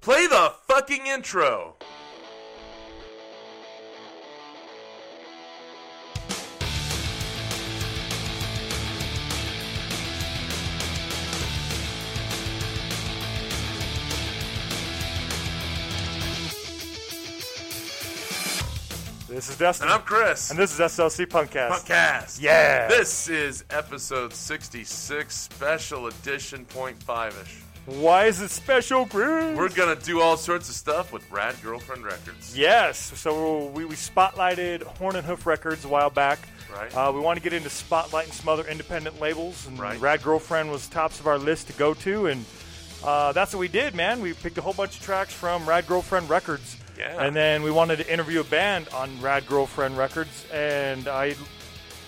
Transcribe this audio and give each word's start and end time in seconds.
Play 0.00 0.26
the 0.26 0.54
fucking 0.66 1.06
intro. 1.06 1.76
This 19.28 19.50
is 19.50 19.58
Dustin. 19.58 19.84
And 19.86 19.94
I'm 19.94 20.00
Chris. 20.02 20.50
And 20.50 20.58
this 20.58 20.72
is 20.72 20.80
SLC 20.80 21.26
Punkcast. 21.26 21.70
Punkcast. 21.70 22.40
Yeah. 22.40 22.88
This 22.88 23.28
is 23.28 23.64
episode 23.70 24.32
66, 24.32 25.34
special 25.36 26.06
edition, 26.06 26.64
point 26.64 27.00
five 27.02 27.36
ish. 27.44 27.69
Why 27.86 28.26
is 28.26 28.40
it 28.40 28.50
special, 28.50 29.06
Chris? 29.06 29.56
We're 29.56 29.68
going 29.68 29.96
to 29.96 30.04
do 30.04 30.20
all 30.20 30.36
sorts 30.36 30.68
of 30.68 30.74
stuff 30.74 31.12
with 31.12 31.28
Rad 31.30 31.56
Girlfriend 31.62 32.04
Records. 32.04 32.56
Yes. 32.56 32.98
So 33.18 33.66
we, 33.66 33.84
we 33.84 33.96
spotlighted 33.96 34.82
Horn 34.82 35.16
and 35.16 35.26
Hoof 35.26 35.46
Records 35.46 35.84
a 35.84 35.88
while 35.88 36.10
back. 36.10 36.38
Right. 36.72 36.94
Uh, 36.96 37.10
we 37.12 37.20
want 37.20 37.36
to 37.38 37.42
get 37.42 37.52
into 37.52 37.68
spotlighting 37.68 38.32
some 38.32 38.48
other 38.48 38.64
independent 38.68 39.20
labels, 39.20 39.66
and 39.66 39.76
Right. 39.78 39.98
Rad 40.00 40.22
Girlfriend 40.22 40.70
was 40.70 40.86
tops 40.88 41.18
of 41.18 41.26
our 41.26 41.38
list 41.38 41.66
to 41.66 41.72
go 41.72 41.94
to, 41.94 42.26
and 42.26 42.44
uh, 43.02 43.32
that's 43.32 43.52
what 43.52 43.58
we 43.60 43.66
did, 43.66 43.96
man. 43.96 44.20
We 44.20 44.34
picked 44.34 44.56
a 44.58 44.60
whole 44.62 44.74
bunch 44.74 44.96
of 44.98 45.02
tracks 45.02 45.32
from 45.32 45.68
Rad 45.68 45.88
Girlfriend 45.88 46.30
Records, 46.30 46.76
Yeah. 46.96 47.24
and 47.24 47.34
then 47.34 47.64
we 47.64 47.72
wanted 47.72 47.96
to 47.96 48.12
interview 48.12 48.40
a 48.40 48.44
band 48.44 48.88
on 48.90 49.20
Rad 49.20 49.48
Girlfriend 49.48 49.98
Records, 49.98 50.46
and 50.52 51.08
I, 51.08 51.34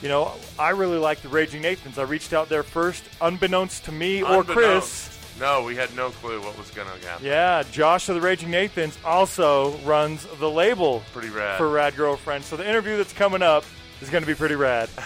you 0.01 0.09
know, 0.09 0.31
I 0.61 0.71
really 0.71 0.99
like 0.99 1.23
the 1.23 1.29
Raging 1.29 1.63
Nathans. 1.63 1.99
I 1.99 2.03
reached 2.05 2.33
out 2.33 2.49
there 2.49 2.63
first, 2.63 3.03
unbeknownst 3.21 3.87
to 3.87 3.93
me 3.93 4.23
or 4.23 4.45
Chris. 4.45 5.09
No, 5.41 5.63
we 5.63 5.77
had 5.77 5.95
no 5.97 6.11
clue 6.11 6.41
what 6.41 6.57
was 6.59 6.71
going 6.71 6.87
to 6.89 7.07
happen. 7.07 7.25
Yeah, 7.27 7.63
Josh 7.71 8.09
of 8.09 8.15
the 8.15 8.21
Raging 8.21 8.51
Nathans 8.51 8.99
also 9.05 9.77
runs 9.79 10.27
the 10.39 10.51
label 10.51 11.03
Pretty 11.13 11.31
rad. 11.31 11.59
for 11.59 11.69
Rad 11.71 11.97
Girlfriend. 11.97 12.45
So 12.45 12.57
the 12.57 12.69
interview 12.69 12.97
that's 12.97 13.13
coming 13.13 13.43
up 13.43 13.65
is 14.01 14.11
going 14.11 14.23
to 14.23 14.27
be 14.27 14.35
pretty 14.35 14.57
rad. 14.57 14.89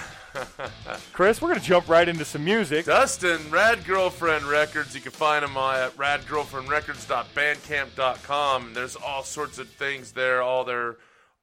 Chris, 1.12 1.40
we're 1.40 1.48
going 1.48 1.60
to 1.60 1.66
jump 1.66 1.88
right 1.88 2.08
into 2.08 2.24
some 2.24 2.44
music. 2.44 2.84
Dustin, 2.86 3.38
Rad 3.50 3.84
Girlfriend 3.84 4.44
Records. 4.44 4.94
You 4.94 5.00
can 5.00 5.12
find 5.12 5.42
them 5.44 5.56
at 5.56 5.96
radgirlfriendrecords.bandcamp.com. 5.96 8.74
There's 8.74 8.96
all 8.96 9.22
sorts 9.22 9.58
of 9.58 9.68
things 9.70 10.12
there, 10.12 10.42
all 10.42 10.64
their 10.64 10.96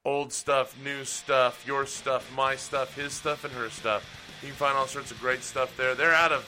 old 0.04 0.32
stuff, 0.32 0.76
new 0.84 1.04
stuff, 1.04 1.64
your 1.66 1.86
stuff, 1.86 2.30
my 2.36 2.56
stuff, 2.56 2.94
his 2.94 3.12
stuff, 3.12 3.44
and 3.44 3.52
her 3.54 3.70
stuff. 3.70 4.04
You 4.42 4.48
can 4.48 4.56
find 4.56 4.76
all 4.76 4.86
sorts 4.86 5.10
of 5.10 5.18
great 5.20 5.42
stuff 5.42 5.74
there. 5.76 5.94
They're 5.94 6.14
out 6.14 6.32
of 6.32 6.46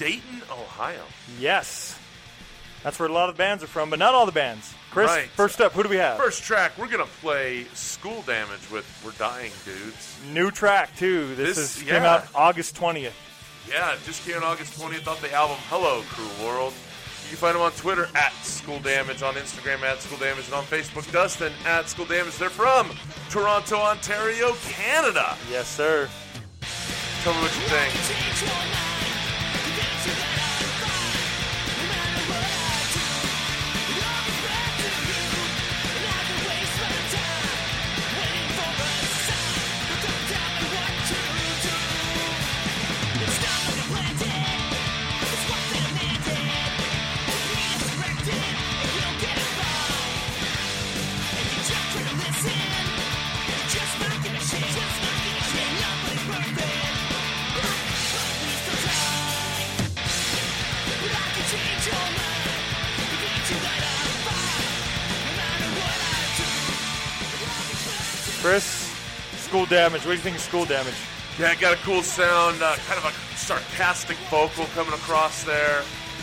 Dayton, 0.00 0.40
Ohio. 0.50 1.02
Yes. 1.38 1.98
That's 2.82 2.98
where 2.98 3.06
a 3.06 3.12
lot 3.12 3.28
of 3.28 3.34
the 3.36 3.38
bands 3.38 3.62
are 3.62 3.66
from, 3.66 3.90
but 3.90 3.98
not 3.98 4.14
all 4.14 4.24
the 4.24 4.32
bands. 4.32 4.72
Chris, 4.90 5.10
Right. 5.10 5.28
first 5.36 5.60
up, 5.60 5.72
who 5.74 5.82
do 5.82 5.90
we 5.90 5.96
have? 5.96 6.16
First 6.16 6.42
track, 6.42 6.72
we're 6.78 6.86
going 6.88 7.04
to 7.04 7.12
play 7.20 7.66
School 7.74 8.22
Damage 8.22 8.70
with 8.70 8.86
We're 9.04 9.10
Dying 9.12 9.52
Dudes. 9.66 10.16
New 10.32 10.50
track, 10.50 10.96
too. 10.96 11.34
This, 11.34 11.56
This- 11.56 11.76
is, 11.76 11.82
yeah. 11.82 11.92
came 11.98 12.04
out 12.04 12.26
August 12.34 12.74
20th. 12.76 13.12
Yeah, 13.68 13.94
just 14.06 14.24
came 14.24 14.36
out 14.38 14.44
August 14.44 14.80
20th 14.80 15.06
off 15.06 15.20
the 15.20 15.30
album 15.34 15.58
Hello 15.68 16.02
Cruel 16.08 16.46
World. 16.48 16.72
You 17.24 17.28
can 17.28 17.36
find 17.36 17.54
them 17.54 17.62
on 17.62 17.72
Twitter 17.72 18.08
at 18.14 18.32
School 18.42 18.80
Damage, 18.80 19.22
on 19.22 19.34
Instagram 19.34 19.82
at 19.82 20.00
School 20.00 20.16
Damage, 20.16 20.46
and 20.46 20.54
on 20.54 20.64
Facebook, 20.64 21.12
Dustin 21.12 21.52
at 21.66 21.90
School 21.90 22.06
Damage. 22.06 22.36
They're 22.38 22.48
from 22.48 22.90
Toronto, 23.28 23.76
Ontario, 23.76 24.54
Canada. 24.70 25.36
Yes, 25.50 25.68
sir. 25.68 26.08
Tell 27.22 27.34
me 27.34 27.40
what 27.42 27.54
you 27.54 27.68
think. 27.68 29.09
Chris, 68.40 68.64
school 69.36 69.66
damage. 69.66 70.00
What 70.02 70.12
do 70.12 70.16
you 70.16 70.22
think 70.24 70.36
of 70.36 70.42
school 70.42 70.64
damage? 70.64 70.94
Yeah, 71.38 71.54
got 71.54 71.72
a 71.74 71.80
cool 71.82 72.02
sound, 72.02 72.62
uh, 72.62 72.76
kind 72.88 72.98
of 72.98 73.04
a 73.06 73.36
sarcastic 73.36 74.16
vocal 74.30 74.64
coming 74.74 74.92
across 74.94 75.44
there. 75.44 75.80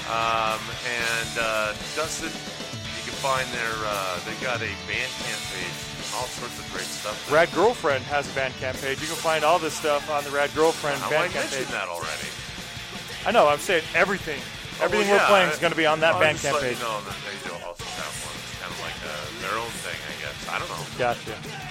Um, 0.09 0.59
and 0.87 1.31
uh, 1.39 1.73
Dustin, 1.95 2.29
you 2.29 3.03
can 3.05 3.17
find 3.21 3.47
their, 3.49 3.73
uh, 3.85 4.19
they 4.25 4.33
got 4.43 4.61
a 4.61 4.71
Bandcamp 4.87 5.41
page, 5.53 5.77
all 6.15 6.25
sorts 6.27 6.57
of 6.59 6.65
great 6.71 6.85
stuff. 6.87 7.13
there. 7.27 7.35
Rad 7.35 7.51
Girlfriend 7.53 8.03
has 8.05 8.25
a 8.27 8.39
Bandcamp 8.39 8.81
page. 8.81 9.01
You 9.01 9.07
can 9.07 9.15
find 9.17 9.43
all 9.43 9.59
this 9.59 9.73
stuff 9.73 10.09
on 10.09 10.23
the 10.23 10.29
Rad 10.31 10.49
Girlfriend 10.55 10.99
Now, 11.01 11.07
I 11.09 11.27
Bandcamp 11.27 11.33
mentioned 11.35 11.65
page. 11.65 11.67
that 11.75 11.87
already. 11.89 12.29
I 13.25 13.31
know. 13.31 13.47
I'm 13.47 13.59
saying 13.59 13.83
everything. 13.95 14.39
Everything 14.81 15.09
Oh, 15.09 15.17
well, 15.17 15.17
we're 15.17 15.17
yeah, 15.17 15.27
playing 15.27 15.49
is 15.49 15.59
going 15.59 15.71
to 15.73 15.77
be 15.77 15.85
on 15.85 15.99
that 16.01 16.15
I 16.15 16.31
just 16.33 16.45
Bandcamp 16.45 16.61
page. 16.61 16.77
you 16.77 16.83
know 16.83 17.01
they 17.25 17.37
do 17.49 17.51
also 17.65 17.83
have 17.83 18.13
one. 18.25 18.37
It's 18.37 18.57
kind 18.61 18.71
of 18.71 18.79
like 18.79 18.99
uh, 19.03 19.11
their 19.43 19.57
own 19.59 19.73
thing, 19.83 19.97
I 19.97 20.13
guess. 20.21 20.37
I 20.47 20.59
don't 20.59 20.69
know. 20.69 20.85
Gotcha. 20.97 21.66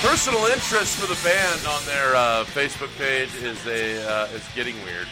Personal 0.00 0.46
interest 0.46 0.96
for 0.96 1.06
the 1.12 1.18
band 1.28 1.66
on 1.66 1.84
their 1.84 2.14
uh, 2.14 2.44
Facebook 2.44 2.96
page 2.96 3.34
is 3.42 3.58
a 3.66 4.00
uh, 4.08 4.26
is 4.26 4.44
getting 4.54 4.76
weird. 4.84 5.08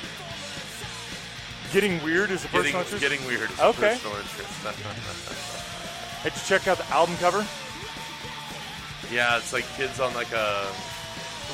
Getting 1.73 2.03
weird 2.05 2.31
is 2.31 2.45
a 2.45 2.49
Getting 2.49 2.73
personal 2.73 2.81
interest. 2.83 3.03
getting 3.03 3.27
weird. 3.27 3.51
Is 3.51 3.59
a 3.59 3.65
Okay. 3.67 3.99
Personal 3.99 4.17
interest. 4.17 4.63
Did 6.23 6.33
you 6.35 6.41
check 6.47 6.69
out 6.69 6.79
the 6.79 6.87
album 6.95 7.17
cover? 7.19 7.45
yeah, 9.13 9.37
it's 9.39 9.53
like 9.53 9.65
kids 9.77 9.99
on 10.01 10.15
like 10.15 10.31
a 10.33 10.67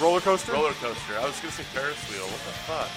Roller 0.00 0.20
coaster. 0.20 0.52
roller 0.52 0.72
coaster. 0.74 1.18
I 1.18 1.24
was 1.26 1.38
gonna 1.40 1.52
say 1.52 1.62
Ferris 1.64 1.98
wheel. 2.10 2.22
What 2.24 2.40
the 2.44 2.52
fuck? 2.66 2.88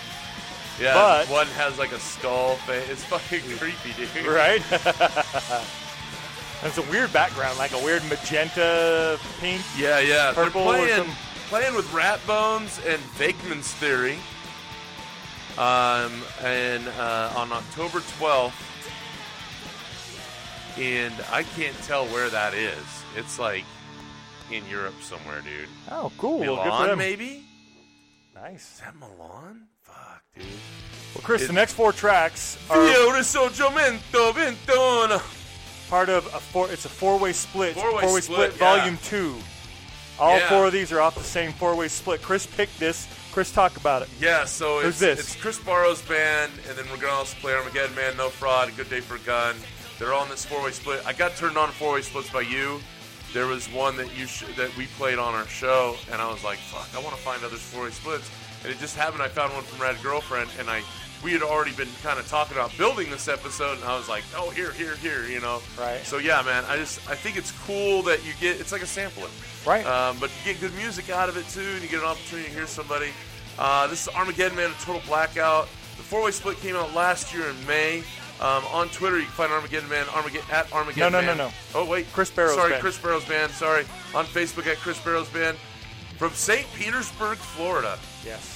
Yeah, 0.80 0.94
But- 0.94 1.30
one 1.30 1.48
has 1.48 1.78
like 1.78 1.92
a 1.92 2.00
skull 2.00 2.56
face. 2.68 2.90
It's 2.90 3.04
fucking 3.06 3.42
creepy, 3.58 3.94
dude. 3.98 4.26
Right. 4.28 4.62
it's 6.64 6.78
a 6.78 6.82
weird 6.92 7.12
background, 7.14 7.58
like 7.58 7.72
a 7.74 7.80
weird 7.84 8.04
magenta 8.10 9.20
pink. 9.40 9.62
Yeah, 9.78 10.00
yeah. 10.00 10.32
They're 10.32 10.46
Purple 10.46 10.62
or 10.62 10.74
playing, 10.78 11.04
some- 11.06 11.16
playing 11.50 11.76
with 11.76 11.92
Rat 11.94 12.20
Bones 12.28 12.80
and 12.88 13.02
Vakeman's 13.18 13.72
Theory. 13.74 14.18
Um, 15.58 16.12
and 16.44 16.86
uh, 17.00 17.32
on 17.38 17.54
October 17.54 18.00
12th, 18.20 18.52
and 20.78 21.14
I 21.32 21.44
can't 21.44 21.76
tell 21.84 22.06
where 22.08 22.30
that 22.30 22.54
is. 22.54 22.84
It's 23.16 23.40
like 23.40 23.64
in 24.52 24.66
Europe 24.68 24.96
somewhere, 25.02 25.42
dude. 25.42 25.68
Oh, 25.92 26.12
cool. 26.18 26.40
Well, 26.40 26.56
good 26.58 26.64
for 26.64 26.70
Milan, 26.70 26.98
maybe? 26.98 27.26
Is 27.28 28.36
Nice. 28.36 28.82
that 28.84 28.96
Milan? 28.96 29.68
Fuck, 29.84 30.24
dude. 30.36 30.46
Well, 31.16 31.24
Chris, 31.24 31.44
It- 31.44 31.48
the 31.48 31.54
next 31.54 31.74
four 31.74 31.92
tracks 31.94 32.58
are 32.70 32.88
Fiore 32.88 33.24
Soggio 33.24 33.70
Ventona. 33.70 35.22
part 35.90 36.10
of 36.10 36.26
a 36.34 36.40
four. 36.40 36.70
It's 36.72 36.86
a 36.86 36.90
four-way 36.90 37.32
split. 37.34 37.76
Four-way 37.76 38.02
four-way 38.04 38.22
split, 38.22 38.52
yeah. 38.54 38.58
volume 38.58 38.98
two. 39.04 39.36
All 40.20 40.38
Yeah. 40.38 40.50
four 40.50 40.66
of 40.68 40.74
these 40.74 40.92
are 40.92 41.00
off 41.02 41.16
the 41.16 41.24
same 41.24 41.54
four-way 41.54 41.88
split. 41.90 42.22
Chris 42.22 42.46
picked 42.46 42.80
this. 42.80 43.08
Chris, 43.32 43.52
talk 43.52 43.76
about 43.78 44.02
it. 44.02 44.10
Yeah, 44.20 44.46
so 44.46 44.80
Who's 44.80 45.02
it's, 45.02 45.18
this? 45.18 45.20
it's 45.20 45.36
Chris 45.36 45.58
Barrow's 45.60 46.02
band, 46.04 46.54
and 46.70 46.78
then 46.78 46.86
we're 46.90 46.98
to 46.98 47.10
also 47.10 47.36
play 47.42 47.54
Armageddon 47.54 47.94
Man, 47.96 48.16
No 48.16 48.30
Fraud, 48.30 48.70
A 48.70 48.72
Good 48.72 48.90
Day 48.90 49.02
for 49.02 49.16
a 49.16 49.20
Gun. 49.20 49.58
They're 50.00 50.14
all 50.14 50.24
in 50.24 50.30
this 50.30 50.46
four 50.46 50.64
way 50.64 50.72
split. 50.72 51.02
I 51.06 51.12
got 51.14 51.36
turned 51.36 51.58
on 51.58 51.68
to 51.70 51.76
four 51.76 51.94
way 51.94 52.02
splits 52.02 52.30
by 52.30 52.42
you. 52.42 52.82
There 53.36 53.48
was 53.48 53.70
one 53.70 53.98
that 53.98 54.18
you 54.18 54.28
sh- 54.28 54.46
that 54.56 54.74
we 54.78 54.86
played 54.96 55.20
on 55.20 55.36
our 55.36 55.46
show, 55.48 55.98
and 56.10 56.22
I 56.22 56.32
was 56.32 56.42
like, 56.46 56.58
"Fuck, 56.58 56.88
I 56.96 57.04
want 57.04 57.18
to 57.18 57.22
find 57.22 57.44
other 57.44 57.58
four 57.58 57.84
way 57.84 57.92
splits." 57.92 58.32
And 58.64 58.72
it 58.72 58.80
just 58.80 58.96
happened. 58.96 59.22
I 59.22 59.28
found 59.28 59.52
one 59.54 59.64
from 59.64 59.82
Rad 59.82 60.02
Girlfriend, 60.02 60.50
and 60.58 60.70
I 60.70 60.84
we 61.22 61.34
had 61.34 61.42
already 61.42 61.74
been 61.74 61.90
kind 62.02 62.18
of 62.18 62.26
talking 62.30 62.56
about 62.56 62.72
building 62.78 63.10
this 63.10 63.28
episode, 63.28 63.78
and 63.80 63.84
I 63.84 63.98
was 63.98 64.08
like, 64.08 64.24
"Oh, 64.38 64.52
here, 64.52 64.72
here, 64.72 64.96
here," 64.96 65.26
you 65.28 65.42
know. 65.42 65.62
Right. 65.78 66.00
So 66.06 66.18
yeah, 66.18 66.44
man, 66.44 66.64
I 66.70 66.78
just 66.78 67.10
I 67.10 67.16
think 67.16 67.36
it's 67.36 67.52
cool 67.68 68.04
that 68.04 68.26
you 68.26 68.32
get 68.40 68.62
it's 68.62 68.72
like 68.72 68.84
a 68.84 68.88
sampler. 68.88 69.28
Right. 69.66 69.86
Um, 69.86 70.16
but 70.18 70.30
you 70.38 70.54
get 70.54 70.62
good 70.62 70.74
music 70.76 71.10
out 71.10 71.28
of 71.28 71.36
it 71.36 71.46
too, 71.50 71.60
and 71.60 71.82
you 71.82 71.90
get 71.90 72.00
an 72.00 72.06
opportunity 72.06 72.48
to 72.48 72.56
hear 72.56 72.68
somebody. 72.68 73.10
Uh, 73.60 73.86
this 73.88 74.08
is 74.08 74.16
Armageddon 74.16 74.56
Man, 74.56 74.72
a 74.72 74.74
total 74.76 75.02
blackout. 75.06 75.68
The 75.98 76.04
four 76.04 76.24
way 76.24 76.32
split 76.32 76.58
came 76.62 76.78
out 76.78 76.94
last 76.94 77.34
year 77.34 77.50
in 77.50 77.68
May. 77.68 78.06
Um, 78.42 78.66
on 78.74 78.90
Twitter, 78.90 79.18
you 79.18 79.24
can 79.24 79.32
find 79.32 79.52
Armageddon 79.52 79.90
Man 79.90 80.06
Armageddon 80.10 80.48
at 80.52 80.72
Armageddon. 80.74 81.14
No, 81.14 81.22
no, 81.22 81.26
Man. 81.26 81.38
no, 81.38 81.48
no. 81.48 81.54
Oh 81.74 81.86
wait, 81.86 82.06
Chris 82.12 82.30
Barrows 82.30 82.56
Sorry, 82.56 82.72
Band. 82.72 82.82
Chris 82.82 82.98
Barrows 83.00 83.26
Band. 83.26 83.52
Sorry. 83.52 83.86
On 84.14 84.26
Facebook 84.26 84.68
at 84.68 84.78
Chris 84.78 85.00
Barrows 85.00 85.30
Band 85.30 85.58
from 86.18 86.32
St. 86.32 86.68
Petersburg, 86.74 87.38
Florida. 87.38 87.98
Yes. 88.26 88.52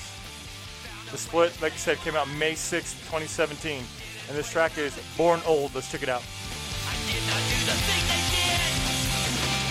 The 1.12 1.18
split, 1.18 1.60
like 1.62 1.74
I 1.74 1.78
said, 1.78 1.98
came 2.00 2.16
out 2.16 2.30
May 2.38 2.54
6th, 2.54 3.00
2017. 3.10 3.84
And 4.28 4.38
this 4.38 4.52
track 4.52 4.78
is 4.78 5.00
Born 5.18 5.42
Old. 5.48 5.74
Let's 5.74 5.92
check 5.92 6.04
it 6.04 6.10
out. 6.10 6.22
I 6.22 6.94
did 7.12 7.24
not 7.26 7.42
do 7.50 7.66
the 7.66 7.78
thing 7.88 8.04
they 8.08 8.36
did. 8.36 9.70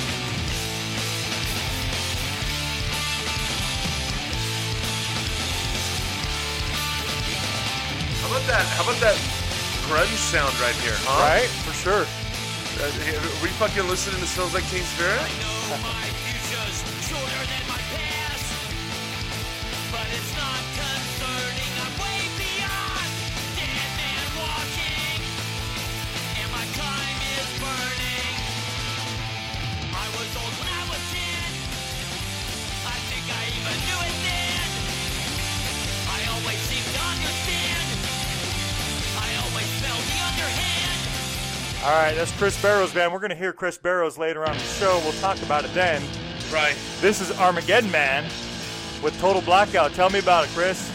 How 8.20 8.28
about 8.28 8.46
that? 8.48 8.66
How 8.76 8.82
about 8.82 9.00
that 9.00 9.37
grunge 9.88 10.16
sound 10.16 10.52
right 10.60 10.76
here, 10.84 10.92
huh? 11.08 11.24
Right? 11.24 11.48
For 11.64 11.72
sure. 11.72 12.04
Uh, 12.04 12.84
are 12.84 13.42
we 13.42 13.48
fucking 13.56 13.88
listening 13.88 14.20
to 14.20 14.26
Smells 14.26 14.52
Like 14.52 14.68
Teen 14.68 14.82
Spirit? 14.84 15.18
All 41.88 41.94
right, 41.94 42.14
that's 42.14 42.32
Chris 42.32 42.60
Barrows 42.60 42.92
Band. 42.92 43.14
We're 43.14 43.18
going 43.18 43.30
to 43.30 43.34
hear 43.34 43.54
Chris 43.54 43.78
Barrows 43.78 44.18
later 44.18 44.44
on 44.44 44.52
the 44.52 44.62
show. 44.62 45.00
We'll 45.04 45.18
talk 45.22 45.40
about 45.40 45.64
it 45.64 45.72
then. 45.72 46.02
Right. 46.52 46.76
This 47.00 47.22
is 47.22 47.30
Armageddon 47.38 47.90
Man 47.90 48.24
with 49.02 49.18
Total 49.22 49.40
Blackout. 49.40 49.94
Tell 49.94 50.10
me 50.10 50.18
about 50.18 50.44
it, 50.44 50.50
Chris. 50.50 50.92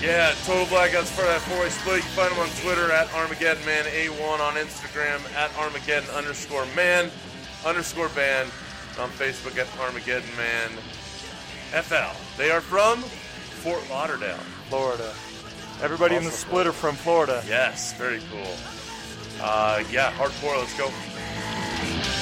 Yeah, 0.00 0.32
Total 0.44 0.66
Blackouts 0.66 1.10
for 1.10 1.22
that 1.22 1.40
four-way 1.40 1.68
split. 1.70 1.96
You 1.96 2.02
can 2.02 2.10
find 2.12 2.30
them 2.30 2.38
on 2.38 2.48
Twitter 2.62 2.92
at 2.92 3.12
Armageddon 3.12 3.66
Man 3.66 3.86
A1, 3.86 4.38
on 4.38 4.54
Instagram 4.54 5.18
at 5.34 5.50
Armageddon 5.58 6.08
underscore 6.10 6.64
Man 6.76 7.10
underscore 7.66 8.08
band, 8.10 8.52
on 9.00 9.10
Facebook 9.10 9.58
at 9.58 9.66
Armageddon 9.80 10.30
Man 10.36 10.70
FL. 11.82 12.16
They 12.38 12.52
are 12.52 12.60
from 12.60 13.02
Fort 13.02 13.82
Lauderdale. 13.90 14.38
Florida. 14.68 15.12
Everybody 15.82 16.14
in 16.14 16.22
the 16.22 16.30
split 16.30 16.68
are 16.68 16.72
from 16.72 16.94
Florida. 16.94 17.42
Yes, 17.48 17.94
very 17.94 18.20
cool. 18.30 18.54
Uh, 19.42 19.82
yeah, 19.90 20.12
hardcore. 20.12 20.58
Let's 20.58 20.76
go. 20.76 22.19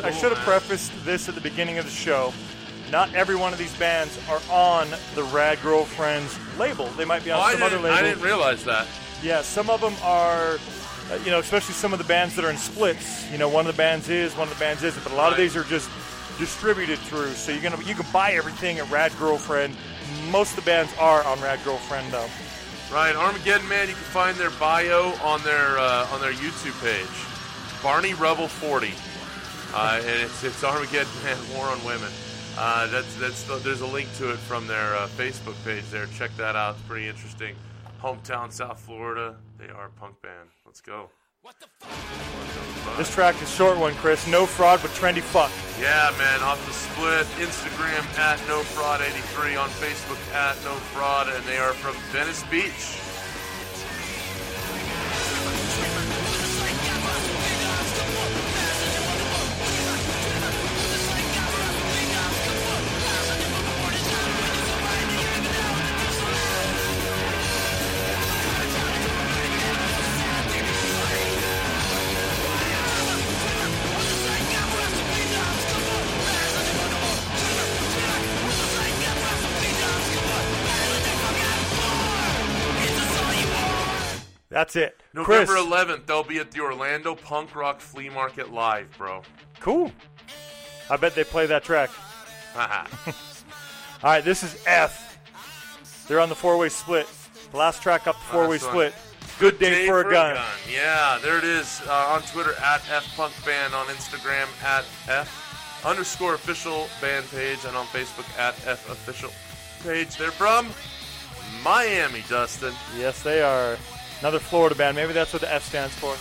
I 0.06 0.10
should 0.18 0.32
have 0.32 0.44
prefaced 0.44 0.92
this 1.04 1.28
at 1.28 1.34
the 1.34 1.40
beginning 1.40 1.76
of 1.78 1.84
the 1.84 1.90
show. 1.90 2.32
Not 2.90 3.12
every 3.14 3.36
one 3.36 3.52
of 3.52 3.58
these 3.58 3.74
bands 3.76 4.18
are 4.28 4.40
on 4.50 4.88
the 5.14 5.22
Rad 5.24 5.58
Girlfriends 5.62 6.38
label. 6.58 6.86
They 6.96 7.04
might 7.04 7.24
be 7.24 7.30
on 7.30 7.38
Oh, 7.38 7.42
I 7.42 7.52
some 7.52 7.62
other 7.62 7.76
didn't, 7.76 7.84
label. 7.84 7.96
I 7.98 8.02
didn't 8.02 8.22
realize 8.22 8.64
that. 8.64 8.86
Yeah, 9.22 9.42
some 9.42 9.68
of 9.70 9.80
them 9.80 9.94
are, 10.02 10.58
uh, 11.10 11.18
you 11.24 11.30
know, 11.30 11.38
especially 11.40 11.74
some 11.74 11.92
of 11.92 11.98
the 11.98 12.04
bands 12.04 12.34
that 12.36 12.44
are 12.44 12.50
in 12.50 12.56
splits. 12.56 13.30
You 13.30 13.38
know, 13.38 13.48
one 13.48 13.66
of 13.66 13.74
the 13.74 13.76
bands 13.78 14.08
is, 14.08 14.34
one 14.36 14.48
of 14.48 14.54
the 14.54 14.60
bands 14.60 14.82
isn't. 14.82 15.02
But 15.02 15.12
a 15.12 15.16
lot 15.16 15.32
of 15.32 15.38
Right. 15.38 15.44
these 15.44 15.56
are 15.56 15.64
just 15.64 15.88
distributed 16.38 16.98
through. 17.00 17.32
So 17.34 17.52
you're 17.52 17.62
gonna 17.62 17.82
you 17.84 17.94
can 17.94 18.06
buy 18.12 18.32
everything 18.32 18.78
at 18.78 18.90
Rad 18.90 19.12
Girlfriend. 19.18 19.76
Most 20.30 20.50
of 20.50 20.56
the 20.56 20.62
bands 20.62 20.92
are 20.98 21.22
on 21.24 21.40
Rad 21.40 21.60
Girlfriend 21.64 22.10
though. 22.12 22.28
Right, 22.92 23.14
Armageddon 23.16 23.68
Man. 23.68 23.88
You 23.88 23.94
can 23.94 24.04
find 24.04 24.36
their 24.36 24.50
bio 24.50 25.12
on 25.22 25.42
their 25.44 25.78
uh, 25.78 26.08
on 26.12 26.20
their 26.20 26.32
YouTube 26.32 26.78
page, 26.82 27.82
Barney 27.82 28.12
Rebel 28.14 28.48
40, 28.48 28.92
uh, 29.74 30.00
and 30.02 30.22
it's 30.22 30.44
it's 30.44 30.62
Armageddon 30.62 31.12
Man 31.24 31.36
War 31.54 31.66
on 31.66 31.82
Women. 31.84 32.10
Uh, 32.58 32.86
that's 32.88 33.14
that's 33.16 33.42
the, 33.44 33.56
there's 33.56 33.80
a 33.80 33.86
link 33.86 34.08
to 34.18 34.30
it 34.30 34.38
from 34.38 34.66
their 34.66 34.94
uh, 34.96 35.08
Facebook 35.08 35.54
page 35.64 35.84
there. 35.90 36.06
Check 36.18 36.30
that 36.36 36.56
out. 36.56 36.76
It's 36.76 36.84
pretty 36.84 37.08
interesting. 37.08 37.56
Hometown 38.00 38.52
South 38.52 38.80
Florida. 38.80 39.36
They 39.58 39.68
are 39.68 39.86
a 39.86 40.00
punk 40.00 40.20
band. 40.22 40.50
Let's 40.66 40.80
go. 40.80 41.08
This 42.96 43.12
track 43.12 43.36
is 43.36 43.42
a 43.42 43.46
short 43.46 43.78
one, 43.78 43.94
Chris. 43.94 44.28
No 44.28 44.46
fraud, 44.46 44.80
but 44.82 44.90
trendy 44.92 45.20
fuck. 45.20 45.50
Yeah, 45.80 46.14
man, 46.18 46.42
off 46.42 46.64
the 46.66 46.72
split. 46.72 47.26
Instagram 47.44 48.04
at 48.18 48.38
no 48.48 48.60
fraud 48.62 49.00
83 49.00 49.56
on 49.56 49.68
Facebook 49.70 50.20
at 50.34 50.56
no 50.64 50.74
fraud, 50.92 51.28
and 51.28 51.44
they 51.44 51.58
are 51.58 51.72
from 51.72 51.94
Venice 52.12 52.44
Beach. 52.44 53.11
November 85.14 85.52
Chris, 85.52 85.66
11th, 85.66 86.06
they'll 86.06 86.22
be 86.22 86.38
at 86.38 86.50
the 86.50 86.60
Orlando 86.60 87.14
Punk 87.14 87.54
Rock 87.54 87.80
Flea 87.80 88.08
Market 88.08 88.52
Live, 88.52 88.88
bro. 88.96 89.22
cool. 89.60 89.92
I 90.90 90.96
bet 90.96 91.14
they 91.14 91.24
play 91.24 91.46
that 91.46 91.64
track. 91.64 91.90
All 92.56 92.64
right, 94.02 94.24
this 94.24 94.42
is 94.42 94.62
F. 94.66 95.18
They're 96.08 96.20
on 96.20 96.28
the 96.28 96.34
four-way 96.34 96.68
split. 96.68 97.06
The 97.50 97.56
last 97.56 97.82
track 97.82 98.06
up 98.06 98.16
the 98.16 98.32
four-way 98.32 98.58
split. 98.58 98.94
Good 99.38 99.58
day, 99.58 99.86
for, 99.86 100.00
a 100.00 100.10
gun. 100.10 100.38
Yeah, 100.70 101.18
there 101.22 101.38
it 101.38 101.44
is. 101.44 101.82
Uh, 101.86 101.92
on 102.14 102.22
Twitter 102.22 102.54
at 102.62 102.82
F 102.90 103.16
Punk 103.16 103.32
Band, 103.44 103.74
on 103.74 103.86
Instagram 103.86 104.46
at 104.62 104.84
F 105.08 105.82
underscore 105.84 106.34
official 106.34 106.86
band 107.00 107.28
page, 107.30 107.64
and 107.66 107.76
on 107.76 107.86
Facebook 107.86 108.28
at 108.38 108.54
F 108.66 108.88
official 108.90 109.30
page. 109.82 110.16
They're 110.16 110.30
from 110.30 110.68
Miami, 111.64 112.22
Dustin. 112.28 112.72
Yes, 112.96 113.22
they 113.22 113.42
are. 113.42 113.76
Another 114.22 114.38
Florida 114.38 114.76
band. 114.76 114.94
Maybe 114.94 115.12
that's 115.12 115.32
what 115.32 115.42
the 115.42 115.52
F 115.52 115.64
stands 115.64 115.92
for. 115.96 116.14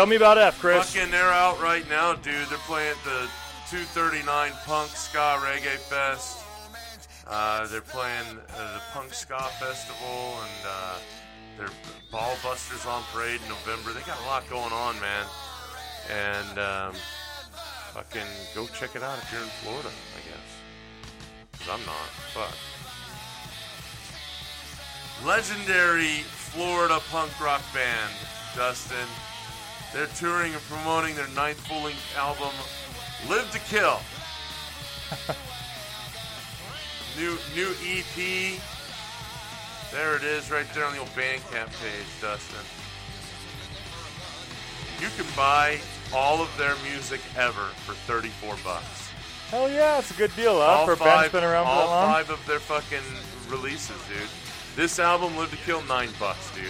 Tell 0.00 0.06
me 0.06 0.16
about 0.16 0.38
F, 0.38 0.58
Chris. 0.58 0.94
Fucking, 0.94 1.10
they're 1.10 1.28
out 1.28 1.60
right 1.60 1.86
now, 1.90 2.14
dude. 2.14 2.48
They're 2.48 2.56
playing 2.64 2.96
the 3.04 3.28
239 3.68 4.24
Punk 4.64 4.88
Ska 4.92 5.36
Reggae 5.44 5.76
Fest. 5.76 6.42
Uh, 7.26 7.66
they're 7.66 7.82
playing 7.82 8.24
uh, 8.56 8.72
the 8.72 8.80
Punk 8.94 9.12
Ska 9.12 9.38
Festival, 9.60 10.40
and 10.40 10.66
uh, 10.66 10.94
they're 11.58 11.68
Ball 12.10 12.34
Busters 12.42 12.86
on 12.86 13.02
parade 13.12 13.42
in 13.42 13.48
November. 13.50 13.92
They 13.92 14.00
got 14.06 14.18
a 14.22 14.24
lot 14.24 14.48
going 14.48 14.72
on, 14.72 14.98
man. 15.02 15.26
And 16.08 16.58
um, 16.58 16.94
fucking 17.92 18.26
go 18.54 18.68
check 18.68 18.96
it 18.96 19.02
out 19.02 19.18
if 19.18 19.30
you're 19.30 19.42
in 19.42 19.48
Florida, 19.48 19.90
I 19.90 20.20
guess. 20.30 20.50
Because 21.52 21.68
I'm 21.68 21.84
not. 21.84 22.08
Fuck. 22.32 22.56
Legendary 25.26 26.22
Florida 26.24 27.00
punk 27.10 27.38
rock 27.38 27.60
band, 27.74 28.14
Dustin. 28.56 28.96
They're 29.92 30.06
touring 30.06 30.52
and 30.52 30.62
promoting 30.62 31.16
their 31.16 31.28
ninth 31.28 31.58
full-length 31.66 32.16
album, 32.16 32.52
"Live 33.28 33.50
to 33.52 33.58
Kill." 33.58 34.00
new 37.18 37.36
new 37.54 37.74
EP. 37.82 38.60
There 39.92 40.14
it 40.14 40.22
is, 40.22 40.50
right 40.50 40.66
there 40.72 40.84
on 40.84 40.92
the 40.92 41.00
old 41.00 41.08
Bandcamp 41.10 41.66
page, 41.82 42.06
Dustin. 42.20 42.64
You 45.00 45.08
can 45.16 45.26
buy 45.36 45.80
all 46.14 46.40
of 46.40 46.56
their 46.56 46.74
music 46.88 47.20
ever 47.36 47.66
for 47.84 47.94
34 47.94 48.56
bucks. 48.62 49.10
Hell 49.50 49.68
yeah, 49.68 49.98
it's 49.98 50.12
a 50.12 50.14
good 50.14 50.34
deal, 50.36 50.54
huh? 50.54 50.60
all 50.60 50.86
for 50.86 50.94
five, 50.94 51.32
been 51.32 51.42
around 51.42 51.64
for 51.64 51.74
that 51.74 51.86
long. 51.86 52.12
five 52.12 52.30
of 52.30 52.46
their 52.46 52.60
fucking 52.60 53.02
releases, 53.48 53.96
dude. 54.06 54.28
This 54.76 55.00
album, 55.00 55.36
"Live 55.36 55.50
to 55.50 55.56
Kill," 55.56 55.82
nine 55.82 56.10
bucks, 56.20 56.48
dude. 56.54 56.66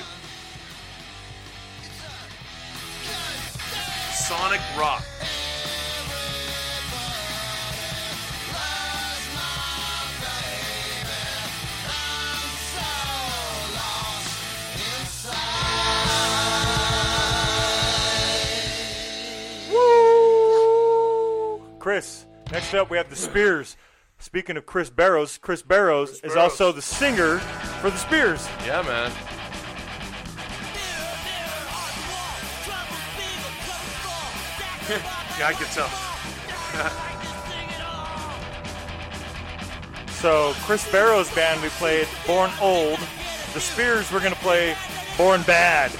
Sonic 4.30 4.60
Rock. 4.78 5.02
Woo! 20.00 21.60
Chris, 21.80 22.26
next 22.52 22.72
up 22.74 22.88
we 22.88 22.96
have 22.98 23.10
the 23.10 23.16
Spears. 23.16 23.76
Speaking 24.20 24.56
of 24.56 24.64
Chris 24.64 24.90
Barrows, 24.90 25.38
Chris 25.38 25.62
Barrows 25.62 26.10
is 26.10 26.20
Barrows. 26.20 26.36
also 26.36 26.70
the 26.70 26.80
singer 26.80 27.40
for 27.80 27.90
the 27.90 27.98
Spears. 27.98 28.48
Yeah, 28.64 28.82
man. 28.82 29.10
Yeah, 35.38 35.48
I 35.48 35.52
can 35.52 35.66
tell. 35.72 35.90
So 40.20 40.52
Chris 40.66 40.84
Barrows' 40.92 41.34
band, 41.34 41.62
we 41.62 41.70
played 41.70 42.06
Born 42.26 42.50
Old. 42.60 42.98
The 43.54 43.60
Spears, 43.60 44.12
we're 44.12 44.20
gonna 44.20 44.34
play 44.34 44.76
Born 45.16 45.40
Bad 45.42 45.92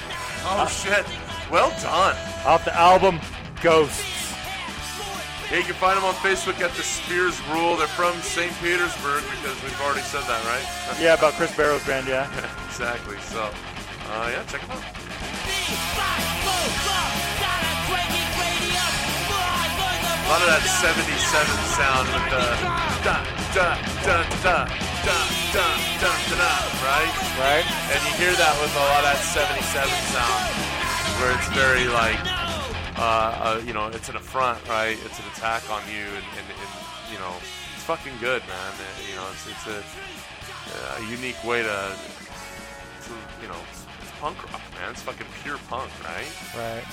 Oh 0.43 0.67
shit! 0.67 1.05
Well 1.51 1.69
done. 1.81 2.15
off 2.45 2.65
the 2.65 2.75
album 2.75 3.19
Ghosts. 3.61 4.33
Yeah, 5.51 5.57
you 5.57 5.63
can 5.63 5.73
find 5.75 5.97
them 5.97 6.05
on 6.05 6.13
Facebook 6.15 6.59
at 6.61 6.71
the 6.73 6.81
Spears 6.83 7.39
Rule. 7.49 7.75
They're 7.75 7.87
from 7.87 8.15
St. 8.21 8.51
Petersburg 8.61 9.23
because 9.23 9.61
we've 9.63 9.81
already 9.81 10.01
said 10.01 10.23
that, 10.23 10.43
right? 10.45 10.99
Yeah, 11.01 11.13
about 11.15 11.33
Chris 11.33 11.55
Barrows' 11.55 11.85
band, 11.85 12.07
yeah. 12.07 12.29
exactly. 12.67 13.17
So, 13.19 13.41
uh, 14.11 14.29
yeah, 14.31 14.43
check 14.45 14.61
them 14.61 14.71
out. 14.71 14.83
Lot 20.31 20.43
of 20.43 20.47
that 20.47 20.63
77 20.63 21.11
sound 21.75 22.07
with 22.07 22.23
the 22.31 22.39
da 23.03 23.19
da 23.51 23.75
da 23.99 24.23
da 24.39 24.63
da 25.03 25.03
da 25.03 25.19
da 25.51 25.67
da 25.99 26.11
da, 26.39 26.55
right? 26.87 27.11
Right? 27.35 27.67
And 27.91 27.99
you 28.07 28.15
hear 28.15 28.31
that 28.39 28.55
with 28.63 28.71
a 28.71 28.79
lot 28.79 29.03
of 29.03 29.11
that 29.11 29.19
77 29.27 29.91
sound, 30.15 30.39
where 31.19 31.35
it's 31.35 31.51
very 31.51 31.83
like, 31.91 32.15
uh, 32.95 33.59
uh, 33.59 33.67
you 33.67 33.75
know, 33.75 33.91
it's 33.91 34.07
an 34.07 34.15
affront, 34.15 34.63
right? 34.71 34.95
It's 35.03 35.19
an 35.19 35.27
attack 35.35 35.67
on 35.67 35.83
you, 35.91 36.07
and, 36.07 36.23
and, 36.39 36.47
and 36.47 36.71
you 37.11 37.19
know, 37.19 37.35
it's 37.75 37.83
fucking 37.83 38.15
good, 38.23 38.39
man. 38.47 38.71
Uh, 38.79 38.87
you 39.03 39.19
know, 39.19 39.27
it's 39.35 39.51
it's 39.51 39.67
a, 39.67 39.83
a 40.95 41.03
unique 41.11 41.43
way 41.43 41.59
to, 41.59 41.77
to, 43.03 43.11
you 43.43 43.51
know, 43.51 43.59
it's 43.99 44.15
punk 44.23 44.39
rock, 44.47 44.63
man. 44.79 44.95
It's 44.95 45.03
fucking 45.03 45.27
pure 45.43 45.59
punk, 45.67 45.91
right? 46.07 46.31
Right. 46.55 46.87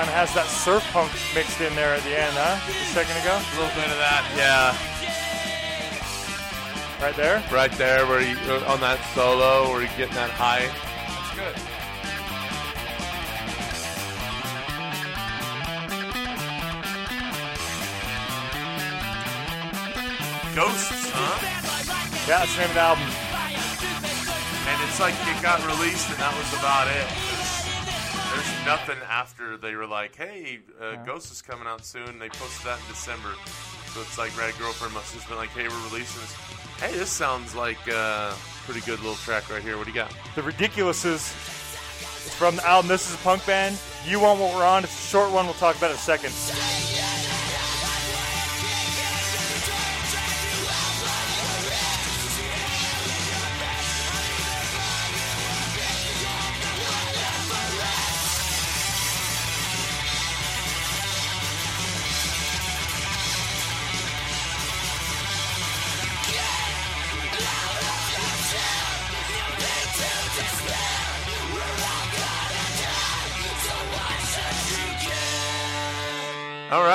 Kind 0.00 0.08
of 0.08 0.16
has 0.16 0.32
that 0.32 0.46
surf 0.46 0.82
punk 0.94 1.12
mixed 1.34 1.60
in 1.60 1.76
there 1.76 1.92
at 1.92 2.00
the 2.04 2.16
end, 2.16 2.32
huh? 2.32 2.56
Just 2.64 2.96
a 2.96 3.04
second 3.04 3.20
ago, 3.20 3.36
A 3.36 3.52
little 3.60 3.68
bit 3.76 3.84
of 3.92 4.00
that, 4.00 4.24
yeah. 4.32 4.72
right 7.04 7.14
there. 7.16 7.44
Right 7.52 7.70
there, 7.72 8.06
where 8.06 8.22
you 8.22 8.34
uh, 8.48 8.64
on 8.72 8.80
that 8.80 8.96
solo, 9.12 9.68
where 9.68 9.84
you're 9.84 9.92
getting 10.00 10.16
that 10.16 10.30
high. 10.32 10.72
That's 11.04 11.36
good. 11.36 11.52
Ghosts, 20.56 21.12
huh? 21.12 21.36
Yeah, 22.24 22.40
that's 22.40 22.56
the 22.56 22.60
name 22.64 22.72
of 22.72 22.74
the 22.74 22.80
album. 22.80 23.04
And 24.64 24.80
it's 24.88 24.96
like 24.96 25.12
it 25.28 25.42
got 25.44 25.60
released, 25.68 26.08
and 26.08 26.16
that 26.24 26.32
was 26.32 26.48
about 26.56 26.88
it. 26.88 27.29
Nothing 28.64 28.98
after 29.08 29.56
they 29.56 29.74
were 29.74 29.86
like, 29.86 30.16
"Hey, 30.16 30.60
uh, 30.80 30.96
Ghost 31.04 31.32
is 31.32 31.42
coming 31.42 31.66
out 31.66 31.84
soon." 31.84 32.18
They 32.18 32.28
posted 32.28 32.66
that 32.66 32.78
in 32.78 32.86
December, 32.88 33.34
so 33.92 34.00
it's 34.00 34.18
like 34.18 34.36
Rad 34.38 34.54
Girlfriend 34.58 34.94
must 34.94 35.12
have 35.12 35.20
just 35.20 35.28
been 35.28 35.38
like, 35.38 35.50
"Hey, 35.50 35.68
we're 35.68 35.88
releasing 35.90 36.20
this." 36.22 36.34
Hey, 36.78 36.92
this 36.92 37.10
sounds 37.10 37.54
like 37.54 37.86
a 37.88 38.34
pretty 38.64 38.80
good 38.80 39.00
little 39.00 39.16
track 39.16 39.50
right 39.50 39.62
here. 39.62 39.76
What 39.76 39.84
do 39.84 39.90
you 39.90 39.96
got? 39.96 40.12
The 40.34 40.42
Ridiculouses. 40.42 41.34
It's 42.26 42.34
from 42.34 42.56
the 42.56 42.66
album 42.66 42.88
This 42.88 43.08
is 43.08 43.14
a 43.14 43.18
Punk 43.18 43.44
Band. 43.46 43.78
You 44.06 44.20
Want 44.20 44.40
What 44.40 44.54
We're 44.54 44.64
On. 44.64 44.84
It's 44.84 44.98
a 44.98 45.08
short 45.08 45.30
one. 45.30 45.44
We'll 45.44 45.54
talk 45.54 45.76
about 45.76 45.90
it 45.90 45.94
in 45.94 45.96
a 45.96 45.98
second. 45.98 46.99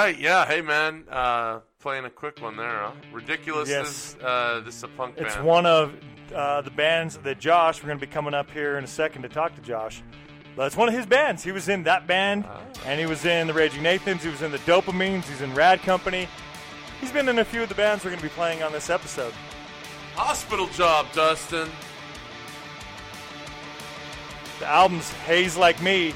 Right, 0.05 0.19
yeah. 0.19 0.45
Hey, 0.45 0.61
man, 0.61 1.03
uh, 1.09 1.59
playing 1.79 2.05
a 2.05 2.09
quick 2.09 2.41
one 2.41 2.57
there, 2.57 2.79
huh? 2.79 2.91
Ridiculous. 3.11 3.69
Yes. 3.69 4.15
Uh, 4.23 4.61
this 4.63 4.75
is 4.77 4.83
a 4.83 4.87
punk 4.87 5.15
It's 5.17 5.35
band. 5.35 5.45
one 5.47 5.65
of 5.65 5.93
uh, 6.33 6.61
the 6.61 6.71
bands 6.71 7.17
that 7.17 7.39
Josh, 7.39 7.81
we're 7.81 7.87
going 7.87 7.99
to 7.99 8.05
be 8.05 8.11
coming 8.11 8.33
up 8.33 8.49
here 8.51 8.77
in 8.77 8.83
a 8.83 8.87
second 8.87 9.23
to 9.23 9.29
talk 9.29 9.55
to 9.55 9.61
Josh. 9.61 10.03
But 10.55 10.67
it's 10.67 10.77
one 10.77 10.87
of 10.87 10.93
his 10.93 11.05
bands. 11.05 11.43
He 11.43 11.51
was 11.51 11.67
in 11.67 11.83
that 11.83 12.07
band, 12.07 12.45
and 12.85 12.99
he 12.99 13.05
was 13.05 13.25
in 13.25 13.47
the 13.47 13.53
Raging 13.53 13.83
Nathans. 13.83 14.23
He 14.23 14.29
was 14.29 14.41
in 14.41 14.51
the 14.51 14.59
Dopamines. 14.59 15.25
He's 15.25 15.41
in 15.41 15.53
Rad 15.53 15.81
Company. 15.81 16.27
He's 17.01 17.11
been 17.11 17.27
in 17.27 17.39
a 17.39 17.45
few 17.45 17.63
of 17.63 17.69
the 17.69 17.75
bands 17.75 18.05
we're 18.05 18.11
going 18.11 18.21
to 18.21 18.25
be 18.25 18.29
playing 18.33 18.63
on 18.63 18.71
this 18.71 18.89
episode. 18.89 19.33
hospital 20.15 20.67
job, 20.67 21.07
Dustin. 21.13 21.67
The 24.59 24.65
album's 24.67 25.11
Haze 25.11 25.57
Like 25.57 25.81
Me. 25.81 26.13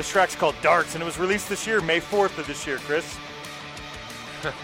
This 0.00 0.08
track's 0.08 0.34
called 0.34 0.54
Darts, 0.62 0.94
and 0.94 1.02
it 1.02 1.04
was 1.04 1.18
released 1.18 1.50
this 1.50 1.66
year, 1.66 1.82
May 1.82 2.00
4th 2.00 2.38
of 2.38 2.46
this 2.46 2.66
year, 2.66 2.78
Chris. 2.78 3.18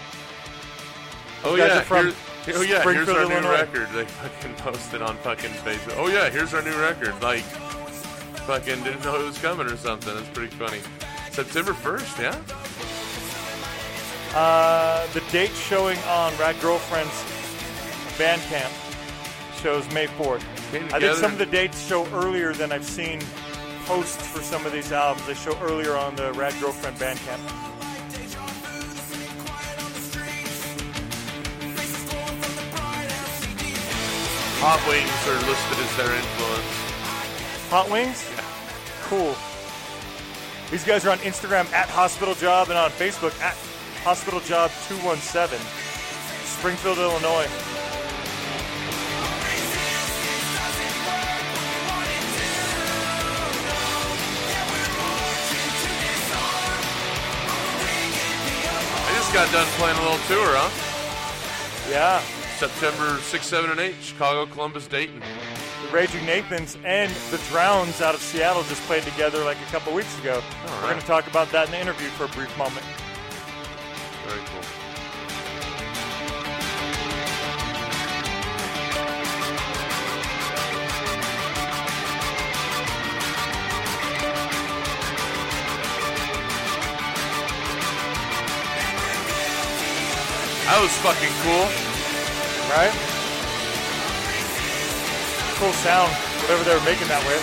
Oh 1.43 1.53
yeah, 1.53 1.83
here- 1.83 2.13
oh 2.55 2.61
yeah, 2.61 2.81
here's 2.81 3.07
our 3.07 3.29
new 3.29 3.47
record. 3.47 3.87
They 3.93 4.05
fucking 4.05 4.55
posted 4.55 5.03
on 5.03 5.15
fucking 5.17 5.51
Facebook. 5.51 5.93
Oh 5.97 6.07
yeah, 6.07 6.31
here's 6.31 6.55
our 6.55 6.63
new 6.63 6.75
record. 6.81 7.21
Like, 7.21 7.43
fucking 8.47 8.81
didn't 8.83 9.03
know 9.03 9.21
it 9.21 9.25
was 9.25 9.37
coming 9.37 9.67
or 9.67 9.77
something. 9.77 10.11
That's 10.15 10.27
pretty 10.29 10.55
funny. 10.55 10.79
September 11.29 11.75
first, 11.75 12.17
yeah. 12.17 12.35
Uh, 14.35 15.05
the 15.13 15.21
date 15.31 15.51
showing 15.51 15.99
on 16.09 16.35
Rad 16.39 16.59
Girlfriend's 16.61 17.13
Bandcamp 18.17 18.71
shows 19.61 19.87
May 19.93 20.07
4th. 20.07 20.41
I 20.91 20.99
think 20.99 21.13
some 21.15 21.31
of 21.33 21.37
the 21.37 21.45
dates 21.45 21.87
show 21.87 22.07
earlier 22.07 22.53
than 22.53 22.71
I've 22.71 22.83
seen 22.83 23.21
posts 23.87 24.27
for 24.27 24.41
some 24.41 24.65
of 24.65 24.73
these 24.73 24.91
albums. 24.91 25.25
They 25.25 25.33
show 25.33 25.57
earlier 25.61 25.95
on 25.95 26.13
the 26.17 26.33
Rad 26.33 26.53
Girlfriend 26.59 26.97
Bandcamp. 26.97 27.39
Hot 34.59 34.81
Wings 34.89 35.27
are 35.29 35.39
listed 35.47 35.79
as 35.79 35.95
their 35.95 36.13
influence. 36.13 37.69
Hot 37.69 37.89
Wings? 37.89 38.29
Yeah. 38.35 38.43
Cool. 39.03 39.35
These 40.69 40.83
guys 40.83 41.05
are 41.05 41.11
on 41.11 41.19
Instagram 41.19 41.71
at 41.71 41.87
Hospital 41.87 42.35
Job 42.35 42.67
and 42.67 42.77
on 42.77 42.89
Facebook 42.91 43.39
at 43.39 43.55
Hospital 44.03 44.41
Job 44.41 44.69
217. 44.89 45.57
Springfield, 46.43 46.97
Illinois. 46.97 47.86
Got 59.37 59.51
done 59.51 59.67
playing 59.77 59.95
a 59.97 60.01
little 60.01 60.17
tour, 60.25 60.49
huh? 60.57 61.91
Yeah. 61.91 62.19
September 62.57 63.19
6, 63.19 63.45
7, 63.45 63.69
and 63.69 63.79
8, 63.79 63.93
Chicago, 64.01 64.51
Columbus, 64.51 64.87
Dayton. 64.87 65.21
The 65.85 65.91
Raging 65.91 66.25
Nathans 66.25 66.75
and 66.83 67.11
the 67.29 67.37
Drowns 67.49 68.01
out 68.01 68.15
of 68.15 68.21
Seattle 68.21 68.63
just 68.63 68.81
played 68.87 69.03
together 69.03 69.43
like 69.43 69.57
a 69.57 69.71
couple 69.71 69.93
weeks 69.93 70.17
ago. 70.21 70.41
We're 70.65 70.71
right. 70.71 70.89
going 70.89 70.99
to 70.99 71.05
talk 71.05 71.27
about 71.27 71.51
that 71.51 71.67
in 71.67 71.71
the 71.71 71.79
interview 71.79 72.07
for 72.07 72.23
a 72.23 72.29
brief 72.29 72.57
moment. 72.57 72.83
Very 74.25 74.41
cool. 74.47 74.86
That 90.67 90.79
was 90.83 90.91
fucking 90.99 91.33
cool. 91.41 91.65
Right? 92.69 92.93
Cool 95.57 95.73
sound, 95.81 96.11
whatever 96.43 96.63
they 96.67 96.75
were 96.75 96.85
making 96.85 97.07
that 97.07 97.23
with. 97.25 97.41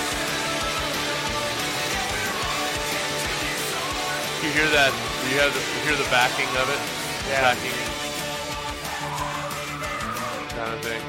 You 4.44 4.52
hear 4.52 4.68
that? 4.70 4.92
You 5.32 5.40
have 5.40 5.52
the, 5.56 5.60
you 5.60 5.80
hear 5.88 5.96
the 5.96 6.10
backing 6.12 6.48
of 6.60 6.68
it? 6.68 6.80
Yeah. 7.32 7.40
Backing 7.52 7.94
kind 10.54 10.72
of 10.72 10.80
thing. 10.80 11.02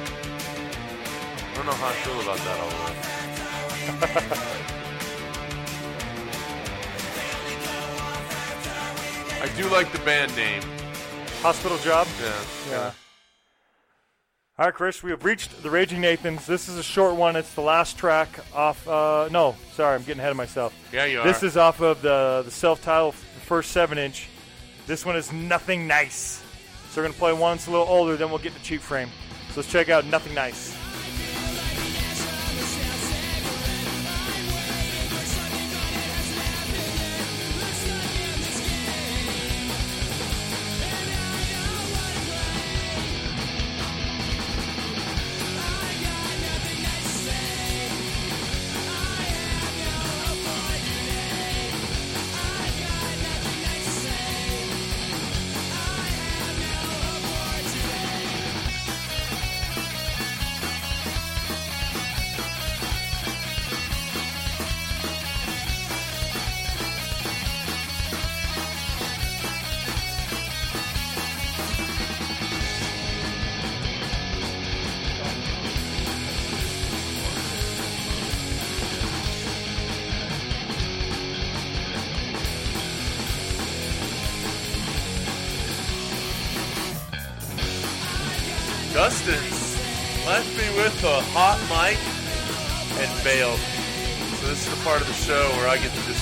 I 1.52 1.56
don't 1.56 1.66
know 1.68 1.74
how 1.74 1.88
I 1.88 1.94
feel 1.94 2.20
about 2.22 2.40
that 2.40 2.60
all 2.60 2.70
the 2.70 2.78
way. 2.84 2.96
I 9.42 9.48
do 9.56 9.70
like 9.70 9.92
the 9.92 10.00
band 10.00 10.36
name. 10.36 10.75
Hospital 11.46 11.78
Job. 11.78 12.08
Yeah. 12.20 12.34
Yeah. 12.72 12.92
All 14.58 14.66
right, 14.66 14.74
Chris, 14.74 15.04
we 15.04 15.12
have 15.12 15.24
reached 15.24 15.62
the 15.62 15.70
Raging 15.70 16.02
Nathans. 16.02 16.48
This 16.48 16.68
is 16.68 16.76
a 16.80 16.82
short 16.82 17.18
one. 17.18 17.36
It's 17.36 17.54
the 17.54 17.62
last 17.62 18.00
track 18.00 18.40
off. 18.52 18.88
Uh, 18.88 19.30
no, 19.32 19.56
sorry, 19.74 19.94
I'm 19.94 20.02
getting 20.02 20.22
ahead 20.22 20.32
of 20.32 20.38
myself. 20.38 20.74
Yeah, 20.92 21.06
you 21.06 21.20
are. 21.20 21.24
This 21.24 21.44
is 21.44 21.56
off 21.56 21.82
of 21.82 22.02
the 22.02 22.42
the 22.44 22.50
self-titled 22.50 23.14
first 23.14 23.70
seven-inch. 23.74 24.28
This 24.88 25.06
one 25.06 25.16
is 25.16 25.32
Nothing 25.32 25.86
Nice. 25.86 26.42
So 26.90 27.02
we're 27.02 27.10
gonna 27.10 27.20
play 27.20 27.34
one 27.34 27.58
that's 27.58 27.68
a 27.68 27.72
little 27.72 27.86
older, 27.86 28.18
then 28.18 28.30
we'll 28.30 28.40
get 28.40 28.56
to 28.56 28.64
Cheap 28.64 28.82
Fame. 28.82 29.10
So 29.50 29.58
let's 29.58 29.72
check 29.72 29.90
out 29.90 30.04
Nothing 30.08 30.34
Nice. 30.34 30.76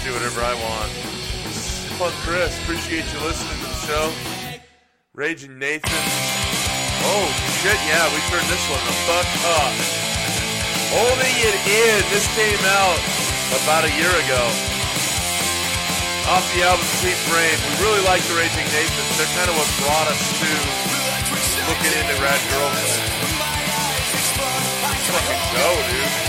Do 0.04 0.12
whatever 0.12 0.44
I 0.44 0.52
want. 0.52 0.92
Fun 1.96 2.12
Chris, 2.28 2.52
appreciate 2.68 3.08
you 3.08 3.20
listening 3.24 3.56
to 3.64 3.68
the 3.72 3.80
show. 3.88 4.12
Raging 5.16 5.56
Nathan. 5.56 6.04
Oh 7.08 7.24
shit, 7.64 7.80
yeah, 7.88 8.04
we 8.12 8.20
turned 8.28 8.44
this 8.52 8.64
one 8.68 8.84
the 8.84 8.96
fuck 9.08 9.30
up. 9.48 9.72
Holding 10.92 11.36
it 11.48 11.56
in. 11.56 12.00
This 12.12 12.28
came 12.36 12.60
out 12.68 13.00
about 13.64 13.88
a 13.88 13.92
year 13.96 14.12
ago. 14.12 14.44
Off 16.36 16.44
the 16.52 16.68
album 16.68 16.84
Cheap 17.00 17.16
Brain. 17.32 17.56
We 17.64 17.88
really 17.88 18.04
like 18.04 18.28
the 18.28 18.36
Raging 18.36 18.68
Nathans. 18.76 19.16
They're 19.16 19.32
kind 19.40 19.48
of 19.48 19.56
what 19.56 19.72
brought 19.88 20.12
us 20.12 20.20
to 20.20 20.52
looking 21.72 21.96
into 21.96 22.16
Rad 22.20 22.44
Girlfriend. 22.52 23.08
Fucking 25.16 25.44
go, 25.56 25.68
dude. 25.88 26.23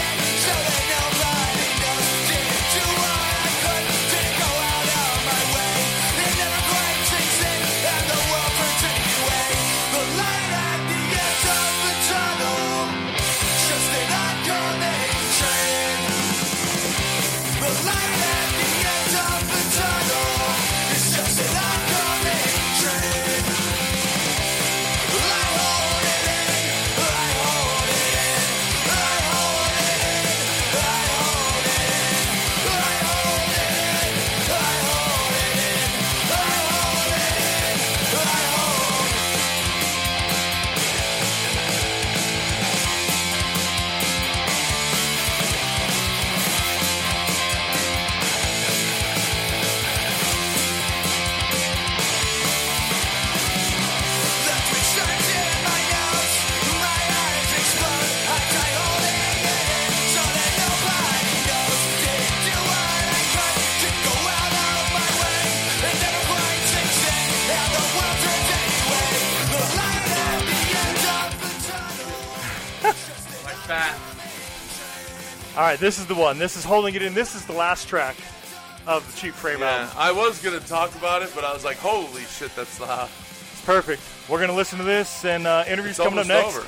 Right, 75.75 75.81
this 75.81 75.99
is 75.99 76.07
the 76.07 76.15
one. 76.15 76.39
This 76.39 76.57
is 76.57 76.63
holding 76.63 76.95
it 76.95 77.03
in. 77.03 77.15
This 77.15 77.35
is 77.35 77.45
the 77.47 77.53
last 77.53 77.89
track 77.89 78.15
of 78.87 79.05
the 79.13 79.21
Cheap 79.21 79.35
Fame 79.35 79.59
Yeah, 79.59 79.71
album. 79.89 79.97
I 79.99 80.13
was 80.13 80.41
gonna 80.41 80.61
talk 80.61 80.95
about 80.95 81.23
it, 81.23 81.33
but 81.35 81.43
I 81.43 81.53
was 81.53 81.65
like, 81.65 81.79
"Holy 81.79 82.23
shit, 82.27 82.55
that's 82.55 82.79
loud!" 82.79 83.09
It's 83.51 83.61
perfect. 83.63 84.01
We're 84.29 84.39
gonna 84.39 84.53
listen 84.55 84.79
to 84.79 84.85
this, 84.85 85.25
and 85.25 85.49
uh, 85.49 85.65
interviews 85.67 85.99
It's 85.99 86.05
coming 86.05 86.21
up 86.21 86.29
next. 86.29 86.57
over. 86.57 86.65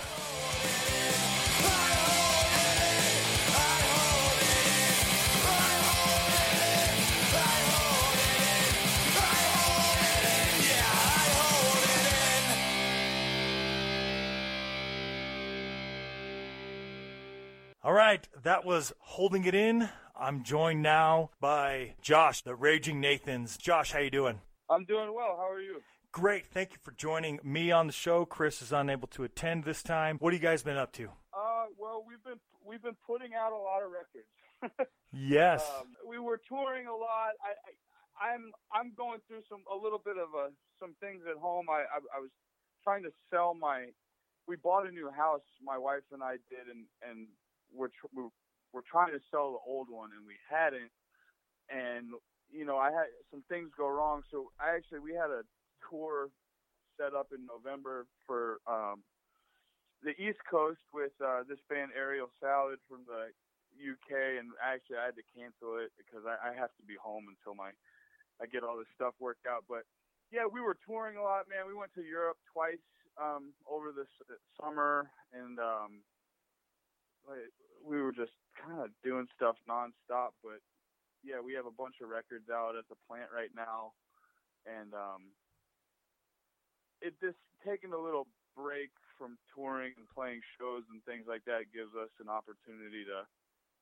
That 18.46 18.64
was 18.64 18.92
Holding 19.00 19.44
It 19.44 19.56
In. 19.56 19.88
I'm 20.16 20.44
joined 20.44 20.80
now 20.80 21.30
by 21.40 21.96
Josh, 22.00 22.42
the 22.42 22.54
Raging 22.54 23.00
Nathans. 23.00 23.56
Josh, 23.56 23.90
how 23.90 23.98
you 23.98 24.08
doing? 24.08 24.40
I'm 24.70 24.84
doing 24.84 25.12
well. 25.12 25.34
How 25.36 25.50
are 25.50 25.60
you? 25.60 25.82
Great. 26.12 26.46
Thank 26.46 26.70
you 26.70 26.78
for 26.84 26.92
joining 26.92 27.40
me 27.42 27.72
on 27.72 27.88
the 27.88 27.92
show. 27.92 28.24
Chris 28.24 28.62
is 28.62 28.72
unable 28.72 29.08
to 29.08 29.24
attend 29.24 29.64
this 29.64 29.82
time. 29.82 30.18
What 30.20 30.32
have 30.32 30.40
you 30.40 30.48
guys 30.48 30.62
been 30.62 30.76
up 30.76 30.92
to? 30.92 31.08
Uh, 31.34 31.66
well, 31.76 32.04
we've 32.06 32.22
been 32.22 32.38
we've 32.64 32.80
been 32.80 32.96
putting 33.04 33.34
out 33.34 33.50
a 33.50 33.58
lot 33.58 33.82
of 33.82 33.90
records. 33.90 34.90
Yes. 35.18 35.64
um, 35.80 35.96
we 36.06 36.18
were 36.18 36.38
touring 36.46 36.86
a 36.86 36.94
lot. 36.94 37.32
I, 37.40 37.56
I 38.20 38.30
I'm 38.30 38.52
I'm 38.70 38.92
going 38.96 39.18
through 39.26 39.42
some 39.48 39.64
a 39.72 39.74
little 39.74 40.00
bit 40.04 40.18
of 40.18 40.28
a 40.38 40.50
some 40.78 40.94
things 41.00 41.22
at 41.28 41.36
home. 41.40 41.66
I 41.70 41.88
I, 41.88 41.98
I 42.14 42.20
was 42.20 42.30
trying 42.84 43.02
to 43.02 43.10
sell 43.28 43.54
my. 43.54 43.86
We 44.46 44.56
bought 44.56 44.86
a 44.86 44.90
new 44.92 45.10
house. 45.10 45.46
My 45.64 45.78
wife 45.78 46.04
and 46.12 46.22
I 46.22 46.36
did, 46.50 46.68
and 46.70 46.84
and 47.02 47.26
we're 47.76 47.92
tr- 47.92 48.12
we're, 48.14 48.32
we're 48.72 48.88
trying 48.88 49.12
to 49.12 49.20
sell 49.30 49.52
the 49.52 49.62
old 49.68 49.88
one, 49.88 50.10
and 50.16 50.26
we 50.26 50.34
hadn't. 50.48 50.90
And 51.68 52.16
you 52.50 52.64
know, 52.64 52.78
I 52.78 52.90
had 52.90 53.10
some 53.30 53.44
things 53.48 53.70
go 53.76 53.88
wrong. 53.88 54.22
So 54.30 54.50
I 54.58 54.74
actually 54.74 55.00
we 55.00 55.12
had 55.12 55.30
a 55.30 55.42
tour 55.90 56.28
set 56.96 57.14
up 57.14 57.28
in 57.34 57.44
November 57.44 58.06
for 58.26 58.58
um, 58.66 59.04
the 60.02 60.16
East 60.16 60.40
Coast 60.48 60.80
with 60.92 61.12
uh, 61.20 61.44
this 61.48 61.60
band 61.68 61.92
Aerial 61.96 62.28
Salad 62.40 62.80
from 62.88 63.04
the 63.04 63.32
UK, 63.76 64.40
and 64.40 64.52
actually 64.64 64.96
I 64.96 65.12
had 65.12 65.18
to 65.20 65.26
cancel 65.36 65.76
it 65.76 65.92
because 66.00 66.24
I, 66.24 66.40
I 66.40 66.52
have 66.56 66.72
to 66.80 66.84
be 66.88 66.96
home 66.96 67.28
until 67.28 67.54
my 67.54 67.70
I 68.40 68.44
get 68.44 68.64
all 68.64 68.76
this 68.76 68.90
stuff 68.94 69.16
worked 69.20 69.48
out. 69.48 69.64
But 69.68 69.88
yeah, 70.32 70.44
we 70.44 70.60
were 70.60 70.76
touring 70.84 71.16
a 71.16 71.24
lot, 71.24 71.48
man. 71.48 71.64
We 71.68 71.76
went 71.76 71.92
to 71.96 72.04
Europe 72.04 72.36
twice 72.52 72.82
um, 73.16 73.52
over 73.64 73.92
this 73.92 74.10
summer, 74.60 75.08
and 75.32 75.58
um, 75.58 76.04
we 77.84 78.02
were 78.02 78.12
just 78.12 78.34
kind 78.58 78.80
of 78.80 78.90
doing 79.02 79.26
stuff 79.34 79.56
nonstop. 79.68 80.34
But 80.42 80.62
yeah, 81.22 81.42
we 81.42 81.54
have 81.54 81.66
a 81.66 81.74
bunch 81.74 82.02
of 82.02 82.10
records 82.10 82.50
out 82.50 82.78
at 82.78 82.88
the 82.88 82.98
plant 83.06 83.30
right 83.34 83.52
now, 83.54 83.94
and 84.66 84.94
um, 84.94 85.34
it 87.02 87.14
just 87.22 87.38
taking 87.66 87.92
a 87.92 87.98
little 87.98 88.26
break 88.56 88.90
from 89.18 89.36
touring 89.52 89.92
and 89.96 90.08
playing 90.12 90.40
shows 90.56 90.84
and 90.92 91.04
things 91.04 91.28
like 91.28 91.44
that 91.44 91.72
gives 91.72 91.92
us 91.96 92.12
an 92.20 92.28
opportunity 92.28 93.04
to. 93.04 93.24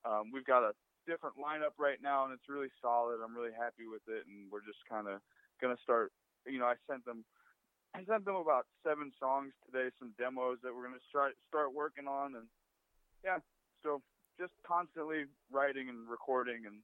Um, 0.04 0.30
we've 0.34 0.46
got 0.46 0.66
a 0.66 0.76
different 1.06 1.36
lineup 1.40 1.76
right 1.78 2.00
now, 2.02 2.24
and 2.24 2.32
it's 2.32 2.48
really 2.48 2.72
solid. 2.82 3.20
I'm 3.22 3.36
really 3.36 3.54
happy 3.54 3.88
with 3.88 4.04
it, 4.08 4.26
and 4.28 4.50
we're 4.52 4.64
just 4.64 4.80
kind 4.88 5.08
of 5.08 5.20
gonna 5.60 5.80
start. 5.82 6.12
You 6.44 6.58
know, 6.58 6.68
I 6.68 6.76
sent 6.88 7.04
them. 7.04 7.24
I 7.94 8.02
sent 8.04 8.26
them 8.26 8.34
about 8.34 8.66
seven 8.82 9.14
songs 9.22 9.54
today, 9.64 9.88
some 9.98 10.12
demos 10.18 10.58
that 10.62 10.74
we're 10.74 10.84
gonna 10.84 11.08
start 11.08 11.38
start 11.48 11.72
working 11.72 12.08
on, 12.08 12.34
and 12.36 12.46
yeah, 13.24 13.38
so 13.82 14.02
just 14.38 14.52
constantly 14.66 15.24
writing 15.50 15.88
and 15.88 16.08
recording 16.08 16.62
and 16.66 16.76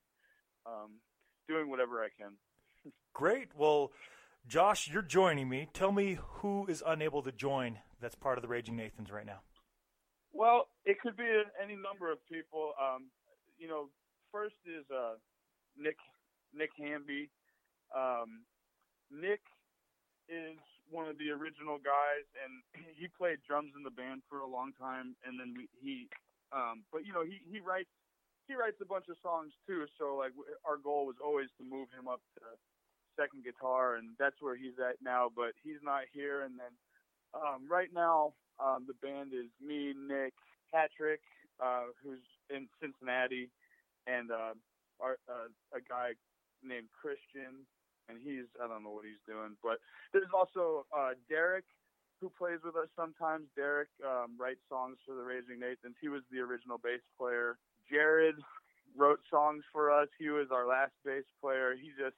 um, 0.67 1.01
doing 1.49 1.69
whatever 1.69 2.03
I 2.03 2.09
can. 2.17 2.33
Great. 3.13 3.49
Well, 3.57 3.93
Josh, 4.47 4.89
you're 4.91 5.03
joining 5.03 5.49
me. 5.49 5.69
Tell 5.73 5.93
me 5.93 6.19
who 6.21 6.67
is 6.67 6.83
unable 6.87 7.23
to 7.23 7.33
join 7.33 7.79
that's 8.01 8.15
part 8.15 8.39
of 8.39 8.43
the 8.43 8.49
Raging 8.49 8.77
Nathans 8.77 9.11
right 9.11 9.27
now. 9.27 9.41
Well, 10.33 10.69
it 10.85 11.01
could 11.01 11.17
be 11.17 11.29
any 11.63 11.77
number 11.77 12.11
of 12.11 12.19
people. 12.31 12.73
Um, 12.81 13.11
you 13.59 13.69
know, 13.69 13.91
first 14.33 14.55
is 14.65 14.85
uh, 14.89 15.15
Nick 15.77 15.97
Nick 16.55 16.71
Hamby. 16.79 17.31
Um, 17.95 18.47
Nick 19.11 19.41
is 20.29 20.57
one 20.91 21.07
of 21.09 21.19
the 21.19 21.31
original 21.31 21.79
guys, 21.79 22.27
and 22.41 22.63
he 22.99 23.07
played 23.19 23.39
drums 23.47 23.73
in 23.77 23.83
the 23.83 23.91
band 23.91 24.23
for 24.31 24.41
a 24.41 24.49
long 24.49 24.73
time. 24.79 25.15
And 25.27 25.39
then 25.39 25.55
we, 25.57 25.69
he, 25.83 26.09
um, 26.53 26.83
but 26.93 27.07
you 27.07 27.13
know, 27.13 27.25
he 27.25 27.41
he 27.51 27.61
writes 27.61 27.91
he 28.49 28.55
writes 28.55 28.77
a 28.83 28.89
bunch 28.89 29.07
of 29.09 29.17
songs 29.23 29.53
too. 29.67 29.87
So 29.99 30.17
like 30.17 30.33
our 30.67 30.77
goal 30.77 31.07
was 31.07 31.17
always 31.23 31.49
to 31.59 31.65
move 31.65 31.89
him 31.95 32.09
up 32.09 32.21
to 32.39 32.45
second 33.19 33.45
guitar, 33.45 33.97
and 33.97 34.17
that's 34.19 34.37
where 34.41 34.57
he's 34.57 34.79
at 34.83 34.99
now. 35.03 35.31
But 35.35 35.55
he's 35.63 35.83
not 35.83 36.11
here, 36.13 36.43
and 36.43 36.59
then 36.59 36.75
um, 37.35 37.71
right 37.71 37.91
now 37.95 38.35
um, 38.59 38.87
the 38.87 38.99
band 38.99 39.33
is 39.33 39.49
me, 39.63 39.95
Nick, 39.95 40.35
Patrick, 40.73 41.21
uh, 41.63 41.95
who's 42.03 42.25
in 42.51 42.67
Cincinnati, 42.83 43.51
and 44.07 44.31
uh, 44.31 44.55
our, 44.99 45.17
uh, 45.31 45.49
a 45.73 45.81
guy 45.81 46.19
named 46.63 46.89
Christian, 46.91 47.65
and 48.09 48.19
he's 48.19 48.51
I 48.59 48.67
don't 48.67 48.83
know 48.83 48.91
what 48.91 49.07
he's 49.07 49.23
doing, 49.27 49.55
but 49.63 49.79
there's 50.13 50.33
also 50.35 50.87
uh, 50.91 51.15
Derek 51.29 51.65
who 52.21 52.29
plays 52.29 52.61
with 52.63 52.77
us 52.77 52.89
sometimes. 52.95 53.49
Derek 53.57 53.89
um, 54.05 54.37
writes 54.37 54.61
songs 54.69 54.99
for 55.07 55.17
the 55.17 55.25
Raging 55.25 55.59
Nathans. 55.61 55.97
He 56.01 56.09
was 56.09 56.23
the 56.31 56.41
original 56.41 56.77
bass 56.77 57.01
player. 57.17 57.57
Jared 57.89 58.37
wrote 58.97 59.21
songs 59.31 59.65
for 59.73 59.91
us. 59.91 60.09
He 60.19 60.29
was 60.29 60.49
our 60.53 60.67
last 60.67 60.93
bass 61.05 61.25
player. 61.41 61.75
He 61.75 61.91
just 61.97 62.17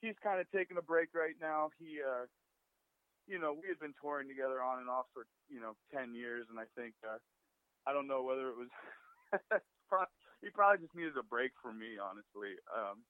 he's 0.00 0.18
kind 0.22 0.40
of 0.40 0.50
taking 0.50 0.78
a 0.78 0.84
break 0.84 1.14
right 1.14 1.38
now. 1.40 1.70
He 1.78 2.02
uh 2.02 2.26
you 3.28 3.38
know, 3.38 3.52
we 3.52 3.68
had 3.68 3.78
been 3.78 3.94
touring 4.00 4.26
together 4.26 4.64
on 4.64 4.80
and 4.80 4.88
off 4.88 5.04
for, 5.12 5.28
you 5.52 5.60
know, 5.60 5.76
10 5.92 6.14
years 6.14 6.46
and 6.50 6.58
I 6.58 6.66
think 6.74 6.94
uh 7.06 7.22
I 7.86 7.92
don't 7.92 8.08
know 8.08 8.22
whether 8.22 8.50
it 8.50 8.58
was 8.58 8.72
he 10.42 10.50
probably 10.50 10.84
just 10.84 10.96
needed 10.96 11.16
a 11.16 11.22
break 11.22 11.52
from 11.62 11.78
me, 11.78 11.96
honestly. 12.02 12.58
Um 12.74 13.04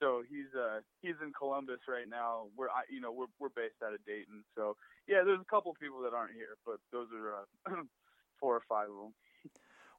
so 0.00 0.22
he's 0.28 0.52
uh 0.54 0.80
he's 1.02 1.14
in 1.22 1.32
Columbus 1.32 1.80
right 1.88 2.08
now. 2.08 2.46
We're 2.56 2.68
I, 2.68 2.82
you 2.90 3.00
know, 3.00 3.12
we're 3.12 3.32
we're 3.38 3.54
based 3.54 3.80
out 3.84 3.94
of 3.94 4.04
Dayton. 4.04 4.44
So 4.54 4.76
yeah, 5.06 5.22
there's 5.24 5.40
a 5.40 5.50
couple 5.50 5.70
of 5.70 5.78
people 5.78 6.02
that 6.02 6.14
aren't 6.14 6.32
here, 6.32 6.56
but 6.64 6.76
those 6.92 7.08
are 7.14 7.44
uh, 7.44 7.82
four 8.40 8.56
or 8.56 8.62
five 8.68 8.88
of 8.88 8.96
them. 8.96 9.14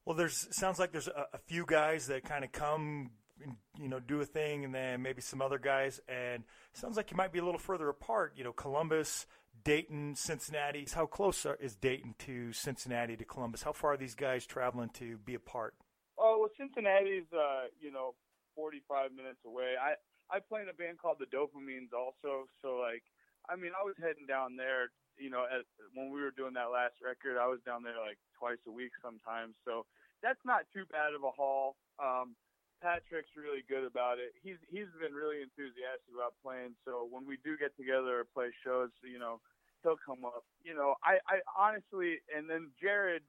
Well, 0.06 0.16
there's 0.16 0.48
sounds 0.52 0.80
like 0.80 0.92
there's 0.92 1.08
a, 1.08 1.28
a 1.34 1.38
few 1.48 1.66
guys 1.66 2.08
that 2.08 2.24
kind 2.24 2.44
of 2.44 2.52
come, 2.52 3.10
and, 3.44 3.56
you 3.80 3.90
know, 3.90 4.00
do 4.00 4.22
a 4.22 4.26
thing, 4.26 4.64
and 4.64 4.74
then 4.74 5.02
maybe 5.02 5.22
some 5.22 5.42
other 5.42 5.58
guys, 5.58 6.00
and 6.08 6.44
sounds 6.74 6.96
like 6.96 7.10
you 7.10 7.18
might 7.18 7.34
be 7.34 7.40
a 7.40 7.46
little 7.46 7.60
further 7.60 7.90
apart. 7.90 8.34
You 8.36 8.44
know, 8.44 8.54
Columbus, 8.54 9.26
Dayton, 9.64 10.16
Cincinnati. 10.16 10.88
How 10.94 11.08
close 11.08 11.46
are, 11.46 11.56
is 11.56 11.76
Dayton 11.76 12.14
to 12.20 12.54
Cincinnati 12.54 13.18
to 13.18 13.26
Columbus? 13.26 13.64
How 13.64 13.74
far 13.74 13.94
are 13.94 13.98
these 13.98 14.16
guys 14.16 14.46
traveling 14.46 14.90
to 14.96 15.18
be 15.18 15.34
apart? 15.34 15.74
Oh 16.18 16.38
well, 16.40 16.50
Cincinnati's 16.58 17.26
uh, 17.34 17.66
you 17.80 17.92
know 17.92 18.14
45 18.56 19.12
minutes 19.12 19.44
away. 19.46 19.76
I 19.76 20.00
I 20.32 20.42
play 20.42 20.66
in 20.66 20.72
a 20.72 20.74
band 20.74 20.98
called 20.98 21.22
the 21.22 21.30
Dopamines 21.30 21.94
also, 21.94 22.50
so 22.64 22.82
like 22.82 23.04
I 23.46 23.56
mean 23.56 23.76
I 23.78 23.84
was 23.84 23.96
heading 24.00 24.26
down 24.26 24.56
there. 24.56 24.90
You 25.16 25.32
know, 25.32 25.48
at, 25.48 25.64
when 25.96 26.12
we 26.12 26.20
were 26.20 26.36
doing 26.36 26.52
that 26.60 26.76
last 26.76 27.00
record, 27.00 27.40
I 27.40 27.48
was 27.48 27.64
down 27.64 27.84
there 27.84 27.96
like 27.96 28.20
twice 28.36 28.60
a 28.68 28.74
week 28.74 28.92
sometimes. 29.00 29.56
So 29.64 29.88
that's 30.20 30.42
not 30.44 30.68
too 30.76 30.84
bad 30.92 31.16
of 31.16 31.24
a 31.24 31.32
haul. 31.32 31.80
Um, 32.04 32.36
Patrick's 32.84 33.32
really 33.40 33.64
good 33.68 33.88
about 33.88 34.20
it. 34.20 34.36
He's 34.44 34.60
he's 34.68 34.92
been 35.00 35.16
really 35.16 35.40
enthusiastic 35.40 36.12
about 36.12 36.36
playing. 36.44 36.76
So 36.84 37.08
when 37.08 37.24
we 37.24 37.40
do 37.44 37.56
get 37.56 37.72
together 37.80 38.24
or 38.24 38.28
play 38.28 38.52
shows, 38.66 38.92
you 39.04 39.20
know, 39.20 39.40
he'll 39.84 40.02
come 40.02 40.26
up. 40.26 40.44
You 40.64 40.76
know, 40.76 41.00
I 41.06 41.22
I 41.28 41.40
honestly, 41.56 42.20
and 42.28 42.50
then 42.50 42.76
Jared, 42.76 43.24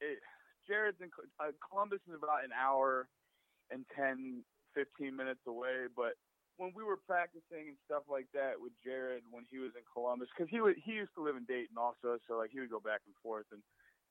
it, 0.00 0.24
Jared's 0.66 0.98
in 1.00 1.10
uh, 1.38 1.52
Columbus 1.62 2.00
is 2.08 2.16
about 2.16 2.44
an 2.44 2.50
hour 2.56 3.08
and 3.70 3.84
10, 3.94 4.42
15 4.76 5.16
minutes 5.16 5.40
away, 5.48 5.88
but 5.96 6.20
when 6.56 6.72
we 6.76 6.84
were 6.84 7.00
practicing 7.08 7.72
and 7.72 7.80
stuff 7.84 8.04
like 8.08 8.28
that 8.32 8.56
with 8.60 8.72
Jared 8.84 9.24
when 9.32 9.44
he 9.50 9.58
was 9.58 9.72
in 9.76 9.84
Columbus, 9.88 10.28
because 10.32 10.48
he 10.52 10.60
would 10.60 10.76
he 10.76 10.92
used 11.00 11.12
to 11.16 11.24
live 11.24 11.36
in 11.36 11.44
Dayton 11.44 11.76
also, 11.80 12.20
so 12.28 12.36
like 12.36 12.52
he 12.52 12.60
would 12.60 12.70
go 12.70 12.80
back 12.80 13.00
and 13.08 13.16
forth, 13.22 13.48
and 13.52 13.60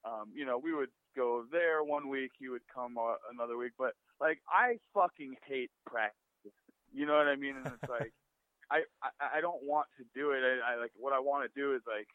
um, 0.06 0.30
you 0.34 0.46
know 0.46 0.58
we 0.58 0.74
would 0.74 0.94
go 1.16 1.46
there 1.52 1.84
one 1.84 2.10
week, 2.10 2.32
he 2.38 2.50
would 2.50 2.66
come 2.74 2.98
uh, 2.98 3.18
another 3.34 3.58
week, 3.58 3.74
but 3.78 3.94
like 4.20 4.42
I 4.50 4.78
fucking 4.94 5.38
hate 5.46 5.72
practice, 5.86 6.58
you 6.94 7.06
know 7.06 7.18
what 7.18 7.28
I 7.28 7.36
mean? 7.36 7.58
And 7.58 7.66
it's 7.66 7.90
like 7.90 8.14
I, 8.72 8.86
I 9.02 9.38
I 9.38 9.42
don't 9.42 9.66
want 9.66 9.88
to 9.98 10.06
do 10.14 10.32
it. 10.32 10.42
I, 10.42 10.74
I 10.74 10.76
like 10.78 10.94
what 10.98 11.14
I 11.14 11.20
want 11.20 11.50
to 11.50 11.52
do 11.54 11.74
is 11.74 11.82
like 11.86 12.10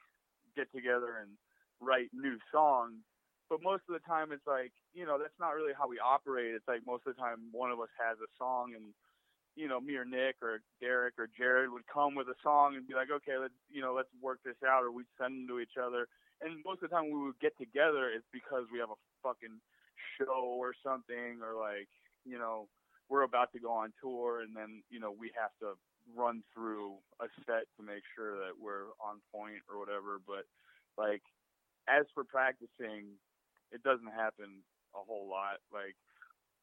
get 0.55 0.71
together 0.75 1.19
and 1.23 1.31
write 1.81 2.11
new 2.13 2.39
songs. 2.53 3.03
But 3.51 3.63
most 3.67 3.83
of 3.91 3.99
the 3.99 4.07
time, 4.07 4.31
it's 4.33 4.47
like 4.47 4.73
you 4.95 5.05
know 5.05 5.19
that's 5.19 5.37
not 5.43 5.59
really 5.59 5.75
how 5.77 5.91
we 5.91 5.99
operate. 5.99 6.55
It's 6.55 6.69
like 6.69 6.87
most 6.87 7.05
of 7.07 7.15
the 7.15 7.21
time, 7.21 7.51
one 7.53 7.71
of 7.71 7.81
us 7.83 7.91
has 7.99 8.17
a 8.23 8.31
song 8.39 8.73
and 8.79 8.95
you 9.57 9.69
know, 9.69 9.81
me 9.81 9.97
or 9.97 10.05
Nick 10.05 10.37
or 10.43 10.63
Derek 10.81 11.15
or 11.19 11.29
Jared 11.37 11.71
would 11.71 11.87
come 11.93 12.15
with 12.15 12.29
a 12.29 12.39
song 12.43 12.77
and 12.77 12.87
be 12.87 12.95
like, 12.95 13.11
okay, 13.11 13.37
let's, 13.39 13.57
you 13.71 13.83
know, 13.83 13.95
let's 13.95 14.09
work 14.23 14.39
this 14.45 14.59
out, 14.67 14.83
or 14.83 14.93
we'd 14.93 15.11
send 15.21 15.35
them 15.35 15.49
to 15.49 15.61
each 15.61 15.77
other. 15.81 16.07
And 16.41 16.63
most 16.65 16.83
of 16.83 16.91
the 16.91 16.95
time 16.97 17.11
we 17.11 17.29
would 17.29 17.41
get 17.41 17.57
together, 17.59 18.09
it's 18.09 18.27
because 18.33 18.65
we 18.73 18.79
have 18.79 18.91
a 18.91 19.01
fucking 19.23 19.61
show 20.17 20.57
or 20.57 20.73
something, 20.83 21.43
or 21.43 21.59
like, 21.59 21.89
you 22.25 22.39
know, 22.39 22.69
we're 23.09 23.27
about 23.27 23.53
to 23.53 23.61
go 23.61 23.73
on 23.73 23.93
tour, 24.01 24.41
and 24.41 24.55
then, 24.55 24.83
you 24.89 25.01
know, 25.01 25.13
we 25.13 25.31
have 25.35 25.53
to 25.61 25.75
run 26.17 26.43
through 26.55 26.95
a 27.21 27.27
set 27.45 27.67
to 27.77 27.83
make 27.83 28.07
sure 28.15 28.39
that 28.39 28.55
we're 28.57 28.95
on 29.03 29.21
point 29.35 29.61
or 29.69 29.79
whatever. 29.79 30.23
But 30.25 30.47
like, 30.97 31.23
as 31.89 32.07
for 32.15 32.25
practicing, 32.25 33.19
it 33.73 33.83
doesn't 33.83 34.11
happen 34.11 34.63
a 34.95 35.03
whole 35.03 35.29
lot. 35.29 35.63
Like, 35.73 35.97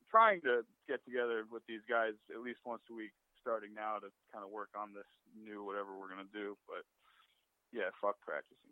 trying 0.10 0.42
to 0.42 0.64
get 0.88 1.04
together 1.04 1.44
with 1.52 1.64
these 1.68 1.84
guys 1.90 2.14
at 2.34 2.42
least 2.42 2.60
once 2.66 2.82
a 2.90 2.94
week 2.94 3.12
starting 3.40 3.74
now 3.74 3.96
to 4.00 4.08
kind 4.32 4.44
of 4.44 4.52
work 4.52 4.70
on 4.76 4.94
this 4.94 5.08
new 5.36 5.64
whatever 5.64 5.98
we're 5.98 6.10
gonna 6.10 6.28
do. 6.34 6.58
But 6.68 6.84
yeah, 7.72 7.90
fuck 8.02 8.16
practicing. 8.20 8.68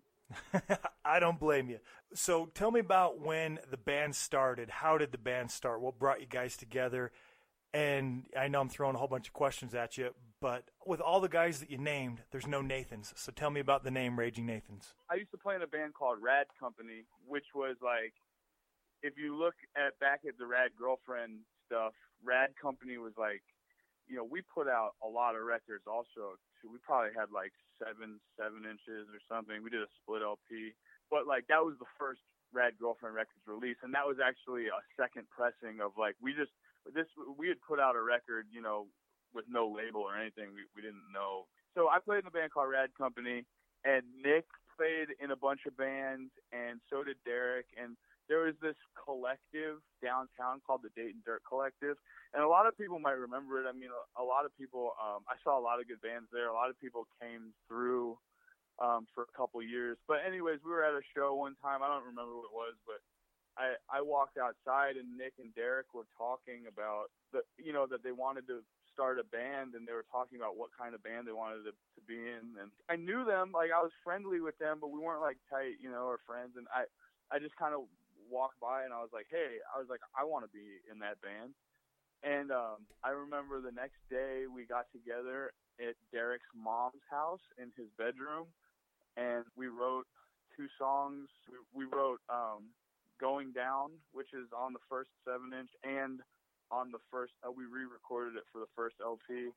I 1.06 1.20
don't 1.20 1.40
blame 1.40 1.70
you. 1.70 1.80
So 2.14 2.50
tell 2.54 2.72
me 2.72 2.80
about 2.80 3.20
when 3.20 3.60
the 3.70 3.78
band 3.78 4.16
started. 4.16 4.70
How 4.70 4.98
did 4.98 5.12
the 5.12 5.18
band 5.18 5.52
start? 5.52 5.82
What 5.82 6.00
brought 6.00 6.20
you 6.20 6.28
guys 6.28 6.58
together? 6.58 7.12
And 7.74 8.26
I 8.38 8.48
know 8.48 8.62
I'm 8.62 8.70
throwing 8.70 8.96
a 8.96 8.98
whole 8.98 9.08
bunch 9.08 9.28
of 9.28 9.34
questions 9.34 9.76
at 9.76 9.98
you, 9.98 10.12
but 10.40 10.64
with 10.86 11.02
all 11.02 11.20
the 11.20 11.28
guys 11.28 11.60
that 11.60 11.70
you 11.70 11.78
named, 11.78 12.22
there's 12.32 12.48
no 12.48 12.62
Nathans. 12.62 13.14
So 13.18 13.34
tell 13.34 13.50
me 13.50 13.60
about 13.60 13.84
the 13.84 13.92
name 13.92 14.18
Raging 14.18 14.46
Nathans. 14.46 14.94
I 15.10 15.16
used 15.16 15.32
to 15.32 15.38
play 15.38 15.56
in 15.56 15.62
a 15.62 15.68
band 15.68 15.94
called 15.94 16.20
Rad 16.22 16.48
Company, 16.58 17.04
which 17.28 17.48
was 17.54 17.76
like, 17.84 18.14
if 19.02 19.18
you 19.18 19.36
look 19.36 19.56
at 19.76 19.98
back 20.00 20.22
at 20.28 20.38
the 20.38 20.46
Rad 20.46 20.72
Girlfriend 20.78 21.44
stuff, 21.66 21.94
Rad 22.24 22.54
Company 22.60 22.98
was 22.98 23.14
like, 23.18 23.44
you 24.08 24.16
know, 24.16 24.24
we 24.24 24.42
put 24.46 24.68
out 24.70 24.94
a 25.02 25.10
lot 25.10 25.36
of 25.36 25.42
records. 25.42 25.84
Also, 25.90 26.38
we 26.62 26.78
probably 26.86 27.14
had 27.18 27.34
like 27.34 27.54
seven, 27.82 28.22
seven 28.38 28.64
inches 28.66 29.10
or 29.10 29.22
something. 29.26 29.62
We 29.62 29.74
did 29.74 29.82
a 29.82 29.92
split 30.02 30.22
LP, 30.22 30.78
but 31.10 31.26
like 31.26 31.50
that 31.50 31.62
was 31.62 31.76
the 31.82 31.90
first 31.98 32.22
Rad 32.54 32.78
Girlfriend 32.80 33.18
records 33.18 33.44
release, 33.50 33.78
and 33.82 33.94
that 33.94 34.06
was 34.06 34.18
actually 34.22 34.70
a 34.70 34.80
second 34.96 35.26
pressing 35.34 35.82
of 35.82 35.98
like 35.98 36.16
we 36.22 36.32
just 36.38 36.54
this 36.94 37.10
we 37.38 37.50
had 37.50 37.60
put 37.66 37.82
out 37.82 37.98
a 37.98 38.04
record, 38.04 38.46
you 38.54 38.62
know, 38.62 38.88
with 39.34 39.46
no 39.50 39.68
label 39.68 40.02
or 40.02 40.16
anything. 40.16 40.54
We 40.54 40.70
we 40.78 40.82
didn't 40.86 41.10
know. 41.10 41.50
So 41.74 41.90
I 41.90 42.00
played 42.00 42.24
in 42.24 42.30
a 42.30 42.34
band 42.34 42.54
called 42.54 42.70
Rad 42.72 42.94
Company, 42.98 43.44
and 43.84 44.06
Nick 44.22 44.46
played 44.78 45.12
in 45.20 45.32
a 45.32 45.36
bunch 45.36 45.66
of 45.68 45.76
bands, 45.76 46.32
and 46.52 46.80
so 46.90 47.04
did 47.04 47.18
Derek. 47.26 47.68
And 47.76 47.98
there 48.28 48.46
was 48.46 48.56
this 48.62 48.78
collective 48.98 49.80
downtown 50.02 50.62
called 50.66 50.82
the 50.82 50.94
Dayton 50.98 51.22
Dirt 51.26 51.42
Collective, 51.48 51.98
and 52.34 52.42
a 52.42 52.48
lot 52.48 52.66
of 52.66 52.78
people 52.78 53.00
might 53.00 53.18
remember 53.18 53.62
it. 53.62 53.70
I 53.70 53.74
mean, 53.74 53.94
a, 54.18 54.24
lot 54.24 54.46
of 54.46 54.52
people. 54.58 54.98
Um, 54.98 55.22
I 55.30 55.38
saw 55.44 55.58
a 55.58 55.64
lot 55.64 55.80
of 55.80 55.88
good 55.88 56.02
bands 56.02 56.28
there. 56.34 56.50
A 56.50 56.58
lot 56.58 56.70
of 56.70 56.80
people 56.82 57.08
came 57.22 57.54
through 57.70 58.18
um, 58.82 59.06
for 59.14 59.24
a 59.24 59.32
couple 59.38 59.62
years. 59.62 59.98
But 60.08 60.26
anyways, 60.26 60.60
we 60.66 60.72
were 60.72 60.84
at 60.84 60.98
a 60.98 61.06
show 61.14 61.36
one 61.36 61.56
time. 61.62 61.86
I 61.86 61.88
don't 61.88 62.10
remember 62.10 62.34
what 62.34 62.50
it 62.50 62.56
was, 62.56 62.76
but 62.86 63.00
I 63.58 63.80
I 63.90 64.02
walked 64.02 64.38
outside 64.38 65.00
and 65.00 65.18
Nick 65.18 65.40
and 65.40 65.54
Derek 65.56 65.94
were 65.94 66.08
talking 66.18 66.68
about 66.68 67.12
the 67.32 67.42
you 67.58 67.72
know 67.72 67.88
that 67.88 68.04
they 68.04 68.12
wanted 68.12 68.48
to 68.48 68.62
start 68.92 69.20
a 69.20 69.28
band 69.28 69.76
and 69.76 69.88
they 69.88 69.92
were 69.92 70.08
talking 70.12 70.40
about 70.40 70.56
what 70.56 70.72
kind 70.72 70.96
of 70.96 71.04
band 71.04 71.28
they 71.28 71.36
wanted 71.36 71.68
to, 71.68 71.72
to 71.72 72.02
be 72.08 72.16
in 72.16 72.56
and 72.60 72.72
I 72.88 72.96
knew 72.96 73.28
them 73.28 73.52
like 73.52 73.72
I 73.76 73.84
was 73.84 73.92
friendly 74.04 74.40
with 74.40 74.56
them 74.60 74.80
but 74.80 74.92
we 74.92 75.00
weren't 75.00 75.20
like 75.20 75.36
tight 75.52 75.84
you 75.84 75.92
know 75.92 76.08
or 76.08 76.20
friends 76.24 76.56
and 76.56 76.68
I 76.72 76.88
I 77.28 77.40
just 77.40 77.56
kind 77.56 77.76
of 77.76 77.92
walked 78.30 78.60
by 78.60 78.84
and 78.84 78.94
I 78.94 79.02
was 79.02 79.14
like 79.14 79.28
hey 79.30 79.62
I 79.70 79.80
was 79.80 79.88
like 79.90 80.02
I 80.18 80.24
want 80.24 80.46
to 80.46 80.52
be 80.52 80.82
in 80.92 81.00
that 81.00 81.22
band 81.22 81.54
and 82.24 82.52
um 82.52 82.86
I 83.04 83.12
remember 83.12 83.62
the 83.62 83.74
next 83.76 84.02
day 84.10 84.46
we 84.50 84.66
got 84.66 84.86
together 84.92 85.52
at 85.80 85.96
Derek's 86.12 86.50
mom's 86.56 87.04
house 87.10 87.44
in 87.58 87.72
his 87.78 87.88
bedroom 87.98 88.48
and 89.18 89.46
we 89.56 89.68
wrote 89.68 90.08
two 90.58 90.68
songs 90.80 91.28
we, 91.50 91.86
we 91.86 91.92
wrote 91.92 92.20
um 92.30 92.72
Going 93.20 93.52
Down, 93.52 93.92
which 94.12 94.34
is 94.34 94.52
on 94.52 94.74
the 94.74 94.84
first 94.90 95.10
seven 95.24 95.54
inch, 95.56 95.72
and 95.84 96.20
on 96.72 96.92
the 96.92 97.00
first, 97.12 97.32
uh, 97.48 97.52
we 97.52 97.64
re-recorded 97.64 98.36
it 98.36 98.44
for 98.52 98.60
the 98.60 98.72
first 98.76 98.96
LP. 99.00 99.56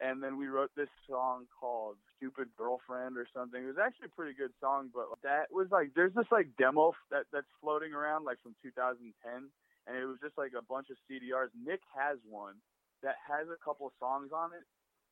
And 0.00 0.22
then 0.22 0.40
we 0.40 0.48
wrote 0.48 0.72
this 0.74 0.88
song 1.04 1.44
called 1.60 1.96
"Stupid 2.16 2.48
Girlfriend" 2.56 3.20
or 3.20 3.28
something. 3.36 3.60
It 3.60 3.68
was 3.68 3.82
actually 3.82 4.08
a 4.08 4.16
pretty 4.16 4.32
good 4.32 4.52
song, 4.60 4.88
but 4.94 5.12
that 5.22 5.52
was 5.52 5.68
like 5.70 5.92
there's 5.94 6.14
this 6.16 6.30
like 6.32 6.48
demo 6.56 6.96
that 7.12 7.28
that's 7.32 7.50
floating 7.60 7.92
around 7.92 8.24
like 8.24 8.40
from 8.40 8.56
2010, 8.64 9.12
and 9.28 9.92
it 9.92 10.06
was 10.08 10.16
just 10.24 10.38
like 10.40 10.56
a 10.56 10.64
bunch 10.64 10.88
of 10.88 10.96
CDRs. 11.04 11.52
Nick 11.52 11.84
has 11.92 12.16
one 12.24 12.56
that 13.02 13.16
has 13.28 13.48
a 13.52 13.60
couple 13.60 13.88
of 13.88 13.92
songs 14.00 14.32
on 14.32 14.56
it 14.56 14.64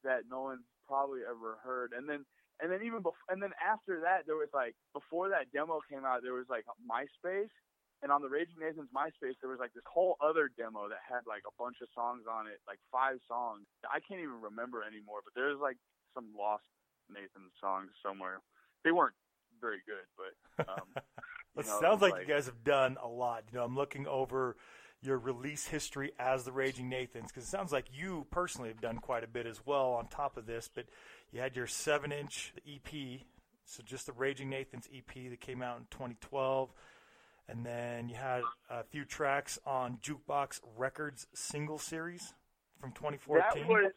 that 0.05 0.25
no 0.31 0.49
one's 0.49 0.65
probably 0.87 1.21
ever 1.21 1.61
heard. 1.61 1.93
And 1.93 2.09
then 2.09 2.25
and 2.61 2.73
then 2.73 2.81
even 2.83 3.05
before 3.05 3.29
and 3.29 3.43
then 3.43 3.53
after 3.61 4.01
that 4.03 4.25
there 4.27 4.41
was 4.41 4.51
like 4.53 4.75
before 4.93 5.29
that 5.31 5.53
demo 5.53 5.81
came 5.85 6.05
out 6.05 6.23
there 6.23 6.35
was 6.35 6.49
like 6.49 6.65
MySpace 6.81 7.53
and 8.03 8.13
on 8.13 8.23
the 8.23 8.29
Raging 8.29 8.61
Nathan's 8.61 8.91
MySpace, 8.95 9.35
there 9.43 9.51
was 9.51 9.59
like 9.59 9.75
this 9.75 9.87
whole 9.87 10.17
other 10.23 10.51
demo 10.55 10.89
that 10.89 11.03
had 11.03 11.27
like 11.27 11.43
a 11.47 11.55
bunch 11.59 11.83
of 11.83 11.89
songs 11.95 12.25
on 12.31 12.47
it, 12.47 12.63
like 12.67 12.79
five 12.93 13.19
songs. 13.27 13.67
I 13.87 13.99
can't 13.99 14.21
even 14.21 14.39
remember 14.41 14.87
anymore, 14.87 15.21
but 15.27 15.35
there's 15.35 15.59
like 15.59 15.77
some 16.15 16.31
lost 16.37 16.67
Nathan 17.11 17.51
songs 17.61 17.91
somewhere. 18.03 18.39
They 18.85 18.93
weren't 18.93 19.19
very 19.61 19.83
good, 19.87 20.07
but 20.15 20.33
um, 20.69 20.89
It 21.59 21.67
know, 21.67 21.81
sounds 21.81 22.03
like, 22.03 22.13
like- 22.13 22.29
you 22.29 22.35
guys 22.35 22.47
have 22.47 22.63
done 22.63 22.97
a 23.03 23.09
lot. 23.09 23.45
You 23.51 23.59
know, 23.59 23.65
I'm 23.65 23.75
looking 23.75 24.07
over 24.07 24.57
your 25.01 25.19
release 25.19 25.67
history 25.67 26.13
as 26.19 26.45
the 26.45 26.53
Raging 26.53 26.89
Nathans 26.89 27.29
because 27.29 27.45
it 27.45 27.49
sounds 27.49 27.73
like 27.73 27.87
you 27.93 28.27
personally 28.31 28.69
have 28.69 28.81
done 28.81 28.99
quite 28.99 29.25
a 29.25 29.29
bit 29.29 29.47
as 29.47 29.65
well 29.65 29.93
on 29.93 30.09
top 30.09 30.37
of 30.37 30.47
this. 30.47 30.69
But 30.73 30.87
you 31.33 31.41
had 31.41 31.57
your 31.57 31.67
seven 31.67 32.13
inch 32.13 32.53
EP, 32.67 33.21
so 33.65 33.83
just 33.85 34.07
the 34.07 34.13
Raging 34.13 34.51
Nathans 34.51 34.89
EP 34.95 35.31
that 35.31 35.41
came 35.41 35.63
out 35.63 35.79
in 35.79 35.85
2012. 35.91 36.73
And 37.49 37.65
then 37.65 38.09
you 38.09 38.17
had 38.17 38.43
a 38.69 38.85
few 38.85 39.05
tracks 39.05 39.59
on 39.65 39.99
Jukebox 40.03 40.61
Records 40.77 41.27
single 41.33 41.79
series 41.79 42.35
from 42.79 42.93
2014. 42.93 43.41
that 43.41 43.69
was 43.69 43.93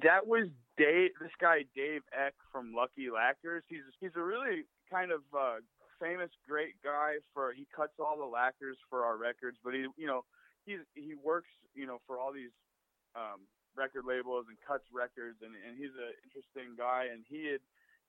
that 0.00 0.26
was 0.26 0.48
Dave. 0.78 1.10
This 1.20 1.36
guy 1.38 1.64
Dave 1.76 2.00
Eck 2.16 2.32
from 2.50 2.72
Lucky 2.72 3.10
Lacquers. 3.12 3.62
He's 3.68 3.84
he's 4.00 4.16
a 4.16 4.22
really 4.22 4.64
kind 4.90 5.12
of 5.12 5.20
uh, 5.36 5.60
famous, 6.00 6.30
great 6.48 6.80
guy. 6.82 7.20
For 7.34 7.52
he 7.52 7.66
cuts 7.76 7.92
all 8.00 8.16
the 8.16 8.24
lacquers 8.24 8.78
for 8.88 9.04
our 9.04 9.18
records, 9.18 9.58
but 9.62 9.74
he 9.74 9.84
you 9.96 10.06
know 10.06 10.24
he's 10.64 10.80
he 10.94 11.12
works 11.12 11.52
you 11.74 11.86
know 11.86 12.00
for 12.06 12.18
all 12.18 12.32
these 12.32 12.56
um, 13.14 13.44
record 13.76 14.04
labels 14.08 14.46
and 14.48 14.56
cuts 14.66 14.88
records, 14.88 15.44
and 15.44 15.52
and 15.52 15.76
he's 15.76 15.92
an 15.92 16.16
interesting 16.24 16.72
guy. 16.72 17.12
And 17.12 17.20
he 17.28 17.52
had 17.52 17.60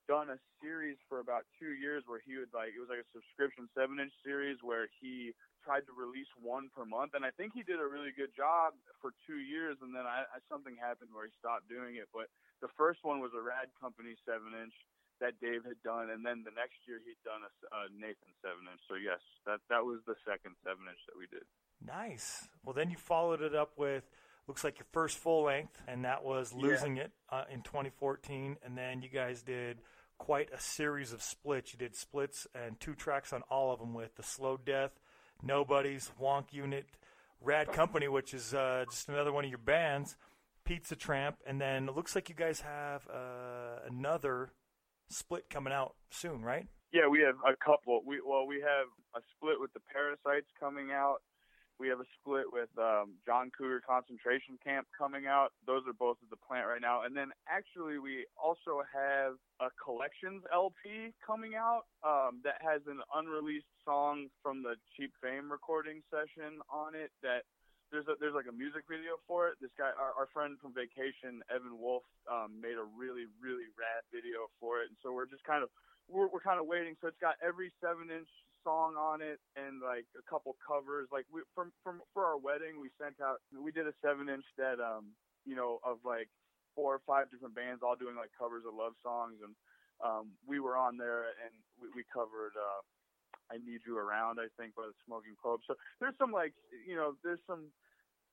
done 0.07 0.29
a 0.29 0.39
series 0.59 0.97
for 1.07 1.19
about 1.19 1.47
two 1.59 1.75
years 1.75 2.03
where 2.07 2.19
he 2.23 2.35
would 2.35 2.51
like 2.51 2.75
it 2.75 2.81
was 2.81 2.91
like 2.91 3.03
a 3.03 3.09
subscription 3.15 3.67
seven 3.71 3.99
inch 3.99 4.13
series 4.23 4.59
where 4.61 4.87
he 4.99 5.31
tried 5.63 5.87
to 5.87 5.95
release 5.95 6.27
one 6.43 6.67
per 6.75 6.83
month. 6.83 7.15
And 7.15 7.23
I 7.23 7.31
think 7.31 7.55
he 7.55 7.63
did 7.63 7.79
a 7.79 7.87
really 7.87 8.11
good 8.11 8.35
job 8.35 8.75
for 8.99 9.15
two 9.23 9.39
years. 9.39 9.79
And 9.79 9.95
then 9.95 10.03
I, 10.03 10.27
I 10.27 10.43
something 10.51 10.75
happened 10.75 11.15
where 11.15 11.25
he 11.25 11.33
stopped 11.39 11.71
doing 11.71 11.95
it. 11.95 12.11
But 12.11 12.27
the 12.59 12.71
first 12.75 13.01
one 13.01 13.23
was 13.23 13.31
a 13.31 13.41
Rad 13.41 13.71
Company 13.79 14.19
seven 14.27 14.51
inch 14.51 14.75
that 15.23 15.39
Dave 15.39 15.63
had 15.63 15.79
done. 15.87 16.11
And 16.11 16.21
then 16.27 16.43
the 16.43 16.53
next 16.53 16.83
year 16.83 16.99
he'd 16.99 17.19
done 17.23 17.47
a 17.47 17.87
Nathan 17.95 18.35
seven 18.43 18.67
inch. 18.67 18.83
So 18.91 18.99
yes 18.99 19.23
that 19.47 19.63
that 19.71 19.83
was 19.87 20.03
the 20.03 20.19
second 20.27 20.59
seven 20.61 20.83
inch 20.91 20.99
that 21.07 21.15
we 21.15 21.31
did. 21.31 21.47
Nice. 21.79 22.47
Well, 22.63 22.75
then 22.75 22.91
you 22.91 22.99
followed 22.99 23.41
it 23.41 23.55
up 23.55 23.75
with 23.79 24.03
looks 24.47 24.63
like 24.63 24.79
your 24.79 24.87
first 24.91 25.17
full 25.17 25.43
length, 25.43 25.81
and 25.87 26.05
that 26.05 26.23
was 26.23 26.53
losing 26.53 26.97
it 26.97 27.11
uh, 27.29 27.43
in 27.51 27.61
2014. 27.61 28.57
And 28.63 28.77
then 28.77 29.01
you 29.01 29.09
guys 29.09 29.41
did 29.41 29.79
quite 30.23 30.47
a 30.53 30.59
series 30.59 31.11
of 31.11 31.21
splits. 31.21 31.73
You 31.73 31.79
did 31.79 31.97
splits 31.97 32.47
and 32.55 32.79
two 32.79 32.95
tracks 32.95 33.33
on 33.33 33.41
all 33.51 33.73
of 33.73 33.79
them 33.79 33.93
with 33.93 34.15
the 34.15 34.23
Slow 34.23 34.55
Death, 34.55 34.91
Nobody's, 35.41 36.11
Wonk 36.17 36.53
Unit, 36.53 36.85
Rad 37.41 37.73
Company, 37.73 38.07
which 38.07 38.33
is 38.33 38.53
uh, 38.53 38.85
just 38.89 39.09
another 39.09 39.33
one 39.33 39.43
of 39.43 39.49
your 39.49 39.57
bands, 39.57 40.15
Pizza 40.63 40.95
Tramp, 40.95 41.39
and 41.45 41.59
then 41.59 41.89
it 41.89 41.95
looks 41.95 42.15
like 42.15 42.29
you 42.29 42.35
guys 42.35 42.61
have 42.61 43.05
uh, 43.13 43.85
another 43.85 44.53
split 45.09 45.49
coming 45.49 45.73
out 45.73 45.95
soon, 46.09 46.41
right? 46.41 46.67
Yeah, 46.93 47.09
we 47.09 47.19
have 47.19 47.35
a 47.45 47.57
couple. 47.57 48.01
We 48.07 48.21
well, 48.25 48.47
we 48.47 48.61
have 48.61 48.87
a 49.17 49.19
split 49.35 49.59
with 49.59 49.73
the 49.73 49.81
Parasites 49.91 50.47
coming 50.57 50.91
out. 50.91 51.17
We 51.79 51.89
have 51.89 51.99
a 51.99 52.09
split 52.21 52.45
with 52.53 52.69
um, 52.77 53.17
John 53.25 53.49
Cougar 53.49 53.81
Concentration 53.81 54.61
Camp 54.61 54.87
coming 54.93 55.25
out. 55.25 55.51
Those 55.65 55.81
are 55.89 55.97
both 55.97 56.17
at 56.21 56.29
the 56.29 56.37
plant 56.37 56.67
right 56.69 56.81
now. 56.81 57.03
And 57.03 57.17
then 57.17 57.33
actually, 57.49 57.97
we 57.97 58.25
also 58.37 58.85
have 58.93 59.41
a 59.57 59.73
collections 59.81 60.45
LP 60.53 61.11
coming 61.25 61.57
out 61.57 61.89
um, 62.05 62.45
that 62.45 62.61
has 62.61 62.85
an 62.85 63.01
unreleased 63.11 63.69
song 63.83 64.29
from 64.41 64.61
the 64.61 64.77
Cheap 64.95 65.11
Fame 65.17 65.49
recording 65.49 66.05
session 66.13 66.61
on 66.69 66.93
it. 66.93 67.09
That 67.25 67.43
there's 67.89 68.05
a, 68.05 68.13
there's 68.21 68.37
like 68.37 68.49
a 68.49 68.55
music 68.55 68.85
video 68.85 69.17
for 69.25 69.49
it. 69.49 69.57
This 69.57 69.73
guy, 69.73 69.89
our, 69.97 70.13
our 70.13 70.29
friend 70.29 70.57
from 70.61 70.77
vacation, 70.77 71.41
Evan 71.49 71.81
Wolf, 71.81 72.05
um, 72.29 72.53
made 72.61 72.77
a 72.77 72.85
really 72.85 73.25
really 73.41 73.69
rad 73.73 74.05
video 74.13 74.45
for 74.61 74.85
it. 74.85 74.93
And 74.93 74.97
so 75.01 75.09
we're 75.09 75.29
just 75.29 75.43
kind 75.43 75.65
of 75.65 75.73
we're, 76.05 76.29
we're 76.29 76.43
kind 76.43 76.61
of 76.61 76.69
waiting. 76.69 76.93
So 77.01 77.09
it's 77.09 77.21
got 77.21 77.35
every 77.41 77.73
seven 77.81 78.13
inch 78.13 78.29
song 78.63 78.95
on 78.95 79.21
it 79.21 79.39
and 79.55 79.81
like 79.83 80.07
a 80.17 80.23
couple 80.25 80.55
covers. 80.59 81.07
Like 81.11 81.25
we 81.31 81.41
from 81.55 81.71
from 81.83 82.01
for 82.13 82.25
our 82.25 82.37
wedding, 82.37 82.79
we 82.79 82.89
sent 82.99 83.19
out 83.21 83.39
we 83.51 83.71
did 83.71 83.87
a 83.87 83.95
seven 84.01 84.29
inch 84.29 84.45
that 84.57 84.79
um 84.79 85.13
you 85.45 85.55
know 85.55 85.79
of 85.83 85.99
like 86.03 86.29
four 86.75 86.95
or 86.95 87.01
five 87.05 87.29
different 87.29 87.55
bands 87.55 87.83
all 87.83 87.95
doing 87.95 88.15
like 88.15 88.31
covers 88.37 88.63
of 88.67 88.73
love 88.73 88.93
songs 89.03 89.37
and 89.43 89.53
um 90.01 90.33
we 90.47 90.59
were 90.59 90.75
on 90.75 90.97
there 90.97 91.29
and 91.45 91.53
we, 91.77 91.87
we 91.95 92.03
covered 92.09 92.55
uh 92.57 92.81
I 93.51 93.59
Need 93.59 93.85
You 93.85 93.97
Around 93.97 94.39
I 94.39 94.47
think 94.57 94.73
by 94.75 94.87
the 94.87 94.97
Smoking 95.05 95.35
Pope. 95.37 95.61
So 95.67 95.75
there's 95.99 96.17
some 96.17 96.31
like 96.31 96.53
you 96.87 96.95
know 96.95 97.13
there's 97.23 97.43
some 97.45 97.69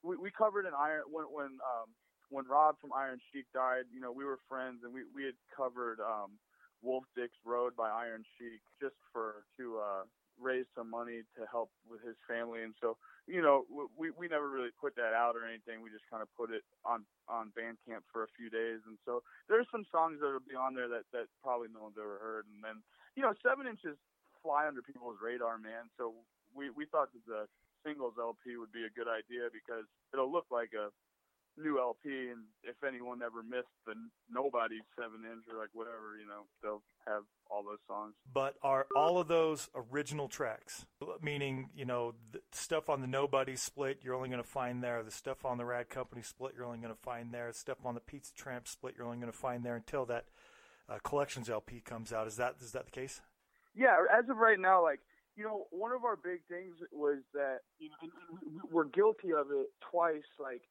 we, 0.02 0.16
we 0.16 0.30
covered 0.30 0.66
an 0.66 0.74
iron 0.76 1.04
when 1.10 1.24
when 1.30 1.52
um 1.60 1.90
when 2.30 2.46
Rob 2.46 2.78
from 2.80 2.92
Iron 2.94 3.18
Chic 3.32 3.44
died, 3.52 3.90
you 3.92 4.00
know, 4.00 4.12
we 4.12 4.24
were 4.24 4.38
friends 4.48 4.86
and 4.86 4.94
we, 4.94 5.02
we 5.14 5.24
had 5.24 5.34
covered 5.54 5.98
um 6.00 6.38
Wolf 6.82 7.04
Dick's 7.14 7.36
Road 7.44 7.76
by 7.76 7.90
Iron 7.90 8.24
Chic 8.38 8.62
just 8.80 8.96
for 9.12 9.44
to 9.58 9.78
uh 9.78 10.04
raise 10.40 10.66
some 10.74 10.88
money 10.88 11.22
to 11.36 11.44
help 11.46 11.70
with 11.84 12.00
his 12.02 12.16
family. 12.26 12.64
And 12.64 12.74
so 12.80 12.96
you 13.28 13.44
know 13.44 13.64
we 13.96 14.10
we 14.10 14.26
never 14.26 14.48
really 14.48 14.72
put 14.80 14.96
that 14.96 15.12
out 15.12 15.36
or 15.36 15.44
anything. 15.44 15.84
We 15.84 15.92
just 15.92 16.08
kind 16.10 16.24
of 16.24 16.28
put 16.34 16.50
it 16.50 16.64
on 16.84 17.04
on 17.28 17.52
Bandcamp 17.54 18.08
for 18.10 18.24
a 18.24 18.34
few 18.34 18.50
days. 18.50 18.80
And 18.88 18.98
so 19.04 19.22
there's 19.48 19.68
some 19.70 19.84
songs 19.92 20.18
that'll 20.18 20.42
be 20.42 20.58
on 20.58 20.74
there 20.74 20.88
that 20.88 21.04
that 21.12 21.28
probably 21.44 21.68
no 21.70 21.86
one's 21.86 22.00
ever 22.00 22.18
heard. 22.18 22.48
And 22.48 22.64
then 22.64 22.82
you 23.14 23.22
know, 23.22 23.34
seven 23.44 23.66
inches 23.66 24.00
fly 24.42 24.66
under 24.66 24.82
people's 24.82 25.20
radar, 25.20 25.58
man. 25.58 25.92
So 26.00 26.16
we 26.56 26.70
we 26.70 26.86
thought 26.88 27.12
that 27.12 27.24
the 27.28 27.44
singles 27.84 28.14
LP 28.20 28.56
would 28.56 28.72
be 28.72 28.84
a 28.84 28.92
good 28.92 29.08
idea 29.08 29.48
because 29.52 29.88
it'll 30.12 30.30
look 30.30 30.46
like 30.50 30.72
a 30.76 30.92
new 31.56 31.78
LP, 31.78 32.08
and 32.30 32.44
if 32.62 32.76
anyone 32.86 33.20
ever 33.22 33.42
missed 33.42 33.72
the 33.86 33.94
Nobody 34.30 34.78
seven 34.96 35.24
inch 35.30 35.44
or 35.50 35.58
like 35.58 35.70
whatever, 35.72 36.16
you 36.20 36.26
know, 36.26 36.46
they'll 36.62 36.82
have 37.06 37.22
all 37.50 37.62
those 37.62 37.78
songs. 37.86 38.14
But 38.32 38.54
are 38.62 38.86
all 38.96 39.18
of 39.18 39.28
those 39.28 39.68
original 39.74 40.28
tracks? 40.28 40.86
Meaning, 41.20 41.70
you 41.74 41.84
know, 41.84 42.14
the 42.32 42.40
stuff 42.52 42.88
on 42.88 43.00
the 43.00 43.06
Nobody 43.06 43.56
split, 43.56 44.00
you're 44.02 44.14
only 44.14 44.28
going 44.28 44.42
to 44.42 44.48
find 44.48 44.82
there. 44.82 45.02
The 45.02 45.10
stuff 45.10 45.44
on 45.44 45.58
the 45.58 45.64
Rad 45.64 45.88
Company 45.88 46.22
split, 46.22 46.52
you're 46.56 46.66
only 46.66 46.78
going 46.78 46.94
to 46.94 47.00
find 47.00 47.32
there. 47.32 47.48
The 47.48 47.58
Stuff 47.58 47.78
on 47.84 47.94
the 47.94 48.00
Pizza 48.00 48.34
Tramp 48.34 48.68
split, 48.68 48.94
you're 48.96 49.06
only 49.06 49.18
going 49.18 49.32
to 49.32 49.36
find 49.36 49.64
there 49.64 49.76
until 49.76 50.06
that 50.06 50.26
uh, 50.88 50.98
collections 51.04 51.48
LP 51.48 51.80
comes 51.80 52.12
out. 52.12 52.26
Is 52.26 52.36
that 52.36 52.56
is 52.60 52.72
that 52.72 52.86
the 52.86 52.90
case? 52.90 53.20
Yeah, 53.74 53.96
as 54.12 54.28
of 54.28 54.36
right 54.36 54.58
now, 54.58 54.82
like 54.82 55.00
you 55.36 55.44
know, 55.44 55.66
one 55.70 55.92
of 55.92 56.04
our 56.04 56.16
big 56.16 56.40
things 56.48 56.74
was 56.92 57.18
that 57.34 57.58
you 57.78 57.88
know, 57.88 58.62
we're 58.70 58.84
guilty 58.84 59.32
of 59.32 59.46
it 59.50 59.68
twice. 59.90 60.26
Like 60.38 60.62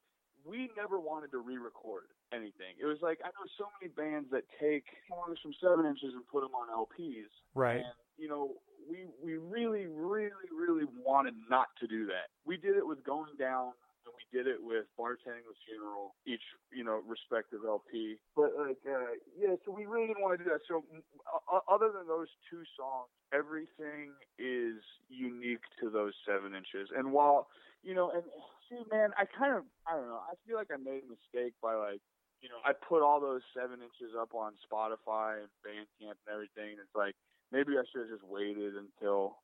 we 0.46 0.70
never 0.78 1.00
wanted 1.00 1.32
to 1.32 1.40
re-record 1.40 2.12
anything. 2.34 2.78
It 2.80 2.86
was 2.86 2.98
like 3.02 3.20
I 3.24 3.30
know 3.30 3.46
so 3.58 3.66
many 3.80 3.92
bands 3.94 4.30
that 4.32 4.44
take 4.60 4.86
songs 5.10 5.38
from 5.42 5.54
seven 5.62 5.86
inches 5.86 6.14
and 6.14 6.26
put 6.28 6.42
them 6.42 6.54
on 6.54 6.70
LPs. 6.70 7.32
Right. 7.56 7.84
And 7.84 7.98
you 8.18 8.28
know, 8.28 8.60
we 8.90 9.06
we 9.24 9.38
really, 9.38 9.86
really, 9.88 10.50
really 10.52 10.86
wanted 11.06 11.36
not 11.50 11.68
to 11.80 11.88
do 11.88 12.06
that. 12.08 12.34
We 12.46 12.58
did 12.58 12.76
it 12.76 12.86
with 12.86 13.04
Going 13.04 13.38
Down, 13.38 13.72
and 14.06 14.12
we 14.18 14.26
did 14.34 14.48
it 14.48 14.58
with 14.60 14.86
Bartending 15.00 15.46
the 15.46 15.58
Funeral, 15.68 16.16
each 16.26 16.44
you 16.72 16.84
know 16.84 17.02
respective 17.06 17.62
LP. 17.66 18.18
But 18.36 18.52
like, 18.58 18.82
uh, 18.88 19.16
yeah, 19.38 19.56
so 19.66 19.72
we 19.72 19.86
really 19.86 20.08
didn't 20.08 20.22
want 20.22 20.38
to 20.38 20.44
do 20.44 20.50
that. 20.50 20.62
So 20.68 20.84
uh, 21.30 21.60
other 21.70 21.92
than 21.94 22.08
those 22.08 22.30
two 22.50 22.64
songs, 22.78 23.10
everything 23.34 24.12
is 24.38 24.82
unique 25.10 25.64
to 25.82 25.90
those 25.90 26.14
seven 26.26 26.54
inches. 26.56 26.90
And 26.96 27.12
while 27.12 27.48
you 27.84 27.94
know, 27.94 28.12
and 28.12 28.24
see, 28.70 28.82
man, 28.92 29.10
I 29.18 29.26
kind 29.26 29.58
of 29.58 29.64
I 29.88 29.96
don't 29.98 30.08
know. 30.08 30.22
I 30.24 30.36
feel 30.48 30.56
like 30.58 30.70
I 30.74 30.78
made 30.78 31.04
a 31.04 31.10
mistake 31.10 31.54
by 31.62 31.76
like 31.76 32.02
you 32.42 32.48
know, 32.48 32.64
I 32.64 32.72
put 32.72 33.04
all 33.04 33.20
those 33.20 33.42
seven 33.54 33.84
inches 33.84 34.16
up 34.16 34.34
on 34.34 34.54
Spotify 34.64 35.44
and 35.44 35.52
Bandcamp 35.60 36.16
and 36.24 36.32
everything. 36.32 36.72
And 36.72 36.80
it's 36.80 36.96
like 36.96 37.16
maybe 37.52 37.74
I 37.76 37.84
should 37.92 38.08
have 38.08 38.16
just 38.16 38.24
waited 38.24 38.76
until, 38.80 39.36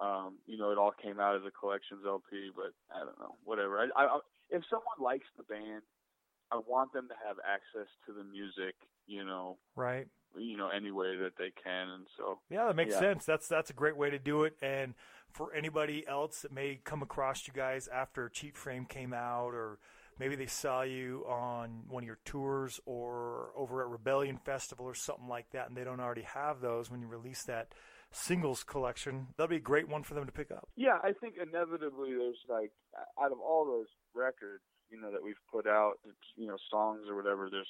um, 0.00 0.38
you 0.44 0.58
know, 0.58 0.72
it 0.72 0.78
all 0.78 0.90
came 0.90 1.20
out 1.20 1.36
as 1.36 1.42
a 1.46 1.52
collections 1.52 2.02
LP. 2.04 2.50
But 2.54 2.74
I 2.90 3.04
don't 3.04 3.18
know, 3.20 3.36
whatever. 3.44 3.78
I, 3.78 3.86
I, 3.94 4.04
I 4.06 4.18
if 4.50 4.62
someone 4.68 4.98
likes 4.98 5.26
the 5.36 5.44
band, 5.44 5.82
I 6.50 6.58
want 6.66 6.92
them 6.92 7.06
to 7.08 7.14
have 7.26 7.36
access 7.46 7.86
to 8.06 8.12
the 8.12 8.24
music, 8.24 8.74
you 9.06 9.24
know, 9.24 9.58
Right. 9.76 10.08
you 10.36 10.56
know, 10.56 10.68
any 10.68 10.90
way 10.90 11.16
that 11.16 11.32
they 11.38 11.52
can. 11.62 11.88
And 11.90 12.06
so, 12.18 12.38
Yeah, 12.50 12.66
that 12.66 12.74
makes 12.76 12.94
Yeah. 12.94 13.00
sense. 13.00 13.24
That's 13.24 13.46
that's 13.46 13.70
a 13.70 13.74
great 13.74 13.96
way 13.96 14.10
to 14.10 14.18
do 14.18 14.42
it. 14.44 14.56
And 14.62 14.94
for 15.36 15.52
anybody 15.54 16.02
else 16.08 16.40
that 16.40 16.50
may 16.50 16.80
come 16.82 17.02
across 17.02 17.46
you 17.46 17.52
guys 17.52 17.88
after 17.88 18.30
Cheap 18.30 18.56
Fame 18.56 18.86
came 18.86 19.12
out, 19.12 19.52
or 19.52 19.78
maybe 20.18 20.34
they 20.34 20.46
saw 20.46 20.80
you 20.80 21.26
on 21.28 21.82
one 21.88 22.02
of 22.02 22.06
your 22.06 22.18
tours 22.24 22.80
or 22.86 23.50
over 23.54 23.82
at 23.82 23.88
Rebellion 23.88 24.38
Festival 24.38 24.86
or 24.86 24.94
something 24.94 25.28
like 25.28 25.50
that, 25.50 25.68
and 25.68 25.76
they 25.76 25.84
don't 25.84 26.00
already 26.00 26.22
have 26.22 26.62
those 26.62 26.90
when 26.90 27.02
you 27.02 27.06
release 27.06 27.42
that 27.44 27.68
singles 28.12 28.64
collection, 28.64 29.26
that'd 29.36 29.50
be 29.50 29.56
a 29.56 29.60
great 29.60 29.88
one 29.88 30.02
for 30.02 30.14
them 30.14 30.24
to 30.24 30.32
pick 30.32 30.50
up. 30.50 30.68
yeah, 30.74 30.96
I 31.04 31.12
think 31.20 31.34
inevitably 31.36 32.16
there's 32.16 32.40
like 32.48 32.72
out 33.20 33.30
of 33.30 33.38
all 33.38 33.66
those 33.66 33.92
records, 34.14 34.64
you 34.88 34.98
know, 34.98 35.12
that 35.12 35.22
we've 35.22 35.36
put 35.52 35.66
out, 35.66 35.98
you 36.36 36.46
know, 36.46 36.56
songs 36.70 37.02
or 37.10 37.16
whatever, 37.16 37.50
there's 37.50 37.68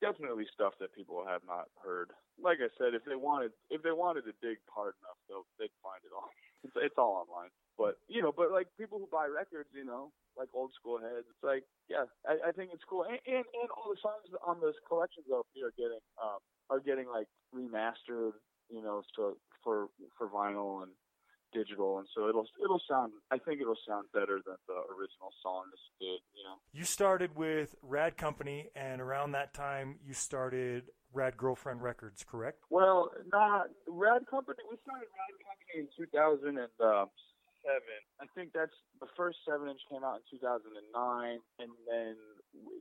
definitely 0.00 0.46
stuff 0.54 0.72
that 0.80 0.94
people 0.94 1.26
have 1.28 1.42
not 1.46 1.68
heard. 1.84 2.08
Like 2.40 2.58
I 2.64 2.72
said, 2.78 2.94
if 2.94 3.04
they 3.04 3.16
wanted, 3.16 3.52
if 3.68 3.82
they 3.82 3.92
wanted 3.92 4.22
to 4.22 4.32
dig 4.40 4.56
hard 4.72 4.94
enough, 5.04 5.18
they'll 5.28 5.44
they'd 5.60 5.74
find 5.84 6.00
it 6.08 6.14
all. 6.16 6.30
It's, 6.64 6.74
it's 6.76 6.98
all 6.98 7.26
online. 7.26 7.50
But 7.78 7.96
you 8.08 8.22
know, 8.22 8.32
but 8.32 8.52
like 8.52 8.68
people 8.78 8.98
who 8.98 9.08
buy 9.10 9.26
records, 9.26 9.70
you 9.72 9.84
know, 9.84 10.12
like 10.36 10.48
old 10.54 10.72
school 10.78 10.98
heads, 10.98 11.26
it's 11.28 11.42
like, 11.42 11.64
yeah, 11.88 12.04
I, 12.26 12.48
I 12.48 12.52
think 12.52 12.70
it's 12.72 12.84
cool. 12.88 13.04
And, 13.04 13.18
and 13.26 13.44
and 13.44 13.68
all 13.76 13.90
the 13.90 14.00
songs 14.00 14.28
on 14.46 14.60
those 14.60 14.76
collections 14.86 15.26
LP 15.30 15.64
are 15.64 15.74
getting 15.76 16.02
um 16.20 16.38
are 16.70 16.80
getting 16.80 17.08
like 17.08 17.26
remastered, 17.54 18.36
you 18.70 18.82
know, 18.82 19.02
so 19.16 19.36
for 19.64 19.88
for 20.16 20.28
vinyl 20.28 20.82
and 20.82 20.92
digital, 21.52 21.98
and 21.98 22.08
so 22.14 22.28
it'll 22.28 22.46
it'll 22.62 22.82
sound. 22.88 23.12
I 23.30 23.38
think 23.38 23.60
it'll 23.60 23.78
sound 23.86 24.06
better 24.12 24.40
than 24.44 24.56
the 24.66 24.78
original 24.92 25.32
songs 25.42 25.72
did. 26.00 26.20
You 26.36 26.44
know. 26.44 26.56
You 26.72 26.84
started 26.84 27.36
with 27.36 27.74
Rad 27.82 28.16
Company, 28.16 28.70
and 28.74 29.00
around 29.00 29.32
that 29.32 29.54
time, 29.54 29.96
you 30.04 30.14
started 30.14 30.84
Rad 31.12 31.36
Girlfriend 31.36 31.82
Records, 31.82 32.24
correct? 32.24 32.64
Well, 32.70 33.10
not 33.32 33.68
Rad 33.86 34.26
Company. 34.28 34.58
We 34.68 34.76
started 34.82 35.08
Rad 35.12 35.34
Company 35.44 35.84
in 35.84 35.88
2007. 35.96 37.08
I 38.20 38.26
think 38.34 38.50
that's 38.52 38.74
the 39.00 39.06
first 39.16 39.38
seven 39.46 39.68
inch 39.68 39.80
came 39.90 40.02
out 40.02 40.18
in 40.18 40.38
2009, 40.38 41.38
and 41.58 41.70
then 41.86 42.16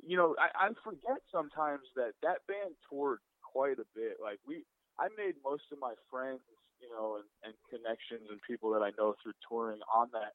you 0.02 0.18
know 0.18 0.36
I, 0.42 0.50
I 0.58 0.68
forget 0.84 1.22
sometimes 1.30 1.86
that 1.96 2.18
that 2.24 2.42
band 2.50 2.74
toured 2.90 3.22
quite 3.46 3.78
a 3.78 3.86
bit. 3.94 4.18
Like 4.18 4.40
we, 4.48 4.66
I 4.98 5.10
made 5.18 5.38
most 5.46 5.70
of 5.72 5.78
my 5.78 5.94
friends, 6.10 6.42
you 6.82 6.90
know, 6.90 7.22
and, 7.22 7.30
and 7.46 7.54
connections 7.70 8.26
and 8.30 8.42
people 8.42 8.74
that 8.74 8.82
I 8.82 8.90
know 8.98 9.14
through 9.22 9.38
touring 9.46 9.86
on 9.86 10.10
that 10.18 10.34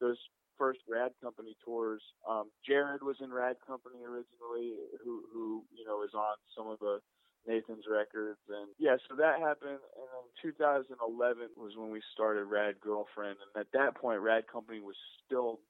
those 0.00 0.18
first 0.58 0.80
Rad 0.90 1.12
Company 1.22 1.56
tours. 1.64 2.02
Um, 2.28 2.50
Jared 2.66 3.02
was 3.02 3.16
in 3.22 3.32
Rad 3.32 3.56
Company 3.66 4.02
originally, 4.02 4.78
who 5.02 5.22
who 5.32 5.64
you 5.74 5.86
know 5.86 6.02
is 6.02 6.14
on 6.14 6.38
some 6.56 6.66
of 6.66 6.78
the 6.78 6.98
Nathan's 7.48 7.84
records, 7.90 8.38
and 8.48 8.68
yeah, 8.78 8.96
so 9.08 9.16
that 9.16 9.40
happened. 9.40 9.80
And 9.96 10.08
then 10.12 10.52
2011 10.52 11.48
was 11.56 11.72
when 11.76 11.90
we 11.90 12.02
started 12.12 12.44
Rad 12.44 12.76
Girlfriend, 12.80 13.36
and 13.40 13.60
at 13.60 13.72
that 13.72 13.96
point, 13.96 14.20
Rad 14.20 14.44
Company 14.46 14.80
was 14.80 14.96
still. 15.24 15.60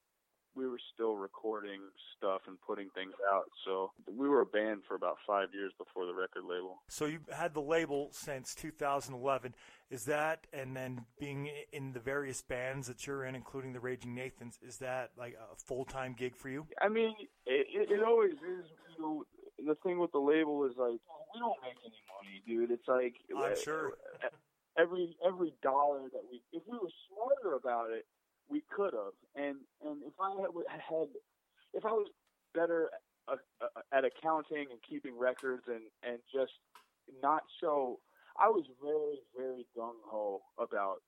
We 0.55 0.67
were 0.67 0.79
still 0.93 1.15
recording 1.15 1.79
stuff 2.17 2.41
and 2.47 2.57
putting 2.65 2.89
things 2.89 3.13
out, 3.31 3.45
so 3.65 3.91
we 4.11 4.27
were 4.27 4.41
a 4.41 4.45
band 4.47 4.81
for 4.87 4.95
about 4.95 5.17
five 5.25 5.49
years 5.53 5.71
before 5.77 6.07
the 6.07 6.13
record 6.13 6.43
label. 6.43 6.81
So 6.89 7.05
you 7.05 7.19
had 7.31 7.53
the 7.53 7.61
label 7.61 8.09
since 8.11 8.55
2011. 8.55 9.53
Is 9.91 10.05
that, 10.05 10.47
and 10.51 10.75
then 10.75 11.05
being 11.19 11.49
in 11.71 11.93
the 11.93 11.99
various 11.99 12.41
bands 12.41 12.87
that 12.87 13.07
you're 13.07 13.23
in, 13.25 13.35
including 13.35 13.73
the 13.73 13.79
Raging 13.79 14.15
Nathans, 14.15 14.59
is 14.61 14.77
that 14.77 15.11
like 15.17 15.35
a 15.35 15.55
full 15.55 15.85
time 15.85 16.15
gig 16.17 16.35
for 16.35 16.49
you? 16.49 16.65
I 16.81 16.89
mean, 16.89 17.13
it, 17.45 17.67
it, 17.73 17.91
it 17.91 18.03
always 18.03 18.33
is. 18.33 18.65
You 18.97 19.01
know, 19.01 19.23
the 19.65 19.75
thing 19.83 19.99
with 19.99 20.11
the 20.11 20.19
label 20.19 20.65
is 20.65 20.73
like 20.77 20.99
we 21.33 21.39
don't 21.39 21.57
make 21.61 21.77
any 21.85 22.01
money, 22.09 22.41
dude. 22.45 22.71
It's 22.71 22.87
like 22.87 23.15
I'm 23.35 23.55
sure. 23.61 23.93
every 24.79 25.15
every 25.25 25.53
dollar 25.61 26.03
that 26.11 26.23
we, 26.31 26.41
if 26.53 26.63
we 26.67 26.77
were 26.77 26.91
smarter 27.09 27.55
about 27.55 27.91
it, 27.91 28.05
we 28.49 28.63
could 28.69 28.93
have. 28.93 29.15
And 29.35 29.57
and 29.85 30.03
if 30.03 30.13
I 30.19 30.31
had, 30.39 30.49
had 30.79 31.07
if 31.73 31.85
I 31.85 31.91
was 31.91 32.07
better 32.53 32.89
uh, 33.27 33.35
uh, 33.61 33.81
at 33.93 34.05
accounting 34.05 34.67
and 34.71 34.79
keeping 34.87 35.17
records 35.17 35.63
and 35.67 35.83
and 36.03 36.19
just 36.33 36.53
not 37.21 37.43
so, 37.61 37.99
I 38.39 38.49
was 38.49 38.65
very 38.81 39.19
very 39.37 39.65
gung 39.77 39.99
ho 40.05 40.41
about 40.59 41.01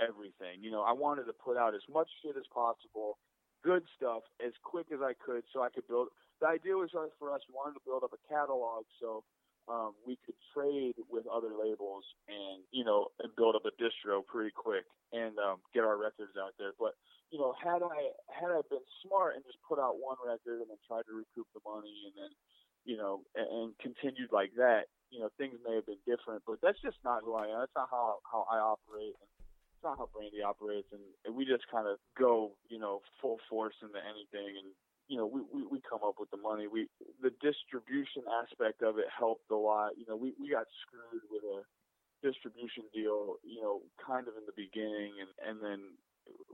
everything. 0.00 0.60
You 0.60 0.70
know, 0.70 0.82
I 0.82 0.92
wanted 0.92 1.24
to 1.24 1.32
put 1.32 1.56
out 1.56 1.74
as 1.74 1.82
much 1.92 2.08
shit 2.22 2.36
as 2.36 2.44
possible, 2.52 3.18
good 3.62 3.84
stuff, 3.96 4.22
as 4.44 4.52
quick 4.62 4.86
as 4.92 5.00
I 5.02 5.12
could, 5.24 5.44
so 5.52 5.62
I 5.62 5.68
could 5.70 5.86
build. 5.88 6.08
The 6.42 6.50
idea 6.50 6.74
was 6.74 6.90
uh, 6.90 7.06
for 7.22 7.30
us, 7.30 7.38
we 7.46 7.54
wanted 7.54 7.78
to 7.78 7.86
build 7.86 8.02
up 8.02 8.10
a 8.10 8.18
catalog 8.26 8.82
so 8.98 9.22
um, 9.70 9.94
we 10.02 10.18
could 10.26 10.34
trade 10.50 10.98
with 11.06 11.22
other 11.30 11.54
labels 11.54 12.02
and 12.26 12.66
you 12.74 12.82
know 12.82 13.14
and 13.22 13.30
build 13.38 13.54
up 13.54 13.62
a 13.62 13.70
distro 13.78 14.26
pretty 14.26 14.50
quick 14.50 14.82
and 15.14 15.38
um, 15.38 15.62
get 15.70 15.86
our 15.86 15.94
records 15.94 16.34
out 16.34 16.50
there. 16.58 16.74
But 16.74 16.98
you 17.30 17.38
know, 17.38 17.54
had 17.62 17.86
I 17.86 18.10
had 18.26 18.50
I 18.50 18.58
been 18.66 18.82
smart 19.06 19.38
and 19.38 19.46
just 19.46 19.62
put 19.62 19.78
out 19.78 20.02
one 20.02 20.18
record 20.18 20.66
and 20.66 20.66
then 20.66 20.82
tried 20.82 21.06
to 21.06 21.14
recoup 21.14 21.46
the 21.54 21.62
money 21.62 22.10
and 22.10 22.14
then 22.18 22.32
you 22.82 22.98
know 22.98 23.22
and, 23.38 23.46
and 23.46 23.68
continued 23.78 24.34
like 24.34 24.50
that, 24.58 24.90
you 25.14 25.22
know, 25.22 25.30
things 25.38 25.54
may 25.62 25.78
have 25.78 25.86
been 25.86 26.02
different. 26.10 26.42
But 26.42 26.58
that's 26.58 26.82
just 26.82 26.98
not 27.06 27.22
who 27.22 27.38
I 27.38 27.54
am. 27.54 27.62
That's 27.62 27.78
not 27.78 27.86
how 27.86 28.18
how 28.26 28.50
I 28.50 28.58
operate. 28.58 29.14
It's 29.14 29.86
not 29.86 29.94
how 29.94 30.10
Brandy 30.10 30.42
operates. 30.42 30.90
And 30.90 31.38
we 31.38 31.46
just 31.46 31.70
kind 31.70 31.86
of 31.86 32.02
go 32.18 32.58
you 32.66 32.82
know 32.82 32.98
full 33.22 33.38
force 33.46 33.78
into 33.78 34.02
anything 34.02 34.58
and 34.58 34.74
you 35.08 35.16
know, 35.16 35.26
we, 35.26 35.40
we, 35.52 35.66
we 35.66 35.78
come 35.82 36.00
up 36.06 36.16
with 36.18 36.30
the 36.30 36.36
money. 36.36 36.66
We 36.66 36.88
the 37.20 37.30
distribution 37.42 38.22
aspect 38.42 38.82
of 38.82 38.98
it 38.98 39.06
helped 39.10 39.50
a 39.50 39.56
lot. 39.56 39.98
You 39.98 40.06
know, 40.08 40.16
we, 40.16 40.32
we 40.40 40.50
got 40.50 40.66
screwed 40.82 41.22
with 41.30 41.42
a 41.42 41.62
distribution 42.22 42.84
deal, 42.94 43.36
you 43.42 43.60
know, 43.60 43.82
kind 43.98 44.28
of 44.28 44.34
in 44.38 44.46
the 44.46 44.56
beginning 44.56 45.18
and, 45.20 45.30
and 45.42 45.58
then 45.58 45.80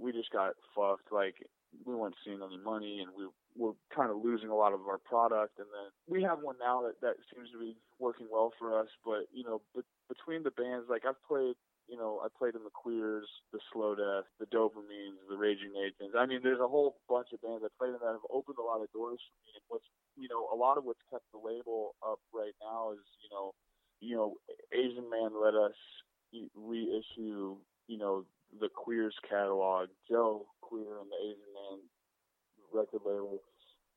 we 0.01 0.12
just 0.12 0.32
got 0.32 0.57
fucked. 0.74 1.12
Like 1.12 1.36
we 1.84 1.94
weren't 1.94 2.16
seeing 2.24 2.40
any 2.40 2.57
money 2.57 3.05
and 3.05 3.12
we 3.12 3.28
were 3.55 3.76
kind 3.94 4.11
of 4.11 4.24
losing 4.24 4.49
a 4.49 4.57
lot 4.57 4.72
of 4.72 4.80
our 4.88 4.99
product 4.99 5.59
and 5.59 5.68
then 5.68 5.92
we 6.09 6.22
have 6.22 6.40
one 6.40 6.57
now 6.59 6.82
that, 6.82 7.01
that 7.03 7.20
seems 7.28 7.51
to 7.53 7.61
be 7.61 7.76
working 8.01 8.26
well 8.32 8.53
for 8.59 8.80
us. 8.80 8.88
But, 9.05 9.28
you 9.32 9.44
know, 9.44 9.61
but 9.74 9.84
between 10.09 10.42
the 10.42 10.57
bands, 10.57 10.86
like 10.88 11.05
I've 11.05 11.20
played 11.28 11.55
you 11.89 11.97
know, 11.97 12.20
I 12.20 12.28
played 12.28 12.55
in 12.55 12.62
the 12.62 12.70
Queers, 12.70 13.26
the 13.53 13.59
Slow 13.72 13.97
Death, 13.97 14.28
the 14.39 14.47
Dopamines, 14.53 15.24
the 15.28 15.36
Raging 15.36 15.72
Nathans. 15.72 16.12
I 16.12 16.26
mean, 16.26 16.41
there's 16.45 16.61
a 16.61 16.68
whole 16.68 17.01
bunch 17.09 17.32
of 17.32 17.41
bands 17.41 17.64
I 17.64 17.72
played 17.80 17.97
in 17.97 18.01
that 18.05 18.12
have 18.12 18.28
opened 18.28 18.61
a 18.61 18.64
lot 18.64 18.84
of 18.84 18.93
doors 18.93 19.18
for 19.24 19.36
me. 19.49 19.57
And 19.57 19.64
what's, 19.68 19.89
you 20.14 20.28
know, 20.28 20.53
a 20.53 20.57
lot 20.57 20.76
of 20.76 20.84
what's 20.84 21.03
kept 21.09 21.24
the 21.32 21.41
label 21.41 21.97
up 22.05 22.20
right 22.32 22.53
now 22.61 22.93
is, 22.93 23.05
you 23.24 23.32
know, 23.32 23.57
you 24.01 24.14
know, 24.14 24.36
Asian 24.70 25.09
Man 25.09 25.32
let 25.32 25.57
us 25.57 25.74
reissue, 26.55 27.57
you 27.89 27.99
know, 27.99 28.24
the 28.61 28.68
Queers 28.68 29.16
catalog. 29.28 29.89
Joe 30.09 30.45
Queer 30.61 31.01
and 31.01 31.09
the 31.09 31.20
Asian 31.24 31.51
Man 31.57 31.78
record 32.68 33.01
label, 33.05 33.41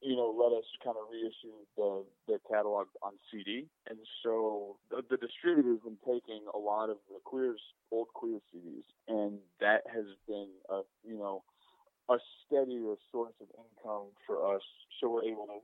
you 0.02 0.16
know, 0.16 0.34
let 0.34 0.58
us 0.58 0.66
kind 0.84 0.98
of 0.98 1.06
reissue 1.14 1.54
the 2.28 2.38
catalog 2.50 2.88
on 3.04 3.14
CD. 3.30 3.68
And 3.90 4.00
so 4.24 4.78
the, 4.90 5.02
the 5.10 5.18
distributor's 5.18 5.80
been 5.86 6.02
taking 6.06 6.42
a 6.54 6.58
lot 6.58 6.90
of 6.90 6.98
the 7.10 7.22
Queers 7.24 7.62
old 7.92 8.08
Queer 8.14 8.40
CDs, 8.50 8.88
and 9.08 9.38
that 9.60 9.86
has 9.94 10.06
been 10.28 10.50
a 10.70 10.82
you 11.06 11.18
know 11.18 11.44
a 12.10 12.18
steadier 12.46 12.96
source 13.12 13.34
of 13.42 13.48
income 13.54 14.10
for 14.26 14.56
us. 14.56 14.62
So 15.00 15.10
we're 15.10 15.26
able 15.26 15.46
to. 15.48 15.62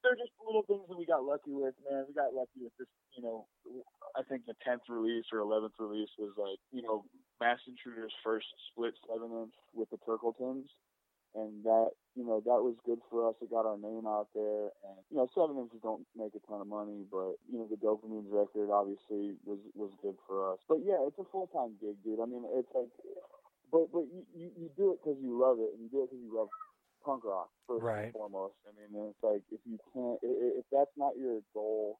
They're 0.00 0.16
just 0.16 0.32
little 0.40 0.64
things 0.64 0.88
that 0.88 0.96
we 0.96 1.04
got 1.04 1.28
lucky 1.28 1.52
with, 1.52 1.76
man. 1.84 2.08
We 2.08 2.16
got 2.16 2.32
lucky 2.32 2.64
with 2.64 2.72
this, 2.80 2.88
you 3.12 3.22
know. 3.22 3.44
I 4.16 4.24
think 4.24 4.48
the 4.48 4.56
tenth 4.64 4.88
release 4.88 5.28
or 5.30 5.40
eleventh 5.40 5.76
release 5.78 6.08
was 6.18 6.32
like, 6.40 6.56
you 6.72 6.80
know, 6.80 7.04
Masked 7.40 7.68
Intruder's 7.68 8.14
first 8.24 8.48
split 8.72 8.94
seven 9.04 9.28
inch 9.44 9.52
with 9.74 9.90
the 9.90 9.98
Turkletons, 10.06 10.72
and 11.34 11.62
that, 11.64 11.90
you 12.16 12.24
know, 12.26 12.42
that 12.44 12.60
was 12.62 12.74
good 12.84 12.98
for 13.10 13.28
us. 13.28 13.36
It 13.40 13.50
got 13.50 13.66
our 13.66 13.78
name 13.78 14.06
out 14.06 14.28
there, 14.34 14.74
and 14.84 14.98
you 15.10 15.16
know, 15.16 15.28
seven 15.34 15.58
inches 15.58 15.80
don't 15.82 16.06
make 16.16 16.34
a 16.34 16.42
ton 16.46 16.60
of 16.60 16.66
money, 16.66 17.06
but 17.10 17.38
you 17.46 17.58
know, 17.58 17.68
the 17.70 17.78
Dopamines 17.78 18.30
record 18.30 18.70
obviously 18.70 19.38
was 19.44 19.58
was 19.74 19.90
good 20.02 20.16
for 20.26 20.52
us. 20.52 20.58
But 20.68 20.82
yeah, 20.82 20.98
it's 21.06 21.18
a 21.18 21.28
full 21.30 21.46
time 21.48 21.78
gig, 21.80 21.96
dude. 22.02 22.20
I 22.20 22.26
mean, 22.26 22.44
it's 22.58 22.70
like 22.74 22.90
but 23.72 23.90
but 23.92 24.04
you, 24.10 24.26
you, 24.34 24.50
you 24.58 24.70
do 24.76 24.92
it 24.92 24.98
because 25.02 25.18
you 25.22 25.38
love 25.38 25.58
it, 25.62 25.70
and 25.74 25.82
you 25.82 25.88
do 25.90 26.02
it 26.02 26.10
because 26.10 26.22
you 26.22 26.34
love 26.34 26.48
punk 27.04 27.24
rock 27.24 27.48
first 27.66 27.82
Right. 27.84 28.10
and 28.10 28.12
foremost. 28.12 28.54
I 28.66 28.74
mean, 28.74 28.90
it's 29.08 29.22
like 29.22 29.42
if 29.50 29.60
you 29.64 29.78
can't, 29.94 30.18
if 30.22 30.66
that's 30.72 30.92
not 30.96 31.16
your 31.16 31.40
goal, 31.54 31.98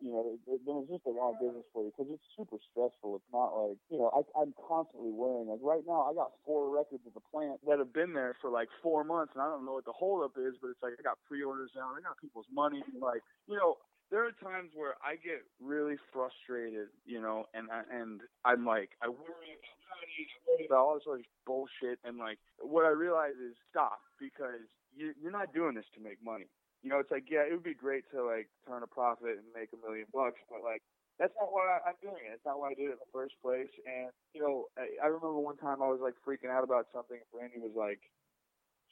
you 0.00 0.12
know, 0.12 0.36
then 0.46 0.82
it's 0.82 0.90
just 0.90 1.04
the 1.04 1.12
wrong 1.12 1.36
business 1.40 1.64
for 1.72 1.84
you 1.84 1.92
because 1.92 2.12
it's 2.12 2.24
super 2.36 2.56
stressful. 2.70 3.16
It's 3.16 3.32
not 3.32 3.54
like 3.56 3.78
you 3.90 3.98
know, 3.98 4.10
I, 4.12 4.22
I'm 4.38 4.52
constantly 4.56 5.12
wearing 5.12 5.48
like 5.48 5.62
right 5.62 5.84
now. 5.86 6.08
I 6.08 6.14
got 6.14 6.36
four 6.44 6.68
records 6.68 7.02
at 7.06 7.14
the 7.14 7.24
plant 7.32 7.60
that 7.66 7.78
have 7.78 7.92
been 7.92 8.12
there 8.12 8.36
for 8.40 8.50
like 8.50 8.68
four 8.82 9.04
months, 9.04 9.32
and 9.34 9.42
I 9.42 9.48
don't 9.48 9.64
know 9.64 9.78
what 9.78 9.88
the 9.88 9.96
holdup 9.96 10.36
is, 10.36 10.54
but 10.60 10.72
it's 10.74 10.82
like 10.82 10.94
I 10.98 11.02
got 11.02 11.18
pre-orders 11.28 11.72
out. 11.78 11.96
I 11.96 12.02
got 12.02 12.20
people's 12.20 12.48
money, 12.52 12.82
like 13.00 13.22
you 13.48 13.56
know 13.56 13.76
there 14.10 14.22
are 14.22 14.34
times 14.38 14.70
where 14.74 14.94
I 15.02 15.18
get 15.18 15.42
really 15.58 15.96
frustrated, 16.12 16.88
you 17.04 17.20
know, 17.20 17.46
and 17.54 17.66
I, 17.70 17.82
and 17.90 18.20
I'm 18.44 18.64
like, 18.64 18.90
I 19.02 19.08
worry 19.08 19.50
about 19.50 19.76
I 19.86 20.04
worry 20.46 20.66
about 20.66 20.78
all 20.78 20.94
this 20.94 21.08
other 21.08 21.22
bullshit, 21.46 21.98
and 22.04 22.18
like, 22.18 22.38
what 22.60 22.84
I 22.84 22.90
realize 22.90 23.34
is 23.34 23.56
stop 23.70 23.98
because 24.20 24.62
you, 24.94 25.12
you're 25.20 25.32
not 25.32 25.54
doing 25.54 25.74
this 25.74 25.86
to 25.94 26.00
make 26.00 26.22
money. 26.22 26.46
You 26.86 26.94
know, 26.94 27.02
it's 27.02 27.10
like, 27.10 27.26
yeah, 27.26 27.42
it 27.42 27.50
would 27.50 27.66
be 27.66 27.74
great 27.74 28.06
to 28.14 28.22
like 28.22 28.46
turn 28.62 28.86
a 28.86 28.86
profit 28.86 29.42
and 29.42 29.50
make 29.50 29.74
a 29.74 29.80
million 29.82 30.06
bucks, 30.14 30.38
but 30.46 30.62
like, 30.62 30.86
that's 31.18 31.34
not 31.34 31.50
why 31.50 31.82
I'm 31.82 31.98
doing 31.98 32.22
it. 32.22 32.38
It's 32.38 32.46
not 32.46 32.62
why 32.62 32.70
I 32.70 32.78
did 32.78 32.94
it 32.94 32.94
in 32.94 33.02
the 33.02 33.10
first 33.10 33.34
place. 33.42 33.74
And 33.82 34.14
you 34.30 34.38
know, 34.38 34.70
I, 34.78 34.94
I 35.02 35.10
remember 35.10 35.42
one 35.42 35.58
time 35.58 35.82
I 35.82 35.90
was 35.90 35.98
like 35.98 36.14
freaking 36.22 36.46
out 36.46 36.62
about 36.62 36.86
something, 36.94 37.18
and 37.18 37.26
Brandy 37.34 37.58
was 37.58 37.74
like, 37.74 37.98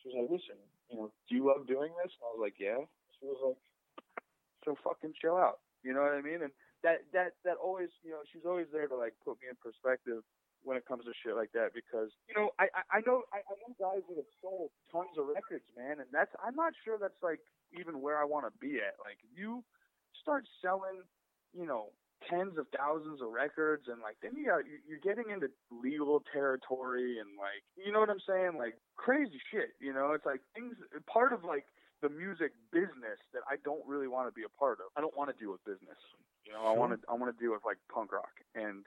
she 0.02 0.10
was 0.10 0.18
like, 0.18 0.26
listen, 0.26 0.58
you 0.90 0.98
know, 0.98 1.14
do 1.30 1.38
you 1.38 1.46
love 1.46 1.70
doing 1.70 1.94
this? 2.02 2.10
And 2.18 2.26
I 2.26 2.34
was 2.34 2.42
like, 2.42 2.58
yeah. 2.58 2.82
She 3.14 3.30
was 3.30 3.38
like 3.38 3.62
so 4.66 4.74
fucking 4.82 5.14
chill 5.14 5.38
out. 5.38 5.62
You 5.86 5.94
know 5.94 6.02
what 6.02 6.18
I 6.18 6.22
mean? 6.26 6.42
And 6.42 6.50
that 6.82 7.06
that 7.14 7.38
that 7.46 7.62
always, 7.62 7.94
you 8.02 8.10
know, 8.10 8.26
she's 8.26 8.42
always 8.42 8.66
there 8.74 8.90
to 8.90 8.96
like 8.98 9.14
put 9.22 9.38
me 9.38 9.46
in 9.46 9.54
perspective 9.62 10.26
when 10.66 10.74
it 10.74 10.82
comes 10.88 11.04
to 11.06 11.14
shit 11.22 11.36
like 11.36 11.52
that 11.52 11.76
because 11.76 12.10
you 12.26 12.34
know 12.34 12.50
I 12.58 12.66
I, 12.74 12.98
I 12.98 13.00
know 13.06 13.22
I, 13.30 13.44
I 13.44 13.54
know 13.62 13.70
guys 13.78 14.02
that 14.08 14.18
have 14.18 14.32
sold 14.42 14.74
tons 14.90 15.14
of 15.14 15.28
records, 15.30 15.68
man, 15.78 16.02
and 16.02 16.10
that's 16.10 16.32
I'm 16.42 16.56
not 16.56 16.72
sure 16.82 16.98
that's 16.98 17.20
like 17.22 17.38
even 17.78 18.00
where 18.00 18.18
I 18.18 18.24
want 18.24 18.46
to 18.46 18.52
be 18.58 18.76
at. 18.76 18.94
Like 19.04 19.18
if 19.22 19.38
you 19.38 19.64
start 20.20 20.44
selling, 20.62 21.02
you 21.52 21.66
know, 21.66 21.90
tens 22.30 22.56
of 22.56 22.66
thousands 22.76 23.20
of 23.20 23.28
records 23.28 23.84
and 23.88 24.00
like 24.00 24.16
then 24.22 24.32
you 24.36 24.46
got 24.46 24.64
you- 24.64 24.80
you're 24.88 25.00
getting 25.04 25.28
into 25.30 25.48
legal 25.70 26.22
territory 26.32 27.18
and 27.18 27.36
like 27.36 27.62
you 27.76 27.92
know 27.92 28.00
what 28.00 28.08
I'm 28.08 28.20
saying? 28.26 28.56
Like 28.56 28.76
crazy 28.96 29.40
shit 29.50 29.74
you 29.80 29.92
know? 29.92 30.12
It's 30.12 30.24
like 30.24 30.40
things 30.54 30.74
part 31.06 31.32
of 31.32 31.44
like 31.44 31.66
the 32.00 32.08
music 32.08 32.52
business 32.72 33.20
that 33.32 33.42
I 33.50 33.56
don't 33.64 33.84
really 33.86 34.08
want 34.08 34.28
to 34.28 34.32
be 34.32 34.42
a 34.44 34.48
part 34.58 34.78
of. 34.80 34.86
I 34.96 35.00
don't 35.00 35.16
want 35.16 35.30
to 35.30 35.36
deal 35.36 35.52
with 35.52 35.64
business 35.64 35.98
you 36.46 36.52
know? 36.52 36.64
I 36.64 36.72
want 36.72 36.92
to 36.92 36.98
I 37.10 37.14
want 37.14 37.36
to 37.36 37.42
deal 37.42 37.52
with 37.52 37.64
like 37.64 37.78
punk 37.92 38.12
rock. 38.12 38.32
And 38.54 38.84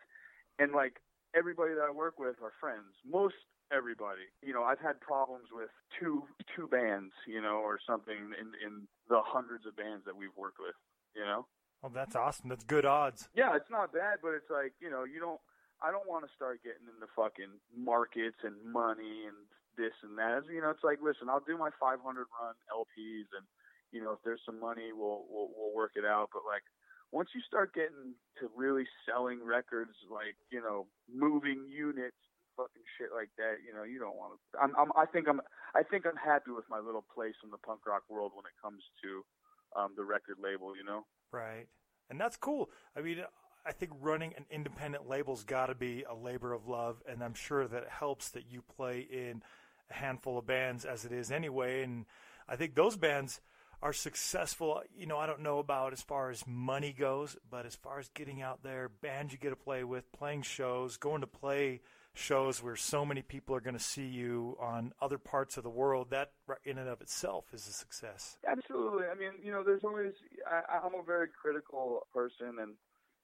and 0.58 0.72
like 0.72 0.98
everybody 1.36 1.76
that 1.76 1.86
I 1.86 1.92
work 1.92 2.18
with 2.18 2.42
are 2.42 2.54
friends. 2.60 2.90
Most 3.06 3.36
everybody 3.72 4.24
you 4.42 4.54
know 4.54 4.64
I've 4.64 4.80
had 4.80 5.00
problems 5.02 5.48
with 5.52 5.70
two 6.00 6.24
two 6.56 6.68
bands 6.68 7.12
you 7.28 7.42
know 7.42 7.58
or 7.60 7.80
something 7.86 8.16
in 8.40 8.48
in 8.66 8.88
the 9.10 9.22
hundreds 9.26 9.66
of 9.66 9.76
bands 9.76 10.06
that 10.06 10.16
we've 10.16 10.36
worked 10.38 10.60
with 10.60 10.76
you 11.16 11.24
know 11.24 11.46
Oh, 11.84 11.92
that's 11.94 12.16
awesome. 12.16 12.50
That's 12.50 12.64
good 12.66 12.86
odds. 12.90 13.30
yeah, 13.38 13.56
it's 13.56 13.70
not 13.70 13.94
bad, 13.94 14.18
but 14.24 14.34
it's 14.34 14.50
like 14.50 14.74
you 14.82 14.90
know, 14.90 15.04
you 15.06 15.20
don't. 15.20 15.40
I 15.80 15.92
don't 15.94 16.10
want 16.10 16.26
to 16.26 16.32
start 16.36 16.64
getting 16.66 16.90
into 16.90 17.06
fucking 17.16 17.54
markets 17.78 18.42
and 18.42 18.58
money 18.66 19.30
and 19.30 19.38
this 19.78 19.94
and 20.02 20.18
that. 20.18 20.50
You 20.50 20.60
know, 20.60 20.72
it's 20.74 20.82
like, 20.84 20.98
listen, 21.06 21.30
I'll 21.30 21.46
do 21.46 21.54
my 21.56 21.70
500 21.80 22.02
run 22.02 22.56
LPs, 22.74 23.30
and 23.38 23.46
you 23.94 24.02
know, 24.02 24.18
if 24.18 24.20
there's 24.26 24.42
some 24.44 24.60
money, 24.60 24.90
we'll 24.90 25.30
we'll, 25.30 25.54
we'll 25.54 25.76
work 25.78 25.92
it 25.94 26.04
out. 26.04 26.34
But 26.34 26.50
like, 26.50 26.66
once 27.14 27.30
you 27.38 27.42
start 27.46 27.76
getting 27.78 28.18
to 28.42 28.50
really 28.58 28.90
selling 29.06 29.46
records, 29.46 29.94
like 30.10 30.34
you 30.50 30.62
know, 30.66 30.88
moving 31.06 31.70
units, 31.70 32.18
fucking 32.58 32.84
shit 32.98 33.14
like 33.14 33.30
that, 33.38 33.62
you 33.62 33.72
know, 33.72 33.86
you 33.86 34.00
don't 34.02 34.18
want 34.18 34.34
to. 34.34 34.60
I'm, 34.60 34.74
I'm. 34.76 34.92
I 34.98 35.06
think 35.06 35.30
I'm. 35.30 35.40
I 35.76 35.84
think 35.84 36.06
I'm 36.06 36.18
happy 36.18 36.52
with 36.52 36.66
my 36.70 36.80
little 36.80 37.06
place 37.14 37.38
in 37.44 37.52
the 37.52 37.62
punk 37.62 37.86
rock 37.86 38.04
world 38.10 38.34
when 38.34 38.44
it 38.50 38.58
comes 38.62 38.82
to 39.06 39.24
um, 39.80 39.94
the 39.96 40.04
record 40.04 40.42
label. 40.42 40.76
You 40.76 40.84
know. 40.84 41.06
Right. 41.32 41.70
And 42.10 42.20
that's 42.20 42.38
cool. 42.38 42.70
I 42.96 43.02
mean, 43.02 43.24
I 43.66 43.72
think 43.74 43.92
running 44.00 44.34
an 44.38 44.46
independent 44.50 45.10
label's 45.10 45.44
got 45.44 45.68
to 45.68 45.76
be 45.76 46.04
a 46.10 46.16
labor 46.16 46.54
of 46.54 46.68
love, 46.68 47.02
and 47.08 47.22
I'm 47.22 47.34
sure 47.34 47.68
that 47.68 47.84
it 47.84 47.90
helps 47.90 48.30
that 48.30 48.46
you 48.50 48.62
play 48.62 49.00
in 49.00 49.44
a 49.90 49.94
handful 49.94 50.38
of 50.38 50.48
bands 50.48 50.86
as 50.86 51.06
it 51.06 51.12
is 51.12 51.32
anyway. 51.32 51.84
And 51.84 52.06
I 52.48 52.56
think 52.56 52.76
those 52.76 52.96
bands 52.96 53.42
are 53.82 53.94
successful. 53.94 54.82
You 54.98 55.06
know, 55.06 55.18
I 55.18 55.28
don't 55.28 55.42
know 55.42 55.60
about 55.60 55.94
as 55.94 56.02
far 56.02 56.30
as 56.30 56.48
money 56.48 56.94
goes, 56.98 57.36
but 57.50 57.66
as 57.66 57.76
far 57.76 58.00
as 58.00 58.08
getting 58.10 58.42
out 58.42 58.64
there, 58.64 58.90
bands 58.90 59.34
you 59.34 59.38
get 59.38 59.50
to 59.50 59.58
play 59.58 59.84
with, 59.84 60.12
playing 60.14 60.44
shows, 60.44 60.98
going 60.98 61.22
to 61.22 61.28
play 61.28 61.82
shows 62.18 62.64
where 62.64 62.76
so 62.76 63.06
many 63.06 63.22
people 63.22 63.56
are 63.56 63.62
going 63.62 63.78
to 63.78 63.84
see 63.84 64.06
you 64.06 64.58
on 64.60 64.94
other 65.02 65.18
parts 65.18 65.58
of 65.58 65.64
the 65.64 65.70
world, 65.70 66.10
that 66.10 66.32
in 66.66 66.78
and 66.78 66.90
of 66.90 67.02
itself 67.02 67.46
is 67.54 67.68
a 67.68 67.72
success. 67.72 68.38
Absolutely. 68.48 69.06
I 69.06 69.16
mean, 69.16 69.32
you 69.44 69.52
know, 69.52 69.64
there's 69.64 69.84
always. 69.84 70.14
I, 70.50 70.80
I'm 70.86 70.96
a 70.96 71.04
very 71.04 71.28
critical 71.30 72.08
person, 72.14 72.58
and 72.62 72.74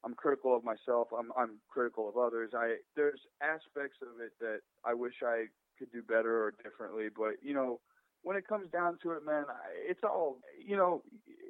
I'm 0.04 0.14
critical 0.14 0.56
of 0.56 0.64
myself. 0.64 1.08
I'm 1.18 1.32
I'm 1.38 1.60
critical 1.70 2.10
of 2.10 2.18
others. 2.18 2.52
I 2.56 2.78
there's 2.96 3.20
aspects 3.42 3.98
of 4.02 4.22
it 4.22 4.34
that 4.40 4.60
I 4.86 4.94
wish 4.94 5.16
I 5.24 5.46
could 5.80 5.92
do 5.92 6.02
better 6.02 6.44
or 6.44 6.54
differently, 6.64 7.08
but 7.16 7.36
you 7.42 7.54
know, 7.54 7.80
when 8.22 8.38
it 8.38 8.48
comes 8.48 8.70
down 8.72 8.98
to 9.04 9.12
it, 9.12 9.26
man, 9.26 9.46
it's 9.88 10.04
all 10.04 10.40
you 10.64 10.78
know. 10.78 11.04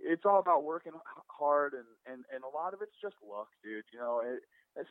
It's 0.05 0.23
all 0.25 0.39
about 0.39 0.63
working 0.63 0.91
hard, 1.27 1.73
and 1.73 1.87
and 2.05 2.25
and 2.33 2.43
a 2.43 2.55
lot 2.55 2.73
of 2.73 2.81
it's 2.81 2.95
just 3.01 3.15
luck, 3.27 3.47
dude. 3.63 3.85
You 3.93 3.99
know, 3.99 4.21
it, 4.23 4.41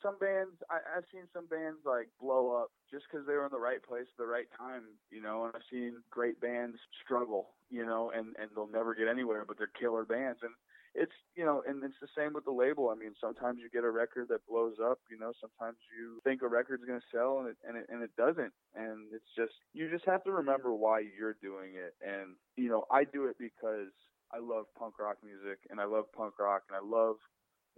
some 0.03 0.19
bands 0.19 0.55
I, 0.71 0.79
I've 0.97 1.09
seen 1.13 1.27
some 1.33 1.47
bands 1.47 1.83
like 1.85 2.09
blow 2.21 2.55
up 2.55 2.71
just 2.91 3.05
because 3.11 3.27
they 3.27 3.35
were 3.35 3.47
in 3.47 3.53
the 3.53 3.59
right 3.59 3.83
place 3.83 4.07
at 4.07 4.19
the 4.19 4.27
right 4.27 4.47
time, 4.57 4.83
you 5.11 5.21
know. 5.21 5.45
And 5.45 5.53
I've 5.55 5.67
seen 5.71 6.03
great 6.11 6.41
bands 6.41 6.79
struggle, 7.05 7.51
you 7.71 7.85
know, 7.85 8.11
and 8.15 8.37
and 8.39 8.51
they'll 8.55 8.71
never 8.71 8.95
get 8.95 9.09
anywhere, 9.09 9.45
but 9.47 9.59
they're 9.59 9.73
killer 9.79 10.05
bands. 10.05 10.41
And 10.43 10.53
it's 10.95 11.13
you 11.35 11.45
know, 11.45 11.63
and 11.67 11.83
it's 11.83 11.99
the 12.01 12.13
same 12.17 12.33
with 12.33 12.45
the 12.45 12.53
label. 12.53 12.91
I 12.91 12.95
mean, 12.95 13.15
sometimes 13.21 13.59
you 13.61 13.71
get 13.71 13.85
a 13.85 13.91
record 13.91 14.29
that 14.29 14.47
blows 14.47 14.77
up, 14.83 14.99
you 15.11 15.19
know. 15.19 15.33
Sometimes 15.41 15.79
you 15.97 16.21
think 16.23 16.43
a 16.43 16.49
record's 16.49 16.85
gonna 16.85 17.01
sell, 17.11 17.41
and 17.41 17.49
it 17.49 17.57
and 17.67 17.77
it 17.77 17.87
and 17.89 18.03
it 18.03 18.15
doesn't. 18.17 18.53
And 18.75 19.09
it's 19.13 19.33
just 19.37 19.55
you 19.73 19.91
just 19.91 20.05
have 20.05 20.23
to 20.25 20.33
remember 20.33 20.73
why 20.75 21.01
you're 21.01 21.37
doing 21.43 21.75
it. 21.75 21.95
And 22.07 22.37
you 22.57 22.69
know, 22.69 22.85
I 22.91 23.05
do 23.05 23.27
it 23.27 23.37
because 23.39 23.91
I 24.31 24.39
love 24.39 24.67
punk 24.79 24.99
rock 24.99 25.17
music, 25.25 25.59
and 25.71 25.81
I 25.81 25.85
love 25.85 26.13
punk 26.13 26.39
rock, 26.39 26.63
and 26.69 26.77
I 26.77 26.85
love 26.85 27.17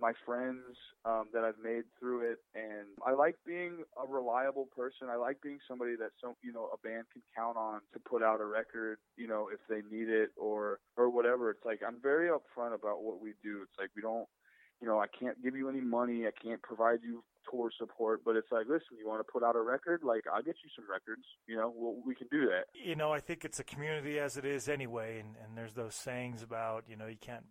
my 0.00 0.12
friends 0.26 0.76
um, 1.04 1.26
that 1.32 1.44
I've 1.44 1.62
made 1.62 1.84
through 1.98 2.32
it, 2.32 2.38
and 2.54 2.86
I 3.06 3.12
like 3.12 3.36
being 3.46 3.84
a 3.96 4.06
reliable 4.06 4.66
person. 4.76 5.08
I 5.10 5.16
like 5.16 5.40
being 5.42 5.58
somebody 5.68 5.96
that 5.96 6.10
some 6.20 6.34
you 6.42 6.52
know 6.52 6.68
a 6.72 6.78
band 6.86 7.04
can 7.12 7.22
count 7.36 7.56
on 7.56 7.80
to 7.92 8.00
put 8.00 8.22
out 8.22 8.40
a 8.40 8.44
record, 8.46 8.98
you 9.16 9.28
know, 9.28 9.48
if 9.52 9.60
they 9.68 9.82
need 9.94 10.08
it 10.08 10.30
or 10.36 10.80
or 10.96 11.10
whatever. 11.10 11.50
It's 11.50 11.64
like 11.64 11.80
I'm 11.86 11.98
very 12.02 12.28
upfront 12.28 12.74
about 12.74 13.02
what 13.02 13.20
we 13.20 13.34
do. 13.42 13.60
It's 13.62 13.78
like 13.78 13.90
we 13.96 14.02
don't, 14.02 14.26
you 14.80 14.88
know, 14.88 14.98
I 15.00 15.06
can't 15.06 15.42
give 15.42 15.56
you 15.56 15.68
any 15.68 15.80
money. 15.80 16.26
I 16.26 16.32
can't 16.42 16.62
provide 16.62 17.00
you 17.02 17.22
tour 17.50 17.70
support, 17.78 18.22
but 18.24 18.36
it's 18.36 18.50
like, 18.50 18.66
listen, 18.66 18.96
you 18.98 19.06
want 19.06 19.20
to 19.20 19.30
put 19.30 19.42
out 19.42 19.54
a 19.54 19.60
record? 19.60 20.00
Like 20.02 20.24
I'll 20.32 20.42
get 20.42 20.56
you 20.64 20.70
some 20.74 20.86
records. 20.90 21.22
You 21.46 21.56
know, 21.56 22.02
we 22.06 22.14
can 22.14 22.26
do 22.30 22.46
that. 22.46 22.64
you 22.74 22.96
know, 22.96 23.12
I 23.12 23.20
think 23.20 23.44
it's 23.44 23.60
a 23.60 23.64
community 23.64 24.18
as 24.18 24.36
it 24.36 24.44
is 24.44 24.68
anyway, 24.68 25.20
and, 25.20 25.36
and 25.44 25.56
there's 25.56 25.74
those 25.74 25.94
sayings 25.94 26.42
about, 26.42 26.84
you 26.88 26.96
know, 26.96 27.06
you 27.06 27.18
can't, 27.20 27.44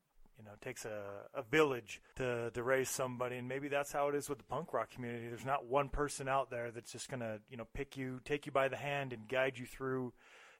you 0.44 0.50
know, 0.50 0.56
it 0.56 0.62
takes 0.62 0.84
a, 0.84 1.02
a 1.34 1.41
village 1.41 2.02
to, 2.18 2.52
to 2.52 2.64
raise 2.64 2.89
somebody, 2.89 3.38
and 3.38 3.48
maybe 3.48 3.70
that's 3.70 3.94
how 3.94 4.10
it 4.10 4.16
is 4.16 4.28
with 4.28 4.39
the 4.39 4.44
punk 4.44 4.74
rock 4.74 4.89
community. 4.89 5.28
There's 5.30 5.46
not 5.46 5.68
one 5.68 5.88
person 5.88 6.28
out 6.28 6.50
there 6.50 6.70
that's 6.70 6.91
just 6.91 7.10
going 7.10 7.22
to, 7.22 7.39
you 7.50 7.56
know, 7.56 7.68
pick 7.74 7.96
you, 7.96 8.20
take 8.26 8.46
you 8.46 8.52
by 8.52 8.68
the 8.68 8.76
hand 8.76 9.14
and 9.14 9.28
guide 9.30 9.58
you 9.58 9.66
through 9.66 10.12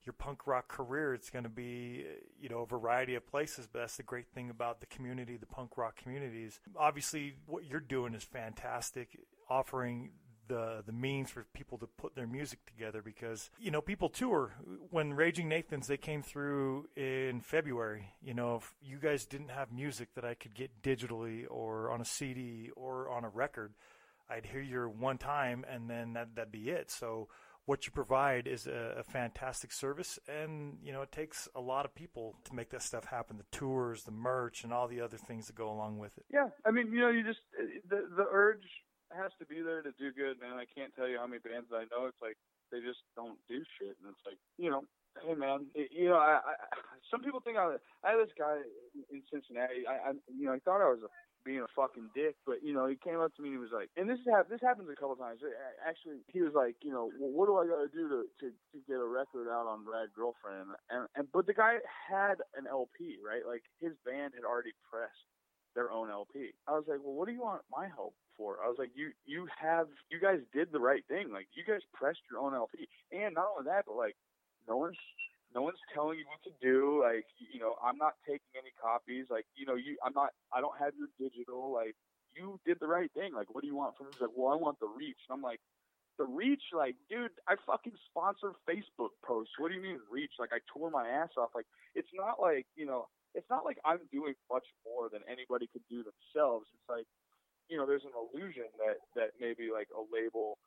your 0.06 0.14
punk 0.14 0.48
rock 0.48 0.70
career. 0.70 1.14
It's 1.14 1.30
going 1.30 1.44
to 1.44 1.50
be, 1.50 2.06
you 2.40 2.48
know, 2.48 2.60
a 2.60 2.66
variety 2.66 3.16
of 3.16 3.28
places, 3.28 3.68
but 3.72 3.80
that's 3.80 3.98
the 3.98 4.04
great 4.04 4.28
thing 4.34 4.50
about 4.50 4.80
the 4.80 4.86
community, 4.86 5.36
the 5.36 5.46
punk 5.46 5.78
rock 5.78 5.98
communities. 6.02 6.62
Obviously, 6.78 7.36
what 7.46 7.66
you're 7.66 7.82
doing 7.82 8.14
is 8.14 8.24
fantastic. 8.24 9.20
offering 9.50 10.12
the 10.48 10.84
the 10.86 10.92
means 10.92 11.30
for 11.30 11.46
people 11.54 11.78
to 11.78 11.88
put 11.88 12.16
their 12.16 12.28
music 12.28 12.66
together 12.66 13.02
because 13.02 13.50
you 13.60 13.72
know 13.72 13.82
people 13.82 14.10
tour. 14.10 14.54
When 14.90 15.14
Raging 15.14 15.50
Nathans 15.50 15.88
they 15.88 15.98
came 15.98 16.22
through 16.22 16.88
in 16.96 17.42
February 17.42 18.14
you 18.22 18.34
know 18.34 18.56
if 18.58 18.74
you 18.82 18.98
guys 18.98 19.26
didn't 19.26 19.50
have 19.50 19.72
music 19.72 20.10
that 20.16 20.26
I 20.26 20.34
could 20.34 20.56
get 20.56 20.82
digitally 20.82 21.46
or 21.50 21.92
on 21.92 22.02
a 22.02 22.06
CD 22.06 22.70
or 22.76 23.10
on 23.10 23.24
a 23.24 23.30
record 23.30 23.74
I'd 24.30 24.46
hear 24.46 24.62
you 24.62 24.92
one 24.98 25.18
time 25.18 25.66
and 25.70 25.90
then 25.90 26.14
that 26.14 26.36
that'd 26.36 26.52
be 26.52 26.70
it. 26.70 26.90
So 26.92 27.28
what 27.66 27.86
you 27.86 27.94
provide 27.94 28.46
is 28.46 28.68
a, 28.68 28.98
a 29.00 29.04
fantastic 29.04 29.72
service 29.72 30.20
and 30.28 30.78
you 30.84 30.92
know 30.92 31.02
it 31.02 31.12
takes 31.12 31.48
a 31.56 31.62
lot 31.62 31.86
of 31.86 31.96
people 31.96 32.36
to 32.46 32.54
make 32.54 32.70
that 32.72 32.82
stuff 32.82 33.06
happen. 33.06 33.38
The 33.38 33.58
tours 33.58 34.04
the 34.04 34.12
merch 34.12 34.64
and 34.64 34.74
all 34.74 34.88
the 34.88 35.02
other 35.02 35.18
things 35.18 35.48
that 35.48 35.56
go 35.56 35.72
along 35.72 36.00
with 36.00 36.18
it. 36.18 36.26
Yeah, 36.32 36.48
I 36.66 36.72
mean, 36.72 36.92
you 36.92 37.00
know, 37.00 37.10
you 37.10 37.24
just 37.24 37.40
the 37.90 38.08
the 38.16 38.26
urge 38.30 38.66
has 39.16 39.32
to 39.40 39.46
be 39.46 39.62
there 39.62 39.82
to 39.82 39.94
do 39.98 40.12
good, 40.12 40.40
man. 40.42 40.58
I 40.58 40.68
can't 40.70 40.94
tell 40.96 41.08
you 41.08 41.18
how 41.18 41.28
many 41.28 41.40
bands 41.40 41.70
I 41.74 41.86
know. 41.90 42.10
It's 42.10 42.22
like 42.22 42.38
they 42.72 42.82
just 42.82 43.06
don't 43.16 43.38
do 43.48 43.62
shit, 43.78 43.96
and 44.02 44.10
it's 44.10 44.26
like, 44.26 44.38
you 44.58 44.70
know, 44.70 44.82
hey 45.22 45.36
man, 45.36 45.70
it, 45.76 45.90
you 45.94 46.10
know, 46.10 46.18
I, 46.18 46.42
I 46.42 46.54
some 47.12 47.22
people 47.22 47.40
think 47.42 47.58
I 47.58 47.78
I 48.02 48.18
had 48.18 48.22
this 48.22 48.34
guy 48.38 48.66
in 49.12 49.22
Cincinnati. 49.30 49.86
I, 49.86 50.10
I 50.10 50.12
you 50.28 50.50
know, 50.50 50.54
I 50.54 50.60
thought 50.60 50.82
I 50.82 50.90
was 50.90 51.06
a, 51.06 51.12
being 51.46 51.62
a 51.62 51.70
fucking 51.76 52.10
dick, 52.16 52.36
but 52.46 52.64
you 52.64 52.74
know, 52.74 52.88
he 52.88 52.96
came 52.96 53.20
up 53.20 53.36
to 53.36 53.42
me 53.42 53.52
and 53.52 53.58
he 53.58 53.62
was 53.62 53.76
like, 53.76 53.90
and 53.98 54.10
this 54.10 54.20
is 54.20 54.28
this 54.50 54.64
happens 54.64 54.90
a 54.90 54.98
couple 54.98 55.16
times. 55.16 55.44
Actually, 55.86 56.24
he 56.32 56.42
was 56.42 56.56
like, 56.56 56.76
you 56.82 56.92
know, 56.92 57.12
well, 57.20 57.32
what 57.32 57.46
do 57.48 57.58
I 57.60 57.68
got 57.68 57.84
to 57.84 57.92
do 57.92 58.10
to, 58.10 58.20
to 58.42 58.46
to 58.50 58.78
get 58.88 58.98
a 58.98 59.06
record 59.06 59.52
out 59.52 59.68
on 59.68 59.86
Rad 59.86 60.10
Girlfriend? 60.16 60.74
And 60.90 61.08
and 61.16 61.28
but 61.32 61.46
the 61.46 61.54
guy 61.54 61.78
had 61.84 62.42
an 62.56 62.66
LP, 62.66 63.20
right? 63.22 63.46
Like 63.46 63.64
his 63.80 63.94
band 64.06 64.34
had 64.34 64.48
already 64.48 64.74
pressed 64.90 65.30
their 65.76 65.92
own 65.92 66.10
LP. 66.10 66.54
I 66.68 66.72
was 66.72 66.86
like, 66.88 67.00
well, 67.04 67.14
what 67.14 67.28
do 67.28 67.34
you 67.34 67.42
want 67.42 67.62
my 67.72 67.88
help 67.88 68.14
for? 68.38 68.58
I 68.64 68.68
was 68.68 68.78
like, 68.78 68.92
you 68.96 69.12
you 69.26 69.48
have 69.60 69.88
you 70.10 70.20
guys 70.20 70.40
did 70.54 70.72
the 70.72 70.80
right 70.80 71.04
thing. 71.08 71.32
Like 71.32 71.48
you 71.54 71.64
guys 71.66 71.82
pressed 71.94 72.22
your 72.30 72.40
own 72.40 72.54
LP, 72.54 72.88
and 73.12 73.36
not 73.36 73.48
only 73.58 73.70
that, 73.70 73.86
but 73.88 73.96
like 73.96 74.16
no 74.68 74.78
one's 74.78 74.98
no 75.54 75.62
one's 75.62 75.82
telling 75.94 76.18
you 76.20 76.26
what 76.26 76.42
to 76.46 76.54
do. 76.62 77.02
Like 77.04 77.26
you 77.52 77.60
know, 77.60 77.76
I'm 77.84 77.98
not 77.98 78.14
taking 78.28 78.54
any 78.58 78.74
copies. 78.82 79.28
Like 79.30 79.46
you 79.56 79.66
know, 79.66 79.76
you 79.76 79.98
I'm 80.06 80.14
not 80.14 80.32
I 80.54 80.62
don't 80.62 80.78
have 80.80 80.94
your 80.98 81.10
digital. 81.20 81.74
Like 81.74 81.96
you 82.36 82.60
did 82.66 82.78
the 82.80 82.88
right 82.88 83.12
thing. 83.14 83.34
Like 83.34 83.54
what 83.54 83.62
do 83.62 83.68
you 83.68 83.76
want 83.76 83.98
from 83.98 84.08
me? 84.08 84.12
He's 84.14 84.22
like, 84.22 84.36
well, 84.36 84.54
I 84.54 84.58
want 84.58 84.80
the 84.80 84.88
reach. 84.88 85.18
And 85.30 85.38
I'm 85.38 85.42
like. 85.42 85.60
The 86.20 86.26
reach, 86.26 86.62
like, 86.78 86.94
dude, 87.10 87.32
I 87.48 87.56
fucking 87.66 87.94
sponsor 88.06 88.54
Facebook 88.70 89.18
posts. 89.26 89.54
What 89.58 89.70
do 89.70 89.74
you 89.74 89.82
mean 89.82 89.98
reach? 90.12 90.34
Like, 90.38 90.52
I 90.54 90.60
tore 90.72 90.92
my 90.92 91.08
ass 91.08 91.30
off. 91.40 91.50
Like, 91.56 91.66
it's 91.96 92.14
not 92.14 92.40
like, 92.40 92.68
you 92.76 92.86
know, 92.86 93.08
it's 93.34 93.50
not 93.50 93.66
like 93.66 93.78
I'm 93.86 94.02
doing 94.12 94.34
much 94.50 94.66
more 94.86 95.10
than 95.10 95.22
anybody 95.26 95.68
could 95.70 95.86
do 95.90 96.06
themselves. 96.06 96.70
It's 96.74 96.90
like, 96.90 97.10
you 97.70 97.78
know, 97.78 97.86
there's 97.86 98.06
an 98.06 98.14
illusion 98.14 98.70
that 98.78 99.02
that 99.18 99.34
maybe 99.42 99.74
like 99.74 99.90
a 99.94 100.02
label. 100.02 100.58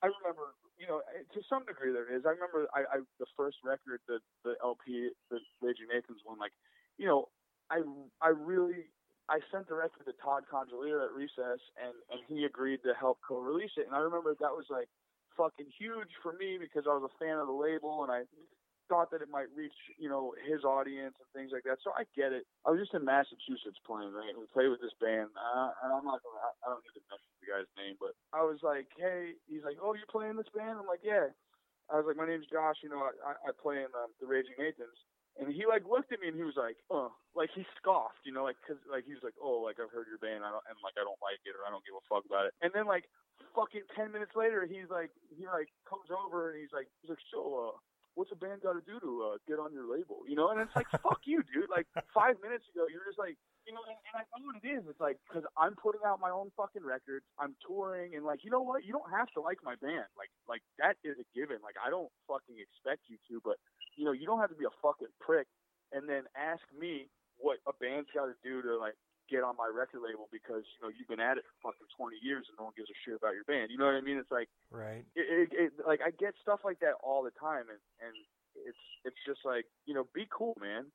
I 0.00 0.08
remember, 0.08 0.56
you 0.80 0.88
know, 0.88 1.04
eh, 1.12 1.24
to 1.36 1.40
some 1.48 1.64
degree 1.68 1.92
there 1.92 2.08
is. 2.08 2.24
I 2.24 2.32
remember 2.36 2.68
I, 2.72 2.84
I 2.88 2.96
the 3.18 3.28
first 3.36 3.60
record, 3.64 4.00
the 4.08 4.20
the 4.44 4.56
LP, 4.64 5.12
the 5.32 5.40
Raging 5.60 5.88
Nathans 5.88 6.20
one. 6.24 6.38
Like, 6.38 6.52
you 6.96 7.08
know, 7.08 7.28
I 7.72 7.80
I 8.20 8.32
really 8.32 8.88
I 9.28 9.40
sent 9.52 9.68
the 9.68 9.76
record 9.76 10.04
to 10.04 10.14
Todd 10.20 10.44
Congelliere 10.50 11.04
at 11.04 11.12
Recess, 11.12 11.60
and 11.80 11.96
and 12.12 12.20
he 12.28 12.44
agreed 12.44 12.84
to 12.84 12.92
help 12.98 13.18
co-release 13.24 13.72
it. 13.76 13.86
And 13.86 13.96
I 13.96 14.00
remember 14.00 14.36
that 14.40 14.52
was 14.52 14.66
like 14.68 14.88
fucking 15.36 15.72
huge 15.78 16.12
for 16.22 16.34
me 16.34 16.58
because 16.60 16.84
I 16.84 16.92
was 16.92 17.08
a 17.08 17.14
fan 17.22 17.38
of 17.38 17.46
the 17.46 17.56
label, 17.56 18.02
and 18.04 18.12
I 18.12 18.28
thought 18.90 19.14
that 19.14 19.22
it 19.22 19.30
might 19.30 19.46
reach, 19.54 19.78
you 19.94 20.10
know, 20.10 20.34
his 20.42 20.66
audience 20.66 21.14
and 21.22 21.30
things 21.30 21.54
like 21.54 21.62
that. 21.70 21.78
So 21.86 21.94
I 21.94 22.02
get 22.18 22.34
it. 22.34 22.42
I 22.66 22.74
was 22.74 22.82
just 22.82 22.92
in 22.98 23.06
Massachusetts 23.06 23.78
playing, 23.86 24.10
right? 24.10 24.34
We 24.34 24.50
played 24.50 24.74
with 24.74 24.82
this 24.82 24.92
band. 24.98 25.30
Uh, 25.38 25.70
and 25.86 25.94
I'm 25.94 26.02
not 26.02 26.18
gonna, 26.26 26.42
I- 26.66 26.74
don't 26.74 26.82
need 26.82 26.98
to 26.98 27.06
mention 27.06 27.30
the 27.38 27.48
guy's 27.54 27.70
name, 27.78 27.94
but 28.02 28.18
I 28.34 28.42
was 28.42 28.58
like, 28.66 28.90
hey, 28.98 29.38
he's 29.46 29.62
like, 29.62 29.78
oh, 29.78 29.94
you're 29.94 30.10
playing 30.10 30.34
this 30.34 30.50
band? 30.50 30.82
I'm 30.82 30.90
like, 30.90 31.06
yeah. 31.06 31.30
I 31.86 31.98
was 31.98 32.06
like, 32.06 32.18
my 32.18 32.26
name's 32.26 32.50
Josh. 32.50 32.82
You 32.82 32.90
know, 32.90 33.02
I, 33.02 33.34
I, 33.46 33.50
play 33.54 33.82
in 33.82 33.90
um, 33.98 34.14
the 34.22 34.26
Raging 34.30 34.54
Nathans. 34.58 34.98
And 35.38 35.50
he 35.50 35.62
like 35.66 35.86
looked 35.86 36.10
at 36.10 36.18
me 36.18 36.28
and 36.28 36.36
he 36.36 36.42
was 36.42 36.58
like, 36.58 36.74
"Uh," 36.90 37.08
like 37.38 37.54
he 37.54 37.62
scoffed, 37.78 38.18
you 38.26 38.34
know, 38.34 38.42
like 38.42 38.58
because 38.60 38.82
like 38.90 39.06
he 39.06 39.14
was 39.14 39.22
like, 39.22 39.38
"Oh, 39.38 39.62
like 39.62 39.78
I've 39.78 39.88
heard 39.94 40.10
your 40.10 40.18
band, 40.18 40.42
I 40.42 40.50
don't, 40.50 40.60
and 40.66 40.74
like 40.82 40.98
I 40.98 41.06
don't 41.06 41.22
like 41.22 41.38
it 41.46 41.54
or 41.54 41.62
I 41.62 41.70
don't 41.70 41.86
give 41.86 41.94
a 41.94 42.02
fuck 42.10 42.26
about 42.26 42.50
it." 42.50 42.52
And 42.60 42.74
then 42.74 42.90
like 42.90 43.06
fucking 43.54 43.86
ten 43.94 44.10
minutes 44.10 44.34
later, 44.34 44.66
he's 44.66 44.90
like, 44.90 45.14
he 45.30 45.46
like 45.46 45.70
comes 45.86 46.10
over 46.10 46.50
and 46.50 46.58
he's 46.58 46.74
like, 46.74 46.90
he's 47.00 47.14
like, 47.14 47.24
"So, 47.30 47.40
uh, 47.72 47.74
what's 48.14 48.32
a 48.32 48.38
band 48.38 48.62
got 48.62 48.74
to 48.74 48.84
do 48.84 48.98
to 49.00 49.10
uh, 49.32 49.36
get 49.46 49.58
on 49.58 49.72
your 49.72 49.86
label?" 49.86 50.22
You 50.26 50.36
know, 50.36 50.50
and 50.50 50.60
it's 50.60 50.74
like, 50.74 50.90
"Fuck 51.04 51.24
you, 51.24 51.42
dude!" 51.52 51.70
Like 51.70 51.86
five 52.14 52.36
minutes 52.42 52.64
ago, 52.72 52.86
you're 52.90 53.04
just 53.06 53.18
like, 53.18 53.36
you 53.66 53.72
know, 53.72 53.82
and, 53.86 53.98
and 54.10 54.14
I 54.18 54.22
know 54.34 54.50
what 54.50 54.58
it 54.58 54.66
is. 54.66 54.82
It's 54.88 55.00
like 55.00 55.18
because 55.26 55.44
I'm 55.56 55.74
putting 55.76 56.02
out 56.06 56.18
my 56.20 56.30
own 56.30 56.50
fucking 56.56 56.84
records, 56.84 57.24
I'm 57.38 57.54
touring, 57.66 58.14
and 58.14 58.24
like, 58.24 58.42
you 58.42 58.50
know 58.50 58.62
what? 58.62 58.84
You 58.84 58.92
don't 58.92 59.10
have 59.10 59.28
to 59.36 59.40
like 59.40 59.58
my 59.62 59.76
band. 59.78 60.08
Like, 60.18 60.30
like 60.48 60.62
that 60.78 60.96
is 61.02 61.16
a 61.18 61.26
given. 61.34 61.58
Like, 61.62 61.78
I 61.78 61.90
don't 61.90 62.10
fucking 62.26 62.56
expect 62.58 63.06
you 63.08 63.18
to, 63.30 63.40
but 63.42 63.56
you 63.96 64.04
know, 64.04 64.12
you 64.12 64.26
don't 64.26 64.40
have 64.40 64.50
to 64.50 64.58
be 64.58 64.66
a 64.66 64.74
fucking 64.82 65.12
prick 65.20 65.46
and 65.92 66.08
then 66.08 66.22
ask 66.38 66.62
me 66.78 67.10
what 67.38 67.58
a 67.66 67.72
band's 67.80 68.08
got 68.14 68.26
to 68.26 68.36
do 68.44 68.62
to 68.62 68.76
like 68.76 68.94
get 69.30 69.46
on 69.46 69.54
my 69.54 69.70
record 69.70 70.02
label 70.02 70.26
because 70.34 70.66
you 70.74 70.80
know 70.82 70.90
you've 70.90 71.06
been 71.06 71.22
at 71.22 71.38
it 71.38 71.46
for 71.46 71.70
fucking 71.70 71.86
20 71.94 72.18
years 72.18 72.50
and 72.50 72.58
no 72.58 72.68
one 72.68 72.76
gives 72.76 72.90
a 72.90 72.98
shit 73.06 73.14
about 73.14 73.38
your 73.38 73.46
band. 73.46 73.70
You 73.70 73.78
know 73.78 73.86
what 73.86 73.94
I 73.94 74.02
mean? 74.02 74.18
It's 74.18 74.34
like 74.34 74.50
right 74.74 75.06
it, 75.14 75.26
it, 75.30 75.48
it 75.54 75.70
like 75.86 76.02
I 76.02 76.10
get 76.10 76.34
stuff 76.42 76.66
like 76.66 76.82
that 76.82 76.98
all 77.00 77.22
the 77.22 77.34
time, 77.38 77.70
and 77.70 77.80
and 78.02 78.14
it's 78.66 78.84
it's 79.06 79.20
just 79.22 79.46
like 79.46 79.64
you 79.86 79.94
know, 79.94 80.10
be 80.10 80.26
cool, 80.28 80.58
man. 80.58 80.90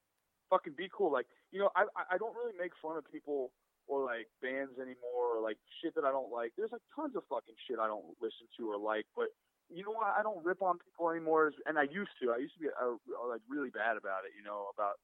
Fucking 0.51 0.75
be 0.75 0.91
cool. 0.91 1.09
Like 1.09 1.25
you 1.55 1.63
know, 1.63 1.71
I 1.73 1.87
I 2.11 2.19
don't 2.19 2.35
really 2.35 2.53
make 2.59 2.75
fun 2.83 2.99
of 2.99 3.07
people 3.07 3.55
or 3.87 4.03
like 4.03 4.27
bands 4.41 4.77
anymore 4.81 5.37
or 5.37 5.41
like 5.41 5.57
shit 5.81 5.95
that 5.95 6.03
I 6.03 6.11
don't 6.11 6.33
like. 6.33 6.53
There's 6.57 6.73
like 6.73 6.85
tons 6.93 7.15
of 7.15 7.23
fucking 7.29 7.55
shit 7.65 7.79
I 7.79 7.87
don't 7.87 8.17
listen 8.21 8.49
to 8.57 8.69
or 8.69 8.77
like, 8.77 9.05
but 9.15 9.29
you 9.69 9.81
know 9.81 9.97
what? 9.97 10.13
I 10.13 10.21
don't 10.21 10.45
rip 10.45 10.61
on 10.61 10.77
people 10.77 11.09
anymore, 11.09 11.49
and 11.65 11.77
I 11.77 11.89
used 11.89 12.13
to. 12.21 12.29
I 12.29 12.37
used 12.37 12.53
to 12.61 12.61
be 12.61 12.69
uh, 12.69 13.01
like 13.25 13.41
really 13.49 13.73
bad 13.73 13.97
about 13.97 14.25
it. 14.29 14.37
You 14.37 14.45
know 14.45 14.69
about 14.69 15.01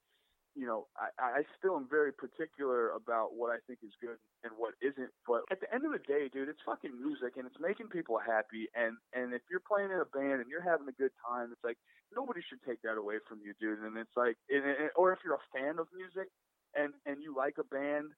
you 0.56 0.68
know, 0.68 0.88
I, 1.00 1.40
I 1.40 1.42
still 1.58 1.76
am 1.80 1.88
very 1.88 2.12
particular 2.12 2.92
about 2.92 3.34
what 3.36 3.52
I 3.52 3.60
think 3.68 3.80
is 3.84 3.96
good 4.02 4.20
and 4.44 4.52
what 4.60 4.76
isn't. 4.84 5.12
But 5.24 5.48
at 5.52 5.64
the 5.64 5.72
end 5.72 5.86
of 5.88 5.96
the 5.96 6.04
day, 6.04 6.28
dude, 6.28 6.50
it's 6.50 6.62
fucking 6.66 6.92
music 6.92 7.40
and 7.40 7.48
it's 7.48 7.60
making 7.60 7.88
people 7.88 8.20
happy. 8.20 8.68
And 8.76 9.00
and 9.16 9.34
if 9.34 9.42
you're 9.48 9.64
playing 9.64 9.92
in 9.96 10.00
a 10.04 10.10
band 10.12 10.44
and 10.44 10.50
you're 10.52 10.66
having 10.66 10.88
a 10.92 10.98
good 11.00 11.16
time, 11.24 11.56
it's 11.56 11.64
like 11.64 11.80
nobody 12.12 12.44
should 12.44 12.60
take 12.68 12.84
that 12.84 13.00
away 13.00 13.24
from 13.28 13.40
you, 13.40 13.56
dude. 13.60 13.80
And 13.80 13.96
it's 13.96 14.16
like, 14.20 14.36
and, 14.52 14.64
and, 14.64 14.92
or 15.00 15.16
if 15.16 15.24
you're 15.24 15.40
a 15.40 15.52
fan 15.56 15.80
of 15.80 15.88
music 15.96 16.28
and 16.76 16.92
and 17.08 17.24
you 17.24 17.32
like 17.32 17.56
a 17.56 17.68
band, 17.72 18.12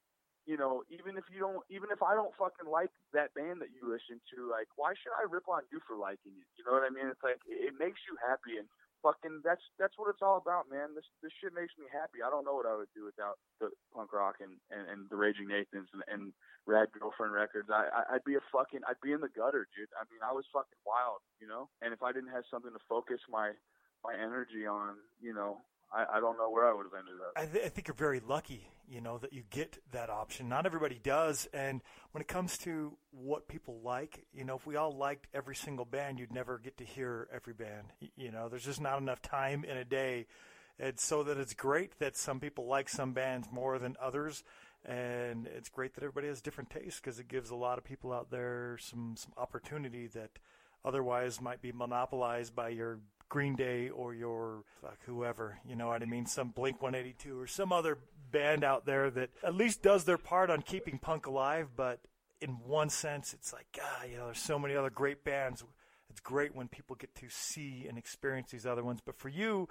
you 0.50 0.58
know, 0.58 0.84
even 0.90 1.16
if 1.16 1.24
you 1.30 1.40
don't, 1.40 1.62
even 1.70 1.94
if 1.94 2.02
I 2.02 2.18
don't 2.18 2.34
fucking 2.36 2.68
like 2.68 2.92
that 3.14 3.32
band 3.38 3.62
that 3.62 3.72
you 3.72 3.86
listen 3.86 4.20
to, 4.36 4.50
like, 4.50 4.68
why 4.76 4.98
should 4.98 5.16
I 5.16 5.30
rip 5.30 5.48
on 5.48 5.64
you 5.72 5.80
for 5.86 5.96
liking 5.96 6.36
it? 6.36 6.48
You 6.58 6.66
know 6.66 6.74
what 6.76 6.84
I 6.84 6.92
mean? 6.92 7.08
It's 7.08 7.24
like 7.24 7.40
it, 7.46 7.72
it 7.72 7.76
makes 7.78 8.02
you 8.10 8.18
happy 8.20 8.58
and 8.58 8.68
fucking 9.04 9.44
that's 9.44 9.62
that's 9.78 10.00
what 10.00 10.10
it's 10.10 10.24
all 10.24 10.40
about, 10.40 10.72
man. 10.72 10.96
This 10.96 11.06
this 11.22 11.36
shit 11.38 11.52
makes 11.54 11.76
me 11.76 11.86
happy. 11.92 12.24
I 12.24 12.32
don't 12.32 12.48
know 12.48 12.56
what 12.56 12.66
I 12.66 12.74
would 12.74 12.90
do 12.96 13.04
without 13.04 13.38
the 13.60 13.70
punk 13.92 14.16
rock 14.16 14.40
and 14.40 14.56
and, 14.72 14.88
and 14.88 15.00
the 15.12 15.20
Raging 15.20 15.52
Nathans 15.52 15.92
and, 15.92 16.02
and 16.08 16.32
Rad 16.66 16.90
Girlfriend 16.96 17.36
records. 17.36 17.68
I, 17.68 17.92
I 17.92 18.16
I'd 18.16 18.26
be 18.26 18.40
a 18.40 18.46
fucking 18.50 18.82
I'd 18.88 19.04
be 19.04 19.12
in 19.12 19.22
the 19.22 19.30
gutter, 19.30 19.68
dude. 19.76 19.92
I 20.00 20.08
mean, 20.08 20.24
I 20.24 20.32
was 20.32 20.48
fucking 20.56 20.80
wild, 20.88 21.22
you 21.44 21.46
know. 21.46 21.68
And 21.84 21.92
if 21.92 22.02
I 22.02 22.16
didn't 22.16 22.32
have 22.32 22.48
something 22.50 22.72
to 22.72 22.82
focus 22.88 23.20
my 23.30 23.52
my 24.02 24.16
energy 24.16 24.66
on, 24.66 24.96
you 25.22 25.36
know, 25.36 25.62
I, 25.92 26.18
I 26.18 26.20
don't 26.20 26.38
know 26.38 26.50
where 26.50 26.68
I 26.68 26.74
would 26.74 26.88
have 26.88 26.98
ended 26.98 27.20
up. 27.22 27.34
I, 27.36 27.46
th- 27.46 27.66
I 27.66 27.70
think 27.70 27.88
you're 27.88 27.96
very 27.96 28.20
lucky, 28.20 28.68
you 28.94 29.02
know, 29.02 29.18
that 29.18 29.34
you 29.34 29.42
get 29.50 29.80
that 29.92 30.12
option. 30.12 30.48
Not 30.48 30.68
everybody 30.68 31.00
does. 31.02 31.48
And 31.52 31.82
when 32.12 32.22
it 32.22 32.28
comes 32.28 32.60
to 32.60 32.96
what 33.12 33.48
people 33.48 33.82
like, 33.84 34.26
you 34.32 34.46
know, 34.46 34.56
if 34.56 34.68
we 34.68 34.76
all 34.76 34.96
liked 34.96 35.28
every 35.34 35.56
single 35.56 35.86
band, 35.86 36.20
you'd 36.20 36.32
never 36.32 36.60
get 36.60 36.78
to 36.78 36.84
hear 36.84 37.28
every 37.34 37.54
band. 37.54 37.88
You 38.16 38.32
know, 38.32 38.50
there's 38.50 38.66
just 38.66 38.82
not 38.82 39.00
enough 39.00 39.22
time 39.22 39.64
in 39.64 39.78
a 39.78 39.84
day. 39.84 40.28
And 40.80 41.00
so 41.00 41.24
that 41.24 41.38
it's 41.38 41.56
great 41.56 41.98
that 42.00 42.16
some 42.16 42.40
people 42.40 42.68
like 42.68 42.88
some 42.88 43.14
bands 43.14 43.48
more 43.52 43.80
than 43.80 43.96
others. 44.00 44.44
And 44.86 45.48
it's 45.48 45.70
great 45.70 45.96
that 45.96 46.04
everybody 46.04 46.28
has 46.28 46.42
different 46.42 46.70
tastes 46.70 47.00
because 47.00 47.18
it 47.18 47.28
gives 47.28 47.50
a 47.50 47.56
lot 47.56 47.80
of 47.80 47.84
people 47.84 48.14
out 48.14 48.30
there 48.30 48.78
some, 48.80 49.16
some 49.18 49.34
opportunity 49.38 50.06
that 50.08 50.38
otherwise 50.86 51.42
might 51.42 51.62
be 51.62 51.72
monopolized 51.72 52.56
by 52.56 52.70
your 52.70 53.00
Green 53.34 53.56
Day 53.56 53.90
or 53.90 54.14
your 54.14 54.62
fuck 54.80 55.00
whoever, 55.08 55.58
you 55.68 55.76
know 55.76 55.88
what 55.88 56.04
I 56.04 56.06
mean, 56.06 56.28
some 56.28 56.50
Blink 56.50 56.84
182 56.84 57.40
or 57.40 57.48
some 57.48 57.74
other 57.74 57.98
band 58.32 58.64
out 58.64 58.86
there 58.86 59.10
that 59.10 59.32
at 59.44 59.56
least 59.56 59.82
does 59.82 60.06
their 60.06 60.20
part 60.20 60.52
on 60.52 60.62
keeping 60.62 61.00
punk 61.00 61.26
alive, 61.26 61.70
but 61.76 62.00
in 62.42 62.52
one 62.64 62.92
sense 62.92 63.34
it's 63.34 63.52
like, 63.52 63.66
God, 63.76 64.08
you 64.12 64.18
know, 64.18 64.26
there's 64.26 64.38
so 64.38 64.60
many 64.60 64.76
other 64.76 64.92
great 64.92 65.24
bands. 65.24 65.64
It's 66.12 66.20
great 66.20 66.54
when 66.54 66.68
people 66.68 66.96
get 66.96 67.16
to 67.16 67.26
see 67.28 67.88
and 67.90 67.98
experience 67.98 68.52
these 68.52 68.68
other 68.68 68.84
ones, 68.84 69.00
but 69.04 69.18
for 69.18 69.30
you, 69.30 69.68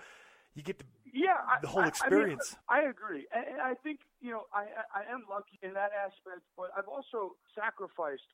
you 0.57 0.65
get 0.65 0.81
to 0.81 0.85
yeah, 1.15 1.37
I, 1.47 1.61
the 1.63 1.69
whole 1.69 1.85
I- 1.85 1.87
experience. 1.87 2.57
I, 2.69 2.81
mean, 2.81 2.87
I 2.87 2.91
agree, 2.91 3.27
and, 3.33 3.45
and 3.47 3.61
I 3.61 3.75
think 3.75 4.01
you 4.21 4.33
know 4.33 4.43
I 4.53 4.65
I 4.93 5.11
am 5.13 5.23
lucky 5.31 5.61
in 5.63 5.73
that 5.75 5.93
aspect, 5.95 6.43
but 6.57 6.71
I've 6.77 6.89
also 6.89 7.37
sacrificed 7.55 8.27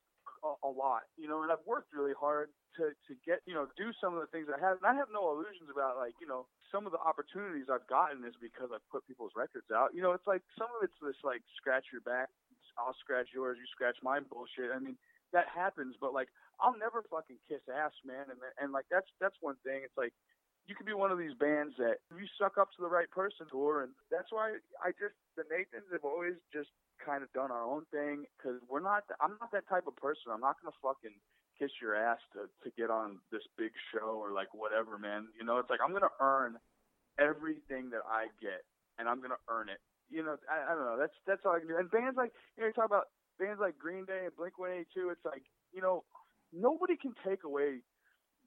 a, 0.43 0.67
a 0.67 0.71
lot, 0.71 1.09
you 1.17 1.27
know, 1.27 1.43
and 1.43 1.51
I've 1.51 1.63
worked 1.65 1.93
really 1.93 2.15
hard 2.17 2.49
to 2.77 2.93
to 3.07 3.13
get 3.25 3.41
you 3.45 3.53
know 3.53 3.67
do 3.75 3.91
some 3.97 4.13
of 4.13 4.21
the 4.21 4.29
things 4.29 4.47
I 4.47 4.59
have, 4.61 4.77
and 4.79 4.87
I 4.87 4.93
have 4.93 5.09
no 5.11 5.31
illusions 5.33 5.67
about 5.71 5.97
like 5.97 6.13
you 6.21 6.27
know 6.27 6.45
some 6.71 6.85
of 6.85 6.91
the 6.93 7.01
opportunities 7.01 7.67
I've 7.67 7.87
gotten 7.89 8.23
is 8.23 8.37
because 8.37 8.69
I've 8.73 8.85
put 8.93 9.07
people's 9.09 9.33
records 9.35 9.67
out. 9.73 9.91
You 9.93 10.01
know, 10.01 10.13
it's 10.13 10.27
like 10.27 10.45
some 10.57 10.69
of 10.77 10.85
it's 10.85 10.97
this 11.01 11.17
like 11.23 11.41
scratch 11.57 11.89
your 11.91 12.01
back, 12.05 12.29
I'll 12.77 12.95
scratch 13.01 13.33
yours, 13.33 13.57
you 13.57 13.67
scratch 13.73 13.97
mine 14.01 14.25
bullshit. 14.29 14.71
I 14.71 14.79
mean, 14.79 14.95
that 15.33 15.49
happens, 15.49 15.95
but 15.99 16.13
like 16.13 16.29
I'll 16.61 16.77
never 16.77 17.03
fucking 17.09 17.39
kiss 17.47 17.63
ass, 17.67 17.93
man. 18.05 18.29
And 18.29 18.39
and 18.59 18.71
like 18.71 18.85
that's 18.91 19.09
that's 19.19 19.37
one 19.41 19.57
thing. 19.65 19.81
It's 19.83 19.97
like 19.97 20.13
you 20.69 20.77
could 20.77 20.85
be 20.85 20.93
one 20.93 21.09
of 21.09 21.17
these 21.17 21.33
bands 21.33 21.73
that 21.81 21.97
you 22.13 22.29
suck 22.37 22.61
up 22.61 22.69
to 22.77 22.81
the 22.85 22.87
right 22.87 23.09
person 23.09 23.49
tour, 23.49 23.81
and 23.81 23.91
that's 24.13 24.29
why 24.29 24.53
I 24.85 24.93
just 24.93 25.17
the 25.33 25.41
Nathans 25.49 25.89
have 25.89 26.05
always 26.05 26.37
just 26.53 26.69
kind 27.01 27.25
of 27.25 27.33
done 27.33 27.49
our 27.49 27.65
own 27.65 27.89
thing 27.89 28.29
because 28.37 28.61
we're 28.69 28.85
not. 28.85 29.03
I'm 29.17 29.33
not 29.41 29.49
that 29.51 29.65
type 29.65 29.89
of 29.89 29.97
person. 29.97 30.29
I'm 30.29 30.45
not 30.45 30.61
gonna 30.61 30.77
fucking 30.77 31.17
kiss 31.57 31.73
your 31.81 31.97
ass 31.97 32.21
to 32.37 32.45
to 32.61 32.69
get 32.77 32.93
on 32.93 33.17
this 33.33 33.41
big 33.57 33.73
show 33.89 34.21
or 34.21 34.29
like 34.29 34.53
whatever, 34.53 35.01
man. 35.01 35.33
You 35.33 35.43
know, 35.43 35.57
it's 35.57 35.73
like 35.73 35.81
I'm 35.81 35.91
gonna 35.91 36.13
earn 36.21 36.61
everything 37.17 37.89
that 37.89 38.05
I 38.05 38.29
get, 38.37 38.61
and 39.01 39.09
I'm 39.09 39.25
gonna 39.25 39.41
earn 39.49 39.73
it. 39.73 39.81
You 40.13 40.21
know, 40.21 40.37
I, 40.45 40.69
I 40.69 40.75
don't 40.77 40.85
know. 40.85 41.01
That's 41.01 41.17
that's 41.25 41.41
all 41.49 41.57
I 41.57 41.65
can 41.65 41.67
do. 41.67 41.81
And 41.81 41.89
bands 41.89 42.13
like 42.13 42.31
you 42.55 42.61
know, 42.61 42.67
you 42.69 42.77
talk 42.77 42.85
about 42.85 43.09
bands 43.41 43.57
like 43.57 43.81
Green 43.81 44.05
Day 44.05 44.29
and 44.29 44.35
Blink 44.37 44.61
182. 44.61 45.09
It's 45.09 45.25
like 45.25 45.49
you 45.73 45.81
know, 45.81 46.05
nobody 46.53 46.93
can 46.93 47.17
take 47.25 47.41
away 47.41 47.81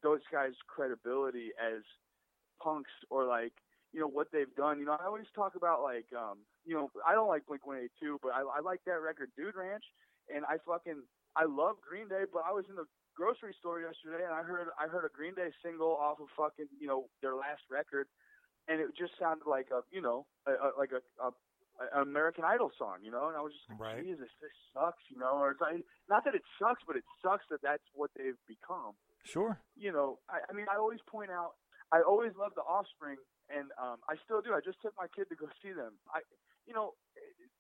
those 0.07 0.23
guys' 0.31 0.55
credibility 0.71 1.51
as 1.59 1.83
punks 2.61 2.91
or 3.11 3.25
like 3.25 3.53
you 3.93 4.01
know 4.01 4.09
what 4.09 4.29
they've 4.33 4.55
done. 4.57 4.79
You 4.79 4.87
know, 4.87 4.97
I 4.99 5.07
always 5.07 5.29
talk 5.35 5.55
about 5.55 5.83
like 5.83 6.07
um, 6.17 6.39
you 6.65 6.75
know, 6.75 6.91
I 7.07 7.15
don't 7.15 7.29
like 7.29 7.47
Blink 7.47 7.67
182, 7.67 8.19
but 8.23 8.33
I, 8.33 8.41
I 8.41 8.61
like 8.61 8.81
that 8.87 9.01
record, 9.01 9.31
Dude 9.37 9.57
Ranch, 9.57 9.85
and 10.35 10.45
I 10.45 10.57
fucking 10.67 11.03
I 11.37 11.45
love 11.45 11.77
Green 11.81 12.09
Day, 12.09 12.25
but 12.33 12.43
I 12.47 12.53
was 12.53 12.65
in 12.69 12.77
the 12.77 12.87
grocery 13.15 13.55
store 13.61 13.81
yesterday 13.81 14.25
and 14.25 14.33
I 14.33 14.43
heard 14.43 14.69
I 14.81 14.89
heard 14.89 15.05
a 15.05 15.13
Green 15.13 15.35
Day 15.35 15.53
single 15.63 15.93
off 15.93 16.21
of 16.21 16.29
fucking 16.37 16.69
you 16.81 16.87
know 16.87 17.09
their 17.21 17.35
last 17.35 17.63
record, 17.71 18.07
and 18.69 18.81
it 18.81 18.89
just 18.97 19.13
sounded 19.21 19.47
like 19.47 19.69
a 19.71 19.81
you 19.91 20.01
know 20.01 20.27
a, 20.47 20.53
a, 20.53 20.69
like 20.79 20.93
a, 20.93 21.03
a 21.23 21.31
an 21.81 22.03
American 22.03 22.45
Idol 22.45 22.71
song, 22.79 22.99
you 23.03 23.11
know, 23.11 23.29
and 23.29 23.37
I 23.37 23.41
was 23.41 23.53
just 23.53 23.65
like, 23.69 23.81
Right. 23.81 24.05
Jesus, 24.05 24.29
this 24.41 24.55
sucks, 24.73 25.03
you 25.11 25.19
know, 25.19 25.41
or 25.41 25.51
it's 25.53 25.61
like, 25.61 25.83
not 26.09 26.23
that 26.25 26.35
it 26.35 26.43
sucks, 26.61 26.83
but 26.87 26.97
it 26.97 27.05
sucks 27.25 27.45
that 27.51 27.63
that's 27.63 27.83
what 27.95 28.11
they've 28.15 28.39
become 28.47 28.93
Sure. 29.25 29.59
you 29.75 29.91
know, 29.91 30.19
I, 30.29 30.45
I 30.51 30.53
mean, 30.53 30.67
I 30.71 30.77
always 30.77 31.01
point 31.09 31.31
out, 31.31 31.53
I 31.93 32.01
always 32.01 32.33
loved 32.41 32.57
the 32.57 32.65
Offspring, 32.65 33.21
and 33.53 33.69
um, 33.77 34.01
I 34.09 34.17
still 34.25 34.41
do. 34.41 34.55
I 34.57 34.61
just 34.65 34.81
took 34.81 34.97
my 34.97 35.07
kid 35.13 35.29
to 35.29 35.37
go 35.37 35.47
see 35.63 35.73
them. 35.77 35.93
I, 36.09 36.21
you 36.67 36.73
know, 36.73 36.95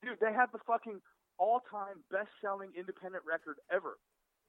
dude, 0.02 0.18
they 0.20 0.32
have 0.32 0.50
the 0.52 0.62
fucking 0.66 1.00
all-time 1.38 2.00
best-selling 2.10 2.72
independent 2.76 3.24
record 3.28 3.56
ever. 3.70 3.98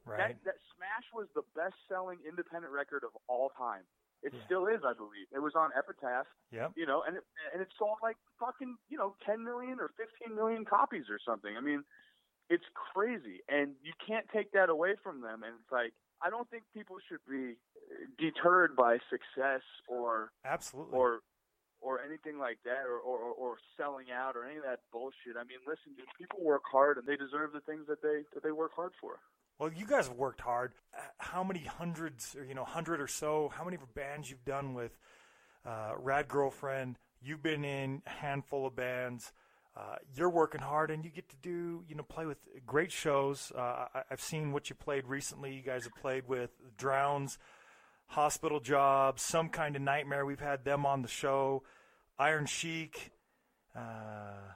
Right. 0.06 0.36
That 0.44 0.56
that 0.56 0.60
Smash 0.76 1.08
was 1.14 1.28
the 1.36 1.44
best-selling 1.56 2.20
independent 2.28 2.72
record 2.72 3.04
of 3.04 3.12
all 3.28 3.52
time. 3.58 3.84
It 4.24 4.32
Yeah. 4.34 4.46
still 4.46 4.68
is, 4.68 4.80
I 4.88 4.94
believe. 4.96 5.28
It 5.36 5.40
was 5.40 5.56
on 5.56 5.72
Epitaph, 5.76 6.28
Yeah. 6.52 6.70
you 6.76 6.86
know, 6.86 7.04
and 7.04 7.18
it, 7.18 7.24
and 7.52 7.62
it 7.62 7.68
sold 7.78 8.00
like 8.02 8.16
fucking, 8.40 8.78
you 8.88 8.98
know, 8.98 9.16
10 9.26 9.44
million 9.44 9.80
or 9.80 9.90
15 10.00 10.34
million 10.36 10.64
copies 10.64 11.10
or 11.10 11.20
something. 11.20 11.56
I 11.58 11.62
mean, 11.62 11.84
it's 12.50 12.64
crazy, 12.74 13.42
and 13.50 13.76
you 13.82 13.92
can't 14.06 14.28
take 14.30 14.52
that 14.52 14.70
away 14.70 14.96
from 15.04 15.20
them. 15.22 15.44
And 15.44 15.56
it's 15.60 15.72
like, 15.72 15.94
I 16.24 16.30
don't 16.30 16.50
think 16.50 16.64
people 16.74 16.98
should 17.10 17.20
be 17.30 17.56
deterred 18.18 18.76
by 18.76 18.98
success 19.10 19.62
or 19.88 20.32
Absolutely. 20.46 20.98
or 20.98 21.20
or 21.82 22.00
anything 22.00 22.40
like 22.40 22.60
that, 22.64 22.86
or, 22.88 22.98
or 22.98 23.18
or- 23.34 23.58
selling 23.76 24.06
out 24.10 24.38
or 24.38 24.46
any 24.46 24.56
of 24.58 24.64
that 24.64 24.80
bullshit. 24.92 25.36
I 25.38 25.44
mean, 25.44 25.58
listen, 25.68 25.94
dude, 25.98 26.06
people 26.18 26.40
work 26.42 26.62
hard 26.72 26.98
and 26.98 27.06
they 27.06 27.18
deserve 27.18 27.52
the 27.52 27.60
things 27.60 27.88
that 27.88 28.02
they 28.02 28.24
that 28.34 28.44
they 28.44 28.52
work 28.52 28.72
hard 28.76 28.92
for. 29.02 29.20
Well, 29.60 29.72
you 29.74 29.86
guys 29.86 30.08
have 30.08 30.18
worked 30.18 30.42
hard. 30.42 30.74
How 31.18 31.44
many 31.44 31.60
hundreds, 31.62 32.36
or 32.36 32.46
you 32.46 32.54
know, 32.56 32.64
hundred 32.64 33.02
or 33.02 33.08
so? 33.08 33.52
How 33.54 33.64
many 33.66 33.78
bands 33.94 34.30
you've 34.30 34.46
done 34.46 34.74
with 34.74 34.98
uh, 35.66 35.94
Rad 35.98 36.28
Girlfriend? 36.28 36.98
You've 37.22 37.44
been 37.44 37.64
in 37.66 38.02
a 38.06 38.10
handful 38.10 38.66
of 38.66 38.76
bands. 38.76 39.32
Uh, 39.76 39.96
you're 40.16 40.30
working 40.30 40.62
hard, 40.62 40.92
and 40.92 41.04
you 41.04 41.10
get 41.10 41.28
to 41.30 41.36
do, 41.38 41.84
you 41.88 41.96
know, 41.96 42.04
play 42.04 42.26
with 42.28 42.38
great 42.66 42.92
shows. 42.92 43.52
Uh, 43.56 43.88
I, 43.94 44.04
I've 44.12 44.22
seen 44.22 44.52
what 44.52 44.70
you 44.70 44.76
played 44.76 45.08
recently. 45.08 45.54
You 45.54 45.64
guys 45.64 45.86
have 45.86 45.96
played 45.96 46.28
with 46.28 46.52
Drowns, 46.78 47.40
Hospital 48.08 48.60
Jobs, 48.60 49.24
Some 49.24 49.50
Kind 49.50 49.76
of 49.76 49.82
Nightmare. 49.82 50.26
We've 50.28 50.40
had 50.40 50.64
them 50.64 50.86
on 50.86 51.02
the 51.02 51.08
show. 51.08 51.64
Iron 52.20 52.46
Chic, 52.46 53.12
uh, 53.76 54.54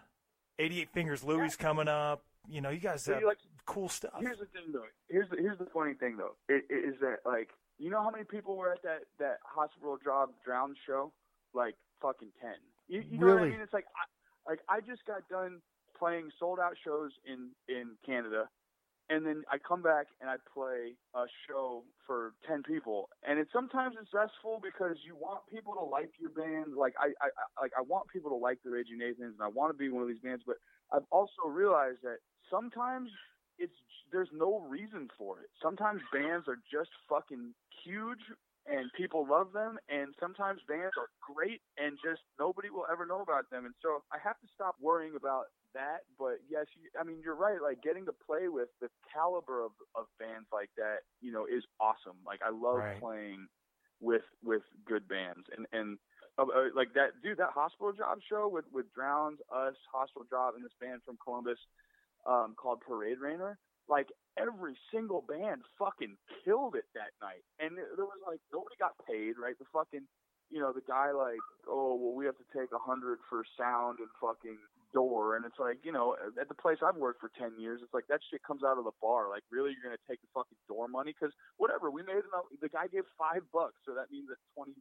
88 0.60 0.90
Fingers 0.94 1.24
Louie's 1.24 1.56
coming 1.56 1.88
up. 1.88 2.24
You 2.48 2.62
know, 2.62 2.70
you 2.70 2.80
guys 2.80 3.06
have 3.08 3.24
like- 3.24 3.40
cool 3.66 3.90
stuff. 3.90 4.14
Here's 4.20 4.38
the 4.40 4.46
thing, 4.46 4.72
though. 4.72 4.86
Here's 5.10 5.30
the 5.30 5.38
here's 5.38 5.58
the 5.58 5.66
funny 5.74 5.96
thing, 5.96 6.18
though. 6.18 6.36
It, 6.48 6.64
it 6.70 6.94
is 6.94 6.96
that 7.02 7.18
like 7.26 7.50
you 7.80 7.90
know 7.90 8.02
how 8.02 8.10
many 8.12 8.24
people 8.24 8.56
were 8.56 8.72
at 8.72 8.84
that 8.84 9.02
that 9.20 9.40
hospital 9.44 9.98
job 10.04 10.30
drown 10.46 10.76
show? 10.86 11.12
Like 11.54 11.76
fucking 12.02 12.30
ten. 12.40 12.56
You, 12.88 13.04
you 13.10 13.18
know 13.18 13.34
what 13.34 13.44
I 13.44 13.50
mean? 13.50 13.60
It's 13.60 13.74
like 13.74 13.86
I, 13.96 14.06
like 14.48 14.60
I 14.70 14.80
just 14.82 15.06
got 15.06 15.28
done 15.30 15.62
playing 15.98 16.30
sold 16.40 16.60
out 16.60 16.76
shows 16.84 17.12
in 17.26 17.50
in 17.68 17.98
Canada, 18.06 18.50
and 19.10 19.26
then 19.26 19.44
I 19.52 19.58
come 19.58 19.82
back 19.82 20.08
and 20.22 20.30
I 20.30 20.36
play 20.54 20.96
a 21.16 21.26
show 21.48 21.84
for 22.06 22.34
ten 22.48 22.64
people, 22.64 23.10
and 23.28 23.40
it's 23.40 23.52
sometimes 23.52 23.96
it's 24.00 24.10
stressful 24.10 24.62
because 24.64 24.98
you 25.06 25.16
want 25.16 25.42
people 25.52 25.74
to 25.76 25.84
like 25.84 26.12
your 26.20 26.32
band. 26.32 26.76
Like 26.76 26.94
I, 27.00 27.08
I 27.24 27.28
I- 27.28 27.62
like 27.62 27.72
I 27.78 27.82
want 27.82 28.08
people 28.10 28.30
to 28.32 28.38
like 28.38 28.60
the 28.64 28.72
Raging 28.72 29.00
Nathans, 29.00 29.36
and 29.38 29.42
I 29.44 29.48
want 29.50 29.74
to 29.74 29.78
be 29.78 29.90
one 29.90 30.04
of 30.04 30.08
these 30.10 30.20
bands, 30.24 30.44
but 30.46 30.58
I've 30.94 31.08
also 31.12 31.48
realized 31.50 32.00
that 32.04 32.18
sometimes 32.50 33.10
it's 33.58 33.76
there's 34.12 34.30
no 34.34 34.60
reason 34.70 35.10
for 35.18 35.40
it. 35.42 35.50
Sometimes 35.62 36.02
bands 36.14 36.48
are 36.48 36.60
just 36.72 36.90
fucking 37.10 37.54
huge 37.84 38.22
and 38.68 38.92
people 38.94 39.26
love 39.28 39.52
them 39.54 39.78
and 39.90 40.14
sometimes 40.20 40.62
bands 40.68 40.96
are 40.98 41.10
great 41.22 41.62
and 41.78 41.98
just 42.04 42.22
nobody 42.40 42.70
will 42.70 42.86
ever 42.92 43.06
know 43.06 43.22
about 43.22 43.50
them. 43.50 43.66
And 43.66 43.74
so 43.82 44.04
I 44.12 44.18
have 44.24 44.40
to 44.42 44.48
stop 44.54 44.76
worrying 44.82 45.16
about 45.18 45.46
that, 45.74 46.04
but 46.20 46.38
yes, 46.50 46.66
you, 46.76 46.90
I 47.00 47.04
mean 47.04 47.18
you're 47.24 47.36
right 47.36 47.62
like 47.62 47.82
getting 47.82 48.06
to 48.06 48.14
play 48.14 48.48
with 48.50 48.70
the 48.82 48.90
caliber 49.14 49.64
of 49.64 49.72
of 49.96 50.06
bands 50.20 50.48
like 50.52 50.70
that, 50.78 51.00
you 51.22 51.32
know, 51.32 51.46
is 51.46 51.64
awesome. 51.80 52.18
Like 52.26 52.42
I 52.46 52.50
love 52.52 52.84
Right. 52.84 53.00
playing 53.00 53.48
with 54.02 54.24
with 54.44 54.64
good 54.86 55.08
bands 55.08 55.46
and 55.56 55.66
and 55.72 55.98
uh, 56.38 56.44
uh, 56.44 56.70
like 56.76 56.94
that 56.94 57.20
dude 57.24 57.38
that 57.38 57.52
hospital 57.54 57.94
job 57.94 58.20
show 58.30 58.48
with 58.48 58.66
with 58.72 58.86
drowns 58.94 59.40
us 59.54 59.76
hospital 59.92 60.26
job 60.30 60.56
and 60.56 60.64
this 60.64 60.72
band 60.82 61.02
from 61.06 61.18
columbus 61.24 61.58
um 62.28 62.56
called 62.58 62.80
parade 62.82 63.20
rainer 63.20 63.58
like 63.88 64.08
every 64.38 64.78
single 64.94 65.26
band 65.26 65.62
fucking 65.78 66.16
killed 66.46 66.76
it 66.76 66.86
that 66.94 67.14
night. 67.22 67.44
And 67.60 67.78
there 67.78 68.06
was 68.06 68.22
like 68.26 68.40
nobody 68.54 68.76
got 68.80 68.96
paid 69.06 69.36
right? 69.42 69.58
The 69.58 69.66
fucking 69.74 70.06
you 70.50 70.60
know 70.60 70.72
the 70.72 70.86
guy 70.88 71.12
like 71.12 71.44
oh 71.68 71.98
well 72.00 72.16
we 72.16 72.26
have 72.26 72.38
to 72.40 72.48
take 72.56 72.72
a 72.72 72.80
hundred 72.80 73.20
for 73.30 73.44
sound 73.58 74.00
and 74.00 74.10
fucking 74.22 74.58
door. 74.94 75.36
And 75.36 75.44
it's 75.46 75.60
like 75.60 75.84
you 75.84 75.92
know 75.92 76.16
at 76.40 76.48
the 76.48 76.56
place 76.56 76.80
i've 76.80 76.96
worked 76.96 77.20
for 77.20 77.32
10 77.36 77.60
years 77.60 77.82
it's 77.84 77.94
like 77.94 78.08
that 78.08 78.24
shit 78.32 78.42
comes 78.44 78.64
out 78.64 78.78
of 78.80 78.86
the 78.86 78.96
bar. 79.02 79.30
Like 79.30 79.44
really 79.52 79.74
you're 79.76 79.84
gonna 79.84 80.02
take 80.08 80.22
the 80.22 80.32
fucking 80.34 80.60
door 80.68 80.88
money? 80.88 81.12
Because 81.12 81.34
whatever 81.58 81.92
we 81.92 82.04
made 82.04 82.24
enough 82.24 82.48
the 82.62 82.70
guy 82.72 82.88
gave 82.88 83.04
five 83.18 83.44
bucks 83.52 83.80
so 83.84 83.94
that 83.94 84.12
means 84.12 84.32
that 84.32 84.40
21 84.56 84.76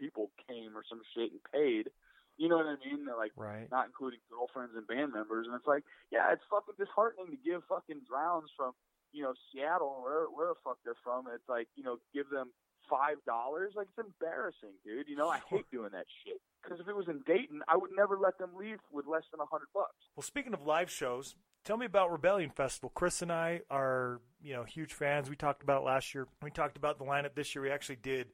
people 0.00 0.30
came 0.48 0.72
or 0.72 0.84
some 0.88 1.02
shit 1.12 1.32
and 1.32 1.44
paid 1.52 1.90
you 2.36 2.48
know 2.48 2.56
what 2.58 2.66
i 2.66 2.76
mean 2.84 3.04
They're 3.04 3.16
like 3.16 3.32
Right. 3.36 3.70
not 3.70 3.86
including 3.86 4.18
girlfriends 4.30 4.74
and 4.76 4.86
band 4.86 5.12
members. 5.12 5.46
And 5.46 5.54
it's 5.54 5.66
like, 5.66 5.84
yeah, 6.10 6.32
it's 6.32 6.42
fucking 6.50 6.74
disheartening 6.78 7.30
to 7.30 7.38
give 7.44 7.62
fucking 7.68 8.02
Drowns 8.08 8.50
from, 8.56 8.72
you 9.12 9.22
know, 9.22 9.34
Seattle, 9.52 10.00
where 10.02 10.26
where 10.34 10.48
the 10.48 10.58
fuck 10.64 10.78
they're 10.84 10.98
from. 11.02 11.26
It's 11.34 11.48
like, 11.48 11.68
you 11.76 11.82
know, 11.84 11.98
give 12.12 12.28
them 12.30 12.50
five 12.90 13.16
dollars. 13.26 13.72
Like 13.76 13.88
it's 13.96 14.06
embarrassing, 14.06 14.74
dude. 14.84 15.08
You 15.08 15.16
know, 15.16 15.28
I 15.28 15.40
hate 15.48 15.70
doing 15.70 15.90
that 15.92 16.06
shit. 16.24 16.40
Because 16.62 16.80
if 16.80 16.88
it 16.88 16.96
was 16.96 17.08
in 17.08 17.20
Dayton, 17.26 17.60
I 17.68 17.76
would 17.76 17.90
never 17.96 18.18
let 18.18 18.38
them 18.38 18.50
leave 18.58 18.78
with 18.90 19.06
less 19.06 19.24
than 19.30 19.40
a 19.40 19.46
hundred 19.46 19.68
bucks. 19.74 19.94
Well, 20.16 20.22
speaking 20.24 20.54
of 20.54 20.66
live 20.66 20.90
shows, 20.90 21.36
tell 21.64 21.76
me 21.76 21.86
about 21.86 22.10
Rebellion 22.10 22.50
Festival. 22.50 22.90
Chris 22.94 23.20
and 23.22 23.30
I 23.30 23.60
are, 23.70 24.20
you 24.42 24.54
know, 24.54 24.64
huge 24.64 24.92
fans. 24.94 25.28
We 25.28 25.36
talked 25.36 25.62
about 25.62 25.82
it 25.82 25.84
last 25.84 26.14
year. 26.14 26.26
We 26.42 26.50
talked 26.50 26.76
about 26.76 26.98
the 26.98 27.04
lineup 27.04 27.34
this 27.34 27.54
year. 27.54 27.62
We 27.62 27.70
actually 27.70 27.96
did 27.96 28.28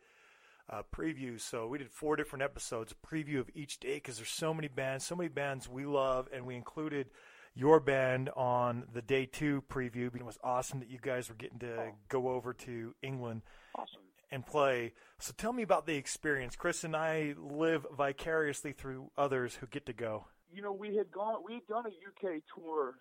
uh, 0.71 0.83
previews. 0.95 1.41
So 1.41 1.67
we 1.67 1.79
did 1.79 1.91
four 1.91 2.17
different 2.17 2.43
episodes, 2.43 2.93
a 2.93 3.07
preview 3.07 3.41
of 3.41 3.51
each 3.55 3.79
day 3.81 3.95
because 3.95 4.17
there's 4.17 4.31
so 4.31 4.55
many 4.55 4.69
bands, 4.69 5.05
so 5.05 5.17
many 5.17 5.29
bands 5.29 5.69
we 5.69 5.85
love, 5.85 6.29
and 6.33 6.47
we 6.47 6.55
included 6.57 7.11
your 7.55 7.81
band 7.81 8.31
on 8.37 8.85
the 8.93 9.03
day 9.03 9.27
two 9.27 9.63
preview. 9.69 10.15
It 10.15 10.25
was 10.25 10.39
awesome 10.45 10.79
that 10.81 10.89
you 10.89 10.99
guys 11.03 11.29
were 11.29 11.35
getting 11.35 11.59
to 11.61 11.93
go 12.09 12.29
over 12.29 12.53
to 12.55 12.95
England 13.03 13.43
Awesome. 13.75 14.01
and 14.31 14.47
play. 14.47 14.93
So 15.19 15.33
tell 15.37 15.53
me 15.53 15.63
about 15.65 15.87
the 15.87 15.97
experience. 15.97 16.55
Chris 16.55 16.85
and 16.85 16.95
I 16.95 17.35
live 17.37 17.85
vicariously 17.97 18.73
through 18.73 19.11
others 19.19 19.57
who 19.57 19.67
get 19.67 19.87
to 19.87 19.93
go. 19.93 20.27
You 20.53 20.63
know, 20.63 20.73
we 20.73 20.97
had 20.97 21.11
gone, 21.11 21.43
we 21.45 21.55
had 21.55 21.67
done 21.67 21.85
a 21.87 21.89
UK 21.89 22.41
tour. 22.55 22.95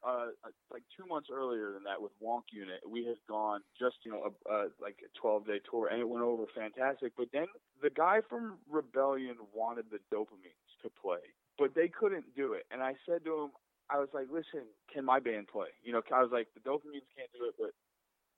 Uh, 0.00 0.32
like 0.72 0.82
two 0.96 1.04
months 1.06 1.28
earlier 1.32 1.72
than 1.72 1.84
that 1.84 2.00
with 2.00 2.12
Wonk 2.24 2.48
Unit, 2.52 2.80
we 2.88 3.04
had 3.04 3.20
gone 3.28 3.60
just 3.78 3.96
you 4.04 4.10
know 4.10 4.32
a, 4.32 4.32
uh, 4.48 4.68
like 4.80 4.96
a 5.04 5.10
12 5.20 5.46
day 5.46 5.60
tour, 5.70 5.88
and 5.88 6.00
it 6.00 6.08
went 6.08 6.24
over 6.24 6.44
fantastic. 6.56 7.12
But 7.16 7.28
then 7.32 7.46
the 7.82 7.90
guy 7.90 8.20
from 8.28 8.58
Rebellion 8.68 9.36
wanted 9.52 9.86
the 9.90 10.00
Dopamines 10.08 10.72
to 10.82 10.88
play, 10.88 11.20
but 11.58 11.74
they 11.74 11.88
couldn't 11.88 12.24
do 12.34 12.54
it. 12.54 12.64
And 12.70 12.82
I 12.82 12.94
said 13.04 13.24
to 13.24 13.44
him, 13.44 13.50
I 13.90 13.98
was 13.98 14.08
like, 14.14 14.28
"Listen, 14.32 14.64
can 14.92 15.04
my 15.04 15.20
band 15.20 15.48
play?" 15.48 15.68
You 15.82 15.92
know, 15.92 16.02
I 16.14 16.22
was 16.22 16.32
like, 16.32 16.48
"The 16.54 16.64
Dopamines 16.64 17.08
can't 17.12 17.30
do 17.36 17.44
it, 17.48 17.54
but 17.58 17.76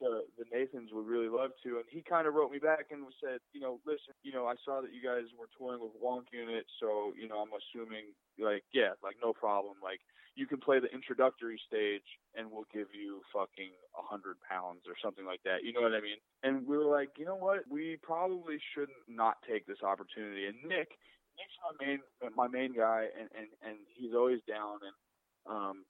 the 0.02 0.26
the 0.34 0.44
Nathans 0.50 0.90
would 0.92 1.06
really 1.06 1.30
love 1.30 1.54
to. 1.62 1.78
And 1.78 1.86
he 1.86 2.02
kind 2.02 2.26
of 2.26 2.34
wrote 2.34 2.50
me 2.50 2.58
back 2.58 2.90
and 2.90 3.06
said, 3.22 3.38
you 3.54 3.62
know, 3.62 3.78
listen, 3.86 4.18
you 4.26 4.34
know, 4.34 4.50
I 4.50 4.58
saw 4.66 4.82
that 4.82 4.90
you 4.90 4.98
guys 4.98 5.30
were 5.38 5.48
touring 5.54 5.78
with 5.78 5.94
Wonk 6.02 6.26
Unit, 6.34 6.66
so 6.82 7.14
you 7.14 7.30
know, 7.30 7.38
I'm 7.38 7.54
assuming 7.54 8.10
like 8.36 8.66
yeah, 8.74 8.98
like 9.00 9.16
no 9.22 9.32
problem, 9.32 9.78
like 9.78 10.02
you 10.34 10.46
can 10.46 10.58
play 10.58 10.80
the 10.80 10.88
introductory 10.92 11.60
stage 11.66 12.06
and 12.34 12.50
we'll 12.50 12.68
give 12.72 12.88
you 12.96 13.20
fucking 13.32 13.72
a 13.98 14.02
hundred 14.02 14.36
pounds 14.40 14.80
or 14.88 14.94
something 15.04 15.26
like 15.26 15.42
that. 15.44 15.62
You 15.62 15.72
know 15.72 15.82
what 15.82 15.92
I 15.92 16.00
mean? 16.00 16.16
And 16.42 16.66
we 16.66 16.78
were 16.78 16.88
like, 16.88 17.10
you 17.18 17.24
know 17.24 17.36
what? 17.36 17.68
We 17.68 17.98
probably 18.02 18.56
shouldn't 18.72 19.04
not 19.08 19.36
take 19.48 19.66
this 19.66 19.82
opportunity. 19.84 20.46
And 20.48 20.56
Nick, 20.64 20.96
Nick's 21.36 21.56
my 21.60 21.72
main 21.84 22.00
my 22.36 22.48
main 22.48 22.72
guy, 22.72 23.08
and 23.18 23.28
and 23.36 23.48
and 23.60 23.76
he's 23.92 24.14
always 24.14 24.40
down. 24.48 24.80
And 24.80 24.96
um, 25.44 25.84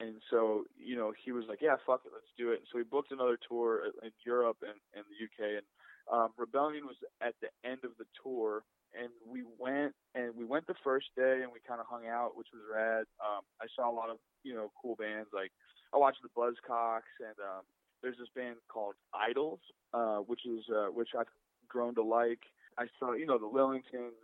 and 0.00 0.16
so 0.30 0.64
you 0.76 0.96
know 0.96 1.12
he 1.24 1.32
was 1.32 1.44
like, 1.48 1.60
yeah, 1.60 1.76
fuck 1.86 2.02
it, 2.04 2.12
let's 2.12 2.32
do 2.36 2.52
it. 2.52 2.64
And 2.64 2.68
so 2.72 2.78
we 2.78 2.84
booked 2.84 3.12
another 3.12 3.38
tour 3.48 3.92
in 4.02 4.10
Europe 4.24 4.58
and, 4.62 4.80
and 4.94 5.04
the 5.08 5.18
UK. 5.24 5.60
And 5.60 5.66
um, 6.12 6.28
Rebellion 6.36 6.86
was 6.86 6.96
at 7.20 7.34
the 7.40 7.48
end 7.68 7.80
of 7.84 7.92
the 7.98 8.06
tour, 8.22 8.64
and 8.96 9.10
we 9.28 9.44
went 9.58 9.92
and 10.14 10.34
we 10.36 10.44
went 10.44 10.66
the 10.66 10.80
first 10.96 11.12
day 11.12 11.44
and 11.44 11.52
we 11.52 11.60
kind 11.68 11.80
of 11.80 11.86
hung 11.86 12.08
out, 12.08 12.32
which 12.36 12.48
was 12.56 12.64
rad. 12.72 13.04
Um, 13.20 13.44
I 13.60 13.68
saw 13.76 13.92
a 13.92 13.92
lot 13.92 14.08
of 14.08 14.16
you 14.42 14.54
know 14.54 14.72
cool 14.80 14.96
bands 14.96 15.28
like 15.32 15.52
I 15.92 15.98
watched 15.98 16.24
the 16.24 16.32
Buzzcocks 16.32 17.12
and 17.20 17.36
um, 17.44 17.68
there's 18.02 18.16
this 18.16 18.32
band 18.34 18.56
called 18.72 18.94
IDLES, 19.12 19.60
uh, 19.92 20.18
which 20.24 20.46
is 20.46 20.64
uh, 20.72 20.88
which 20.88 21.10
I've 21.18 21.28
grown 21.68 21.94
to 21.96 22.02
like. 22.02 22.40
I 22.78 22.86
saw 22.98 23.12
you 23.12 23.26
know 23.26 23.36
the 23.36 23.44
Lillingtons 23.44 24.16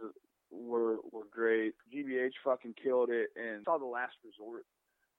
were 0.51 0.97
were 1.13 1.29
great. 1.31 1.75
GBH 1.93 2.41
fucking 2.45 2.75
killed 2.83 3.11
it 3.11 3.29
and 3.37 3.65
saw 3.65 3.77
the 3.77 3.85
Last 3.85 4.17
Resort. 4.25 4.65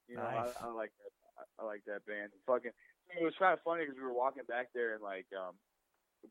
You 0.07 0.17
know 0.17 0.23
Nice. 0.23 0.57
I, 0.57 0.67
I 0.67 0.71
like 0.73 0.91
that. 0.97 1.13
I, 1.37 1.43
I 1.61 1.65
like 1.65 1.85
that 1.85 2.05
band. 2.05 2.31
Fucking 2.47 2.71
it 3.13 3.23
was 3.23 3.33
kind 3.37 3.53
of 3.53 3.61
funny 3.61 3.85
because 3.85 3.97
we 3.97 4.05
were 4.05 4.13
walking 4.13 4.43
back 4.49 4.69
there 4.73 4.93
and 4.93 5.03
like 5.03 5.27
um 5.37 5.53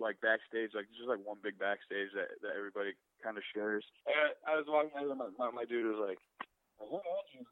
like 0.00 0.20
backstage, 0.20 0.72
like 0.72 0.88
just 0.96 1.08
like 1.08 1.20
one 1.24 1.40
big 1.42 1.58
backstage 1.58 2.12
that 2.16 2.32
that 2.40 2.56
everybody 2.56 2.96
kind 3.20 3.36
of 3.36 3.44
shares. 3.52 3.84
And 4.08 4.32
I 4.46 4.56
was 4.56 4.66
walking, 4.68 4.92
and 4.96 5.18
my, 5.18 5.28
my 5.36 5.50
my 5.50 5.66
dude 5.66 5.88
was 5.88 6.00
like, 6.00 6.20
"Who 6.80 6.96
are 6.96 7.26
you? 7.34 7.44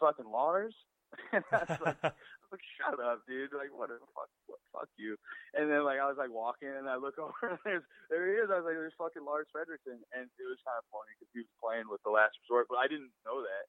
Fucking 0.00 0.28
Lars?" 0.28 0.74
and 1.32 1.44
I 1.54 1.62
was 1.62 1.78
like, 1.84 2.00
I 2.02 2.10
was 2.10 2.50
like, 2.50 2.66
"Shut 2.74 2.98
up, 2.98 3.22
dude! 3.28 3.54
Like, 3.54 3.70
what? 3.70 3.92
the 3.92 4.02
Fuck, 4.16 4.30
what, 4.50 4.58
fuck 4.74 4.90
you!" 4.98 5.14
And 5.54 5.70
then 5.70 5.86
like 5.86 6.02
I 6.02 6.08
was 6.10 6.18
like 6.18 6.32
walking, 6.32 6.72
and 6.72 6.88
I 6.90 6.96
look 6.96 7.18
over, 7.22 7.54
and 7.54 7.60
there's 7.62 7.86
there 8.10 8.26
he 8.26 8.40
is. 8.40 8.50
I 8.50 8.58
was 8.58 8.66
like, 8.66 8.78
"There's 8.80 8.96
fucking 8.98 9.22
Lars 9.22 9.46
Frederiksen," 9.54 10.02
and 10.10 10.26
it 10.26 10.46
was 10.48 10.58
kind 10.66 10.80
of 10.80 10.86
funny 10.90 11.14
because 11.14 11.30
he 11.30 11.46
was 11.46 11.52
playing 11.62 11.86
with 11.86 12.02
the 12.02 12.10
Last 12.10 12.34
Resort, 12.44 12.66
but 12.66 12.82
I 12.82 12.90
didn't 12.90 13.14
know 13.22 13.44
that, 13.44 13.64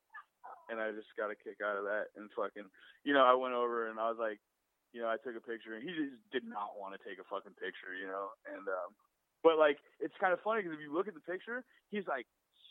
and 0.70 0.82
I 0.82 0.92
just 0.92 1.12
got 1.20 1.34
a 1.34 1.38
kick 1.38 1.62
out 1.62 1.78
of 1.78 1.86
that. 1.86 2.10
And 2.18 2.32
fucking, 2.34 2.66
you 3.06 3.14
know, 3.14 3.26
I 3.26 3.38
went 3.38 3.54
over 3.54 3.90
and 3.90 4.00
I 4.00 4.10
was 4.10 4.18
like, 4.20 4.42
you 4.96 5.04
know, 5.04 5.12
I 5.12 5.20
took 5.20 5.36
a 5.36 5.44
picture, 5.44 5.76
and 5.76 5.84
he 5.84 5.92
just 5.92 6.16
did 6.32 6.48
not 6.48 6.80
want 6.80 6.96
to 6.96 7.00
take 7.04 7.20
a 7.20 7.28
fucking 7.28 7.60
picture, 7.60 7.92
you 7.92 8.08
know, 8.08 8.32
and 8.48 8.64
um, 8.64 8.96
but 9.44 9.60
like 9.60 9.84
it's 10.00 10.16
kind 10.24 10.32
of 10.32 10.40
funny 10.40 10.64
because 10.64 10.80
if 10.80 10.82
you 10.82 10.96
look 10.96 11.12
at 11.12 11.14
the 11.14 11.28
picture, 11.28 11.68
he's 11.92 12.08
like 12.08 12.24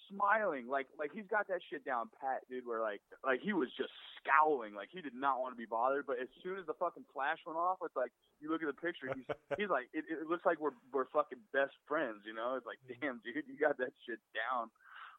smiling, 0.08 0.64
like 0.64 0.88
like 0.96 1.12
he's 1.12 1.28
got 1.28 1.44
that 1.52 1.60
shit 1.68 1.84
down 1.84 2.08
pat, 2.16 2.40
dude. 2.48 2.64
Where 2.64 2.80
like 2.80 3.04
like 3.20 3.44
he 3.44 3.52
was 3.52 3.68
just 3.76 3.92
scowling, 4.24 4.72
like 4.72 4.88
he 4.88 5.04
did 5.04 5.12
not 5.12 5.44
want 5.44 5.52
to 5.52 5.60
be 5.60 5.68
bothered. 5.68 6.08
But 6.08 6.16
as 6.16 6.32
soon 6.40 6.56
as 6.56 6.64
the 6.64 6.74
fucking 6.80 7.04
flash 7.12 7.38
went 7.44 7.60
off, 7.60 7.84
it's 7.84 7.96
like 7.96 8.10
you 8.40 8.48
look 8.48 8.64
at 8.64 8.72
the 8.72 8.80
picture, 8.80 9.12
he's 9.12 9.28
he's 9.60 9.68
like 9.68 9.92
it, 9.92 10.08
it 10.08 10.24
looks 10.24 10.48
like 10.48 10.56
we're 10.56 10.76
we're 10.96 11.12
fucking 11.12 11.44
best 11.52 11.76
friends, 11.84 12.24
you 12.24 12.32
know? 12.32 12.56
It's 12.56 12.66
like 12.66 12.80
damn, 12.88 13.20
dude, 13.20 13.44
you 13.44 13.60
got 13.60 13.76
that 13.78 13.92
shit 14.08 14.18
down. 14.32 14.72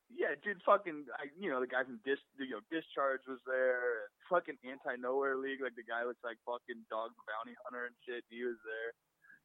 Yeah, 0.09 0.37
dude, 0.43 0.61
fucking, 0.65 1.09
I, 1.17 1.33
you 1.33 1.49
know, 1.49 1.59
the 1.59 1.67
guy 1.67 1.83
from 1.83 1.99
Dis, 2.05 2.21
you 2.37 2.53
know, 2.53 2.63
Discharge 2.69 3.25
was 3.27 3.41
there. 3.45 4.13
Fucking 4.29 4.57
Anti 4.61 5.01
Nowhere 5.01 5.37
League, 5.37 5.61
like 5.61 5.75
the 5.75 5.85
guy 5.85 6.05
looks 6.05 6.21
like 6.23 6.37
fucking 6.45 6.85
Dog 6.89 7.11
Bounty 7.25 7.57
Hunter 7.65 7.89
and 7.89 7.95
shit. 8.05 8.23
He 8.29 8.45
was 8.45 8.57
there. 8.61 8.91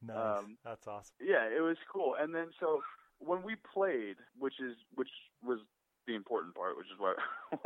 nice. 0.04 0.44
um, 0.44 0.56
That's 0.64 0.86
awesome. 0.86 1.16
Yeah, 1.20 1.48
it 1.48 1.60
was 1.64 1.76
cool. 1.88 2.16
And 2.20 2.34
then 2.34 2.52
so 2.60 2.80
when 3.18 3.42
we 3.42 3.56
played, 3.56 4.16
which 4.38 4.60
is 4.60 4.76
which 4.94 5.10
was 5.44 5.60
the 6.06 6.14
important 6.14 6.54
part, 6.54 6.76
which 6.76 6.88
is 6.88 6.98
why 6.98 7.14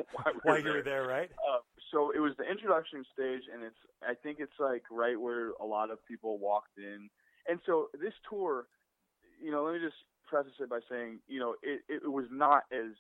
why 0.43 0.59
we 0.59 0.63
were 0.63 0.69
you 0.69 0.75
were 0.79 0.83
there, 0.83 1.07
right? 1.07 1.31
uh, 1.43 1.63
so 1.93 2.11
it 2.11 2.19
was 2.19 2.33
the 2.39 2.45
introduction 2.45 3.05
stage, 3.13 3.43
and 3.53 3.63
it's 3.63 3.79
I 4.03 4.15
think 4.15 4.39
it's 4.41 4.59
like 4.59 4.83
right 4.91 5.19
where 5.19 5.51
a 5.61 5.67
lot 5.67 5.91
of 5.91 5.99
people 6.07 6.39
walked 6.39 6.79
in, 6.79 7.09
and 7.49 7.61
so 7.65 7.89
this 8.01 8.15
tour, 8.29 8.67
you 9.43 9.51
know, 9.51 9.65
let 9.65 9.75
me 9.75 9.81
just 9.81 9.99
preface 10.35 10.59
it 10.59 10.69
by 10.69 10.81
saying, 10.91 11.21
you 11.29 11.39
know, 11.39 11.55
it 11.63 11.83
it 11.87 12.11
was 12.11 12.27
not 12.33 12.65
as 12.75 12.91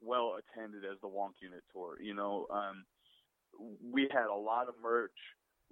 well 0.00 0.38
attended 0.38 0.84
as 0.84 0.94
the 1.02 1.08
Wonk 1.08 1.34
Unit 1.42 1.66
tour. 1.72 1.98
You 2.00 2.14
know, 2.14 2.46
um, 2.54 2.86
we 3.90 4.06
had 4.12 4.30
a 4.30 4.38
lot 4.38 4.68
of 4.68 4.74
merch 4.80 5.18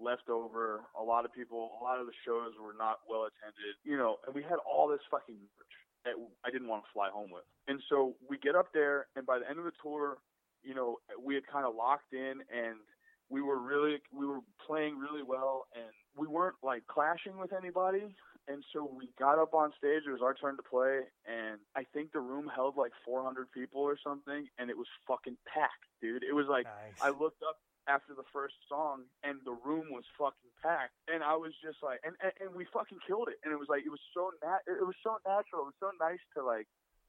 left 0.00 0.28
over. 0.28 0.80
A 0.98 1.02
lot 1.02 1.24
of 1.24 1.32
people, 1.32 1.78
a 1.80 1.84
lot 1.84 2.00
of 2.00 2.06
the 2.06 2.18
shows 2.26 2.50
were 2.58 2.74
not 2.76 2.98
well 3.08 3.30
attended. 3.30 3.78
You 3.84 3.96
know, 3.96 4.16
and 4.26 4.34
we 4.34 4.42
had 4.42 4.58
all 4.66 4.88
this 4.88 5.06
fucking 5.08 5.38
merch 5.38 5.74
that 6.04 6.14
I 6.44 6.50
didn't 6.50 6.66
want 6.66 6.82
to 6.82 6.90
fly 6.92 7.10
home 7.14 7.30
with. 7.30 7.46
And 7.68 7.78
so 7.88 8.14
we 8.28 8.36
get 8.38 8.56
up 8.56 8.74
there, 8.74 9.06
and 9.14 9.24
by 9.24 9.38
the 9.38 9.48
end 9.48 9.60
of 9.60 9.64
the 9.64 9.76
tour, 9.80 10.18
you 10.64 10.74
know, 10.74 10.98
we 11.22 11.36
had 11.36 11.46
kind 11.46 11.64
of 11.64 11.76
locked 11.76 12.12
in 12.12 12.42
and 12.50 12.82
we 13.30 13.40
were 13.40 13.58
really 13.58 14.02
we 14.12 14.26
were 14.26 14.40
playing 14.66 14.98
really 14.98 15.22
well 15.22 15.66
and 15.74 15.92
we 16.16 16.26
weren't 16.26 16.56
like 16.62 16.86
clashing 16.86 17.38
with 17.38 17.52
anybody 17.52 18.14
and 18.48 18.64
so 18.72 18.90
we 18.96 19.08
got 19.18 19.38
up 19.38 19.54
on 19.54 19.72
stage 19.78 20.02
it 20.06 20.12
was 20.12 20.22
our 20.22 20.34
turn 20.34 20.56
to 20.56 20.62
play 20.62 21.00
and 21.26 21.58
i 21.76 21.84
think 21.92 22.12
the 22.12 22.20
room 22.20 22.50
held 22.54 22.76
like 22.76 22.92
400 23.04 23.50
people 23.52 23.80
or 23.80 23.96
something 24.02 24.46
and 24.58 24.70
it 24.70 24.76
was 24.76 24.86
fucking 25.06 25.36
packed 25.46 25.84
dude 26.00 26.22
it 26.22 26.34
was 26.34 26.46
like 26.48 26.64
Nice. 26.64 27.00
i 27.00 27.08
looked 27.10 27.42
up 27.42 27.58
after 27.86 28.14
the 28.14 28.24
first 28.32 28.54
song 28.68 29.02
and 29.22 29.38
the 29.44 29.56
room 29.64 29.86
was 29.90 30.04
fucking 30.18 30.52
packed 30.62 30.96
and 31.12 31.22
i 31.22 31.36
was 31.36 31.52
just 31.62 31.78
like 31.82 32.00
and 32.04 32.14
and, 32.22 32.32
and 32.40 32.50
we 32.54 32.64
fucking 32.72 32.98
killed 33.06 33.28
it 33.28 33.36
and 33.44 33.52
it 33.52 33.58
was 33.58 33.68
like 33.68 33.84
it 33.84 33.90
was 33.90 34.00
so 34.12 34.30
nat 34.42 34.60
it 34.66 34.86
was 34.86 34.96
so 35.02 35.16
natural 35.26 35.62
it 35.62 35.72
was 35.72 35.80
so 35.80 35.90
nice 36.00 36.22
to 36.36 36.44
like 36.44 36.66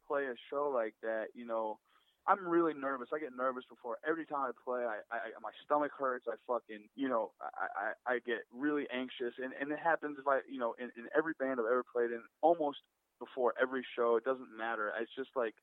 play 0.07 0.25
a 0.25 0.36
show 0.49 0.69
like 0.69 0.93
that 1.01 1.27
you 1.33 1.45
know 1.45 1.79
I'm 2.28 2.47
really 2.47 2.73
nervous. 2.73 3.09
I 3.13 3.19
get 3.19 3.36
nervous 3.36 3.65
before 3.69 3.97
every 4.07 4.26
time 4.26 4.49
I 4.49 4.51
play. 4.63 4.82
I, 4.82 5.01
I 5.13 5.30
my 5.41 5.51
stomach 5.63 5.91
hurts. 5.97 6.26
I 6.28 6.36
fucking 6.47 6.89
you 6.95 7.09
know 7.09 7.32
I 7.41 7.93
I, 8.09 8.15
I 8.15 8.19
get 8.26 8.49
really 8.53 8.86
anxious, 8.93 9.34
and 9.38 9.53
and 9.59 9.71
it 9.71 9.80
happens 9.80 10.17
if 10.19 10.28
I 10.28 10.41
you 10.49 10.59
know 10.59 10.73
in, 10.80 10.89
in 10.97 11.07
every 11.17 11.34
band 11.39 11.59
I've 11.59 11.69
ever 11.69 11.84
played 11.86 12.11
in, 12.11 12.21
almost 12.41 12.80
before 13.19 13.53
every 13.61 13.86
show. 13.95 14.17
It 14.17 14.26
doesn't 14.26 14.49
matter. 14.57 14.91
It's 14.99 15.13
just 15.15 15.30
like 15.36 15.55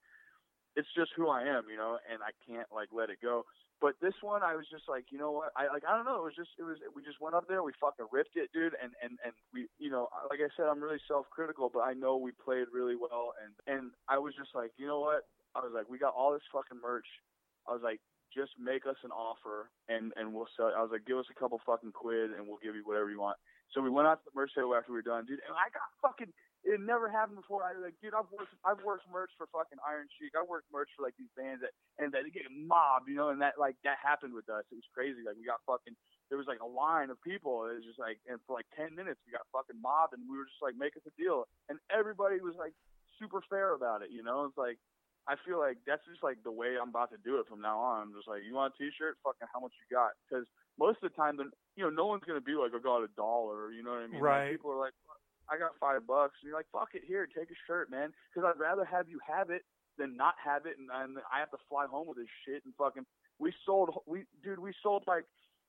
it's 0.76 0.88
just 0.96 1.10
who 1.16 1.28
I 1.28 1.42
am, 1.42 1.64
you 1.70 1.76
know, 1.76 1.98
and 2.10 2.22
I 2.22 2.32
can't 2.46 2.68
like 2.72 2.88
let 2.92 3.10
it 3.10 3.18
go. 3.20 3.44
But 3.82 3.98
this 4.00 4.14
one, 4.22 4.46
I 4.46 4.54
was 4.54 4.64
just 4.70 4.86
like, 4.88 5.10
you 5.10 5.18
know 5.18 5.32
what? 5.32 5.50
I 5.58 5.66
like, 5.66 5.82
I 5.82 5.96
don't 5.96 6.06
know. 6.06 6.22
It 6.22 6.30
was 6.30 6.38
just, 6.38 6.54
it 6.54 6.62
was, 6.62 6.78
we 6.94 7.02
just 7.02 7.20
went 7.20 7.34
up 7.34 7.50
there, 7.50 7.66
we 7.66 7.72
fucking 7.82 8.06
ripped 8.14 8.38
it, 8.38 8.54
dude, 8.54 8.78
and 8.78 8.94
and 9.02 9.18
and 9.26 9.34
we, 9.52 9.66
you 9.82 9.90
know, 9.90 10.06
like 10.30 10.38
I 10.38 10.48
said, 10.56 10.70
I'm 10.70 10.80
really 10.80 11.02
self-critical, 11.08 11.70
but 11.74 11.80
I 11.80 11.92
know 11.92 12.16
we 12.16 12.30
played 12.30 12.70
really 12.72 12.94
well, 12.94 13.34
and 13.42 13.52
and 13.66 13.90
I 14.08 14.18
was 14.18 14.34
just 14.38 14.54
like, 14.54 14.70
you 14.78 14.86
know 14.86 15.00
what? 15.00 15.26
I 15.54 15.60
was 15.60 15.72
like, 15.74 15.88
we 15.88 15.98
got 15.98 16.14
all 16.16 16.32
this 16.32 16.46
fucking 16.52 16.80
merch. 16.80 17.06
I 17.68 17.72
was 17.72 17.82
like, 17.84 18.00
just 18.32 18.56
make 18.56 18.88
us 18.88 18.96
an 19.04 19.12
offer, 19.12 19.68
and 19.92 20.12
and 20.16 20.32
we'll 20.32 20.48
sell. 20.56 20.72
I 20.72 20.80
was 20.80 20.90
like, 20.90 21.04
give 21.04 21.20
us 21.20 21.28
a 21.28 21.36
couple 21.36 21.60
fucking 21.68 21.92
quid, 21.92 22.32
and 22.32 22.48
we'll 22.48 22.60
give 22.64 22.74
you 22.74 22.82
whatever 22.84 23.12
you 23.12 23.20
want. 23.20 23.36
So 23.76 23.80
we 23.80 23.92
went 23.92 24.08
out 24.08 24.24
to 24.24 24.26
the 24.28 24.36
merch 24.36 24.52
table 24.56 24.72
after 24.72 24.92
we 24.92 25.00
were 25.00 25.06
done, 25.06 25.24
dude, 25.28 25.44
and 25.44 25.52
I 25.52 25.68
got 25.68 25.88
fucking. 26.00 26.32
It 26.62 26.78
never 26.78 27.10
happened 27.10 27.42
before. 27.42 27.66
I 27.66 27.74
was 27.74 27.82
like, 27.82 27.98
dude, 27.98 28.14
I've 28.14 28.30
worked, 28.30 28.54
I've 28.62 28.78
worked 28.86 29.02
merch 29.10 29.34
for 29.34 29.50
fucking 29.50 29.82
Iron 29.82 30.06
Chic. 30.14 30.30
I 30.38 30.46
worked 30.46 30.70
merch 30.70 30.86
for 30.94 31.02
like 31.02 31.18
these 31.18 31.32
bands 31.34 31.58
that, 31.66 31.74
and 31.98 32.14
that 32.14 32.22
they 32.22 32.30
get 32.30 32.46
mobbed, 32.54 33.10
you 33.10 33.18
know, 33.18 33.34
and 33.34 33.42
that 33.42 33.58
like 33.58 33.74
that 33.82 33.98
happened 33.98 34.32
with 34.32 34.46
us. 34.46 34.62
It 34.70 34.78
was 34.78 34.88
crazy. 34.96 35.26
Like 35.26 35.36
we 35.36 35.44
got 35.44 35.60
fucking. 35.68 35.98
There 36.30 36.40
was 36.40 36.48
like 36.48 36.64
a 36.64 36.68
line 36.68 37.12
of 37.12 37.20
people. 37.20 37.68
It 37.68 37.82
was 37.82 37.88
just 37.88 38.00
like, 38.00 38.16
and 38.24 38.40
for 38.48 38.56
like 38.56 38.70
ten 38.72 38.96
minutes 38.96 39.20
we 39.28 39.34
got 39.36 39.44
fucking 39.52 39.76
mobbed, 39.76 40.16
and 40.16 40.24
we 40.24 40.38
were 40.38 40.48
just 40.48 40.62
like, 40.64 40.78
make 40.78 40.96
us 40.96 41.04
a 41.04 41.12
deal, 41.20 41.44
and 41.68 41.76
everybody 41.92 42.40
was 42.40 42.56
like 42.56 42.72
super 43.18 43.42
fair 43.50 43.74
about 43.74 44.00
it. 44.00 44.14
You 44.14 44.22
know, 44.22 44.46
it's 44.48 44.56
like 44.56 44.78
I 45.28 45.36
feel 45.46 45.58
like 45.58 45.78
that's 45.86 46.02
just 46.10 46.22
like 46.22 46.42
the 46.42 46.50
way 46.50 46.74
I'm 46.80 46.90
about 46.90 47.10
to 47.14 47.20
do 47.22 47.38
it 47.38 47.46
from 47.46 47.60
now 47.62 47.78
on. 47.78 48.02
I'm 48.10 48.14
just 48.14 48.26
like, 48.26 48.42
you 48.42 48.54
want 48.54 48.74
a 48.74 48.78
T-shirt? 48.78 49.18
Fucking, 49.22 49.46
how 49.52 49.60
much 49.60 49.72
you 49.78 49.86
got? 49.86 50.18
Because 50.26 50.46
most 50.78 50.98
of 51.02 51.10
the 51.10 51.16
time, 51.16 51.36
then 51.38 51.50
you 51.76 51.84
know, 51.84 51.90
no 51.90 52.06
one's 52.06 52.24
gonna 52.26 52.42
be 52.42 52.58
like, 52.58 52.74
I 52.74 52.82
got 52.82 53.06
a 53.06 53.10
dollar. 53.14 53.70
You 53.70 53.82
know 53.82 53.94
what 53.94 54.02
I 54.02 54.10
mean? 54.10 54.18
Like, 54.18 54.22
Right. 54.22 54.50
people 54.50 54.72
are 54.72 54.80
like, 54.82 54.94
I 55.48 55.58
got 55.58 55.78
five 55.78 56.06
bucks, 56.06 56.34
and 56.42 56.48
you're 56.48 56.58
like, 56.58 56.70
fuck 56.72 56.94
it, 56.94 57.02
here, 57.06 57.26
take 57.26 57.50
a 57.50 57.58
shirt, 57.66 57.90
man. 57.90 58.12
Because 58.30 58.50
I'd 58.50 58.58
rather 58.60 58.84
have 58.84 59.08
you 59.08 59.20
have 59.22 59.50
it 59.50 59.62
than 59.98 60.16
not 60.16 60.34
have 60.42 60.66
it, 60.66 60.78
and, 60.78 60.88
and 60.90 61.18
I 61.30 61.38
have 61.38 61.50
to 61.50 61.60
fly 61.68 61.86
home 61.86 62.08
with 62.08 62.16
this 62.18 62.30
shit 62.46 62.64
and 62.64 62.74
fucking. 62.74 63.06
We 63.38 63.52
sold, 63.66 63.90
we 64.06 64.24
dude, 64.42 64.58
we 64.58 64.72
sold 64.82 65.04
like 65.06 65.24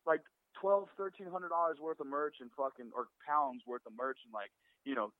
like 0.05 0.21
twelve, 0.59 0.89
thirteen 0.97 1.27
hundred 1.27 1.49
dollars 1.49 1.77
worth 1.81 1.99
of 1.99 2.07
merch 2.07 2.37
and 2.41 2.49
fucking 2.57 2.91
or 2.95 3.07
pounds 3.25 3.61
worth 3.67 3.85
of 3.85 3.93
merch 3.97 4.17
in 4.25 4.31
like 4.31 4.49
you 4.85 4.95
know. 4.95 5.11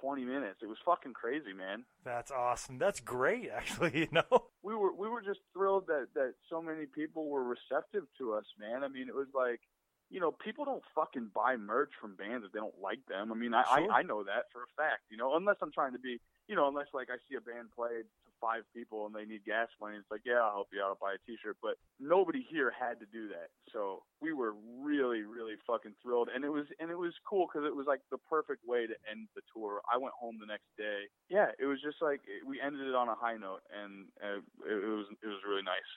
20 0.00 0.24
minutes. 0.24 0.60
It 0.62 0.66
was 0.66 0.78
fucking 0.84 1.14
crazy, 1.14 1.52
man 1.52 1.84
That's 2.04 2.30
awesome. 2.30 2.78
That's 2.78 3.00
great, 3.00 3.50
actually. 3.56 3.98
You 3.98 4.08
know. 4.12 4.48
we 4.62 4.74
were 4.74 4.92
we 4.92 5.08
were 5.08 5.22
just 5.22 5.40
thrilled 5.52 5.86
that 5.88 6.08
that 6.14 6.34
so 6.50 6.62
many 6.62 6.86
people 6.86 7.28
were 7.28 7.44
receptive 7.44 8.04
to 8.18 8.34
us, 8.34 8.44
man. 8.58 8.84
I 8.84 8.88
mean, 8.88 9.08
it 9.08 9.14
was 9.14 9.28
like 9.34 9.60
you 10.08 10.20
know, 10.20 10.30
people 10.30 10.64
don't 10.64 10.84
fucking 10.94 11.30
buy 11.34 11.56
merch 11.56 11.90
from 12.00 12.14
bands 12.14 12.46
if 12.46 12.52
they 12.52 12.60
don't 12.60 12.78
like 12.80 13.02
them. 13.08 13.32
I 13.32 13.34
mean, 13.34 13.54
I, 13.54 13.64
Sure. 13.64 13.90
I 13.90 13.98
I 13.98 14.02
know 14.02 14.22
that 14.22 14.46
for 14.52 14.62
a 14.62 14.70
fact. 14.76 15.02
You 15.10 15.16
know, 15.16 15.34
unless 15.34 15.56
I'm 15.60 15.72
trying 15.72 15.92
to 15.92 15.98
be, 15.98 16.20
you 16.46 16.54
know, 16.54 16.68
unless 16.68 16.86
like 16.94 17.08
I 17.10 17.18
see 17.28 17.34
a 17.34 17.40
band 17.40 17.74
play 17.74 18.06
five 18.40 18.62
people 18.74 19.06
and 19.06 19.14
they 19.14 19.24
need 19.24 19.44
gas 19.44 19.68
money, 19.80 19.96
it's 19.96 20.10
like, 20.10 20.22
yeah, 20.24 20.40
I'll 20.42 20.52
help 20.52 20.68
you 20.72 20.80
out, 20.82 20.96
I'll 20.96 21.02
buy 21.02 21.14
a 21.14 21.22
T-shirt. 21.26 21.56
But 21.62 21.76
nobody 22.00 22.44
here 22.48 22.72
had 22.72 23.00
to 23.00 23.06
do 23.06 23.28
that, 23.28 23.50
so 23.72 24.02
we 24.20 24.32
were 24.32 24.54
really, 24.80 25.22
really 25.22 25.54
fucking 25.66 25.94
thrilled, 26.02 26.28
and 26.34 26.44
it 26.44 26.50
was 26.50 26.66
and 26.80 26.90
it 26.90 26.98
was 26.98 27.12
cool 27.28 27.46
because 27.46 27.66
it 27.66 27.74
was 27.74 27.86
like 27.86 28.00
the 28.10 28.18
perfect 28.28 28.62
way 28.66 28.86
to 28.86 28.96
end 29.10 29.28
the 29.34 29.42
tour. 29.52 29.80
I 29.92 29.98
went 29.98 30.14
home 30.18 30.38
the 30.40 30.46
next 30.46 30.68
day. 30.76 31.08
Yeah, 31.28 31.52
it 31.58 31.66
was 31.66 31.80
just 31.82 32.00
like 32.00 32.20
we 32.46 32.60
ended 32.60 32.86
it 32.86 32.94
on 32.94 33.08
a 33.08 33.14
high 33.14 33.36
note, 33.36 33.62
and 33.70 34.08
it, 34.20 34.42
it 34.68 34.88
was 34.88 35.06
it 35.22 35.28
was 35.28 35.40
really 35.46 35.62
nice. 35.62 35.90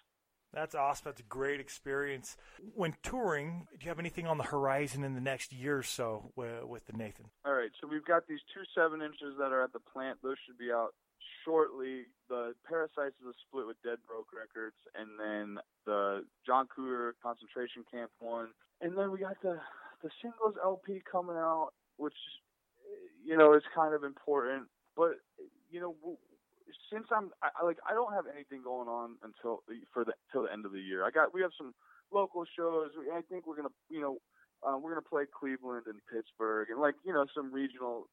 That's 0.54 0.74
awesome. 0.74 1.04
That's 1.06 1.22
a 1.22 1.30
great 1.30 1.60
experience. 1.60 2.36
When 2.74 2.96
touring, 3.04 3.68
do 3.78 3.86
you 3.86 3.90
have 3.90 4.00
anything 4.00 4.26
on 4.26 4.38
the 4.38 4.46
horizon 4.46 5.04
in 5.04 5.14
the 5.14 5.22
next 5.22 5.54
year 5.54 5.78
or 5.78 5.84
so 5.84 6.32
with, 6.36 6.64
with 6.66 6.88
the 6.88 6.94
Nathan? 6.94 7.26
All 7.46 7.54
right, 7.54 7.70
so 7.80 7.88
we've 7.88 8.06
got 8.06 8.28
these 8.28 8.40
two 8.54 8.64
seven 8.74 9.02
inches 9.02 9.38
that 9.38 9.52
are 9.52 9.64
at 9.64 9.74
the 9.74 9.80
plant. 9.80 10.18
Those 10.24 10.38
should 10.46 10.58
be 10.58 10.72
out 10.72 10.96
shortly. 11.50 12.06
The 12.30 12.54
Parasites 12.68 13.18
is 13.18 13.34
a 13.34 13.38
split 13.41 13.66
with 13.66 13.82
Dead 13.82 13.97
Broke 14.06 14.30
Records, 14.30 14.78
and 14.93 15.18
then 15.18 15.58
the 15.86 16.22
John 16.45 16.68
Cougar 16.70 17.16
Concentration 17.24 17.82
Camp 17.89 18.12
one, 18.20 18.50
and 18.82 18.95
then 18.95 19.12
we 19.12 19.18
got 19.18 19.41
the 19.41 19.58
the 20.04 20.10
singles 20.22 20.56
LP 20.64 21.02
coming 21.10 21.36
out, 21.36 21.72
which 21.97 22.14
you 23.26 23.36
know 23.36 23.54
is 23.54 23.64
kind 23.74 23.95
of 23.95 24.04
important. 24.04 24.70
But 24.95 25.18
you 25.72 25.82
know, 25.82 25.95
since 26.93 27.08
I'm 27.10 27.32
I, 27.41 27.66
like 27.66 27.78
I 27.89 27.93
don't 27.93 28.14
have 28.14 28.26
anything 28.32 28.62
going 28.64 28.88
on 28.88 29.18
until 29.24 29.64
for 29.91 30.06
the 30.06 30.14
till 30.32 30.43
the 30.43 30.54
end 30.54 30.66
of 30.66 30.72
the 30.72 30.82
year. 30.82 31.04
I 31.04 31.10
got 31.10 31.34
we 31.34 31.41
have 31.41 31.52
some 31.58 31.74
local 32.14 32.45
shows. 32.45 32.91
I 33.12 33.22
think 33.22 33.47
we're 33.47 33.58
gonna 33.58 33.74
you 33.89 34.02
know 34.02 34.18
uh, 34.62 34.78
we're 34.78 34.93
gonna 34.93 35.02
play 35.02 35.24
Cleveland 35.26 35.88
and 35.88 35.97
Pittsburgh 36.06 36.70
and 36.70 36.80
like 36.80 36.95
you 37.04 37.14
know 37.14 37.26
some 37.34 37.52
regional 37.52 38.08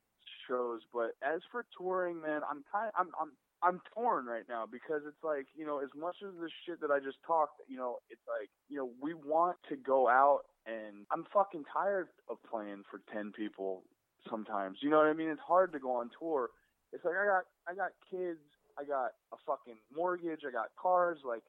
shows. 0.49 0.81
But 0.93 1.13
as 1.23 1.41
for 1.51 1.67
touring, 1.79 2.21
man, 2.21 2.43
I'm 2.49 2.65
kind 2.71 2.91
I'm 2.99 3.11
I'm 3.21 3.33
I'm 3.63 3.81
torn 3.95 4.27
right 4.27 4.45
now 4.49 4.65
because 4.71 5.03
it's 5.07 5.23
like 5.23 5.47
you 5.57 5.67
know 5.67 5.81
as 5.81 5.91
much 5.97 6.17
as 6.27 6.35
the 6.41 6.51
shit 6.65 6.81
that 6.81 6.91
I 6.91 6.99
just 6.99 7.19
talked, 7.27 7.61
you 7.69 7.77
know, 7.77 7.99
it's 8.11 8.25
like 8.29 8.51
you 8.69 8.79
know 8.79 8.91
we 9.01 9.15
want 9.15 9.57
to 9.69 9.77
go 9.77 10.09
out 10.09 10.43
and 10.67 11.07
I'm 11.13 11.25
fucking 11.33 11.65
tired 11.73 12.09
of 12.29 12.39
playing 12.51 12.83
for 12.91 13.01
ten 13.13 13.33
people 13.33 13.85
sometimes. 14.29 14.79
You 14.83 14.91
know 14.91 14.99
what 14.99 15.07
I 15.07 15.15
mean? 15.15 15.29
It's 15.29 15.41
hard 15.47 15.73
to 15.73 15.79
go 15.79 15.93
on 15.97 16.11
tour. 16.19 16.51
It's 16.93 17.05
like 17.05 17.15
I 17.15 17.27
got 17.27 17.45
I 17.69 17.75
got 17.75 17.91
kids, 18.11 18.41
I 18.79 18.85
got 18.85 19.13
a 19.33 19.37
fucking 19.47 19.77
mortgage, 19.95 20.41
I 20.47 20.53
got 20.53 20.69
cars, 20.81 21.19
like 21.25 21.43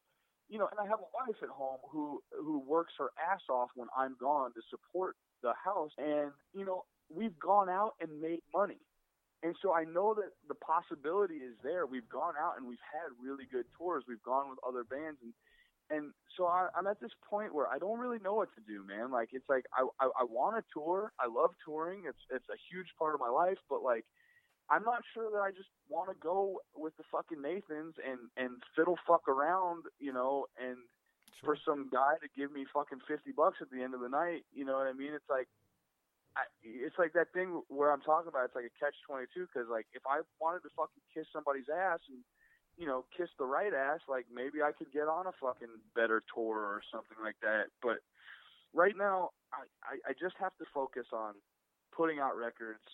you 0.49 0.57
know, 0.57 0.67
and 0.71 0.79
I 0.79 0.89
have 0.89 0.99
a 0.99 1.11
wife 1.13 1.37
at 1.43 1.49
home 1.49 1.79
who 1.91 2.21
who 2.31 2.59
works 2.59 2.93
her 2.97 3.09
ass 3.19 3.41
off 3.49 3.69
when 3.75 3.87
I'm 3.97 4.15
gone 4.19 4.53
to 4.53 4.61
support 4.69 5.15
the 5.43 5.53
house 5.63 5.91
and 5.97 6.31
you 6.53 6.65
know, 6.65 6.85
we've 7.13 7.37
gone 7.39 7.69
out 7.69 7.93
and 8.01 8.21
made 8.21 8.41
money. 8.53 8.79
And 9.43 9.55
so 9.61 9.73
I 9.73 9.83
know 9.83 10.15
that 10.15 10.33
the 10.47 10.55
possibility 10.55 11.35
is 11.45 11.53
there. 11.63 11.85
We've 11.85 12.09
gone 12.09 12.33
out 12.41 12.57
and 12.57 12.67
we've 12.67 12.81
had 12.91 13.13
really 13.21 13.45
good 13.45 13.65
tours. 13.77 14.03
We've 14.07 14.23
gone 14.23 14.49
with 14.49 14.59
other 14.67 14.83
bands 14.83 15.19
and 15.21 15.33
and 15.89 16.11
so 16.35 16.45
I, 16.45 16.67
I'm 16.75 16.85
at 16.87 16.99
this 16.99 17.15
point 17.29 17.55
where 17.55 17.67
I 17.67 17.79
don't 17.79 17.99
really 17.99 18.19
know 18.19 18.33
what 18.33 18.49
to 18.55 18.61
do, 18.67 18.83
man. 18.83 19.09
Like 19.11 19.29
it's 19.31 19.47
like 19.47 19.63
I 19.71 19.87
I, 20.03 20.09
I 20.19 20.23
want 20.27 20.57
to 20.57 20.63
tour. 20.73 21.13
I 21.19 21.27
love 21.27 21.51
touring. 21.63 22.03
It's 22.07 22.19
it's 22.29 22.49
a 22.49 22.59
huge 22.69 22.87
part 22.99 23.13
of 23.13 23.21
my 23.21 23.29
life, 23.29 23.57
but 23.69 23.81
like 23.83 24.03
I'm 24.69 24.83
not 24.83 25.01
sure 25.13 25.31
that 25.31 25.39
I 25.39 25.51
just 25.51 25.69
want 25.87 26.09
to 26.09 26.15
go 26.19 26.59
with 26.75 26.95
the 26.97 27.03
fucking 27.11 27.41
Nathans 27.41 27.95
and 28.03 28.19
and 28.35 28.59
fiddle 28.75 28.97
fuck 29.07 29.27
around, 29.29 29.85
you 29.99 30.11
know, 30.11 30.47
and 30.59 30.77
for 31.43 31.55
some 31.63 31.89
guy 31.91 32.15
to 32.21 32.27
give 32.35 32.51
me 32.51 32.65
fucking 32.73 32.99
fifty 33.07 33.31
bucks 33.31 33.59
at 33.61 33.69
the 33.71 33.81
end 33.81 33.93
of 33.93 34.01
the 34.01 34.09
night. 34.09 34.43
You 34.51 34.65
know 34.65 34.73
what 34.73 34.87
I 34.87 34.93
mean? 34.93 35.13
It's 35.13 35.29
like, 35.29 35.47
I, 36.37 36.45
it's 36.61 36.97
like 37.01 37.13
that 37.17 37.33
thing 37.33 37.65
where 37.67 37.89
I'm 37.89 38.05
talking 38.05 38.29
about. 38.29 38.45
It's 38.45 38.55
like 38.55 38.69
a 38.69 38.77
catch 38.77 38.93
twenty 39.01 39.25
two 39.33 39.49
because 39.49 39.65
like 39.69 39.89
if 39.97 40.05
I 40.05 40.21
wanted 40.37 40.61
to 40.69 40.71
fucking 40.77 41.01
kiss 41.09 41.25
somebody's 41.33 41.69
ass 41.73 41.99
and 42.09 42.21
you 42.77 42.85
know 42.85 43.09
kiss 43.15 43.29
the 43.41 43.49
right 43.49 43.73
ass, 43.73 44.05
like 44.05 44.29
maybe 44.29 44.61
I 44.61 44.71
could 44.71 44.93
get 44.93 45.09
on 45.09 45.25
a 45.25 45.33
fucking 45.41 45.81
better 45.97 46.21
tour 46.29 46.61
or 46.61 46.81
something 46.93 47.17
like 47.25 47.41
that. 47.41 47.73
But 47.81 48.05
right 48.73 48.93
now, 48.93 49.33
I 49.49 49.65
I, 49.81 49.93
I 50.09 50.11
just 50.13 50.37
have 50.37 50.53
to 50.61 50.65
focus 50.73 51.09
on 51.09 51.33
putting 51.89 52.19
out 52.21 52.37
records, 52.37 52.85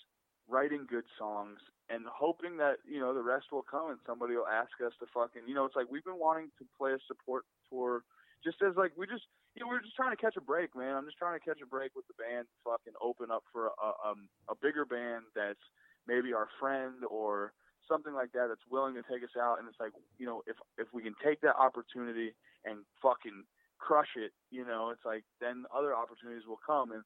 writing 0.48 0.88
good 0.88 1.06
songs, 1.20 1.60
and 1.90 2.06
hoping 2.08 2.58
that 2.58 2.80
you 2.88 3.00
know 3.00 3.14
the 3.14 3.24
rest 3.24 3.52
will 3.52 3.66
come 3.66 3.92
and 3.92 4.00
somebody 4.08 4.36
will 4.36 4.48
ask 4.48 4.72
us 4.80 4.94
to 5.00 5.06
fucking 5.14 5.44
you 5.48 5.56
know 5.56 5.66
it's 5.66 5.76
like 5.76 5.92
we've 5.92 6.06
been 6.06 6.20
wanting 6.20 6.48
to 6.60 6.66
play 6.78 6.96
a 6.96 7.02
support 7.08 7.44
tour 7.70 8.04
just 8.44 8.58
as 8.64 8.76
like 8.76 8.92
we 8.96 9.06
just 9.06 9.28
you 9.56 9.62
know 9.62 9.68
we're 9.70 9.82
just 9.82 9.96
trying 9.96 10.16
to 10.16 10.20
catch 10.20 10.36
a 10.38 10.42
break 10.42 10.76
man 10.76 10.96
i'm 10.96 11.06
just 11.06 11.18
trying 11.18 11.38
to 11.38 11.44
catch 11.44 11.62
a 11.62 11.70
break 11.70 11.94
with 11.96 12.06
the 12.08 12.18
band 12.18 12.46
fucking 12.64 12.94
open 13.02 13.30
up 13.30 13.44
for 13.52 13.70
a 13.70 13.90
um 14.02 14.28
a 14.50 14.56
bigger 14.62 14.86
band 14.86 15.24
that's 15.36 15.62
maybe 16.08 16.34
our 16.34 16.48
friend 16.60 17.06
or 17.10 17.54
something 17.88 18.14
like 18.14 18.32
that 18.32 18.48
that's 18.48 18.64
willing 18.70 18.96
to 18.96 19.04
take 19.06 19.24
us 19.24 19.36
out 19.40 19.60
and 19.60 19.68
it's 19.68 19.80
like 19.80 19.94
you 20.18 20.26
know 20.26 20.42
if 20.48 20.58
if 20.78 20.88
we 20.94 21.04
can 21.04 21.16
take 21.24 21.42
that 21.42 21.56
opportunity 21.56 22.34
and 22.66 22.82
fucking 23.02 23.44
crush 23.78 24.16
it 24.16 24.32
you 24.50 24.66
know 24.66 24.90
it's 24.90 25.06
like 25.06 25.24
then 25.42 25.66
other 25.76 25.96
opportunities 25.96 26.48
will 26.48 26.62
come 26.66 26.92
and 26.92 27.04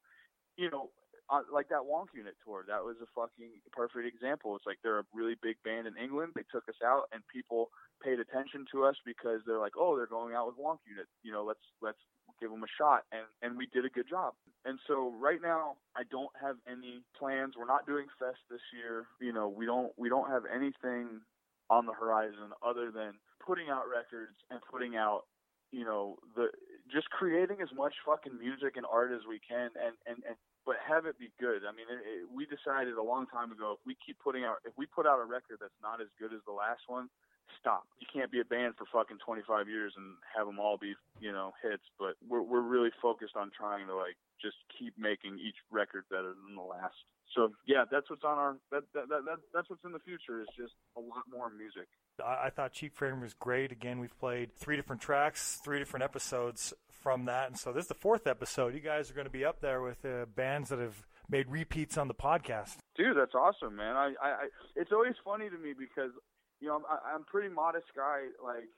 you 0.55 0.69
know 0.69 0.89
uh, 1.29 1.43
like 1.51 1.67
that 1.67 1.83
Wonk 1.83 2.15
Unit 2.15 2.35
tour, 2.39 2.63
that 2.67 2.79
was 2.79 2.95
a 3.03 3.09
fucking 3.11 3.59
perfect 3.75 4.07
example. 4.07 4.55
It's 4.55 4.65
like 4.65 4.79
they're 4.79 5.03
a 5.03 5.11
really 5.13 5.35
big 5.43 5.59
band 5.63 5.83
in 5.85 5.99
England. 5.99 6.31
They 6.35 6.47
took 6.47 6.63
us 6.69 6.79
out, 6.79 7.11
and 7.11 7.21
people 7.27 7.67
paid 7.99 8.19
attention 8.19 8.63
to 8.71 8.85
us 8.85 8.95
because 9.03 9.43
they're 9.43 9.59
like, 9.59 9.75
oh, 9.75 9.97
they're 9.97 10.07
going 10.07 10.35
out 10.35 10.47
with 10.47 10.55
Wonk 10.55 10.79
Unit. 10.87 11.07
You 11.23 11.33
know, 11.35 11.43
let's 11.43 11.63
let's 11.81 11.99
give 12.39 12.51
them 12.51 12.63
a 12.63 12.71
shot, 12.77 13.03
and 13.11 13.25
and 13.41 13.57
we 13.57 13.67
did 13.73 13.85
a 13.85 13.89
good 13.89 14.07
job. 14.09 14.33
And 14.65 14.79
so 14.87 15.13
right 15.19 15.41
now, 15.41 15.77
I 15.95 16.03
don't 16.09 16.33
have 16.41 16.57
any 16.67 17.03
plans. 17.17 17.53
We're 17.57 17.69
not 17.69 17.85
doing 17.85 18.07
Fest 18.19 18.39
this 18.49 18.63
year. 18.73 19.05
You 19.19 19.33
know, 19.33 19.47
we 19.47 19.65
don't 19.65 19.91
we 19.97 20.09
don't 20.09 20.29
have 20.29 20.43
anything 20.45 21.21
on 21.69 21.85
the 21.85 21.93
horizon 21.93 22.55
other 22.65 22.91
than 22.91 23.13
putting 23.45 23.69
out 23.69 23.83
records 23.87 24.35
and 24.51 24.59
putting 24.71 24.95
out 24.95 25.23
you 25.71 25.83
know 25.83 26.15
the 26.35 26.47
just 26.91 27.09
creating 27.11 27.59
as 27.61 27.67
much 27.75 27.93
fucking 28.05 28.39
music 28.39 28.77
and 28.77 28.85
art 28.87 29.11
as 29.11 29.27
we 29.27 29.39
can 29.43 29.71
and 29.75 29.95
and 30.07 30.23
and 30.27 30.35
but 30.67 30.75
have 30.83 31.07
it 31.07 31.15
be 31.15 31.31
good. 31.39 31.63
I 31.63 31.71
mean, 31.71 31.87
it, 31.87 32.03
it, 32.03 32.21
we 32.27 32.43
decided 32.43 32.99
a 32.99 33.01
long 33.01 33.23
time 33.31 33.55
ago 33.55 33.79
if 33.79 33.81
we 33.87 33.95
keep 34.03 34.19
putting 34.19 34.43
out 34.43 34.59
if 34.67 34.75
we 34.75 34.83
put 34.83 35.07
out 35.07 35.23
a 35.23 35.23
record 35.23 35.63
that's 35.63 35.79
not 35.79 36.03
as 36.03 36.11
good 36.19 36.35
as 36.35 36.43
the 36.43 36.51
last 36.51 36.83
one, 36.91 37.07
stop. 37.59 37.87
You 37.99 38.07
can't 38.11 38.31
be 38.31 38.39
a 38.39 38.45
band 38.45 38.75
for 38.77 38.85
fucking 38.91 39.17
25 39.25 39.67
years 39.67 39.93
and 39.95 40.15
have 40.35 40.47
them 40.47 40.59
all 40.59 40.77
be, 40.77 40.95
you 41.19 41.31
know, 41.31 41.53
hits, 41.61 41.83
but 41.99 42.15
we're 42.27 42.41
we're 42.41 42.61
really 42.61 42.91
focused 43.01 43.35
on 43.35 43.51
trying 43.55 43.87
to 43.87 43.95
like 43.95 44.15
just 44.41 44.57
keep 44.77 44.93
making 44.97 45.39
each 45.39 45.55
record 45.71 46.05
better 46.09 46.33
than 46.33 46.55
the 46.55 46.61
last. 46.61 46.95
So, 47.35 47.51
yeah, 47.67 47.83
that's 47.91 48.09
what's 48.09 48.23
on 48.23 48.37
our 48.37 48.57
that 48.71 48.83
that, 48.93 49.09
that, 49.09 49.25
that 49.25 49.37
that's 49.53 49.69
what's 49.69 49.83
in 49.83 49.91
the 49.91 49.99
future 49.99 50.41
is 50.41 50.47
just 50.57 50.73
a 50.95 50.99
lot 50.99 51.23
more 51.31 51.49
music. 51.49 51.87
I, 52.23 52.47
I 52.47 52.49
thought 52.49 52.73
Cheap 52.73 52.97
Fame 52.97 53.21
was 53.21 53.33
great. 53.33 53.71
Again, 53.71 53.99
we've 53.99 54.17
played 54.19 54.53
three 54.55 54.75
different 54.75 55.01
tracks, 55.01 55.59
three 55.63 55.79
different 55.79 56.03
episodes 56.03 56.73
from 56.89 57.25
that, 57.25 57.47
and 57.47 57.57
so 57.57 57.71
this 57.71 57.83
is 57.83 57.89
the 57.89 57.95
fourth 57.95 58.27
episode. 58.27 58.73
You 58.73 58.79
guys 58.79 59.11
are 59.11 59.13
going 59.13 59.27
to 59.27 59.31
be 59.31 59.45
up 59.45 59.61
there 59.61 59.81
with 59.81 60.03
uh, 60.05 60.25
bands 60.35 60.69
that 60.69 60.79
have 60.79 61.05
made 61.29 61.49
repeats 61.49 61.97
on 61.97 62.07
the 62.07 62.13
podcast. 62.13 62.77
Dude, 62.95 63.17
that's 63.17 63.35
awesome, 63.35 63.75
man. 63.75 63.95
I, 63.95 64.13
I, 64.21 64.29
I 64.29 64.47
it's 64.75 64.91
always 64.91 65.13
funny 65.23 65.49
to 65.49 65.57
me 65.57 65.73
because 65.77 66.11
you 66.59 66.67
know 66.67 66.75
I'm 66.75 66.85
I'm 67.05 67.21
a 67.21 67.31
pretty 67.31 67.49
modest 67.49 67.87
guy. 67.95 68.29
Like 68.43 68.69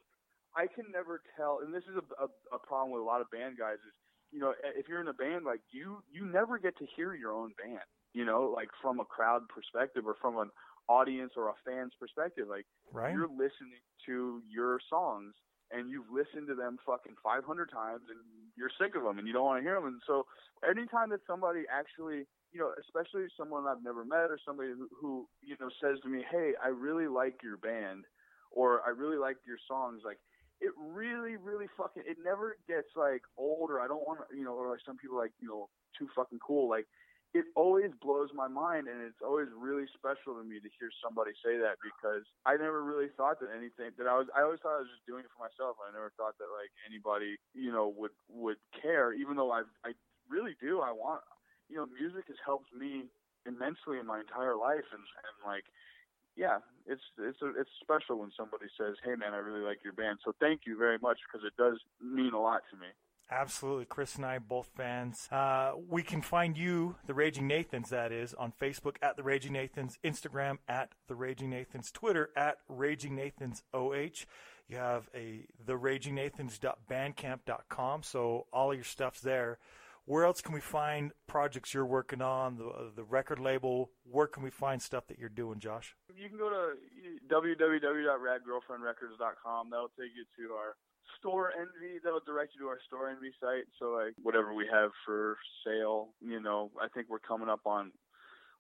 I 0.56 0.68
can 0.68 0.86
never 0.92 1.22
tell, 1.38 1.60
and 1.64 1.74
this 1.74 1.84
is 1.84 1.96
a, 1.96 2.24
a, 2.24 2.28
a 2.56 2.60
problem 2.60 2.92
with 2.92 3.02
a 3.02 3.06
lot 3.06 3.22
of 3.22 3.30
band 3.32 3.58
guys. 3.58 3.78
Is 3.86 3.94
you 4.32 4.40
know 4.40 4.54
if 4.78 4.88
you're 4.88 5.02
in 5.02 5.08
a 5.08 5.14
band, 5.14 5.46
like 5.46 5.62
you 5.72 6.04
you 6.12 6.26
never 6.26 6.58
get 6.60 6.78
to 6.80 6.86
hear 6.96 7.14
your 7.14 7.34
own 7.34 7.54
band. 7.62 7.86
You 8.14 8.26
know, 8.26 8.52
like 8.56 8.70
from 8.82 9.00
a 9.00 9.06
crowd 9.06 9.44
perspective 9.50 10.08
or 10.08 10.16
from 10.20 10.38
an 10.40 10.50
audience 10.90 11.34
or 11.38 11.50
a 11.50 11.54
fan's 11.66 11.94
perspective. 12.00 12.48
Like 12.50 12.66
Right? 12.92 13.14
you're 13.14 13.30
listening 13.30 13.86
to 14.08 14.42
your 14.50 14.80
songs 14.90 15.36
and 15.72 15.90
you've 15.90 16.10
listened 16.12 16.48
to 16.48 16.56
them 16.56 16.78
fucking 16.86 17.14
500 17.22 17.46
times 17.70 18.02
and 18.10 18.18
you're 18.60 18.76
sick 18.76 18.96
of 18.96 19.04
them 19.04 19.18
and 19.18 19.28
you 19.28 19.34
don't 19.34 19.46
want 19.46 19.60
to 19.60 19.64
hear 19.64 19.76
them. 19.76 19.88
And 19.88 20.02
so 20.06 20.28
anytime 20.68 21.10
that 21.12 21.22
somebody 21.26 21.64
actually, 21.72 22.28
you 22.52 22.60
know, 22.60 22.76
especially 22.84 23.26
someone 23.38 23.66
I've 23.66 23.84
never 23.84 24.04
met 24.04 24.28
or 24.28 24.38
somebody 24.46 24.76
who, 24.76 24.90
who 24.92 25.28
you 25.42 25.56
know, 25.60 25.70
says 25.82 25.98
to 26.04 26.10
me, 26.10 26.26
hey, 26.30 26.54
I 26.64 26.68
really 26.68 27.08
like 27.08 27.40
your 27.42 27.56
band 27.58 28.04
or 28.52 28.82
I 28.86 28.90
really 28.90 29.18
like 29.18 29.38
your 29.48 29.58
songs, 29.68 30.02
like, 30.04 30.20
it 30.60 30.74
really, 30.76 31.38
really 31.38 31.68
fucking, 31.78 32.04
it 32.06 32.18
never 32.22 32.58
gets 32.68 32.92
like 32.98 33.22
old 33.38 33.72
or 33.72 33.80
I 33.80 33.88
don't 33.88 34.06
want 34.06 34.20
to, 34.20 34.36
you 34.36 34.44
know, 34.44 34.56
or 34.56 34.70
like 34.70 34.84
some 34.86 34.98
people 34.98 35.16
like, 35.16 35.32
you 35.40 35.48
know, 35.48 35.70
too 35.98 36.10
fucking 36.14 36.40
cool. 36.46 36.68
Like, 36.68 36.86
it 37.34 37.46
always 37.54 37.94
blows 38.02 38.30
my 38.34 38.50
mind 38.50 38.90
and 38.90 39.06
it's 39.06 39.22
always 39.22 39.48
really 39.54 39.86
special 39.94 40.34
to 40.34 40.44
me 40.44 40.58
to 40.58 40.70
hear 40.82 40.90
somebody 40.98 41.32
say 41.46 41.62
that 41.62 41.78
because 41.78 42.26
I 42.46 42.58
never 42.58 42.82
really 42.82 43.14
thought 43.14 43.38
that 43.40 43.54
anything 43.54 43.94
that 44.02 44.10
I 44.10 44.18
was 44.18 44.28
I 44.34 44.42
always 44.42 44.60
thought 44.66 44.82
I 44.82 44.86
was 44.86 44.90
just 44.90 45.06
doing 45.06 45.22
it 45.22 45.32
for 45.34 45.46
myself. 45.46 45.78
I 45.78 45.94
never 45.94 46.10
thought 46.18 46.42
that 46.42 46.50
like 46.50 46.74
anybody, 46.90 47.38
you 47.54 47.70
know, 47.70 47.94
would 47.94 48.16
would 48.34 48.58
care 48.74 49.14
even 49.14 49.38
though 49.38 49.54
I 49.54 49.62
I 49.86 49.94
really 50.26 50.58
do. 50.58 50.82
I 50.82 50.90
want 50.90 51.22
you 51.70 51.78
know, 51.78 51.86
music 51.86 52.26
has 52.34 52.42
helped 52.42 52.74
me 52.74 53.06
immensely 53.46 54.02
in 54.02 54.10
my 54.10 54.20
entire 54.20 54.58
life 54.58 54.86
and 54.90 55.06
and 55.06 55.38
like 55.46 55.70
yeah, 56.36 56.60
it's 56.88 57.04
it's 57.20 57.42
a, 57.42 57.54
it's 57.60 57.70
special 57.84 58.20
when 58.20 58.32
somebody 58.36 58.72
says, 58.80 58.96
"Hey 59.04 59.14
man, 59.14 59.34
I 59.34 59.44
really 59.44 59.62
like 59.62 59.84
your 59.84 59.94
band." 59.94 60.20
So 60.24 60.34
thank 60.40 60.62
you 60.66 60.78
very 60.78 60.98
much 60.98 61.20
because 61.28 61.46
it 61.46 61.54
does 61.58 61.78
mean 62.02 62.34
a 62.34 62.42
lot 62.42 62.64
to 62.72 62.78
me. 62.78 62.88
Absolutely. 63.32 63.86
Chris 63.86 64.16
and 64.16 64.26
I 64.26 64.40
both 64.40 64.70
fans. 64.76 65.28
Uh, 65.32 65.74
we 65.88 66.02
can 66.02 66.22
find 66.22 66.58
you, 66.58 66.96
the 67.06 67.14
Raging 67.14 67.48
Nathans, 67.48 67.90
that 67.90 68.12
is, 68.12 68.34
on 68.34 68.52
Facebook 68.60 68.96
at 69.04 69.18
the 69.18 69.24
Raging 69.24 69.54
Nathans, 69.54 70.00
Instagram 70.04 70.58
at 70.68 70.90
the 71.08 71.14
Raging 71.16 71.52
Nathans, 71.52 71.92
Twitter 71.92 72.32
at 72.36 72.58
Raging 72.68 73.16
Nathans 73.16 73.62
OH. 73.74 74.26
You 74.68 74.78
have 74.78 75.10
a 75.16 75.46
theragingnathans.bandcamp.com, 75.68 78.04
so 78.04 78.48
all 78.52 78.72
of 78.72 78.78
your 78.78 78.84
stuff's 78.84 79.22
there. 79.22 79.60
Where 80.06 80.26
else 80.26 80.42
can 80.42 80.54
we 80.56 80.62
find 80.62 81.12
projects 81.28 81.72
you're 81.72 81.86
working 81.86 82.20
on, 82.22 82.58
the, 82.58 82.92
the 82.96 83.04
record 83.04 83.38
label? 83.38 83.92
Where 84.10 84.26
can 84.26 84.42
we 84.42 84.50
find 84.50 84.82
stuff 84.82 85.06
that 85.08 85.20
you're 85.20 85.30
doing, 85.30 85.60
Josh? 85.60 85.96
You 86.18 86.30
can 86.30 86.40
go 86.40 86.50
to 86.50 86.74
www.radgirlfriendrecords.com. 87.30 89.70
That'll 89.70 89.90
take 89.90 90.16
you 90.16 90.26
to 90.38 90.54
our 90.54 90.76
store 91.18 91.52
envy. 91.56 91.98
That'll 92.04 92.24
direct 92.26 92.54
you 92.54 92.62
to 92.62 92.70
our 92.70 92.80
store 92.86 93.10
envy 93.10 93.34
site. 93.42 93.66
So 93.80 93.98
like 93.98 94.14
whatever 94.22 94.54
we 94.54 94.68
have 94.72 94.92
for 95.06 95.38
sale, 95.66 96.14
you 96.22 96.40
know, 96.40 96.72
I 96.78 96.88
think 96.88 97.08
we're 97.10 97.24
coming 97.24 97.50
up 97.50 97.66
on 97.66 97.92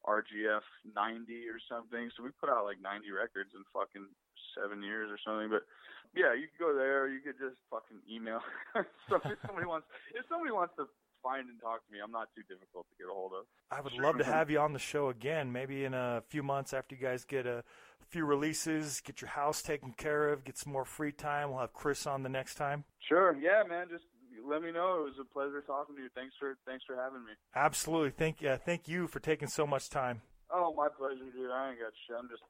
RGF 0.08 0.66
90 0.96 1.50
or 1.52 1.60
something. 1.68 2.10
So 2.16 2.24
we 2.24 2.32
put 2.40 2.50
out 2.50 2.66
like 2.66 2.82
90 2.82 3.12
records 3.12 3.52
in 3.54 3.62
fucking 3.74 4.08
seven 4.56 4.82
years 4.82 5.12
or 5.12 5.20
something. 5.22 5.52
But 5.52 5.68
yeah, 6.16 6.34
you 6.34 6.50
could 6.50 6.72
go 6.72 6.74
there. 6.74 7.08
You 7.08 7.22
could 7.22 7.38
just 7.38 7.60
fucking 7.70 8.02
email. 8.10 8.42
so 9.10 9.22
if 9.22 9.38
somebody 9.46 9.68
wants, 9.68 9.86
if 10.16 10.26
somebody 10.26 10.52
wants 10.52 10.74
to 10.80 10.90
find 11.22 11.50
and 11.50 11.60
talk 11.60 11.86
to 11.86 11.92
me, 11.92 12.00
I'm 12.04 12.12
not 12.12 12.30
too 12.36 12.42
difficult 12.48 12.88
to 12.90 12.96
get 12.98 13.10
a 13.10 13.14
hold 13.14 13.34
of. 13.34 13.46
I 13.72 13.82
would 13.82 13.94
love 13.94 14.18
to 14.18 14.24
have 14.24 14.50
you 14.50 14.60
on 14.60 14.74
the 14.74 14.80
show 14.80 15.10
again, 15.10 15.52
maybe 15.52 15.86
in 15.86 15.94
a 15.94 16.24
few 16.28 16.44
months 16.44 16.74
after 16.74 16.96
you 16.96 17.02
guys 17.02 17.26
get 17.26 17.46
a 17.46 17.64
few 18.10 18.26
releases, 18.26 19.02
get 19.02 19.22
your 19.22 19.30
house 19.30 19.62
taken 19.62 19.94
care 19.94 20.30
of, 20.30 20.44
get 20.44 20.58
some 20.58 20.74
more 20.74 20.86
free 20.86 21.12
time. 21.12 21.52
We'll 21.52 21.60
have 21.60 21.74
Chris 21.74 22.08
on 22.08 22.24
the 22.24 22.30
next 22.30 22.56
time. 22.56 22.84
Sure. 23.08 23.36
Yeah, 23.40 23.64
man. 23.68 23.88
Just 23.90 24.06
let 24.48 24.62
me 24.64 24.72
know. 24.72 25.02
It 25.02 25.04
was 25.04 25.20
a 25.22 25.34
pleasure 25.34 25.62
talking 25.62 25.96
to 25.96 26.02
you. 26.02 26.10
Thanks 26.16 26.34
for 26.40 26.58
thanks 26.66 26.84
for 26.86 26.96
having 26.96 27.24
me. 27.26 27.32
Absolutely. 27.56 28.12
Thank 28.12 28.44
uh, 28.44 28.58
thank 28.58 28.88
you 28.88 29.08
for 29.08 29.20
taking 29.20 29.48
so 29.48 29.68
much 29.68 29.90
time. 29.90 30.22
Oh, 30.52 30.74
my 30.76 30.88
pleasure, 30.90 31.18
dude. 31.32 31.52
I 31.52 31.70
ain't 31.70 31.80
got 31.80 31.92
shit. 32.08 32.18
I'm 32.18 32.28
just 32.28 32.42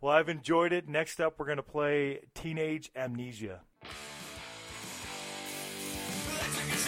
Well, 0.00 0.14
I've 0.14 0.30
enjoyed 0.30 0.72
it. 0.72 0.88
Next 0.88 1.20
up, 1.20 1.34
we're 1.38 1.46
going 1.46 1.56
to 1.56 1.62
play 1.62 2.20
Teenage 2.34 2.90
Amnesia. 2.96 3.60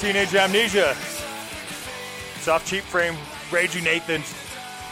Teenage 0.00 0.34
Amnesia. 0.34 0.94
Soft 2.40 2.66
Cheap 2.68 2.84
Fame, 2.84 3.16
Raging 3.50 3.84
Nathans. 3.84 4.32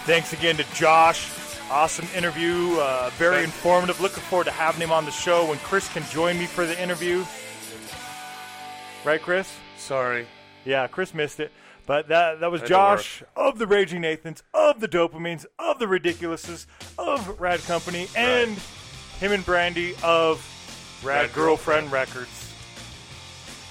Thanks 0.04 0.32
again 0.32 0.56
to 0.56 0.64
Josh. 0.74 1.30
Awesome 1.70 2.08
interview, 2.16 2.76
uh, 2.78 3.10
very 3.16 3.42
Thanks. 3.42 3.54
informative. 3.56 4.00
Looking 4.00 4.22
forward 4.24 4.44
to 4.44 4.50
having 4.50 4.80
him 4.80 4.92
on 4.92 5.04
the 5.04 5.10
show 5.10 5.48
when 5.48 5.58
Chris 5.58 5.92
can 5.92 6.04
join 6.10 6.38
me 6.38 6.46
for 6.46 6.66
the 6.66 6.80
interview. 6.80 7.24
Right, 9.04 9.22
Chris? 9.22 9.52
Sorry. 9.76 10.26
Yeah, 10.64 10.86
Chris 10.88 11.14
missed 11.14 11.38
it. 11.40 11.52
But 11.86 12.08
that 12.08 12.40
that 12.40 12.50
was 12.50 12.62
Josh 12.62 13.22
of 13.36 13.58
the 13.58 13.66
Raging 13.68 14.00
Nathans, 14.00 14.42
of 14.52 14.80
the 14.80 14.88
Dopamines, 14.88 15.46
of 15.56 15.78
the 15.78 15.86
Ridiculouses, 15.86 16.66
of 16.98 17.40
Rad 17.40 17.60
Company, 17.60 18.08
and 18.16 18.58
him 19.20 19.30
and 19.30 19.46
Brandy 19.46 19.94
of 20.02 20.44
Rad, 21.04 21.26
Rad 21.26 21.32
Girlfriend, 21.32 21.90
Girlfriend. 21.90 21.92
Records. 21.92 22.45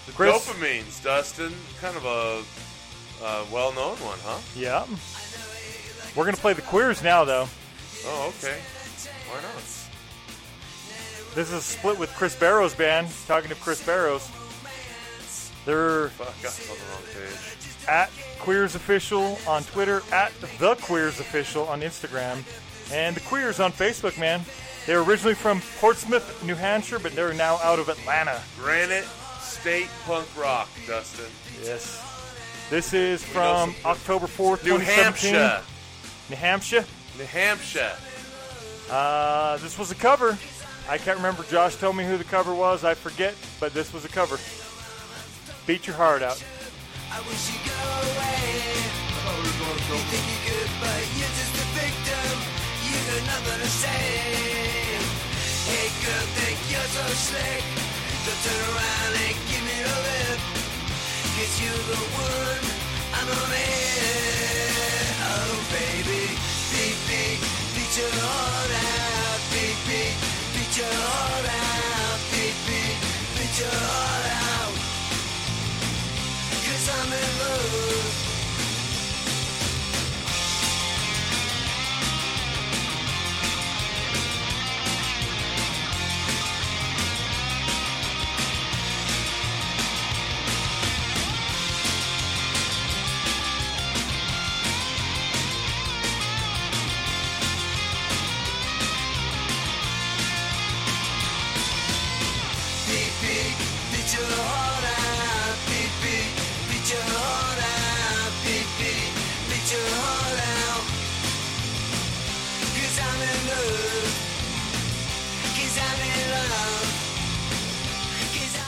The 0.05 0.11
Chris? 0.11 0.47
dopamines, 0.47 1.03
Dustin. 1.03 1.53
Kind 1.81 1.97
of 1.97 2.05
a 2.05 2.43
uh, 3.25 3.45
well-known 3.51 3.97
one, 3.97 4.19
huh? 4.23 4.39
Yeah. 4.55 4.85
We're 6.15 6.25
gonna 6.25 6.37
play 6.37 6.53
the 6.53 6.61
Queers 6.61 7.03
now, 7.03 7.23
though. 7.25 7.47
Oh, 8.05 8.33
okay. 8.37 8.59
Why 9.29 9.41
not? 9.41 9.53
This 11.35 11.49
is 11.49 11.53
a 11.53 11.61
split 11.61 11.99
with 11.99 12.13
Chris 12.15 12.35
Barrow's 12.35 12.73
band. 12.73 13.09
Talking 13.27 13.49
to 13.49 13.55
Chris 13.55 13.85
Barrows. 13.85 14.29
They're 15.65 16.09
Fuck, 16.09 16.27
I 16.43 16.71
on 16.71 16.77
the 16.77 16.85
wrong 16.91 17.01
page. 17.11 17.87
at 17.87 18.11
Queers 18.39 18.75
Official 18.75 19.39
on 19.47 19.63
Twitter, 19.63 20.03
at 20.13 20.31
The 20.39 20.75
Queers 20.81 21.19
Official 21.19 21.67
on 21.67 21.81
Instagram, 21.81 22.43
and 22.93 23.15
The 23.15 23.21
Queers 23.21 23.59
on 23.59 23.71
Facebook, 23.71 24.17
man. 24.19 24.41
They're 24.85 25.01
originally 25.01 25.33
from 25.33 25.61
Portsmouth, 25.79 26.43
New 26.45 26.53
Hampshire, 26.53 26.99
but 26.99 27.13
they're 27.13 27.33
now 27.33 27.55
out 27.63 27.79
of 27.79 27.89
Atlanta. 27.89 28.39
Granite 28.59 29.07
State 29.65 29.89
Punk 30.05 30.27
Rock, 30.37 30.69
Dustin. 30.85 31.25
Yes. 31.63 31.99
This 32.69 32.93
is 32.93 33.23
know 33.23 33.33
from 33.33 33.73
some- 33.73 33.91
October 33.93 34.27
4th, 34.27 34.63
New 34.63 34.77
2017. 34.77 35.33
Hampshire. 35.33 35.63
New 36.29 36.35
Hampshire. 36.35 36.85
New 37.17 37.25
Hampshire. 37.25 37.95
Uh, 38.91 39.57
this 39.57 39.75
was 39.79 39.89
a 39.89 39.95
cover. 39.95 40.37
I 40.87 40.99
can't 40.99 41.17
remember. 41.17 41.41
Josh 41.49 41.77
told 41.77 41.95
me 41.95 42.05
who 42.05 42.15
the 42.15 42.23
cover 42.25 42.53
was. 42.53 42.83
I 42.83 42.93
forget, 42.93 43.33
but 43.59 43.73
this 43.73 43.91
was 43.91 44.05
a 44.05 44.07
cover. 44.07 44.37
Beat 45.65 45.87
your 45.87 45.95
heart 45.95 46.21
out. 46.21 46.37
I 47.11 47.21
wish 47.21 47.49
you'd 47.49 47.65
go 47.65 47.73
away. 47.73 48.61
You 49.89 49.97
think 50.13 50.25
you're 50.29 50.61
good, 50.61 50.69
but 50.79 51.01
you're 51.17 51.35
just 51.41 51.55
a 51.57 51.65
victim. 51.73 52.37
You 52.85 52.93
got 53.09 53.25
nothing 53.33 53.61
to 53.65 53.69
say. 53.81 54.13
Hey 55.65 55.89
girl, 56.05 56.25
think 56.37 56.59
you're 56.69 56.81
so 56.81 57.01
slick. 57.17 57.94
Don't 58.25 58.41
turn 58.41 58.59
around 58.73 59.13
and 59.21 59.37
give 59.45 59.63
me 59.69 59.77
a 59.85 59.95
lip. 60.07 60.39
Cause 61.37 61.61
you're 61.61 61.83
the 61.93 62.01
one 62.17 62.65
I'm 63.13 63.29
on 63.29 63.51
it. 63.53 65.13
Oh 65.29 65.53
baby, 65.69 66.33
beat 66.73 66.99
me, 67.05 67.37
beat 67.75 67.93
your 68.01 68.09
heart 68.09 68.73
out. 68.81 69.39
Beat 69.53 69.77
me, 69.85 70.03
beat 70.57 70.73
your 70.75 70.89
heart 70.89 71.47
out. 71.53 72.19
Beat 72.33 72.57
me, 72.65 72.81
beat 73.37 73.59
your 73.61 73.77
heart 73.77 74.25
out. 74.49 74.73
Cause 76.65 76.89
I'm 76.97 77.13
in 77.13 77.31
love. 77.45 78.34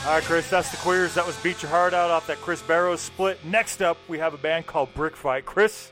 All 0.08 0.14
right, 0.14 0.24
Chris, 0.24 0.48
that's 0.48 0.70
the 0.70 0.78
queers. 0.78 1.12
That 1.14 1.26
was 1.26 1.36
Beat 1.42 1.60
Your 1.62 1.70
Heart 1.70 1.92
Out 1.92 2.10
off 2.10 2.26
that 2.28 2.38
Chris 2.38 2.62
Barrows 2.62 3.02
split. 3.02 3.44
Next 3.44 3.82
up, 3.82 3.98
we 4.08 4.18
have 4.18 4.32
a 4.32 4.38
band 4.38 4.66
called 4.66 4.92
Brick 4.94 5.14
Fight. 5.14 5.44
Chris, 5.44 5.90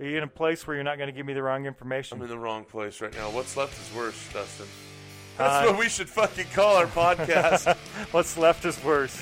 are 0.00 0.04
you 0.06 0.16
in 0.16 0.24
a 0.24 0.26
place 0.28 0.66
where 0.66 0.74
you're 0.74 0.82
not 0.82 0.98
going 0.98 1.06
to 1.06 1.12
give 1.12 1.24
me 1.24 1.32
the 1.32 1.42
wrong 1.42 1.66
information? 1.66 2.18
I'm 2.18 2.22
in 2.24 2.28
the 2.28 2.36
wrong 2.38 2.64
place 2.64 3.00
right 3.00 3.14
now. 3.14 3.30
What's 3.30 3.56
left 3.56 3.78
is 3.80 3.96
worse, 3.96 4.16
Dustin. 4.32 4.66
That's 5.38 5.68
Uh, 5.68 5.70
what 5.70 5.78
we 5.78 5.88
should 5.88 6.08
fucking 6.10 6.46
call 6.52 6.74
our 6.76 6.86
podcast. 6.86 7.76
What's 8.10 8.36
left 8.36 8.64
is 8.64 8.82
worse. 8.82 9.16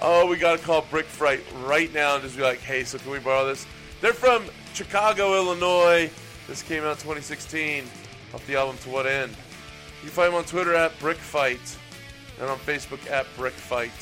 oh, 0.00 0.26
we 0.26 0.36
got 0.36 0.58
to 0.58 0.64
call 0.64 0.82
Brick 0.90 1.06
Fight 1.06 1.44
right 1.64 1.94
now 1.94 2.14
and 2.14 2.24
just 2.24 2.36
be 2.36 2.42
like, 2.42 2.58
hey, 2.58 2.82
so 2.82 2.98
can 2.98 3.12
we 3.12 3.20
borrow 3.20 3.46
this? 3.46 3.66
They're 4.00 4.14
from 4.14 4.46
Chicago, 4.74 5.36
Illinois. 5.36 6.10
This 6.48 6.62
came 6.62 6.82
out 6.82 6.98
2016 6.98 7.84
off 8.34 8.44
the 8.48 8.56
album 8.56 8.78
To 8.78 8.90
What 8.90 9.06
End. 9.06 9.30
You 9.30 10.08
can 10.08 10.10
find 10.10 10.28
them 10.28 10.34
on 10.38 10.44
Twitter 10.44 10.74
at 10.74 10.98
Brick 10.98 11.18
Fight 11.18 11.60
and 12.40 12.48
on 12.48 12.58
Facebook 12.58 13.10
at 13.10 13.26
Brick 13.36 13.54
Fight. 13.54 13.92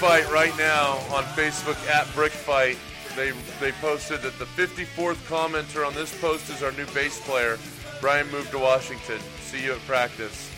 Fight 0.00 0.30
right 0.30 0.56
now 0.56 0.92
on 1.12 1.24
Facebook 1.34 1.76
at 1.88 2.12
Brick 2.14 2.30
Fight. 2.32 2.78
They 3.16 3.32
they 3.60 3.72
posted 3.72 4.22
that 4.22 4.38
the 4.38 4.44
54th 4.44 5.16
commenter 5.28 5.84
on 5.86 5.92
this 5.94 6.16
post 6.20 6.48
is 6.50 6.62
our 6.62 6.70
new 6.72 6.86
bass 6.94 7.20
player. 7.26 7.58
Brian 8.00 8.30
moved 8.30 8.52
to 8.52 8.58
Washington. 8.60 9.18
See 9.40 9.64
you 9.64 9.72
at 9.72 9.80
practice. 9.86 10.50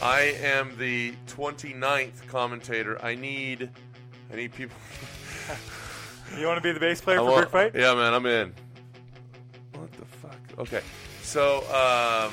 I 0.00 0.34
am 0.40 0.74
the 0.78 1.12
29th 1.26 2.26
commentator. 2.28 2.98
I 3.04 3.14
need 3.14 3.68
I 4.32 4.36
need 4.36 4.52
people. 4.52 4.76
You 6.38 6.46
want 6.46 6.58
to 6.58 6.62
be 6.62 6.70
the 6.70 6.78
bass 6.78 7.00
player 7.00 7.16
I 7.18 7.22
for 7.22 7.24
want- 7.24 7.50
Brick 7.50 7.72
Fight? 7.74 7.80
Yeah, 7.80 7.92
man, 7.96 8.14
I'm 8.14 8.24
in. 8.24 8.52
What 9.74 9.90
the 9.94 10.04
fuck? 10.04 10.36
Okay, 10.60 10.80
so 11.22 11.58
um, 11.74 12.32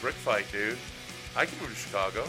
Brick 0.00 0.14
Fight, 0.14 0.46
dude. 0.50 0.76
I 1.36 1.46
can 1.46 1.56
move 1.60 1.68
to 1.68 1.76
Chicago. 1.76 2.24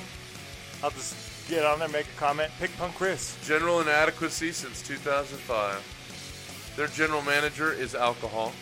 I'll 0.83 0.91
just 0.91 1.15
get 1.47 1.65
on 1.65 1.79
there, 1.79 1.87
make 1.89 2.05
a 2.05 2.19
comment, 2.19 2.51
pick 2.59 2.75
Punk 2.77 2.95
Chris. 2.95 3.37
General 3.45 3.81
inadequacy 3.81 4.51
since 4.51 4.81
2005. 4.81 6.73
Their 6.75 6.87
general 6.87 7.21
manager 7.21 7.73
is 7.73 7.95
alcohol. 7.95 8.53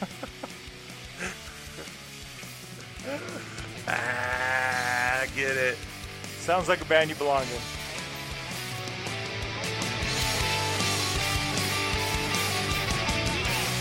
ah, 3.88 5.20
I 5.22 5.26
get 5.34 5.56
it. 5.56 5.78
Sounds 6.38 6.68
like 6.68 6.80
a 6.82 6.84
band 6.84 7.08
you 7.10 7.16
belong 7.16 7.42
in. 7.42 7.48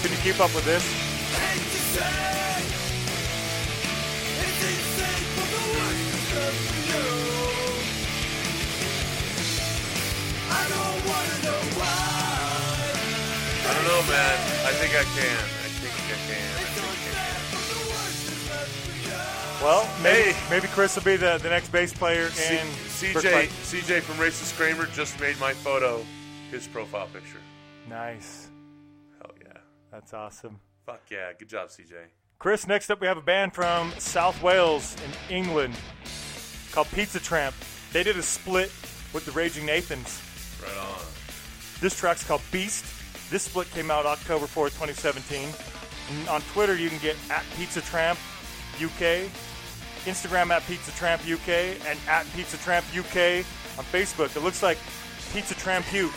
Can 0.01 0.11
you 0.11 0.17
keep 0.17 0.39
up 0.39 0.53
with 0.53 0.65
this? 0.65 0.83
Hate 1.33 1.59
to 1.59 1.77
say 1.93 2.33
it's 4.39 4.63
insane, 4.63 5.27
but 6.33 6.53
the 6.53 6.99
worst 7.13 8.01
is 8.09 8.09
left 8.09 8.73
for 8.73 8.97
you. 8.97 9.93
I 10.49 10.63
don't 10.69 10.99
know 11.43 11.61
why. 11.79 12.09
I 13.65 13.73
don't 13.73 13.87
know, 13.87 14.01
man. 14.11 14.35
I 14.65 14.71
think 14.79 14.91
I 14.95 15.03
can. 15.03 15.39
I 15.39 15.69
think 15.79 15.93
I 15.93 16.17
can. 16.27 16.51
I 16.53 16.65
think 16.73 16.87
unfair, 16.89 17.35
but 17.51 17.63
the 17.69 17.79
worst 17.91 18.23
is 18.31 18.41
left 18.49 18.73
for 18.83 18.95
you. 19.09 19.65
Well, 19.65 19.83
maybe 20.03 20.31
Hey. 20.31 20.49
maybe 20.49 20.67
Chris 20.69 20.95
will 20.95 21.03
be 21.03 21.15
the, 21.15 21.37
the 21.41 21.49
next 21.49 21.69
bass 21.71 21.93
player 21.93 22.29
C- 22.29 22.57
CJ 22.57 23.47
CJ 23.47 24.01
from 24.01 24.15
Racist 24.17 24.55
Kramer 24.57 24.85
just 24.87 25.19
made 25.19 25.39
my 25.39 25.53
photo 25.53 26.03
his 26.51 26.67
profile 26.67 27.07
picture. 27.13 27.39
Nice. 27.89 28.49
Hell 29.21 29.31
yeah. 29.41 29.57
That's 29.91 30.13
awesome. 30.13 30.59
Fuck 30.85 31.01
yeah. 31.09 31.31
Good 31.37 31.47
job, 31.49 31.69
CJ. 31.69 31.93
Chris, 32.39 32.67
next 32.67 32.89
up 32.89 32.99
we 32.99 33.07
have 33.07 33.17
a 33.17 33.21
band 33.21 33.53
from 33.53 33.93
South 33.99 34.41
Wales 34.43 34.95
in 35.05 35.33
England 35.35 35.73
called 36.73 36.87
Pizza 36.91 37.19
Tramp. 37.19 37.55
They 37.93 38.03
did 38.03 38.17
a 38.17 38.23
split 38.23 38.71
with 39.13 39.25
the 39.25 39.31
Raging 39.31 39.65
Nathans. 39.65 40.19
Right 40.61 40.75
on. 40.77 40.99
This 41.79 41.95
track's 41.95 42.23
called 42.23 42.41
Beast. 42.51 42.83
This 43.29 43.43
split 43.43 43.69
came 43.71 43.91
out 43.91 44.05
October 44.05 44.45
4th, 44.47 44.73
2017. 44.79 45.49
And 46.09 46.29
on 46.29 46.41
Twitter, 46.53 46.75
you 46.75 46.89
can 46.89 46.99
get 46.99 47.15
at 47.29 47.43
Pizza 47.55 47.81
Tramp 47.81 48.17
UK, 48.75 49.29
Instagram 50.05 50.49
at 50.49 50.65
Pizza 50.65 50.91
Tramp 50.93 51.21
UK, 51.21 51.77
and 51.85 51.99
at 52.07 52.25
Pizza 52.35 52.57
Tramp 52.57 52.85
UK 52.97 53.45
on 53.77 53.85
Facebook. 53.85 54.35
It 54.35 54.41
looks 54.41 54.63
like 54.63 54.79
Pizza 55.31 55.53
Tramp 55.53 55.85
Puke. 55.85 56.11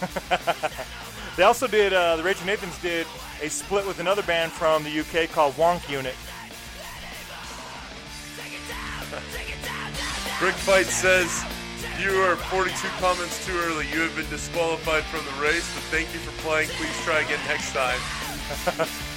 they 1.36 1.44
also 1.44 1.68
did, 1.68 1.92
uh, 1.92 2.16
the 2.16 2.22
Raging 2.22 2.46
Nathans 2.46 2.76
did 2.82 3.06
a 3.40 3.48
split 3.48 3.86
with 3.86 4.00
another 4.00 4.22
band 4.22 4.50
from 4.50 4.82
the 4.82 5.00
UK 5.00 5.30
called 5.30 5.54
Wonk 5.54 5.88
Unit. 5.88 6.14
Brick 10.38 10.54
Fight 10.54 10.86
says, 10.86 11.44
You 12.00 12.10
are 12.22 12.36
42 12.36 12.74
comments 12.98 13.46
too 13.46 13.56
early. 13.56 13.86
You 13.88 14.00
have 14.00 14.16
been 14.16 14.28
disqualified 14.28 15.04
from 15.04 15.24
the 15.24 15.42
race, 15.42 15.72
but 15.74 15.84
thank 15.84 16.12
you 16.12 16.20
for 16.20 16.32
playing. 16.42 16.68
Please 16.70 16.96
try 17.04 17.20
again 17.20 17.40
next 17.46 17.72
time. 17.72 18.00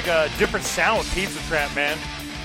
think 0.00 0.06
a 0.06 0.38
different 0.38 0.64
sound 0.64 1.06
Pizza 1.12 1.38
Tramp, 1.48 1.74
man. 1.74 1.98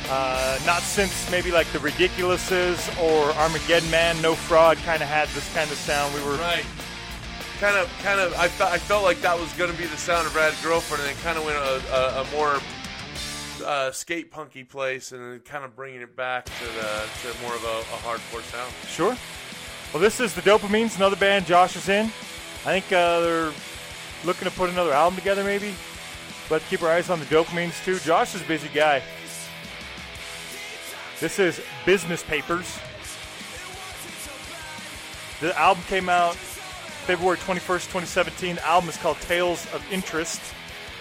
Uh, 0.09 0.59
not 0.65 0.81
since 0.81 1.31
maybe 1.31 1.49
like 1.49 1.65
the 1.71 1.79
Ridiculouses 1.79 2.77
or 3.01 3.31
Armageddon 3.39 3.89
Man, 3.89 4.21
No 4.21 4.35
Fraud 4.35 4.75
kind 4.79 5.01
of 5.01 5.07
had 5.07 5.29
this 5.29 5.53
kind 5.53 5.71
of 5.71 5.77
sound. 5.77 6.13
We 6.13 6.21
were 6.23 6.35
Right. 6.35 6.65
Kind 7.61 7.77
of, 7.77 7.89
kind 8.03 8.19
of. 8.19 8.33
I 8.33 8.49
felt, 8.49 8.71
I 8.71 8.77
felt 8.77 9.03
like 9.03 9.21
that 9.21 9.39
was 9.39 9.51
going 9.53 9.71
to 9.71 9.77
be 9.77 9.85
the 9.85 9.95
sound 9.95 10.27
of 10.27 10.35
Rad 10.35 10.53
Girlfriend, 10.61 11.03
and 11.03 11.15
then 11.15 11.23
kind 11.23 11.37
of 11.37 11.45
went 11.45 11.57
a, 11.57 11.95
a, 11.95 12.21
a 12.21 12.31
more 12.35 12.59
uh, 13.65 13.91
skate 13.91 14.29
punky 14.29 14.63
place, 14.65 15.13
and 15.13 15.21
then 15.21 15.39
kind 15.39 15.63
of 15.63 15.73
bringing 15.73 16.01
it 16.01 16.15
back 16.17 16.45
to 16.45 16.65
the 16.65 17.07
to 17.21 17.41
more 17.41 17.55
of 17.55 17.63
a, 17.63 17.79
a 17.79 17.97
hardcore 18.03 18.43
sound. 18.51 18.71
Sure. 18.87 19.17
Well, 19.93 20.03
this 20.03 20.19
is 20.19 20.33
the 20.33 20.41
Dopamines, 20.41 20.97
another 20.97 21.15
band 21.15 21.45
Josh 21.45 21.77
is 21.77 21.87
in. 21.87 22.07
I 22.65 22.79
think 22.79 22.91
uh, 22.91 23.21
they're 23.21 23.53
looking 24.25 24.49
to 24.49 24.53
put 24.53 24.69
another 24.69 24.91
album 24.91 25.17
together, 25.17 25.43
maybe. 25.43 25.73
But 26.49 26.61
keep 26.69 26.81
our 26.81 26.89
eyes 26.89 27.09
on 27.09 27.19
the 27.19 27.25
Dopamines 27.25 27.83
too. 27.83 27.99
Josh 27.99 28.33
is 28.35 28.41
a 28.41 28.45
busy 28.45 28.69
guy. 28.73 29.01
This 31.19 31.39
is 31.39 31.61
Business 31.85 32.23
Papers. 32.23 32.77
The 35.41 35.57
album 35.59 35.83
came 35.87 36.09
out 36.09 36.35
February 36.35 37.37
21st, 37.37 37.85
2017. 37.85 38.55
The 38.55 38.65
album 38.65 38.89
is 38.89 38.97
called 38.97 39.19
Tales 39.21 39.65
of 39.73 39.83
Interest. 39.91 40.41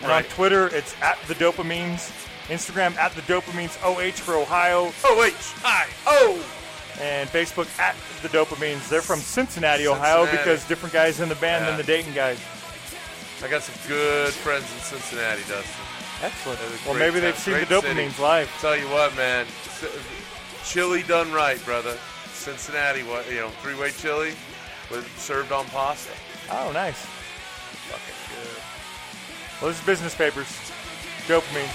And 0.01 0.09
Right. 0.11 0.25
on 0.25 0.31
Twitter, 0.33 0.67
it's 0.69 0.95
at 1.01 1.19
the 1.27 1.35
Dopamines. 1.35 2.11
Instagram 2.49 2.97
at 2.97 3.13
the 3.15 3.23
Dopamines 3.23 3.77
OH 3.83 4.13
for 4.23 4.35
Ohio. 4.37 4.93
Oh 5.05 5.23
H 5.23 5.35
I 5.65 5.87
O. 6.07 6.39
and 7.01 7.29
Facebook 7.31 7.67
at 7.79 7.95
the 8.23 8.29
Dopamines. 8.29 8.89
They're 8.89 9.03
from 9.03 9.21
Cincinnati, 9.21 9.87
Ohio, 9.89 10.25
Cincinnati. 10.27 10.37
because 10.37 10.65
different 10.65 10.93
guys 10.93 11.21
in 11.21 11.29
the 11.29 11.35
band 11.37 11.65
Yeah. 11.65 11.71
than 11.71 11.77
the 11.79 11.83
Dayton 11.85 12.15
guys. 12.15 12.39
I 13.43 13.49
got 13.49 13.63
some 13.63 13.75
good 13.89 14.33
friends 14.33 14.65
in 14.73 14.81
Cincinnati, 14.81 15.43
Dustin. 15.43 15.85
Excellent. 16.23 16.59
Well, 16.87 16.95
maybe 16.95 17.21
they've 17.21 17.37
seen 17.37 17.55
the 17.55 17.67
great 17.67 17.83
Dopamines 17.83 18.13
city. 18.13 18.23
live. 18.23 18.51
Tell 18.61 18.77
you 18.77 18.89
what, 18.89 19.15
man, 19.17 19.47
chili 20.65 21.03
done 21.03 21.31
right, 21.33 21.63
brother. 21.65 21.97
Cincinnati, 22.33 23.03
what 23.03 23.29
you 23.29 23.37
know, 23.37 23.51
three-way 23.63 23.91
chili 23.91 24.33
with 24.91 25.07
served 25.19 25.53
on 25.53 25.67
pasta. 25.67 26.13
Oh, 26.51 26.71
nice. 26.73 27.05
Fucking 27.91 28.15
good. 28.35 28.63
Well, 29.61 29.71
this 29.71 29.81
is 29.81 29.87
Business 29.87 30.15
Papers. 30.15 30.49
Dopamines. 31.27 31.75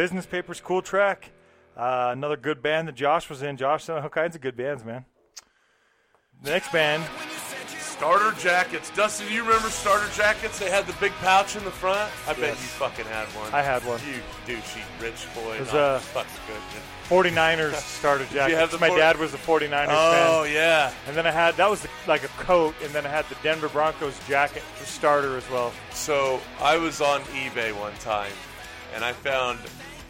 Business 0.00 0.24
Papers, 0.24 0.62
cool 0.62 0.80
track. 0.80 1.30
Uh, 1.76 2.08
another 2.12 2.38
good 2.38 2.62
band 2.62 2.88
that 2.88 2.94
Josh 2.94 3.28
was 3.28 3.42
in. 3.42 3.58
Josh 3.58 3.86
in 3.86 3.96
all 3.96 4.08
kinds 4.08 4.34
of 4.34 4.40
good 4.40 4.56
bands, 4.56 4.82
man. 4.82 5.04
The 6.42 6.48
next 6.52 6.72
band, 6.72 7.04
Starter 7.78 8.34
jackets. 8.40 8.88
Dustin, 8.96 9.28
do 9.28 9.34
you 9.34 9.42
remember 9.44 9.68
starter 9.68 10.10
jackets? 10.14 10.58
They 10.58 10.70
had 10.70 10.86
the 10.86 10.94
big 11.00 11.12
pouch 11.20 11.54
in 11.54 11.62
the 11.66 11.70
front. 11.70 12.10
I 12.26 12.32
bet 12.32 12.48
you 12.52 12.54
fucking 12.54 13.04
had 13.04 13.26
one. 13.36 13.52
I 13.52 13.60
had 13.60 13.84
one. 13.84 14.00
You 14.08 14.22
douchey 14.46 14.80
rich 15.02 15.26
boy. 15.34 15.56
It 15.56 15.60
was, 15.60 15.72
No, 15.74 15.78
uh, 15.80 15.98
fucking 15.98 16.32
good. 16.46 16.56
man. 16.72 17.34
49ers 17.34 17.74
starter 17.98 18.24
jacket. 18.32 18.56
have 18.56 18.80
My 18.80 18.88
four- 18.88 18.96
dad 18.96 19.18
was 19.18 19.34
a 19.34 19.36
49ers 19.36 19.84
Oh 19.90 20.44
fan. 20.44 20.54
yeah. 20.54 20.94
And 21.08 21.14
then 21.14 21.26
I 21.26 21.30
had, 21.30 21.58
that 21.58 21.68
was 21.68 21.86
like 22.06 22.24
a 22.24 22.28
coat, 22.42 22.74
and 22.82 22.90
then 22.94 23.04
I 23.04 23.10
had 23.10 23.26
the 23.28 23.36
Denver 23.42 23.68
Broncos 23.68 24.18
jacket, 24.26 24.62
the 24.78 24.86
starter 24.86 25.36
as 25.36 25.46
well. 25.50 25.70
So 25.92 26.40
I 26.58 26.78
was 26.78 27.02
on 27.02 27.20
eBay 27.36 27.78
one 27.78 27.92
time, 28.00 28.32
and 28.94 29.04
I 29.04 29.12
found 29.12 29.58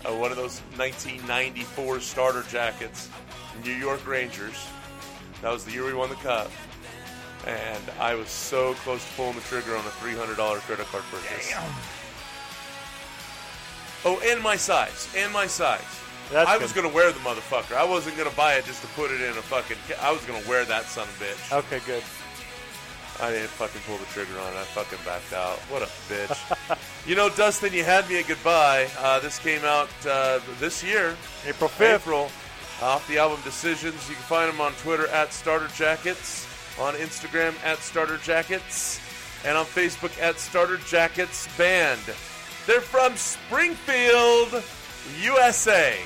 uh, 0.05 0.13
one 0.13 0.31
of 0.31 0.37
those 0.37 0.61
1994 0.77 2.01
starter 2.01 2.43
jackets, 2.51 3.09
New 3.65 3.73
York 3.73 4.07
Rangers. 4.07 4.67
That 5.43 5.53
was 5.53 5.65
the 5.65 5.73
year 5.73 5.85
we 5.87 5.95
won 5.95 6.09
the 6.11 6.17
cup, 6.17 6.51
and 7.47 7.83
I 7.99 8.15
was 8.15 8.29
so 8.29 8.75
close 8.75 9.05
to 9.07 9.13
pulling 9.15 9.35
the 9.35 9.41
trigger 9.43 9.75
on 9.77 9.85
a 9.85 9.91
$300 9.91 10.37
credit 10.61 10.87
card 10.87 11.05
purchase. 11.11 11.53
Oh, 14.05 14.21
and 14.25 14.43
my 14.43 14.57
size, 14.57 15.13
and 15.17 15.33
my 15.33 15.47
size. 15.47 15.85
That's 16.31 16.49
I 16.49 16.57
was 16.59 16.73
gonna 16.73 16.89
wear 16.89 17.11
the 17.13 17.19
motherfucker. 17.21 17.75
I 17.77 17.85
wasn't 17.85 18.17
gonna 18.17 18.31
buy 18.31 18.55
it 18.55 18.65
just 18.65 18.81
to 18.83 18.89
put 18.89 19.11
it 19.11 19.21
in 19.21 19.31
a 19.31 19.43
fucking. 19.43 19.77
Ca- 19.89 20.01
I 20.01 20.13
was 20.13 20.25
gonna 20.25 20.47
wear 20.49 20.65
that 20.65 20.85
son 20.85 21.09
of 21.09 21.21
a 21.21 21.25
bitch. 21.25 21.59
Okay, 21.59 21.81
good. 21.85 22.03
I 23.21 23.31
didn't 23.33 23.49
fucking 23.49 23.81
pull 23.87 23.99
the 23.99 24.07
trigger 24.07 24.39
on 24.41 24.53
it. 24.53 24.57
I 24.57 24.65
fucking 24.65 24.99
backed 25.05 25.33
out. 25.33 25.59
What 25.69 25.83
a 25.83 25.87
bitch. 26.09 26.79
you 27.07 27.15
know, 27.15 27.29
Dustin, 27.29 27.73
you 27.73 27.85
had 27.85 28.09
me 28.09 28.19
at 28.21 28.29
goodbye. 28.29 28.89
Uh, 28.99 29.21
this 29.21 29.39
came 29.39 29.65
out 29.65 29.91
uh, 30.07 30.41
this 30.59 30.83
year, 30.83 31.17
April 31.47 31.69
5th. 31.69 31.97
April, 31.97 32.31
off 32.81 33.07
the 33.09 33.19
album 33.19 33.39
Decisions. 33.45 34.09
You 34.09 34.15
can 34.15 34.25
find 34.25 34.51
them 34.51 34.61
on 34.61 34.73
Twitter 34.75 35.07
at 35.09 35.33
Starter 35.33 35.69
Jackets, 35.75 36.47
on 36.81 36.95
Instagram 36.95 37.55
at 37.65 37.79
Starter 37.79 38.17
Jackets, 38.19 39.01
and 39.45 39.57
on 39.57 39.67
Facebook 39.67 40.19
at 40.21 40.39
Starter 40.39 40.79
Jackets 40.79 41.47
Band. 41.59 42.01
They're 42.67 42.81
from 42.81 43.17
Springfield, 43.17 44.63
USA. 45.21 45.99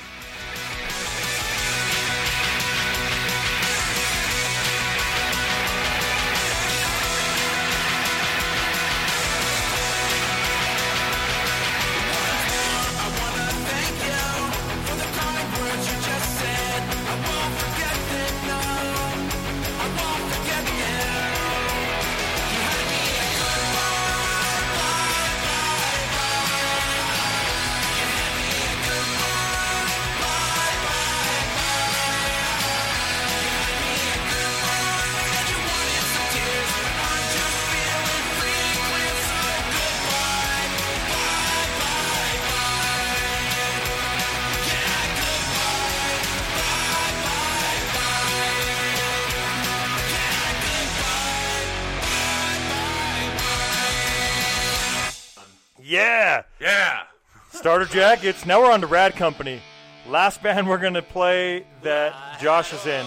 Starter 57.75 57.93
Jackets. 57.93 58.45
Now 58.45 58.61
we're 58.61 58.71
on 58.71 58.79
to 58.79 58.87
Rad 58.87 59.17
Company. 59.17 59.59
Last 60.07 60.41
band 60.41 60.65
we're 60.65 60.77
going 60.77 60.93
to 60.93 61.01
play 61.01 61.65
that 61.81 62.39
Josh 62.39 62.71
is 62.71 62.85
in. 62.85 63.05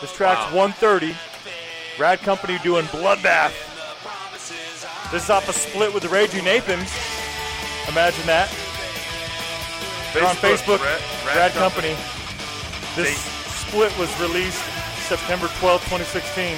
This 0.00 0.10
track's 0.14 0.50
Wow. 0.50 0.72
130. 0.72 1.14
Rad 1.98 2.18
Company 2.20 2.58
doing 2.62 2.86
Bloodbath. 2.86 3.52
This 5.12 5.24
is 5.24 5.28
off 5.28 5.46
a 5.50 5.52
split 5.52 5.92
with 5.92 6.04
the 6.04 6.08
Raging 6.08 6.44
Nathans. 6.44 6.90
Imagine 7.86 8.24
that. 8.24 8.48
They're 10.14 10.24
on 10.24 10.36
Facebook, 10.36 10.80
Rad, 10.80 11.02
Rad, 11.26 11.36
Rad 11.36 11.52
Company. 11.52 11.94
This 12.96 13.12
Date. 13.12 13.18
split 13.68 13.98
was 13.98 14.08
released 14.22 14.64
September 15.06 15.48
12, 15.58 15.82
2016. 15.82 16.56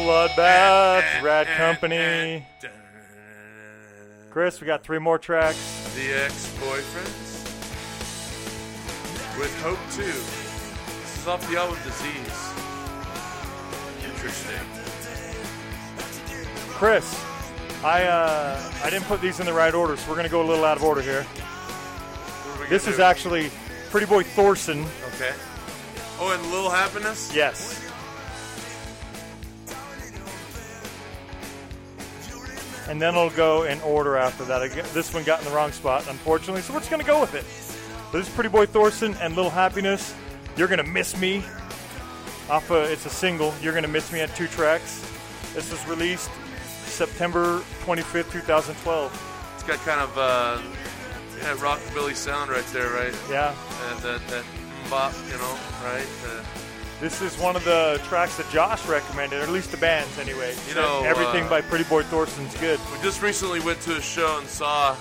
Bloodbath, 0.00 1.20
Rad 1.22 1.46
Company. 1.58 2.46
Chris, 4.30 4.58
we 4.60 4.66
got 4.66 4.82
three 4.82 4.98
more 4.98 5.18
tracks. 5.18 5.58
The 5.94 6.24
ex-boyfriends 6.24 7.28
with 9.38 9.62
Hope 9.62 9.78
2. 9.92 10.02
This 10.02 11.18
is 11.18 11.26
off 11.28 11.46
the 11.50 11.58
album 11.58 11.76
Disease. 11.84 12.52
Interesting. 14.10 14.60
Chris, 16.70 17.22
I 17.84 18.04
uh, 18.04 18.72
I 18.82 18.88
didn't 18.90 19.04
put 19.06 19.20
these 19.20 19.38
in 19.40 19.44
the 19.46 19.52
right 19.52 19.74
order, 19.74 19.96
so 19.98 20.08
we're 20.10 20.16
gonna 20.16 20.28
go 20.30 20.40
a 20.42 20.48
little 20.48 20.64
out 20.64 20.78
of 20.78 20.82
order 20.82 21.02
here. 21.02 21.24
What 21.24 22.56
are 22.58 22.62
we 22.62 22.68
This 22.70 22.86
is 22.88 22.96
do? 22.96 23.02
actually 23.02 23.50
Pretty 23.90 24.06
Boy 24.06 24.22
Thorson. 24.22 24.86
okay. 25.14 25.32
Oh, 26.18 26.32
and 26.32 26.42
Little 26.50 26.70
Happiness. 26.70 27.34
Yes. 27.34 27.79
And 32.90 33.00
then 33.00 33.14
it'll 33.14 33.30
go 33.30 33.62
in 33.62 33.80
order 33.82 34.16
after 34.16 34.44
that. 34.46 34.68
This 34.92 35.14
one 35.14 35.22
got 35.22 35.38
in 35.38 35.44
the 35.44 35.52
wrong 35.52 35.70
spot, 35.70 36.08
unfortunately, 36.08 36.60
so 36.60 36.72
we're 36.72 36.80
just 36.80 36.90
gonna 36.90 37.04
go 37.04 37.20
with 37.20 37.36
it. 37.36 37.44
But 38.10 38.18
this 38.18 38.28
is 38.28 38.34
Pretty 38.34 38.50
Boy 38.50 38.66
Thorson 38.66 39.14
and 39.20 39.36
Little 39.36 39.50
Happiness. 39.50 40.12
You're 40.56 40.66
gonna 40.66 40.82
miss 40.82 41.16
me. 41.16 41.44
Off 42.50 42.68
a, 42.72 42.90
it's 42.90 43.06
a 43.06 43.10
single. 43.10 43.54
You're 43.62 43.74
gonna 43.74 43.86
miss 43.86 44.12
me 44.12 44.18
at 44.18 44.34
two 44.34 44.48
tracks. 44.48 45.08
This 45.54 45.70
was 45.70 45.86
released 45.86 46.30
September 46.82 47.60
25th, 47.84 48.32
2012. 48.32 49.52
It's 49.54 49.62
got 49.62 49.78
kind 49.86 50.00
of 50.00 50.18
uh, 50.18 50.60
yeah, 51.38 51.54
rockabilly 51.58 52.16
sound 52.16 52.50
right 52.50 52.66
there, 52.72 52.90
right? 52.90 53.14
Yeah. 53.30 53.54
And 53.88 54.00
that 54.00 54.26
that 54.26 54.44
bop, 54.90 55.14
you 55.30 55.38
know, 55.38 55.56
right? 55.84 56.08
Uh, 56.26 56.42
This 57.00 57.22
is 57.22 57.38
one 57.38 57.56
of 57.56 57.64
the 57.64 57.98
tracks 58.04 58.36
that 58.36 58.48
Josh 58.50 58.86
recommended, 58.86 59.40
or 59.40 59.42
at 59.44 59.48
least 59.48 59.70
the 59.70 59.78
band's 59.78 60.18
anyway. 60.18 60.54
You 60.68 60.74
know, 60.74 61.02
everything 61.04 61.44
uh, 61.44 61.48
by 61.50 61.62
Pretty 61.62 61.84
Boy 61.84 62.02
Thorson's 62.02 62.54
good. 62.58 62.78
we 62.92 63.02
just 63.02 63.22
recently 63.22 63.58
went 63.60 63.80
to 63.82 63.96
a 63.96 64.00
show 64.02 64.38
and 64.38 64.46
saw 64.46 64.94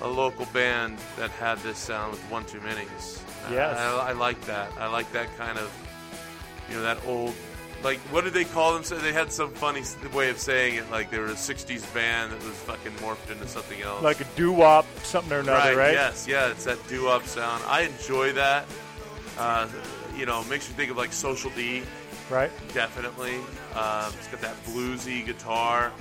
a 0.00 0.08
local 0.08 0.46
band 0.46 0.98
that 1.16 1.30
had 1.30 1.58
this 1.58 1.78
sound 1.78 2.10
with 2.10 2.20
One 2.30 2.44
Too 2.44 2.58
Minis. 2.60 3.22
Uh, 3.46 3.52
Yes. 3.52 3.78
I, 3.78 4.08
I 4.08 4.12
like 4.12 4.40
that. 4.46 4.72
I 4.78 4.86
like 4.88 5.10
that 5.12 5.28
kind 5.36 5.56
of, 5.58 5.70
you 6.68 6.76
know, 6.76 6.82
that 6.82 6.98
old. 7.06 7.34
Like, 7.84 7.98
what 8.10 8.24
did 8.24 8.32
they 8.32 8.44
call 8.44 8.72
them? 8.74 8.82
So 8.82 8.96
They 8.96 9.12
had 9.12 9.30
some 9.30 9.50
funny 9.52 9.82
way 10.14 10.30
of 10.30 10.38
saying 10.38 10.76
it. 10.76 10.90
Like, 10.90 11.10
they 11.10 11.18
were 11.18 11.26
a 11.26 11.34
'60s 11.34 11.92
band 11.94 12.32
that 12.32 12.42
was 12.42 12.54
fucking 12.62 12.92
morphed 12.94 13.30
into 13.30 13.46
something 13.46 13.80
else. 13.82 14.02
Like 14.02 14.20
a 14.20 14.26
doo 14.36 14.50
wop, 14.52 14.86
something 15.04 15.32
or 15.32 15.40
another, 15.40 15.76
right? 15.76 15.92
Yes, 15.92 16.26
yeah, 16.26 16.50
it's 16.50 16.64
that 16.64 16.78
doo-wop 16.88 17.24
sound. 17.24 17.62
I 17.68 17.82
enjoy 17.82 18.32
that. 18.32 18.64
Uh, 19.38 19.68
you 20.16 20.26
know, 20.26 20.42
makes 20.44 20.68
you 20.68 20.74
think 20.74 20.90
of 20.90 20.96
like 20.96 21.12
Social 21.12 21.50
D, 21.50 21.82
Right? 22.30 22.50
definitely. 22.72 23.36
Um, 23.74 24.12
it's 24.18 24.28
got 24.28 24.40
that 24.40 24.56
bluesy 24.64 25.24
guitar. 25.24 25.92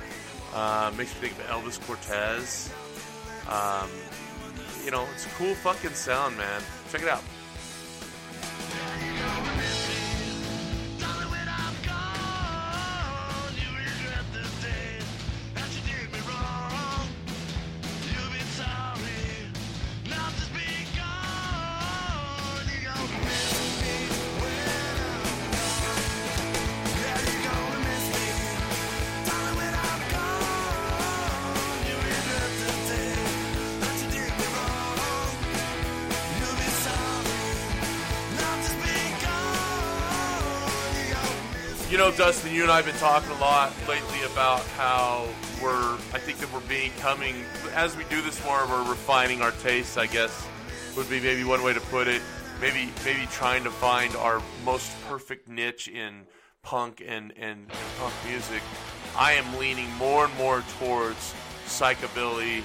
Uh, 0.53 0.91
makes 0.97 1.13
me 1.21 1.27
think 1.27 1.33
of 1.39 1.45
Elvis 1.47 1.79
Cortez. 1.85 2.71
Um, 3.49 3.89
you 4.85 4.91
know, 4.91 5.05
it's 5.13 5.25
a 5.25 5.29
cool 5.29 5.53
fucking 5.55 5.93
sound, 5.93 6.37
man. 6.37 6.61
Check 6.91 7.01
it 7.01 7.07
out. 7.09 7.23
You 41.93 41.99
know, 41.99 42.09
Dustin, 42.09 42.51
you 42.55 42.63
and 42.63 42.71
I 42.71 42.77
have 42.77 42.87
been 42.87 42.95
talking 42.95 43.29
a 43.29 43.39
lot 43.39 43.71
lately 43.87 44.23
about 44.23 44.61
how 44.69 45.27
we're, 45.61 45.93
I 46.11 46.17
think 46.17 46.39
that 46.39 46.51
we're 46.51 46.61
becoming, 46.61 47.35
as 47.75 47.95
we 47.95 48.03
do 48.05 48.19
this 48.23 48.43
more, 48.43 48.65
we're 48.67 48.89
refining 48.89 49.43
our 49.43 49.51
tastes, 49.51 49.95
I 49.95 50.07
guess, 50.07 50.47
would 50.97 51.07
be 51.07 51.19
maybe 51.19 51.43
one 51.43 51.61
way 51.61 51.71
to 51.71 51.79
put 51.79 52.07
it. 52.07 52.23
Maybe, 52.59 52.89
maybe 53.05 53.27
trying 53.27 53.63
to 53.65 53.69
find 53.69 54.15
our 54.15 54.41
most 54.65 54.91
perfect 55.07 55.47
niche 55.47 55.87
in 55.87 56.21
punk 56.63 57.03
and, 57.05 57.31
and, 57.37 57.59
and 57.59 57.99
punk 57.99 58.13
music. 58.27 58.63
I 59.15 59.33
am 59.33 59.59
leaning 59.59 59.93
more 59.97 60.25
and 60.25 60.35
more 60.35 60.63
towards 60.79 61.35
psychobilly, 61.67 62.63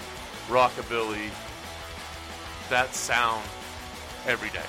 rockabilly, 0.49 1.29
that 2.71 2.95
sound 2.95 3.45
every 4.27 4.49
day 4.49 4.65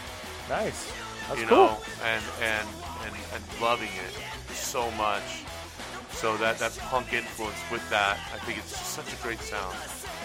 Nice. 0.50 0.92
That's 1.30 1.42
you 1.42 1.48
cool. 1.48 1.58
know, 1.58 1.78
and, 2.04 2.24
and 2.42 2.68
and 3.06 3.16
and 3.34 3.62
loving 3.62 3.88
it 3.88 4.49
so 4.58 4.90
much. 4.92 5.44
So 6.12 6.36
that 6.38 6.58
that 6.60 6.78
punk 6.90 7.14
influence 7.14 7.60
with 7.72 7.88
that, 7.90 8.18
I 8.34 8.38
think 8.40 8.58
it's 8.58 8.72
just 8.72 8.94
such 8.94 9.14
a 9.14 9.16
great 9.24 9.40
sound. 9.40 9.76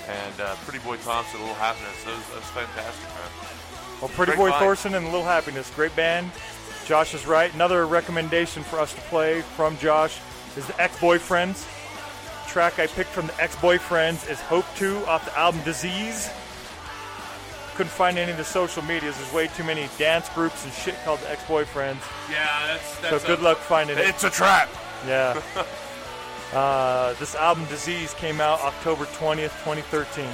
And 0.09 0.40
uh, 0.40 0.56
Pretty 0.64 0.80
Boy 0.84 0.96
Thompson, 0.98 1.40
Little 1.40 1.55
Happiness, 1.55 2.05
that 2.05 2.16
was, 2.16 2.26
that 2.28 2.36
was 2.36 2.51
fantastic, 2.51 3.09
man. 3.09 4.01
Well, 4.01 4.10
Pretty 4.10 4.32
Great 4.32 4.38
Boy 4.38 4.51
find. 4.51 4.62
Thorson 4.62 4.94
and 4.94 5.06
Little 5.06 5.24
Happiness, 5.24 5.70
great 5.74 5.94
band. 5.94 6.30
Josh 6.84 7.14
is 7.14 7.26
right. 7.26 7.52
Another 7.55 7.86
recommendation 7.86 8.62
for 8.62 8.78
us 8.78 8.92
to 8.92 9.01
play 9.02 9.40
from 9.40 9.78
Josh 9.78 10.18
is 10.56 10.66
the 10.66 10.80
Ex-Boyfriends. 10.80 11.66
Track 12.48 12.78
I 12.78 12.86
picked 12.88 13.10
from 13.10 13.26
the 13.26 13.40
Ex-Boyfriends 13.40 14.30
is 14.30 14.40
Hope 14.40 14.66
2 14.76 14.98
off 15.06 15.24
the 15.24 15.38
album 15.38 15.62
Disease. 15.64 16.28
Couldn't 17.76 17.90
find 17.90 18.18
any 18.18 18.30
of 18.30 18.36
the 18.36 18.44
social 18.44 18.82
medias. 18.82 19.16
There's 19.16 19.32
way 19.32 19.48
too 19.48 19.64
many 19.64 19.88
dance 19.98 20.28
groups 20.28 20.64
and 20.64 20.72
shit 20.72 20.94
called 21.05 21.20
Ex-Boyfriends. 21.26 21.98
Yeah, 22.30 22.66
that's 22.66 23.01
that's 23.01 23.22
So 23.22 23.26
good 23.26 23.40
luck 23.40 23.59
finding 23.59 23.98
it. 23.98 24.06
It's 24.06 24.22
a 24.22 24.30
trap. 24.30 24.68
Yeah. 25.06 25.40
uh, 26.52 27.14
this 27.14 27.34
album 27.34 27.64
Disease 27.66 28.14
came 28.14 28.40
out 28.40 28.60
October 28.60 29.06
20th, 29.06 29.52
2013. 29.64 30.26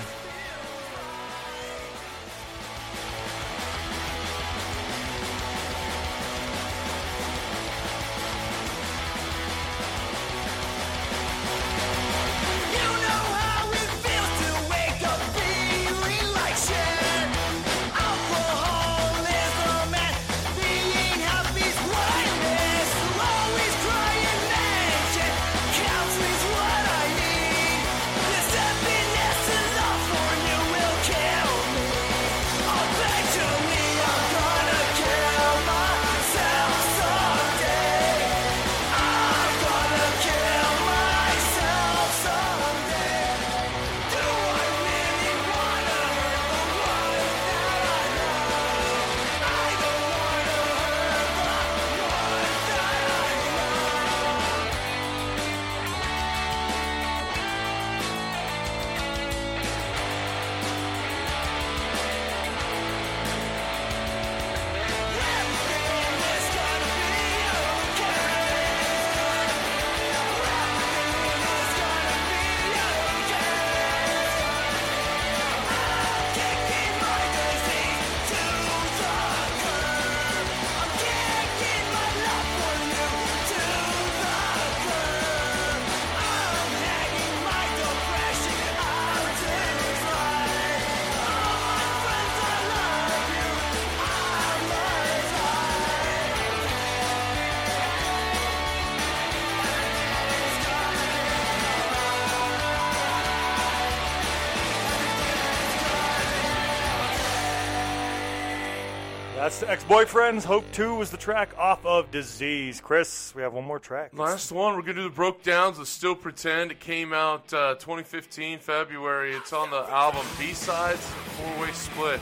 That's 109.61 109.85
ex-boyfriends. 109.85 110.45
Hope 110.45 110.65
Two 110.73 110.95
was 110.95 111.11
the 111.11 111.19
track 111.19 111.51
off 111.59 111.85
of 111.85 112.11
Disease. 112.11 112.81
Chris, 112.81 113.35
we 113.35 113.43
have 113.43 113.53
one 113.53 113.65
more 113.65 113.79
track. 113.79 114.17
Last 114.17 114.53
one, 114.53 114.75
we're 114.75 114.81
gonna 114.81 114.95
do 114.95 115.03
the 115.03 115.11
Broke 115.11 115.43
Downs 115.43 115.79
with 115.79 115.87
Still 115.89 116.15
Pretend. 116.15 116.71
It 116.71 116.81
came 116.81 117.13
out 117.13 117.53
uh, 117.53 117.75
2015 117.75 118.59
February. 118.59 119.35
It's 119.35 119.53
on 119.53 119.71
the 119.71 119.83
album 119.91 120.25
B 120.39 120.55
Sides, 120.55 121.01
four 121.05 121.61
way 121.61 121.73
split. 121.73 122.21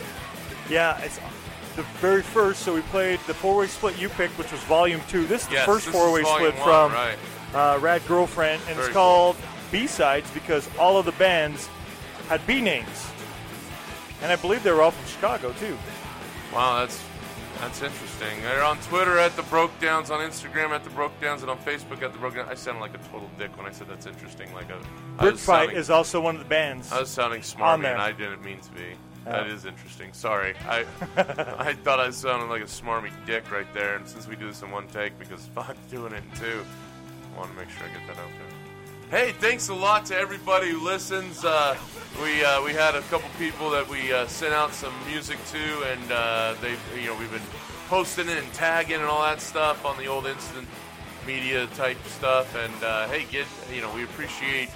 Yeah, 0.68 0.98
it's 0.98 1.20
the 1.76 1.82
very 2.00 2.22
first. 2.22 2.62
So 2.62 2.74
we 2.74 2.80
played 2.82 3.20
the 3.28 3.34
four-way 3.34 3.68
split 3.68 4.00
you 4.00 4.08
picked, 4.08 4.36
which 4.36 4.50
was 4.50 4.60
Volume 4.62 5.00
Two. 5.08 5.24
This 5.26 5.46
is 5.46 5.52
Yes, 5.52 5.64
the 5.66 5.72
first 5.72 5.86
four-way 5.86 6.24
split 6.24 6.54
one, 6.56 6.64
from 6.64 6.92
right. 6.92 7.18
uh, 7.54 7.78
Rad 7.78 8.02
Girlfriend, 8.08 8.60
and 8.66 8.74
Very 8.74 8.86
it's 8.86 8.92
called 8.92 9.36
B-sides 9.70 10.28
because 10.32 10.68
all 10.76 10.98
of 10.98 11.06
the 11.06 11.12
bands 11.12 11.68
had 12.28 12.44
B 12.48 12.60
names, 12.60 13.06
and 14.22 14.32
I 14.32 14.36
believe 14.36 14.64
they 14.64 14.72
were 14.72 14.82
all 14.82 14.90
from 14.90 15.06
Chicago 15.06 15.52
too. 15.52 15.78
Wow, 16.52 16.80
that's 16.80 17.00
that's 17.60 17.82
interesting. 17.82 18.42
They're 18.42 18.64
on 18.64 18.78
Twitter 18.82 19.18
at 19.18 19.34
the 19.36 19.42
Broke 19.44 19.78
Downs, 19.80 20.10
on 20.10 20.20
Instagram 20.20 20.70
at 20.70 20.84
the 20.84 20.90
Broke 20.90 21.18
Downs, 21.20 21.42
and 21.42 21.50
on 21.50 21.58
Facebook 21.58 22.02
at 22.02 22.12
the 22.12 22.18
Broke 22.18 22.34
Downs. 22.34 22.48
I 22.50 22.54
sounded 22.54 22.80
like 22.80 22.94
a 22.94 22.98
total 23.10 23.28
dick 23.38 23.56
when 23.56 23.66
I 23.66 23.72
said 23.72 23.88
that's 23.88 24.06
interesting. 24.06 24.52
Like 24.54 24.70
a 24.70 24.78
was 25.24 25.44
Fight 25.44 25.64
sounding- 25.66 25.76
is 25.76 25.90
also 25.90 26.20
one 26.20 26.36
of 26.36 26.42
the 26.42 26.48
bands. 26.48 26.92
I 26.92 27.00
was 27.00 27.10
sounding 27.10 27.42
smart, 27.42 27.84
and 27.84 28.00
I 28.00 28.12
didn't 28.12 28.42
mean 28.44 28.60
to 28.60 28.70
be. 28.72 28.94
Oh. 29.26 29.32
That 29.32 29.48
is 29.48 29.66
interesting. 29.66 30.12
Sorry, 30.12 30.54
I 30.66 30.86
I 31.58 31.74
thought 31.74 32.00
I 32.00 32.10
sounded 32.10 32.46
like 32.48 32.62
a 32.62 32.66
smarmy 32.66 33.10
dick 33.26 33.50
right 33.50 33.66
there. 33.74 33.96
And 33.96 34.08
since 34.08 34.26
we 34.26 34.36
do 34.36 34.46
this 34.46 34.62
in 34.62 34.70
one 34.70 34.86
take, 34.88 35.18
because 35.18 35.44
fuck 35.54 35.76
doing 35.90 36.12
it 36.12 36.22
in 36.24 36.38
two, 36.38 36.64
I 37.34 37.38
want 37.38 37.50
to 37.50 37.56
make 37.56 37.68
sure 37.70 37.84
I 37.84 37.98
get 37.98 38.06
that 38.06 38.22
out 38.22 38.30
there. 38.38 38.47
Hey, 39.10 39.32
thanks 39.32 39.68
a 39.70 39.74
lot 39.74 40.04
to 40.06 40.16
everybody 40.16 40.70
who 40.70 40.84
listens. 40.84 41.42
Uh, 41.42 41.76
we 42.22 42.44
uh, 42.44 42.62
we 42.62 42.72
had 42.72 42.94
a 42.94 43.00
couple 43.02 43.28
people 43.38 43.70
that 43.70 43.88
we 43.88 44.12
uh, 44.12 44.26
sent 44.26 44.52
out 44.52 44.72
some 44.74 44.92
music 45.06 45.38
to, 45.46 45.82
and 45.92 46.12
uh, 46.12 46.54
they 46.60 46.72
you 47.00 47.06
know 47.06 47.16
we've 47.18 47.30
been 47.32 47.40
posting 47.88 48.28
it 48.28 48.36
and 48.36 48.52
tagging 48.52 48.96
and 48.96 49.04
all 49.04 49.22
that 49.22 49.40
stuff 49.40 49.86
on 49.86 49.96
the 49.96 50.06
old 50.06 50.26
instant 50.26 50.68
media 51.26 51.66
type 51.68 51.96
stuff. 52.06 52.54
And 52.54 52.84
uh, 52.84 53.08
hey, 53.08 53.24
get 53.30 53.46
you 53.74 53.80
know 53.80 53.94
we 53.94 54.04
appreciate 54.04 54.68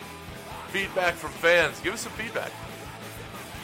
feedback 0.69 1.13
from 1.13 1.31
fans. 1.33 1.79
Give 1.81 1.93
us 1.93 2.01
some 2.01 2.13
feedback. 2.13 2.53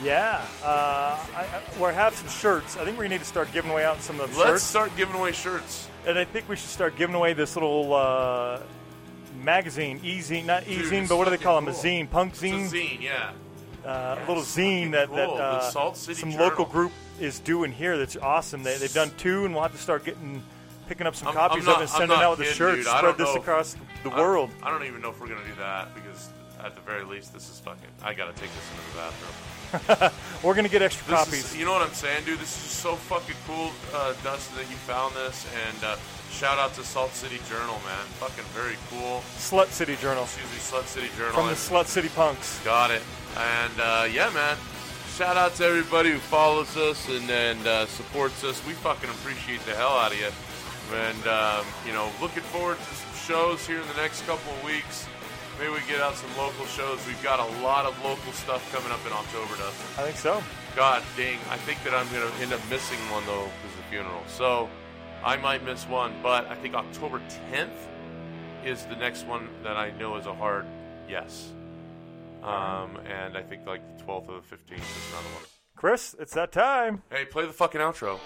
yeah, 0.04 0.44
uh, 0.62 1.18
I, 1.34 1.46
I, 1.46 1.62
we 1.82 1.94
have 1.94 2.14
some 2.14 2.28
shirts. 2.28 2.76
I 2.76 2.84
think 2.84 2.98
we 2.98 3.08
need 3.08 3.20
to 3.20 3.24
start 3.26 3.50
giving 3.52 3.70
away 3.70 3.86
out 3.86 4.02
some 4.02 4.20
of 4.20 4.30
the 4.34 4.38
Let's 4.38 4.50
shirts, 4.50 4.64
start 4.64 4.94
giving 4.98 5.14
away 5.16 5.32
shirts. 5.32 5.88
and 6.06 6.18
I 6.18 6.24
think 6.26 6.46
we 6.46 6.56
should 6.56 6.68
start 6.68 6.94
giving 6.96 7.14
away 7.14 7.32
this 7.32 7.56
little 7.56 7.94
uh, 7.94 8.60
magazine, 9.32 10.00
e-zine, 10.02 10.44
not 10.44 10.64
Dude, 10.64 10.80
e-zine, 10.86 11.00
it's 11.00 11.08
but 11.08 11.16
what 11.18 11.24
do 11.24 11.30
they 11.30 11.36
call 11.38 11.60
them? 11.60 11.68
A 11.68 11.72
zine, 11.76 12.10
punk 12.10 12.32
It's 12.32 12.42
a 12.42 12.46
zine. 12.46 12.68
zine, 12.70 13.00
yeah. 13.02 13.30
uh, 13.84 14.16
Yeah, 14.18 14.24
little 14.28 14.42
zine 14.42 14.92
that, 14.92 15.08
fucking 15.08 15.36
that 15.36 15.76
uh, 15.76 15.92
some 15.94 16.30
Journal. 16.30 16.46
local 16.48 16.64
group 16.66 16.92
is 17.20 17.40
doing 17.40 17.72
here. 17.72 17.96
That's 17.98 18.16
awesome. 18.16 18.62
They, 18.62 18.76
they've 18.78 18.92
done 18.92 19.10
two, 19.16 19.44
and 19.44 19.54
we'll 19.54 19.62
have 19.62 19.72
to 19.72 19.78
start 19.78 20.04
getting 20.04 20.42
picking 20.88 21.06
up 21.06 21.14
some 21.16 21.28
I'm- 21.28 21.36
copies 21.36 21.60
I'm 21.60 21.64
not- 21.66 21.76
of 21.76 21.80
it 21.80 21.82
and 21.82 21.90
sending 21.90 22.18
out 22.18 22.38
with 22.38 22.48
the 22.48 22.54
shirts. 22.54 22.84
dude. 22.84 22.86
Spread 22.96 23.18
this 23.18 23.34
across 23.36 23.76
the 24.04 24.10
I- 24.10 24.18
world. 24.20 24.50
I, 24.62 24.70
don't 24.70 24.84
even 24.84 25.00
know 25.02 25.10
if 25.10 25.20
we're 25.20 25.28
gonna 25.28 25.44
do 25.44 25.54
that 25.58 25.94
because 25.94 26.30
at 26.64 26.74
the 26.74 26.80
very 26.82 27.04
least, 27.04 27.32
this 27.32 27.48
is 27.50 27.58
fucking. 27.60 27.88
I 28.02 28.14
gotta 28.14 28.32
take 28.32 28.50
this 28.54 28.70
into 28.72 28.90
the 28.92 28.98
bathroom. 28.98 29.32
We're 30.42 30.54
gonna 30.54 30.68
get 30.68 30.82
extra 30.82 31.06
This 31.06 31.18
copies. 31.24 31.44
is, 31.52 31.56
you 31.56 31.64
know 31.64 31.72
what 31.72 31.82
I'm 31.82 31.92
saying, 31.94 32.24
dude? 32.24 32.38
This 32.38 32.48
is 32.56 32.70
so 32.70 32.94
fucking 32.96 33.36
cool, 33.46 33.70
uh, 33.94 34.14
Dustin, 34.22 34.56
that 34.56 34.70
you 34.70 34.76
found 34.76 35.14
this. 35.14 35.46
And 35.68 35.84
uh, 35.84 35.96
shout 36.30 36.58
out 36.58 36.74
to 36.74 36.84
Salt 36.84 37.12
City 37.12 37.38
Journal, 37.48 37.74
man. 37.84 38.04
Fucking 38.20 38.44
very 38.54 38.76
cool. 38.90 39.20
Slut 39.36 39.68
City 39.68 39.96
Journal 39.96 40.24
Excuse 40.24 40.50
me, 40.50 40.58
Slut 40.58 40.86
City 40.86 41.08
Journal. 41.16 41.32
from 41.34 41.46
the 41.48 41.54
Slut 41.54 41.86
City 41.86 42.08
Punks. 42.08 42.62
Got 42.64 42.90
it. 42.90 43.02
And 43.36 43.80
uh, 43.80 44.08
yeah, 44.10 44.30
man. 44.30 44.56
Shout 45.16 45.36
out 45.36 45.54
to 45.56 45.64
everybody 45.64 46.12
who 46.12 46.18
follows 46.18 46.76
us 46.76 47.08
and, 47.08 47.28
and 47.28 47.66
uh, 47.66 47.86
supports 47.86 48.44
us. 48.44 48.64
We 48.64 48.72
fucking 48.74 49.10
appreciate 49.10 49.58
the 49.66 49.74
hell 49.74 49.88
out 49.98 50.12
of 50.12 50.18
you. 50.18 50.30
And 50.94 51.26
um, 51.26 51.66
you 51.84 51.92
know, 51.92 52.08
looking 52.20 52.44
forward 52.44 52.78
to 52.78 52.84
some 52.94 53.14
shows 53.26 53.66
here 53.66 53.80
in 53.80 53.88
the 53.88 53.94
next 54.00 54.24
couple 54.26 54.52
of 54.52 54.62
weeks. 54.64 55.08
Maybe 55.58 55.72
we 55.72 55.80
get 55.88 56.00
out 56.00 56.14
some 56.14 56.30
local 56.36 56.66
shows. 56.66 57.04
We've 57.06 57.22
got 57.22 57.40
a 57.40 57.62
lot 57.62 57.84
of 57.84 57.96
local 58.04 58.32
stuff 58.32 58.62
coming 58.72 58.92
up 58.92 59.04
in 59.04 59.12
October, 59.12 59.56
Dustin. 59.56 59.86
I 59.98 60.06
think 60.06 60.16
so. 60.16 60.42
God 60.76 61.02
dang, 61.16 61.38
I 61.50 61.56
think 61.56 61.82
that 61.82 61.92
I'm 61.92 62.06
gonna 62.12 62.30
end 62.40 62.52
up 62.52 62.60
missing 62.70 62.98
one 63.10 63.26
though 63.26 63.50
because 63.56 63.76
of 63.76 63.84
the 63.84 63.90
funeral. 63.90 64.22
So 64.28 64.68
I 65.24 65.36
might 65.36 65.64
miss 65.64 65.88
one, 65.88 66.14
but 66.22 66.46
I 66.46 66.54
think 66.54 66.74
October 66.74 67.20
10th 67.50 67.70
is 68.64 68.84
the 68.86 68.94
next 68.94 69.26
one 69.26 69.48
that 69.64 69.76
I 69.76 69.90
know 69.98 70.16
is 70.16 70.26
a 70.26 70.34
hard 70.34 70.64
yes. 71.08 71.52
Um, 72.42 72.96
and 73.04 73.36
I 73.36 73.42
think 73.42 73.66
like 73.66 73.82
the 73.98 74.04
12th 74.04 74.28
or 74.28 74.40
the 74.40 74.46
15th 74.46 74.78
is 74.78 75.12
another 75.12 75.34
one. 75.34 75.44
Chris, 75.74 76.14
it's 76.20 76.34
that 76.34 76.52
time. 76.52 77.02
Hey, 77.10 77.24
play 77.24 77.46
the 77.46 77.52
fucking 77.52 77.80
outro. 77.80 78.20